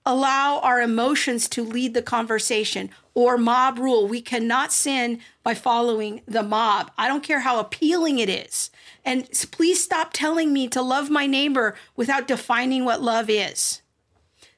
allow 0.06 0.58
our 0.60 0.82
emotions 0.82 1.48
to 1.48 1.64
lead 1.64 1.94
the 1.94 2.02
conversation 2.02 2.90
or 3.14 3.38
mob 3.38 3.78
rule. 3.78 4.06
We 4.06 4.20
cannot 4.20 4.72
sin 4.72 5.20
by 5.42 5.54
following 5.54 6.22
the 6.26 6.42
mob. 6.42 6.90
I 6.98 7.08
don't 7.08 7.22
care 7.22 7.40
how 7.40 7.58
appealing 7.60 8.18
it 8.18 8.28
is. 8.28 8.70
And 9.04 9.28
please 9.52 9.82
stop 9.82 10.10
telling 10.12 10.52
me 10.52 10.68
to 10.68 10.82
love 10.82 11.10
my 11.10 11.26
neighbor 11.26 11.76
without 11.96 12.26
defining 12.26 12.84
what 12.84 13.02
love 13.02 13.30
is. 13.30 13.82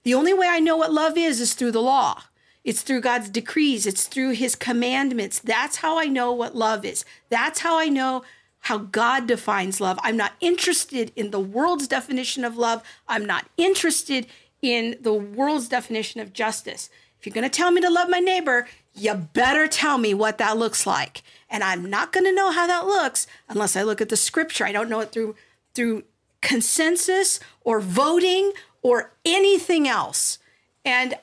The 0.04 0.14
only 0.14 0.32
way 0.32 0.46
I 0.48 0.60
know 0.60 0.76
what 0.76 0.92
love 0.92 1.18
is 1.18 1.40
is 1.40 1.54
through 1.54 1.72
the 1.72 1.82
law. 1.82 2.22
It's 2.64 2.82
through 2.82 3.00
God's 3.02 3.28
decrees, 3.28 3.86
it's 3.86 4.08
through 4.08 4.32
his 4.32 4.56
commandments. 4.56 5.38
That's 5.38 5.76
how 5.76 5.98
I 6.00 6.06
know 6.06 6.32
what 6.32 6.56
love 6.56 6.84
is. 6.84 7.04
That's 7.28 7.60
how 7.60 7.78
I 7.78 7.88
know 7.88 8.24
how 8.60 8.78
God 8.78 9.28
defines 9.28 9.80
love. 9.80 10.00
I'm 10.02 10.16
not 10.16 10.32
interested 10.40 11.12
in 11.14 11.30
the 11.30 11.38
world's 11.38 11.86
definition 11.86 12.44
of 12.44 12.56
love. 12.56 12.82
I'm 13.06 13.24
not 13.24 13.48
interested 13.56 14.26
in 14.60 14.96
the 15.00 15.12
world's 15.12 15.68
definition 15.68 16.20
of 16.20 16.32
justice. 16.32 16.90
If 17.18 17.26
you're 17.26 17.34
going 17.34 17.48
to 17.48 17.56
tell 17.56 17.70
me 17.70 17.80
to 17.80 17.90
love 17.90 18.08
my 18.08 18.18
neighbor, 18.18 18.66
you 18.94 19.14
better 19.14 19.66
tell 19.66 19.98
me 19.98 20.14
what 20.14 20.38
that 20.38 20.56
looks 20.56 20.86
like. 20.86 21.22
And 21.48 21.62
I'm 21.62 21.88
not 21.88 22.12
going 22.12 22.24
to 22.24 22.34
know 22.34 22.50
how 22.50 22.66
that 22.66 22.86
looks 22.86 23.26
unless 23.48 23.76
I 23.76 23.82
look 23.82 24.00
at 24.00 24.08
the 24.08 24.16
scripture. 24.16 24.64
I 24.64 24.72
don't 24.72 24.88
know 24.88 25.00
it 25.00 25.12
through 25.12 25.36
through 25.74 26.04
consensus 26.40 27.38
or 27.62 27.80
voting 27.80 28.52
or 28.82 29.12
anything 29.24 29.86
else. 29.86 30.38
And 30.84 31.14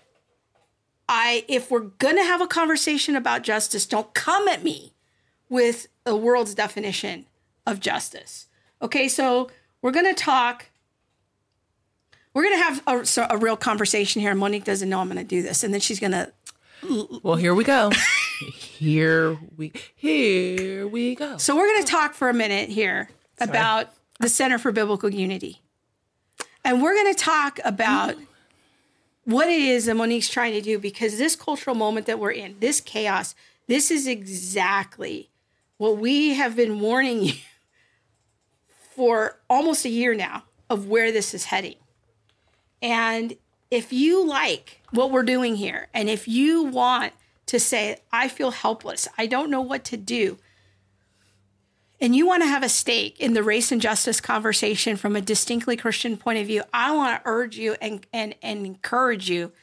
I 1.09 1.45
if 1.47 1.71
we're 1.71 1.79
going 1.79 2.15
to 2.15 2.23
have 2.23 2.41
a 2.41 2.47
conversation 2.47 3.15
about 3.15 3.43
justice, 3.43 3.85
don't 3.85 4.13
come 4.13 4.47
at 4.47 4.63
me 4.63 4.93
with 5.49 5.87
the 6.03 6.15
world's 6.15 6.55
definition 6.55 7.25
of 7.65 7.79
justice. 7.79 8.47
Okay, 8.81 9.07
so 9.07 9.49
we're 9.81 9.91
going 9.91 10.13
to 10.13 10.13
talk 10.13 10.65
we're 12.33 12.43
going 12.43 12.57
to 12.57 12.63
have 12.63 12.83
a, 12.87 13.05
so 13.05 13.27
a 13.29 13.37
real 13.37 13.57
conversation 13.57 14.21
here. 14.21 14.33
Monique 14.35 14.63
doesn't 14.63 14.89
know 14.89 14.99
I'm 14.99 15.07
going 15.07 15.17
to 15.17 15.23
do 15.23 15.41
this, 15.41 15.63
and 15.63 15.73
then 15.73 15.81
she's 15.81 15.99
going 15.99 16.11
to 16.11 16.31
Well, 17.23 17.35
here 17.35 17.53
we 17.53 17.63
go. 17.63 17.91
here 18.47 19.37
we 19.57 19.71
here 19.95 20.87
we 20.87 21.15
go. 21.15 21.37
So 21.37 21.55
we're 21.55 21.67
going 21.67 21.83
to 21.83 21.91
talk 21.91 22.13
for 22.13 22.29
a 22.29 22.33
minute 22.33 22.69
here 22.69 23.09
about 23.39 23.93
the 24.19 24.29
Center 24.29 24.57
for 24.57 24.71
Biblical 24.71 25.13
Unity. 25.13 25.61
And 26.65 26.81
we're 26.81 26.95
going 26.95 27.13
to 27.13 27.19
talk 27.19 27.59
about 27.65 28.15
what 29.25 29.47
it 29.47 29.59
is 29.59 29.85
that 29.85 29.95
Monique's 29.95 30.29
trying 30.29 30.53
to 30.53 30.61
do 30.61 30.79
because 30.79 31.17
this 31.17 31.35
cultural 31.35 31.75
moment 31.75 32.05
that 32.07 32.19
we're 32.19 32.31
in, 32.31 32.55
this 32.59 32.81
chaos, 32.81 33.35
this 33.67 33.91
is 33.91 34.07
exactly 34.07 35.29
what 35.77 35.97
we 35.97 36.33
have 36.33 36.55
been 36.55 36.79
warning 36.79 37.23
you 37.23 37.33
for 38.95 39.39
almost 39.49 39.85
a 39.85 39.89
year 39.89 40.13
now 40.13 40.43
of 40.69 40.87
where 40.87 41.11
this 41.11 41.33
is 41.33 41.45
heading. 41.45 41.75
And 42.83 43.37
if 43.71 43.93
you 43.93 44.23
like 44.23 44.81
what 44.91 45.09
we're 45.09 45.23
doing 45.23 45.55
here, 45.55 45.87
and 45.93 46.09
if 46.09 46.27
you 46.27 46.63
want 46.63 47.13
to 47.47 47.59
say, 47.59 47.97
I 48.11 48.27
feel 48.27 48.51
helpless, 48.51 49.07
I 49.17 49.25
don't 49.25 49.49
know 49.49 49.61
what 49.61 49.85
to 49.85 49.97
do, 49.97 50.37
and 52.01 52.13
you 52.13 52.27
want 52.27 52.43
to 52.43 52.49
have 52.49 52.63
a 52.63 52.69
stake 52.69 53.17
in 53.21 53.33
the 53.33 53.43
race 53.43 53.71
and 53.71 53.81
justice 53.81 54.19
conversation 54.19 54.97
from 54.97 55.15
a 55.15 55.21
distinctly 55.21 55.77
Christian 55.77 56.17
point 56.17 56.37
of 56.37 56.47
view, 56.47 56.63
I 56.73 56.93
want 56.93 57.23
to 57.23 57.29
urge 57.29 57.57
you 57.57 57.77
and, 57.81 58.05
and, 58.11 58.35
and 58.43 58.65
encourage 58.65 59.29
you 59.29 59.53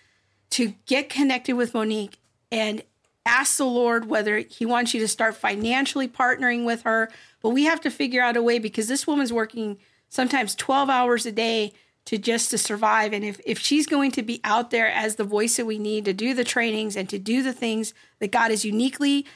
to 0.51 0.73
get 0.87 1.11
connected 1.11 1.55
with 1.55 1.75
Monique 1.75 2.19
and 2.51 2.83
ask 3.27 3.59
the 3.59 3.67
Lord 3.67 4.07
whether 4.07 4.39
He 4.39 4.65
wants 4.65 4.95
you 4.95 5.01
to 5.01 5.09
start 5.09 5.37
financially 5.37 6.09
partnering 6.09 6.65
with 6.65 6.83
her. 6.83 7.11
But 7.43 7.51
we 7.51 7.65
have 7.65 7.83
to 7.83 7.91
figure 7.91 8.23
out 8.23 8.39
a 8.39 8.43
way 8.43 8.59
because 8.59 8.89
this 8.89 9.07
woman's 9.07 9.35
working 9.35 9.77
sometimes 10.09 10.55
12 10.55 10.89
hours 10.89 11.27
a 11.27 11.33
day 11.33 11.75
to 12.07 12.19
just 12.19 12.51
to 12.51 12.59
survive. 12.59 13.13
And 13.13 13.25
if, 13.25 13.41
if 13.45 13.59
she's 13.59 13.87
going 13.87 14.11
to 14.13 14.23
be 14.23 14.41
out 14.43 14.71
there 14.71 14.89
as 14.89 15.17
the 15.17 15.25
voice 15.25 15.57
that 15.57 15.67
we 15.67 15.79
need 15.79 16.05
to 16.07 16.13
do 16.13 16.35
the 16.35 16.45
trainings 16.45 16.97
and 16.97 17.09
to 17.09 17.19
do 17.19 17.43
the 17.43 17.53
things 17.53 17.95
that 18.19 18.33
God 18.33 18.51
has 18.51 18.65
uniquely 18.65 19.27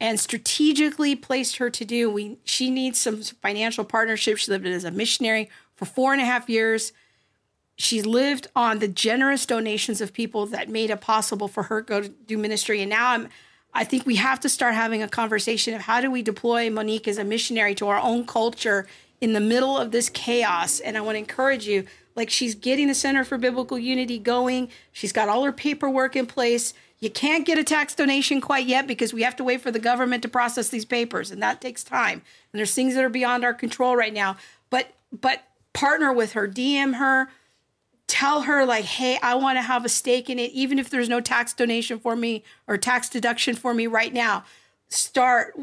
and 0.00 0.20
strategically 0.20 1.16
placed 1.16 1.56
her 1.56 1.70
to 1.70 1.84
do. 1.84 2.10
We 2.10 2.38
she 2.44 2.70
needs 2.70 2.98
some 2.98 3.22
financial 3.22 3.84
partnership. 3.84 4.38
She 4.38 4.50
lived 4.50 4.66
as 4.66 4.84
a 4.84 4.90
missionary 4.90 5.50
for 5.74 5.84
four 5.86 6.12
and 6.12 6.22
a 6.22 6.24
half 6.24 6.48
years. 6.48 6.92
She 7.76 8.02
lived 8.02 8.48
on 8.56 8.80
the 8.80 8.88
generous 8.88 9.46
donations 9.46 10.00
of 10.00 10.12
people 10.12 10.46
that 10.46 10.68
made 10.68 10.90
it 10.90 11.00
possible 11.00 11.48
for 11.48 11.64
her 11.64 11.82
to 11.82 11.86
go 11.86 12.00
to 12.00 12.08
do 12.08 12.38
ministry. 12.38 12.80
And 12.80 12.90
now 12.90 13.10
I'm 13.10 13.28
I 13.74 13.84
think 13.84 14.06
we 14.06 14.16
have 14.16 14.40
to 14.40 14.48
start 14.48 14.74
having 14.74 15.02
a 15.02 15.08
conversation 15.08 15.74
of 15.74 15.82
how 15.82 16.00
do 16.00 16.10
we 16.10 16.22
deploy 16.22 16.70
Monique 16.70 17.06
as 17.06 17.18
a 17.18 17.24
missionary 17.24 17.74
to 17.76 17.88
our 17.88 17.98
own 17.98 18.26
culture 18.26 18.86
in 19.20 19.34
the 19.34 19.40
middle 19.40 19.76
of 19.76 19.90
this 19.90 20.08
chaos. 20.08 20.80
And 20.80 20.96
I 20.96 21.00
want 21.00 21.16
to 21.16 21.18
encourage 21.18 21.66
you, 21.66 21.86
like 22.18 22.28
she's 22.28 22.56
getting 22.56 22.88
the 22.88 22.94
Center 22.94 23.24
for 23.24 23.38
Biblical 23.38 23.78
Unity 23.78 24.18
going. 24.18 24.68
She's 24.92 25.12
got 25.12 25.28
all 25.28 25.44
her 25.44 25.52
paperwork 25.52 26.16
in 26.16 26.26
place. 26.26 26.74
You 26.98 27.10
can't 27.10 27.46
get 27.46 27.58
a 27.58 27.64
tax 27.64 27.94
donation 27.94 28.40
quite 28.40 28.66
yet 28.66 28.88
because 28.88 29.14
we 29.14 29.22
have 29.22 29.36
to 29.36 29.44
wait 29.44 29.60
for 29.60 29.70
the 29.70 29.78
government 29.78 30.22
to 30.22 30.28
process 30.28 30.68
these 30.68 30.84
papers, 30.84 31.30
and 31.30 31.40
that 31.42 31.60
takes 31.60 31.84
time. 31.84 32.22
And 32.52 32.58
there's 32.58 32.74
things 32.74 32.96
that 32.96 33.04
are 33.04 33.08
beyond 33.08 33.44
our 33.44 33.54
control 33.54 33.94
right 33.94 34.12
now. 34.12 34.36
But 34.68 34.88
but 35.12 35.44
partner 35.72 36.12
with 36.12 36.32
her, 36.32 36.48
DM 36.48 36.96
her, 36.96 37.28
tell 38.08 38.42
her 38.42 38.66
like, 38.66 38.84
hey, 38.84 39.16
I 39.22 39.36
want 39.36 39.56
to 39.58 39.62
have 39.62 39.84
a 39.84 39.88
stake 39.88 40.28
in 40.28 40.40
it, 40.40 40.50
even 40.50 40.80
if 40.80 40.90
there's 40.90 41.08
no 41.08 41.20
tax 41.20 41.54
donation 41.54 42.00
for 42.00 42.16
me 42.16 42.42
or 42.66 42.76
tax 42.76 43.08
deduction 43.08 43.54
for 43.54 43.72
me 43.72 43.86
right 43.86 44.12
now. 44.12 44.44
Start 44.88 45.56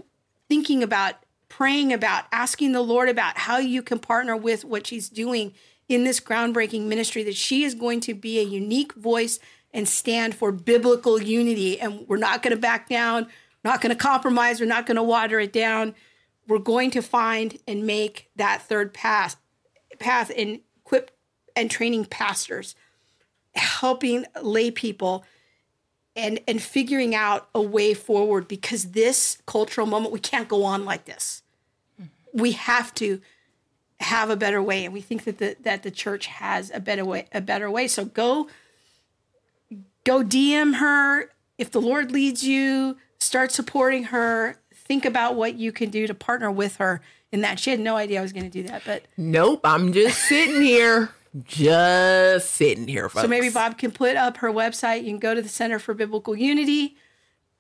thinking 0.48 0.82
about, 0.82 1.16
praying 1.50 1.92
about, 1.92 2.26
asking 2.32 2.72
the 2.72 2.82
Lord 2.82 3.10
about 3.10 3.40
how 3.40 3.58
you 3.58 3.82
can 3.82 4.00
partner 4.00 4.38
with 4.38 4.64
what 4.64 4.88
she's 4.88 5.10
doing 5.10 5.54
in 5.88 6.04
this 6.04 6.20
groundbreaking 6.20 6.86
ministry. 6.86 7.24
That 7.24 7.36
she 7.36 7.64
is 7.64 7.76
going 7.76 8.00
to 8.02 8.14
be 8.14 8.40
a 8.40 8.44
unique 8.44 8.94
voice 8.94 9.40
and 9.74 9.88
stand 9.88 10.36
for 10.36 10.52
biblical 10.52 11.22
unity. 11.22 11.80
And 11.80 12.08
we're 12.08 12.18
not 12.18 12.42
going 12.42 12.56
to 12.56 12.60
back 12.62 12.88
down, 12.88 13.28
not 13.64 13.82
going 13.82 13.96
to 13.96 14.02
compromise, 14.02 14.60
we're 14.60 14.68
not 14.68 14.86
going 14.86 14.96
to 14.96 15.04
water 15.04 15.40
it 15.40 15.52
down. 15.52 15.94
We're 16.48 16.60
going 16.60 16.92
to 16.92 17.02
find 17.02 17.58
and 17.68 17.86
make 17.86 18.30
that 18.36 18.62
third 18.62 18.94
path 18.94 19.36
path 20.00 20.32
and 20.36 20.60
equip 20.86 21.12
and 21.56 21.72
training 21.72 22.06
pastors, 22.06 22.76
helping 23.56 24.26
lay 24.42 24.72
people 24.72 25.26
and 26.16 26.40
and 26.48 26.62
figuring 26.62 27.14
out 27.14 27.50
a 27.54 27.62
way 27.62 27.94
forward 27.94 28.48
because 28.48 28.92
this 28.92 29.40
cultural 29.46 29.88
moment 29.88 30.14
we 30.14 30.20
can't 30.20 30.48
go 30.48 30.64
on 30.64 30.86
like 30.86 31.06
this. 31.06 31.44
Mm-hmm. 32.02 32.42
We 32.42 32.52
have 32.54 32.94
to 32.96 33.22
have 34.00 34.30
a 34.30 34.36
better 34.36 34.62
way 34.62 34.84
and 34.84 34.94
we 34.94 35.02
think 35.02 35.24
that 35.24 35.38
the 35.38 35.56
that 35.62 35.84
the 35.84 35.92
church 35.92 36.26
has 36.26 36.70
a 36.74 36.80
better 36.80 37.06
way 37.06 37.28
a 37.34 37.42
better 37.42 37.72
way. 37.72 37.88
So 37.88 38.06
go 38.06 38.48
go 40.04 40.24
DM 40.24 40.76
her. 40.76 41.32
If 41.58 41.72
the 41.72 41.80
Lord 41.82 42.12
leads 42.12 42.44
you, 42.44 42.98
start 43.20 43.52
supporting 43.52 44.06
her. 44.06 44.58
Think 44.74 45.06
about 45.06 45.36
what 45.36 45.56
you 45.56 45.72
can 45.72 45.90
do 45.90 46.06
to 46.08 46.14
partner 46.14 46.52
with 46.52 46.76
her 46.78 47.02
in 47.32 47.42
that. 47.42 47.60
She 47.60 47.72
had 47.72 47.80
no 47.80 47.96
idea 47.96 48.20
I 48.20 48.22
was 48.22 48.34
going 48.34 48.44
to 48.44 48.50
do 48.50 48.64
that, 48.64 48.84
but 48.86 49.04
Nope, 49.18 49.62
I'm 49.64 49.94
just 49.94 50.20
sitting 50.28 50.62
here. 50.62 51.10
Just 51.44 52.52
sitting 52.52 52.88
here, 52.88 53.10
folks. 53.10 53.24
so 53.24 53.28
maybe 53.28 53.50
Bob 53.50 53.78
can 53.78 53.92
put 53.92 54.16
up 54.16 54.38
her 54.38 54.50
website. 54.52 55.00
You 55.00 55.10
can 55.10 55.20
go 55.20 55.34
to 55.36 55.42
the 55.42 55.50
Center 55.50 55.80
for 55.80 55.94
Biblical 55.94 56.34
Unity 56.36 56.96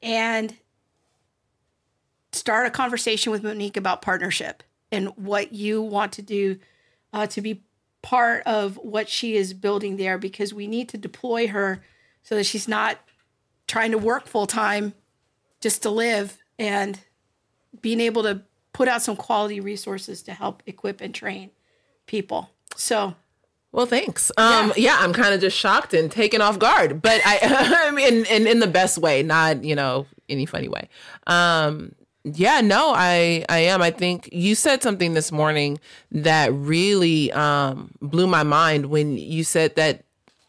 and 0.01 0.55
start 2.31 2.67
a 2.67 2.69
conversation 2.69 3.31
with 3.33 3.43
Monique 3.43 3.75
about 3.75 4.01
partnership 4.01 4.63
and 4.91 5.07
what 5.17 5.53
you 5.53 5.81
want 5.81 6.13
to 6.13 6.21
do 6.21 6.57
uh, 7.13 7.27
to 7.27 7.41
be 7.41 7.63
part 8.01 8.43
of 8.45 8.77
what 8.77 9.09
she 9.09 9.35
is 9.35 9.53
building 9.53 9.97
there 9.97 10.17
because 10.17 10.53
we 10.53 10.67
need 10.67 10.87
to 10.89 10.97
deploy 10.97 11.47
her 11.47 11.81
so 12.23 12.35
that 12.35 12.45
she's 12.45 12.67
not 12.67 12.99
trying 13.67 13.91
to 13.91 13.97
work 13.97 14.27
full 14.27 14.45
time 14.45 14.93
just 15.59 15.81
to 15.81 15.89
live 15.89 16.37
and 16.59 16.99
being 17.81 17.99
able 17.99 18.23
to 18.23 18.41
put 18.73 18.87
out 18.87 19.01
some 19.01 19.15
quality 19.15 19.59
resources 19.59 20.21
to 20.21 20.33
help 20.33 20.61
equip 20.67 21.01
and 21.01 21.15
train 21.15 21.49
people. 22.05 22.49
So, 22.75 23.15
Well, 23.71 23.85
thanks. 23.85 24.31
Um, 24.37 24.73
yeah, 24.75 24.97
I'm 24.99 25.13
kind 25.13 25.33
of 25.33 25.41
just 25.41 25.57
shocked 25.57 25.93
and 25.93 26.11
taken 26.11 26.41
off 26.41 26.59
guard, 26.59 27.01
but 27.01 27.21
I, 27.25 27.39
I 27.87 27.91
mean, 27.91 28.25
in 28.25 28.47
in 28.47 28.59
the 28.59 28.67
best 28.67 28.97
way, 28.97 29.23
not 29.23 29.63
you 29.63 29.75
know 29.75 30.05
any 30.29 30.45
funny 30.45 30.67
way. 30.67 30.89
Um, 31.25 31.95
yeah, 32.25 32.59
no, 32.61 32.91
I 32.95 33.45
I 33.49 33.59
am. 33.59 33.83
I 33.83 33.91
think 33.91 34.29
you 34.31 34.55
said 34.55 34.81
something 34.81 35.13
this 35.13 35.31
morning 35.31 35.79
that 36.11 36.51
really 36.51 37.31
um, 37.33 37.91
blew 38.01 38.25
my 38.25 38.41
mind 38.41 38.87
when 38.87 39.15
you 39.15 39.43
said 39.43 39.75
that 39.75 40.03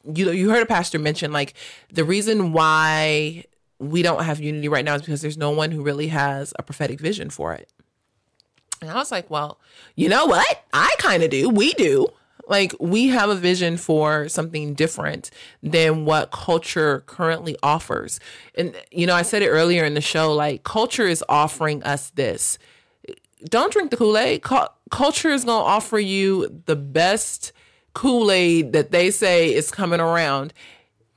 you 0.04 0.30
you 0.30 0.48
heard 0.48 0.62
a 0.62 0.66
pastor 0.66 0.98
mention 0.98 1.32
like 1.32 1.52
the 1.92 2.02
reason 2.02 2.52
why 2.52 3.44
we 3.78 4.00
don't 4.00 4.24
have 4.24 4.40
unity 4.40 4.68
right 4.68 4.86
now 4.86 4.94
is 4.94 5.02
because 5.02 5.20
there's 5.20 5.36
no 5.36 5.50
one 5.50 5.70
who 5.70 5.82
really 5.82 6.08
has 6.08 6.54
a 6.58 6.62
prophetic 6.62 6.98
vision 6.98 7.28
for 7.28 7.52
it. 7.52 7.68
And 8.80 8.90
I 8.90 8.94
was 8.94 9.10
like, 9.10 9.30
well, 9.30 9.58
you 9.96 10.08
know 10.08 10.24
what? 10.24 10.64
I 10.72 10.94
kind 10.98 11.22
of 11.22 11.30
do. 11.30 11.50
We 11.50 11.74
do. 11.74 12.06
Like, 12.46 12.74
we 12.78 13.08
have 13.08 13.28
a 13.28 13.34
vision 13.34 13.76
for 13.76 14.28
something 14.28 14.74
different 14.74 15.30
than 15.62 16.04
what 16.04 16.30
culture 16.30 17.02
currently 17.06 17.56
offers. 17.62 18.20
And, 18.54 18.76
you 18.90 19.06
know, 19.06 19.14
I 19.14 19.22
said 19.22 19.42
it 19.42 19.48
earlier 19.48 19.84
in 19.84 19.94
the 19.94 20.00
show 20.00 20.32
like, 20.32 20.62
culture 20.62 21.06
is 21.06 21.24
offering 21.28 21.82
us 21.82 22.10
this. 22.10 22.58
Don't 23.44 23.72
drink 23.72 23.90
the 23.90 23.96
Kool 23.96 24.16
Aid. 24.16 24.42
culture 24.42 25.30
is 25.30 25.44
going 25.44 25.60
to 25.60 25.66
offer 25.66 25.98
you 25.98 26.62
the 26.66 26.76
best 26.76 27.52
Kool 27.94 28.30
Aid 28.30 28.72
that 28.72 28.90
they 28.90 29.10
say 29.10 29.52
is 29.52 29.70
coming 29.70 30.00
around. 30.00 30.52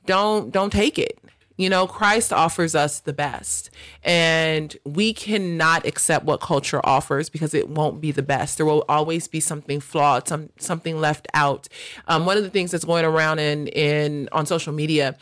Don't 0.06 0.52
don't 0.52 0.72
take 0.72 0.98
it. 0.98 1.19
You 1.60 1.70
know, 1.70 1.88
Christ 1.88 2.32
offers 2.32 2.74
us 2.74 3.02
the 3.02 3.12
best, 3.12 3.70
and 4.02 4.78
we 4.86 5.12
cannot 5.14 5.86
accept 5.86 6.24
what 6.24 6.40
culture 6.40 6.80
offers 6.86 7.30
because 7.30 7.54
it 7.54 7.68
won't 7.68 8.00
be 8.00 8.14
the 8.14 8.24
best. 8.24 8.56
There 8.56 8.66
will 8.66 8.86
always 8.88 9.28
be 9.28 9.42
something 9.42 9.82
flawed, 9.82 10.26
some 10.26 10.52
something 10.58 11.02
left 11.02 11.28
out. 11.34 11.68
Um, 12.08 12.26
one 12.26 12.38
of 12.38 12.44
the 12.44 12.50
things 12.50 12.72
that's 12.72 12.86
going 12.86 13.04
around 13.04 13.40
in 13.40 13.68
in 13.68 14.30
on 14.32 14.46
social 14.46 14.72
media 14.72 15.18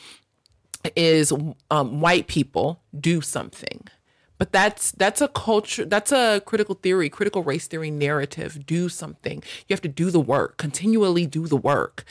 is 0.95 1.34
um, 1.72 2.01
white 2.01 2.27
people 2.27 2.84
do 2.99 3.19
something. 3.19 3.88
But 4.38 4.51
that's 4.51 4.91
that's 4.91 5.22
a 5.22 5.30
culture 5.30 5.85
that's 5.85 6.11
a 6.11 6.43
critical 6.45 6.76
theory 6.76 7.09
critical 7.09 7.43
race 7.43 7.65
theory 7.65 7.89
narrative. 7.89 8.64
Do 8.68 8.89
something. 8.89 9.41
You 9.68 9.73
have 9.73 9.81
to 9.81 9.88
do 9.88 10.11
the 10.11 10.19
work 10.19 10.57
continually 10.57 11.26
do 11.26 11.47
the 11.47 11.57
work 11.57 12.05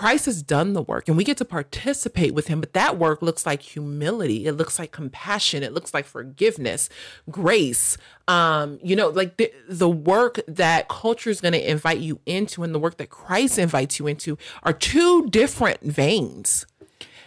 Christ 0.00 0.24
has 0.24 0.42
done 0.42 0.72
the 0.72 0.80
work 0.80 1.08
and 1.08 1.16
we 1.18 1.24
get 1.24 1.36
to 1.36 1.44
participate 1.44 2.32
with 2.32 2.46
him, 2.46 2.58
but 2.58 2.72
that 2.72 2.96
work 2.96 3.20
looks 3.20 3.44
like 3.44 3.60
humility. 3.60 4.46
It 4.46 4.52
looks 4.52 4.78
like 4.78 4.92
compassion. 4.92 5.62
It 5.62 5.74
looks 5.74 5.92
like 5.92 6.06
forgiveness, 6.06 6.88
grace. 7.28 7.98
Um, 8.26 8.78
you 8.82 8.96
know, 8.96 9.08
like 9.08 9.36
the, 9.36 9.52
the 9.68 9.90
work 9.90 10.40
that 10.48 10.88
culture 10.88 11.28
is 11.28 11.42
going 11.42 11.52
to 11.52 11.70
invite 11.70 11.98
you 11.98 12.18
into 12.24 12.62
and 12.62 12.74
the 12.74 12.78
work 12.78 12.96
that 12.96 13.10
Christ 13.10 13.58
invites 13.58 13.98
you 13.98 14.06
into 14.06 14.38
are 14.62 14.72
two 14.72 15.28
different 15.28 15.82
veins. 15.82 16.64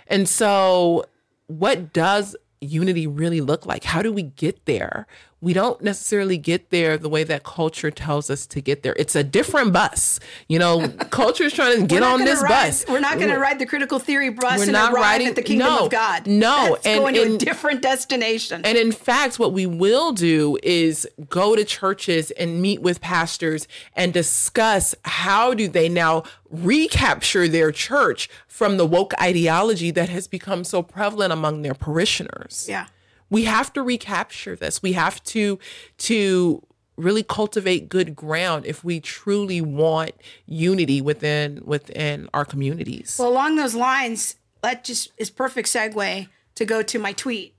And 0.08 0.28
so, 0.28 1.06
what 1.46 1.94
does 1.94 2.36
unity 2.60 3.06
really 3.06 3.42
look 3.42 3.68
like? 3.68 3.84
How 3.84 4.02
do 4.02 4.12
we 4.12 4.24
get 4.24 4.66
there? 4.66 5.06
We 5.44 5.52
don't 5.52 5.82
necessarily 5.82 6.38
get 6.38 6.70
there 6.70 6.98
the 6.98 7.10
way 7.10 7.26
that 7.26 7.44
culture 7.44 7.92
tells 7.92 8.30
us 8.30 8.48
to 8.48 8.62
get 8.62 8.82
there. 8.82 8.96
It's 8.98 9.14
a 9.14 9.26
different 9.26 9.74
bus. 9.74 10.22
You 10.48 10.58
know, 10.58 10.88
culture 11.10 11.44
is 11.44 11.52
trying 11.52 11.82
to 11.82 11.86
get 11.86 12.02
on 12.02 12.24
this 12.24 12.42
ride- 12.42 12.48
bus. 12.50 12.86
We're 12.88 13.02
not 13.02 13.18
going 13.18 13.30
to 13.30 13.38
ride 13.38 13.60
the 13.60 13.66
critical 13.66 14.00
theory 14.00 14.30
bus 14.30 14.60
We're 14.60 14.64
and 14.64 14.72
not 14.72 14.94
arrive 14.94 15.02
riding- 15.04 15.28
at 15.28 15.36
the 15.36 15.42
kingdom 15.42 15.68
no, 15.68 15.86
of 15.86 15.92
God. 15.92 16.28
no, 16.28 16.70
That's 16.76 16.86
and- 16.86 17.02
going 17.02 17.16
to 17.16 17.36
a 17.36 17.38
different 17.38 17.82
destination. 17.82 18.62
And 18.64 18.78
in 18.78 18.94
fact, 18.94 19.38
what 19.38 19.52
we 19.52 19.66
will 19.66 20.14
do 20.14 20.58
is 20.64 21.06
go 21.30 21.58
to 21.58 21.66
churches 21.66 22.32
and 22.32 22.62
meet 22.62 22.82
with 22.82 23.02
pastors 23.02 23.68
and 23.98 24.14
discuss 24.14 24.96
how 25.04 25.54
do 25.54 25.68
they 25.68 25.90
now 25.90 26.24
recapture 26.50 27.50
their 27.50 27.74
church 27.74 28.30
from 28.48 28.78
the 28.78 28.86
woke 28.86 29.14
ideology 29.22 29.92
that 29.92 30.08
has 30.08 30.26
become 30.28 30.64
so 30.64 30.82
prevalent 30.82 31.34
among 31.34 31.64
their 31.64 31.74
parishioners. 31.74 32.66
yeah. 32.70 32.86
We 33.30 33.44
have 33.44 33.74
to 33.74 33.82
recapture 33.82 34.56
this. 34.56 34.82
We 34.82 34.94
have 34.94 35.24
to 35.26 35.60
to 36.00 36.64
really 36.96 37.24
cultivate 37.24 37.90
good 37.90 38.16
ground 38.16 38.66
if 38.66 38.84
we 38.84 39.00
truly 39.00 39.62
want 39.62 40.12
unity 40.46 41.02
within 41.02 41.62
within 41.66 42.30
our 42.34 42.46
communities. 42.46 43.18
Well, 43.20 43.30
along 43.30 43.56
those 43.56 43.76
lines, 43.76 44.36
that 44.62 44.84
just 44.84 45.12
is 45.18 45.30
perfect 45.30 45.68
segue 45.68 46.28
to 46.56 46.66
go 46.66 46.82
to 46.84 47.00
my 47.00 47.14
tweet 47.14 47.56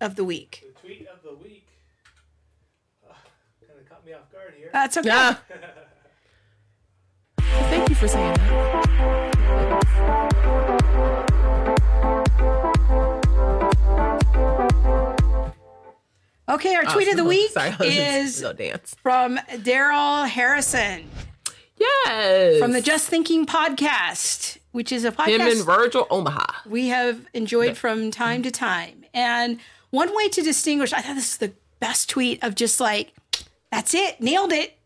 of 0.00 0.16
the 0.16 0.24
week. 0.24 0.64
The 0.74 0.80
tweet 0.80 1.06
of 1.06 1.22
the 1.22 1.34
week. 1.34 1.68
kind 3.66 3.80
of 3.80 3.88
caught 3.88 4.04
me 4.04 4.12
off 4.12 4.30
guard 4.32 4.54
here. 4.56 4.70
That's 4.72 4.96
okay. 4.96 5.08
Yeah. 5.08 5.36
Thank 7.38 7.88
you 7.88 7.94
for 7.94 8.08
saying 8.08 8.34
that. 8.34 8.52
Okay, 16.48 16.74
our 16.74 16.84
oh, 16.86 16.92
tweet 16.92 17.08
of 17.08 17.16
the 17.16 17.24
week 17.36 17.50
Sorry, 17.52 17.70
I 17.70 17.76
was 17.78 18.40
just 18.40 18.60
is 18.60 18.94
from 19.02 19.36
Daryl 19.50 20.28
Harrison 20.28 21.08
Yes. 21.78 22.58
from 22.58 22.72
the 22.72 22.80
Just 22.80 23.08
Thinking 23.08 23.46
podcast, 23.46 24.58
which 24.72 24.92
is 24.92 25.04
a 25.04 25.12
podcast. 25.12 25.28
him 25.28 25.40
and 25.40 25.64
Virgil 25.64 26.06
Omaha. 26.10 26.46
we 26.66 26.88
have 26.88 27.26
enjoyed 27.34 27.76
from 27.76 28.10
time 28.10 28.42
to 28.42 28.50
time. 28.50 29.04
And 29.14 29.58
one 29.90 30.14
way 30.14 30.28
to 30.28 30.42
distinguish, 30.42 30.92
I 30.92 31.00
thought 31.00 31.16
this 31.16 31.32
is 31.32 31.38
the 31.38 31.52
best 31.80 32.08
tweet 32.08 32.42
of 32.42 32.54
just 32.54 32.80
like, 32.80 33.12
that's 33.70 33.94
it, 33.94 34.20
nailed 34.20 34.52
it 34.52 34.78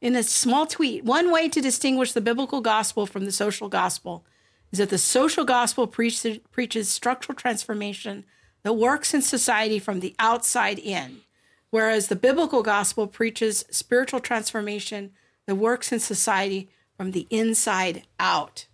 in 0.00 0.16
a 0.16 0.22
small 0.22 0.66
tweet. 0.66 1.04
One 1.04 1.32
way 1.32 1.48
to 1.48 1.60
distinguish 1.60 2.12
the 2.12 2.20
biblical 2.20 2.60
gospel 2.60 3.06
from 3.06 3.24
the 3.24 3.32
social 3.32 3.68
gospel 3.68 4.24
is 4.70 4.78
that 4.78 4.90
the 4.90 4.98
social 4.98 5.44
gospel 5.44 5.86
preaches, 5.86 6.38
preaches 6.52 6.88
structural 6.88 7.36
transformation 7.36 8.24
that 8.68 8.74
works 8.74 9.14
in 9.14 9.22
society 9.22 9.78
from 9.78 10.00
the 10.00 10.14
outside 10.18 10.78
in, 10.78 11.22
whereas 11.70 12.08
the 12.08 12.14
biblical 12.14 12.62
gospel 12.62 13.06
preaches 13.06 13.64
spiritual 13.70 14.20
transformation 14.20 15.12
that 15.46 15.54
works 15.54 15.90
in 15.90 15.98
society 15.98 16.68
from 16.94 17.12
the 17.12 17.26
inside 17.30 18.02
out. 18.20 18.66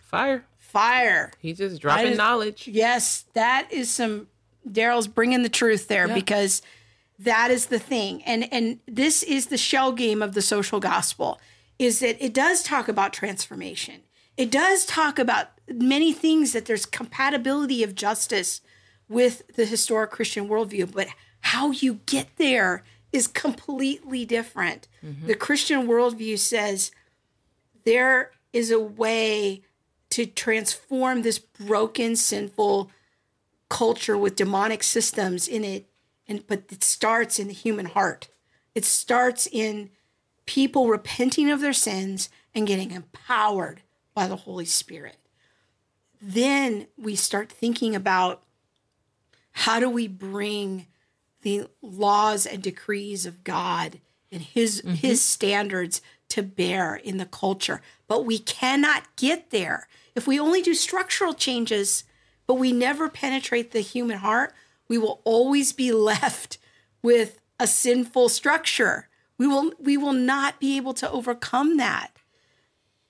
Fire. 0.00 0.44
Fire. 0.56 1.32
He 1.40 1.52
just 1.54 1.82
dropping 1.82 2.06
just- 2.06 2.18
knowledge. 2.18 2.68
Yes, 2.68 3.24
that 3.32 3.66
is 3.72 3.90
some 3.90 4.28
Daryl's 4.64 5.08
bringing 5.08 5.42
the 5.42 5.48
truth 5.48 5.88
there 5.88 6.06
because 6.06 6.62
that 7.18 7.50
is 7.50 7.66
the 7.66 7.80
thing. 7.80 8.22
And 8.22 8.46
and 8.52 8.78
this 8.86 9.24
is 9.24 9.46
the 9.46 9.58
shell 9.58 9.90
game 9.90 10.22
of 10.22 10.34
the 10.34 10.42
social 10.42 10.78
gospel 10.78 11.40
is 11.80 11.98
that 11.98 12.24
it 12.24 12.32
does 12.32 12.62
talk 12.62 12.86
about 12.86 13.12
transformation. 13.12 14.02
It 14.36 14.52
does 14.52 14.86
talk 14.86 15.18
about 15.18 15.48
many 15.68 16.12
things 16.12 16.52
that 16.52 16.66
there's 16.66 16.86
compatibility 16.86 17.82
of 17.82 17.96
justice 17.96 18.60
with 19.10 19.42
the 19.56 19.66
historic 19.66 20.12
Christian 20.12 20.48
worldview, 20.48 20.90
but 20.90 21.08
how 21.40 21.72
you 21.72 22.00
get 22.06 22.28
there 22.36 22.84
is 23.12 23.26
completely 23.26 24.24
different. 24.24 24.86
Mm-hmm. 25.04 25.26
The 25.26 25.34
Christian 25.34 25.86
worldview 25.88 26.38
says 26.38 26.92
there 27.84 28.30
is 28.52 28.70
a 28.70 28.80
way 28.80 29.62
to 30.10 30.26
transform 30.26 31.22
this 31.22 31.38
broken, 31.38 32.14
sinful 32.14 32.90
culture 33.68 34.16
with 34.16 34.36
demonic 34.36 34.82
systems 34.82 35.48
in 35.48 35.64
it. 35.64 35.86
And 36.28 36.46
but 36.46 36.64
it 36.70 36.84
starts 36.84 37.40
in 37.40 37.48
the 37.48 37.52
human 37.52 37.86
heart. 37.86 38.28
It 38.76 38.84
starts 38.84 39.48
in 39.50 39.90
people 40.46 40.86
repenting 40.86 41.50
of 41.50 41.60
their 41.60 41.72
sins 41.72 42.28
and 42.54 42.66
getting 42.66 42.92
empowered 42.92 43.82
by 44.14 44.28
the 44.28 44.36
Holy 44.36 44.64
Spirit. 44.64 45.16
Then 46.22 46.86
we 46.96 47.16
start 47.16 47.50
thinking 47.50 47.96
about 47.96 48.44
how 49.52 49.80
do 49.80 49.88
we 49.88 50.08
bring 50.08 50.86
the 51.42 51.66
laws 51.82 52.46
and 52.46 52.62
decrees 52.62 53.26
of 53.26 53.44
God 53.44 54.00
and 54.30 54.42
his 54.42 54.82
mm-hmm. 54.82 54.94
his 54.94 55.22
standards 55.22 56.02
to 56.28 56.42
bear 56.42 56.94
in 56.94 57.16
the 57.16 57.26
culture. 57.26 57.82
But 58.06 58.24
we 58.24 58.38
cannot 58.38 59.16
get 59.16 59.50
there 59.50 59.88
if 60.14 60.26
we 60.26 60.38
only 60.38 60.62
do 60.62 60.74
structural 60.74 61.34
changes, 61.34 62.04
but 62.46 62.54
we 62.54 62.72
never 62.72 63.08
penetrate 63.08 63.70
the 63.70 63.80
human 63.80 64.18
heart, 64.18 64.52
we 64.88 64.98
will 64.98 65.20
always 65.24 65.72
be 65.72 65.92
left 66.12 66.58
with 67.02 67.40
a 67.58 67.66
sinful 67.66 68.28
structure. 68.28 69.08
We 69.38 69.46
will 69.46 69.72
we 69.78 69.96
will 69.96 70.12
not 70.12 70.60
be 70.60 70.76
able 70.76 70.94
to 70.94 71.10
overcome 71.10 71.76
that. 71.78 72.12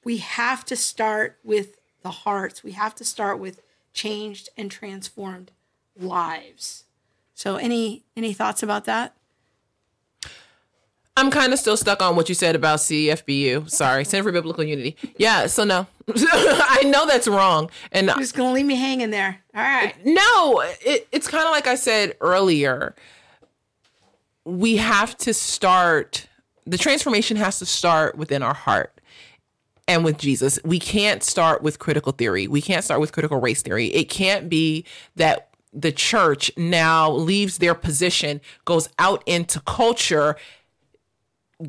We 0.05 0.19
have 0.19 0.65
to 0.67 0.77
start 0.77 1.39
with 1.43 1.77
the 2.03 2.11
hearts. 2.11 2.63
We 2.63 2.73
have 2.73 2.95
to 2.97 3.05
start 3.05 3.39
with 3.39 3.61
changed 3.93 4.49
and 4.57 4.71
transformed 4.71 5.51
lives. 6.03 6.85
So 7.35 7.57
any 7.57 8.05
any 8.17 8.33
thoughts 8.33 8.63
about 8.63 8.85
that? 8.85 9.15
I'm 11.17 11.31
kind 11.31 11.53
of 11.53 11.59
still 11.59 11.77
stuck 11.77 12.01
on 12.01 12.17
what 12.17 12.29
you 12.29 12.35
said 12.35 12.55
about 12.55 12.79
CFBU. 12.79 13.71
Sorry, 13.71 14.05
Center 14.05 14.23
for 14.25 14.33
Biblical 14.33 14.65
Unity. 14.65 14.97
Yeah, 15.19 15.49
so 15.49 15.65
no. 15.65 15.87
I 16.09 16.83
know 16.87 17.07
that's 17.07 17.29
wrong. 17.29 17.71
And 17.93 18.07
You're 18.07 18.17
just 18.17 18.35
gonna 18.35 18.53
leave 18.53 18.65
me 18.65 18.77
hanging 18.77 19.11
there. 19.11 19.39
All 19.55 19.63
right. 19.63 19.95
no, 20.05 20.63
it, 20.81 21.09
it's 21.13 21.29
kind 21.29 21.45
of 21.45 21.51
like 21.51 21.67
I 21.67 21.75
said 21.75 22.17
earlier. 22.21 22.95
We 24.45 24.77
have 24.79 25.17
to 25.19 25.35
start, 25.35 26.27
the 26.65 26.79
transformation 26.79 27.37
has 27.37 27.59
to 27.59 27.67
start 27.67 28.17
within 28.17 28.43
our 28.43 28.55
heart 28.55 28.99
and 29.87 30.05
with 30.05 30.17
Jesus. 30.17 30.59
We 30.65 30.79
can't 30.79 31.23
start 31.23 31.63
with 31.63 31.79
critical 31.79 32.13
theory. 32.13 32.49
We 32.49 32.63
can't 32.63 32.83
start 32.83 33.01
with 33.01 33.13
critical 33.13 33.41
race 33.41 33.61
theory. 33.61 33.89
It 33.89 34.05
can't 34.09 34.49
be 34.49 34.87
that 35.17 35.50
the 35.73 35.93
church 35.93 36.51
now 36.57 37.11
leaves 37.11 37.59
their 37.59 37.75
position, 37.75 38.41
goes 38.65 38.89
out 38.99 39.23
into 39.27 39.61
culture, 39.61 40.37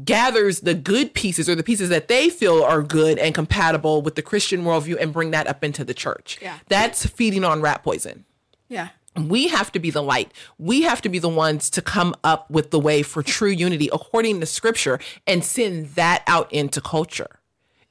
gathers 0.06 0.62
the 0.62 0.74
good 0.74 1.14
pieces 1.14 1.50
or 1.50 1.56
the 1.56 1.64
pieces 1.64 1.90
that 1.90 2.08
they 2.08 2.30
feel 2.30 2.64
are 2.64 2.82
good 2.82 3.20
and 3.20 3.36
compatible 3.36 4.02
with 4.02 4.16
the 4.16 4.22
Christian 4.22 4.64
worldview 4.64 4.98
and 5.00 5.12
bring 5.12 5.32
that 5.32 5.48
up 5.48 5.64
into 5.64 5.84
the 5.84 5.94
church. 5.94 6.40
Yeah. 6.42 6.58
That's 6.70 7.06
feeding 7.06 7.44
on 7.44 7.62
rat 7.62 7.84
poison 7.84 8.24
Yeah. 8.70 8.90
we 9.18 9.50
have 9.50 9.72
to 9.74 9.80
be 9.80 9.90
the 9.92 10.02
light. 10.02 10.32
We 10.58 10.84
have 10.84 11.02
to 11.02 11.10
be 11.10 11.20
the 11.20 11.28
ones 11.30 11.70
to 11.72 11.82
come 11.82 12.16
up 12.24 12.50
with 12.50 12.72
the 12.72 12.80
way 12.80 13.04
for 13.04 13.22
true 13.22 13.50
unity 13.50 13.90
according 13.92 14.40
to 14.40 14.46
scripture 14.46 15.00
and 15.28 15.44
send 15.44 15.90
that 15.96 16.24
out 16.26 16.52
into 16.54 16.80
culture. 16.80 17.40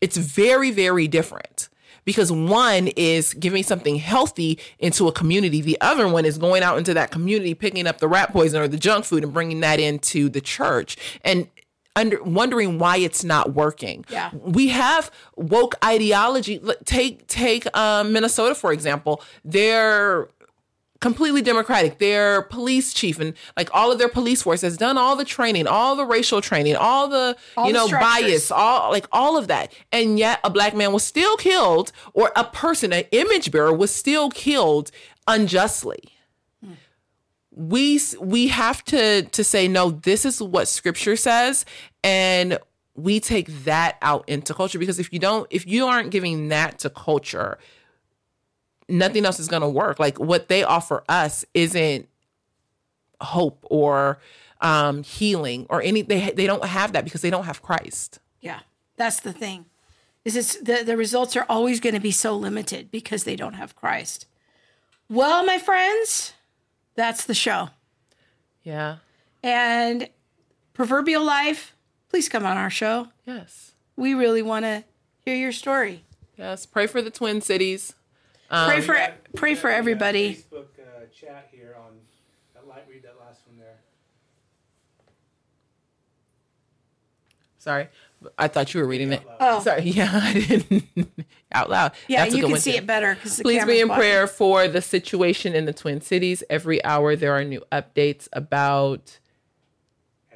It's 0.00 0.16
very, 0.16 0.70
very 0.70 1.06
different 1.06 1.68
because 2.04 2.30
one 2.32 2.88
is 2.88 3.34
giving 3.34 3.62
something 3.62 3.96
healthy 3.96 4.58
into 4.78 5.08
a 5.08 5.12
community. 5.12 5.60
The 5.60 5.80
other 5.80 6.08
one 6.08 6.24
is 6.24 6.38
going 6.38 6.62
out 6.62 6.78
into 6.78 6.94
that 6.94 7.10
community, 7.10 7.54
picking 7.54 7.86
up 7.86 7.98
the 7.98 8.08
rat 8.08 8.32
poison 8.32 8.60
or 8.60 8.68
the 8.68 8.76
junk 8.76 9.04
food 9.04 9.24
and 9.24 9.32
bringing 9.32 9.60
that 9.60 9.80
into 9.80 10.28
the 10.28 10.40
church. 10.40 10.96
And 11.22 11.48
under 11.96 12.22
wondering 12.22 12.78
why 12.78 12.98
it's 12.98 13.24
not 13.24 13.54
working. 13.54 14.04
Yeah. 14.08 14.30
We 14.32 14.68
have 14.68 15.10
woke 15.36 15.74
ideology. 15.84 16.60
Take 16.84 17.26
take 17.26 17.66
um, 17.76 18.12
Minnesota 18.12 18.54
for 18.54 18.72
example. 18.72 19.22
They're 19.44 20.28
completely 21.00 21.42
democratic. 21.42 21.98
Their 21.98 22.42
police 22.42 22.92
chief 22.92 23.18
and 23.18 23.34
like 23.56 23.70
all 23.72 23.90
of 23.90 23.98
their 23.98 24.08
police 24.08 24.42
force 24.42 24.60
has 24.60 24.76
done 24.76 24.98
all 24.98 25.16
the 25.16 25.24
training, 25.24 25.66
all 25.66 25.96
the 25.96 26.04
racial 26.04 26.40
training, 26.40 26.76
all 26.76 27.08
the 27.08 27.36
All 27.56 27.66
you 27.66 27.72
know 27.72 27.86
structures. 27.86 28.22
bias, 28.22 28.50
all 28.50 28.90
like 28.90 29.06
all 29.12 29.36
of 29.36 29.48
that. 29.48 29.72
And 29.92 30.18
yet 30.18 30.40
a 30.44 30.50
black 30.50 30.74
man 30.74 30.92
was 30.92 31.02
still 31.02 31.36
killed 31.36 31.92
or 32.12 32.32
a 32.36 32.44
person, 32.44 32.92
an 32.92 33.04
image 33.12 33.50
bearer 33.50 33.72
was 33.72 33.94
still 33.94 34.30
killed 34.30 34.90
unjustly. 35.26 36.00
Hmm. 36.62 36.72
We 37.52 38.00
we 38.20 38.48
have 38.48 38.84
to 38.86 39.22
to 39.22 39.44
say 39.44 39.68
no 39.68 39.90
this 39.90 40.24
is 40.24 40.42
what 40.42 40.68
scripture 40.68 41.16
says 41.16 41.64
and 42.04 42.58
we 42.94 43.20
take 43.20 43.46
that 43.64 43.96
out 44.02 44.28
into 44.28 44.52
culture 44.52 44.78
because 44.78 44.98
if 44.98 45.12
you 45.12 45.18
don't 45.18 45.46
if 45.50 45.66
you 45.66 45.86
aren't 45.86 46.10
giving 46.10 46.48
that 46.48 46.78
to 46.80 46.90
culture 46.90 47.56
nothing 48.90 49.24
else 49.24 49.38
is 49.40 49.48
going 49.48 49.62
to 49.62 49.68
work 49.68 49.98
like 49.98 50.18
what 50.18 50.48
they 50.48 50.62
offer 50.62 51.02
us 51.08 51.44
isn't 51.54 52.08
hope 53.20 53.64
or 53.70 54.18
um 54.60 55.02
healing 55.02 55.66
or 55.70 55.82
any 55.82 56.02
they 56.02 56.30
they 56.32 56.46
don't 56.46 56.64
have 56.64 56.92
that 56.92 57.04
because 57.04 57.22
they 57.22 57.30
don't 57.30 57.44
have 57.44 57.62
Christ 57.62 58.18
Yeah, 58.40 58.60
that's 58.96 59.20
the 59.20 59.32
thing. 59.32 59.66
Is 60.24 60.36
it's 60.36 60.56
the 60.60 60.82
the 60.84 60.96
results 60.96 61.36
are 61.36 61.46
always 61.48 61.80
going 61.80 61.94
to 61.94 62.00
be 62.00 62.10
so 62.12 62.36
limited 62.36 62.90
because 62.90 63.24
they 63.24 63.36
don't 63.36 63.54
have 63.54 63.74
Christ. 63.76 64.26
Well, 65.08 65.44
my 65.44 65.58
friends, 65.58 66.34
that's 66.94 67.24
the 67.24 67.34
show. 67.34 67.70
yeah 68.62 68.96
And 69.42 70.08
proverbial 70.74 71.24
life, 71.24 71.74
please 72.10 72.28
come 72.28 72.44
on 72.46 72.56
our 72.56 72.70
show. 72.70 73.08
yes 73.26 73.72
We 73.96 74.14
really 74.14 74.42
want 74.42 74.64
to 74.64 74.84
hear 75.24 75.34
your 75.36 75.52
story. 75.52 76.04
yes 76.36 76.66
pray 76.66 76.86
for 76.86 77.00
the 77.02 77.10
twin 77.10 77.40
cities 77.40 77.94
pray 78.50 78.80
for 78.80 78.94
got- 78.94 79.12
pray 79.36 79.54
for 79.54 79.68
we 79.68 79.72
got 79.72 79.78
everybody. 79.78 80.34
Facebook 80.34 80.66
uh, 80.78 81.06
chat 81.14 81.48
here 81.52 81.76
on 81.78 81.92
that 82.54 82.66
light. 82.66 82.84
Read 82.88 83.02
that 83.04 83.16
last 83.18 83.40
one 83.46 83.58
there. 83.58 83.76
sorry 87.58 87.88
I 88.38 88.48
thought 88.48 88.72
you 88.74 88.80
were 88.80 88.86
reading 88.86 89.12
it 89.12 89.22
Oh. 89.38 89.60
sorry 89.60 89.82
yeah 89.84 90.10
I 90.12 90.32
didn't 90.34 90.84
out 91.52 91.68
loud 91.70 91.92
Yeah, 92.08 92.22
That's 92.24 92.34
a 92.34 92.36
you 92.36 92.42
good 92.42 92.46
can 92.46 92.52
one, 92.52 92.60
see 92.60 92.72
too. 92.72 92.78
it 92.78 92.86
better 92.86 93.14
because 93.14 93.40
Please 93.40 93.64
be 93.64 93.80
in 93.80 93.88
prayer 93.88 94.26
for 94.26 94.66
the 94.68 94.80
situation 94.82 95.54
in 95.54 95.64
the 95.66 95.72
Twin 95.72 96.00
Cities. 96.00 96.42
Every 96.48 96.82
hour 96.84 97.16
there 97.16 97.32
are 97.32 97.44
new 97.44 97.62
updates 97.72 98.28
about 98.32 99.18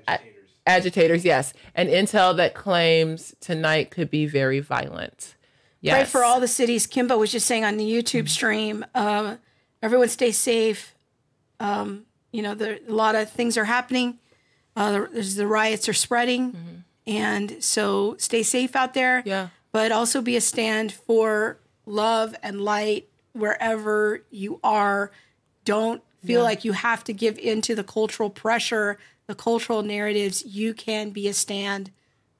Agitators. 0.06 0.48
agitators, 0.66 1.24
yes, 1.24 1.54
and 1.74 1.88
intel 1.88 2.36
that 2.36 2.54
claims 2.54 3.34
tonight 3.40 3.90
could 3.90 4.10
be 4.10 4.26
very 4.26 4.60
violent. 4.60 5.34
Yes. 5.84 5.94
Pray 5.96 6.04
for 6.06 6.24
all 6.24 6.40
the 6.40 6.48
cities. 6.48 6.86
Kimbo 6.86 7.18
was 7.18 7.30
just 7.30 7.46
saying 7.46 7.64
on 7.64 7.76
the 7.76 7.84
YouTube 7.84 8.28
stream. 8.30 8.84
Um, 8.94 9.38
everyone 9.82 10.08
stay 10.08 10.32
safe. 10.32 10.94
Um, 11.60 12.06
you 12.32 12.40
know, 12.42 12.54
there, 12.54 12.78
a 12.88 12.92
lot 12.92 13.14
of 13.14 13.28
things 13.30 13.58
are 13.58 13.66
happening. 13.66 14.18
Uh, 14.74 14.92
there's 14.92 15.34
the 15.34 15.46
riots 15.46 15.86
are 15.88 15.92
spreading, 15.92 16.84
and 17.06 17.62
so 17.62 18.16
stay 18.18 18.42
safe 18.42 18.74
out 18.74 18.94
there. 18.94 19.22
Yeah. 19.26 19.48
but 19.72 19.92
also 19.92 20.22
be 20.22 20.36
a 20.36 20.40
stand 20.40 20.90
for 20.92 21.58
love 21.84 22.34
and 22.42 22.60
light 22.62 23.08
wherever 23.34 24.22
you 24.30 24.60
are. 24.64 25.10
Don't 25.64 26.02
feel 26.24 26.42
like 26.42 26.64
you 26.64 26.72
have 26.72 27.04
to 27.04 27.12
give 27.12 27.38
in 27.38 27.60
to 27.62 27.74
the 27.74 27.84
cultural 27.84 28.30
pressure, 28.30 28.98
the 29.26 29.34
cultural 29.34 29.82
narratives. 29.82 30.44
You 30.46 30.72
can 30.74 31.10
be 31.10 31.28
a 31.28 31.34
stand 31.34 31.90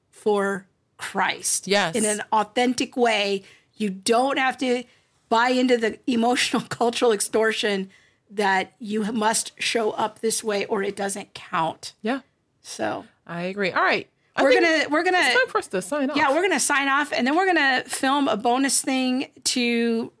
for 0.09 0.65
Christ. 0.97 1.67
Yes. 1.67 1.95
In 1.95 2.05
an 2.05 2.21
authentic 2.31 2.95
way. 2.97 3.43
You 3.77 3.89
don't 3.89 4.37
have 4.39 4.57
to 4.59 4.83
buy 5.29 5.49
into 5.49 5.75
the 5.77 5.99
emotional 6.07 6.61
cultural 6.69 7.11
extortion 7.11 7.89
that 8.29 8.73
you 8.79 9.03
must 9.11 9.51
show 9.61 9.91
up 9.91 10.19
this 10.19 10.43
way 10.43 10.65
or 10.65 10.81
it 10.83 10.95
doesn't 10.95 11.33
count. 11.33 11.93
Yeah, 12.01 12.21
So 12.61 13.05
I 13.27 13.43
agree. 13.43 13.71
All 13.71 13.83
right, 13.83 14.07
I 14.35 14.43
we're 14.43 14.53
gonna 14.53 14.85
we're 14.89 15.03
gonna 15.03 15.19
it's 15.21 15.35
time 15.37 15.47
for 15.47 15.57
us 15.59 15.67
to 15.67 15.81
sign 15.81 16.09
off. 16.09 16.17
yeah, 16.17 16.31
we're 16.33 16.41
gonna 16.41 16.59
sign 16.59 16.87
off, 16.87 17.11
and 17.13 17.27
then 17.27 17.35
we're 17.35 17.45
gonna 17.45 17.83
film 17.85 18.27
a 18.27 18.35
bonus 18.37 18.81
thing 18.81 19.27
to 19.43 20.11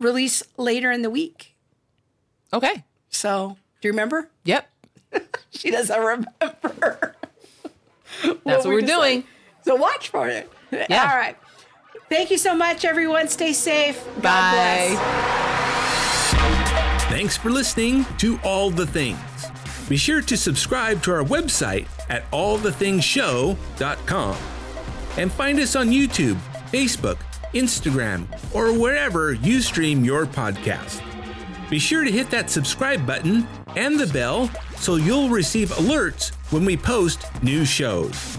release 0.00 0.42
later 0.56 0.90
in 0.90 1.02
the 1.02 1.10
week. 1.10 1.54
okay. 2.52 2.84
So, 3.08 3.56
do 3.80 3.88
you 3.88 3.92
remember? 3.92 4.28
Yep, 4.44 4.68
She 5.50 5.70
doesn't 5.70 5.98
remember. 5.98 6.26
that's 8.44 8.44
what 8.44 8.66
we're 8.66 8.80
doing. 8.82 9.24
So 9.66 9.74
watch 9.74 10.08
for 10.10 10.28
it. 10.28 10.48
Yeah. 10.70 11.10
All 11.10 11.16
right. 11.16 11.36
Thank 12.08 12.30
you 12.30 12.38
so 12.38 12.54
much, 12.54 12.84
everyone. 12.84 13.26
Stay 13.26 13.52
safe. 13.52 14.00
God 14.22 14.22
Bye. 14.22 14.90
bless. 14.92 15.00
Thanks 17.10 17.36
for 17.36 17.50
listening 17.50 18.06
to 18.18 18.38
All 18.44 18.70
the 18.70 18.86
Things. 18.86 19.18
Be 19.88 19.96
sure 19.96 20.22
to 20.22 20.36
subscribe 20.36 21.02
to 21.02 21.12
our 21.12 21.24
website 21.24 21.88
at 22.08 22.30
allthingshow.com 22.30 24.36
and 25.16 25.32
find 25.32 25.58
us 25.58 25.74
on 25.74 25.88
YouTube, 25.88 26.36
Facebook, 26.70 27.18
Instagram, 27.52 28.28
or 28.54 28.72
wherever 28.72 29.32
you 29.32 29.60
stream 29.60 30.04
your 30.04 30.26
podcast. 30.26 31.02
Be 31.68 31.80
sure 31.80 32.04
to 32.04 32.12
hit 32.12 32.30
that 32.30 32.50
subscribe 32.50 33.04
button 33.04 33.48
and 33.74 33.98
the 33.98 34.06
bell 34.06 34.48
so 34.76 34.94
you'll 34.94 35.28
receive 35.28 35.70
alerts 35.70 36.32
when 36.52 36.64
we 36.64 36.76
post 36.76 37.26
new 37.42 37.64
shows. 37.64 38.38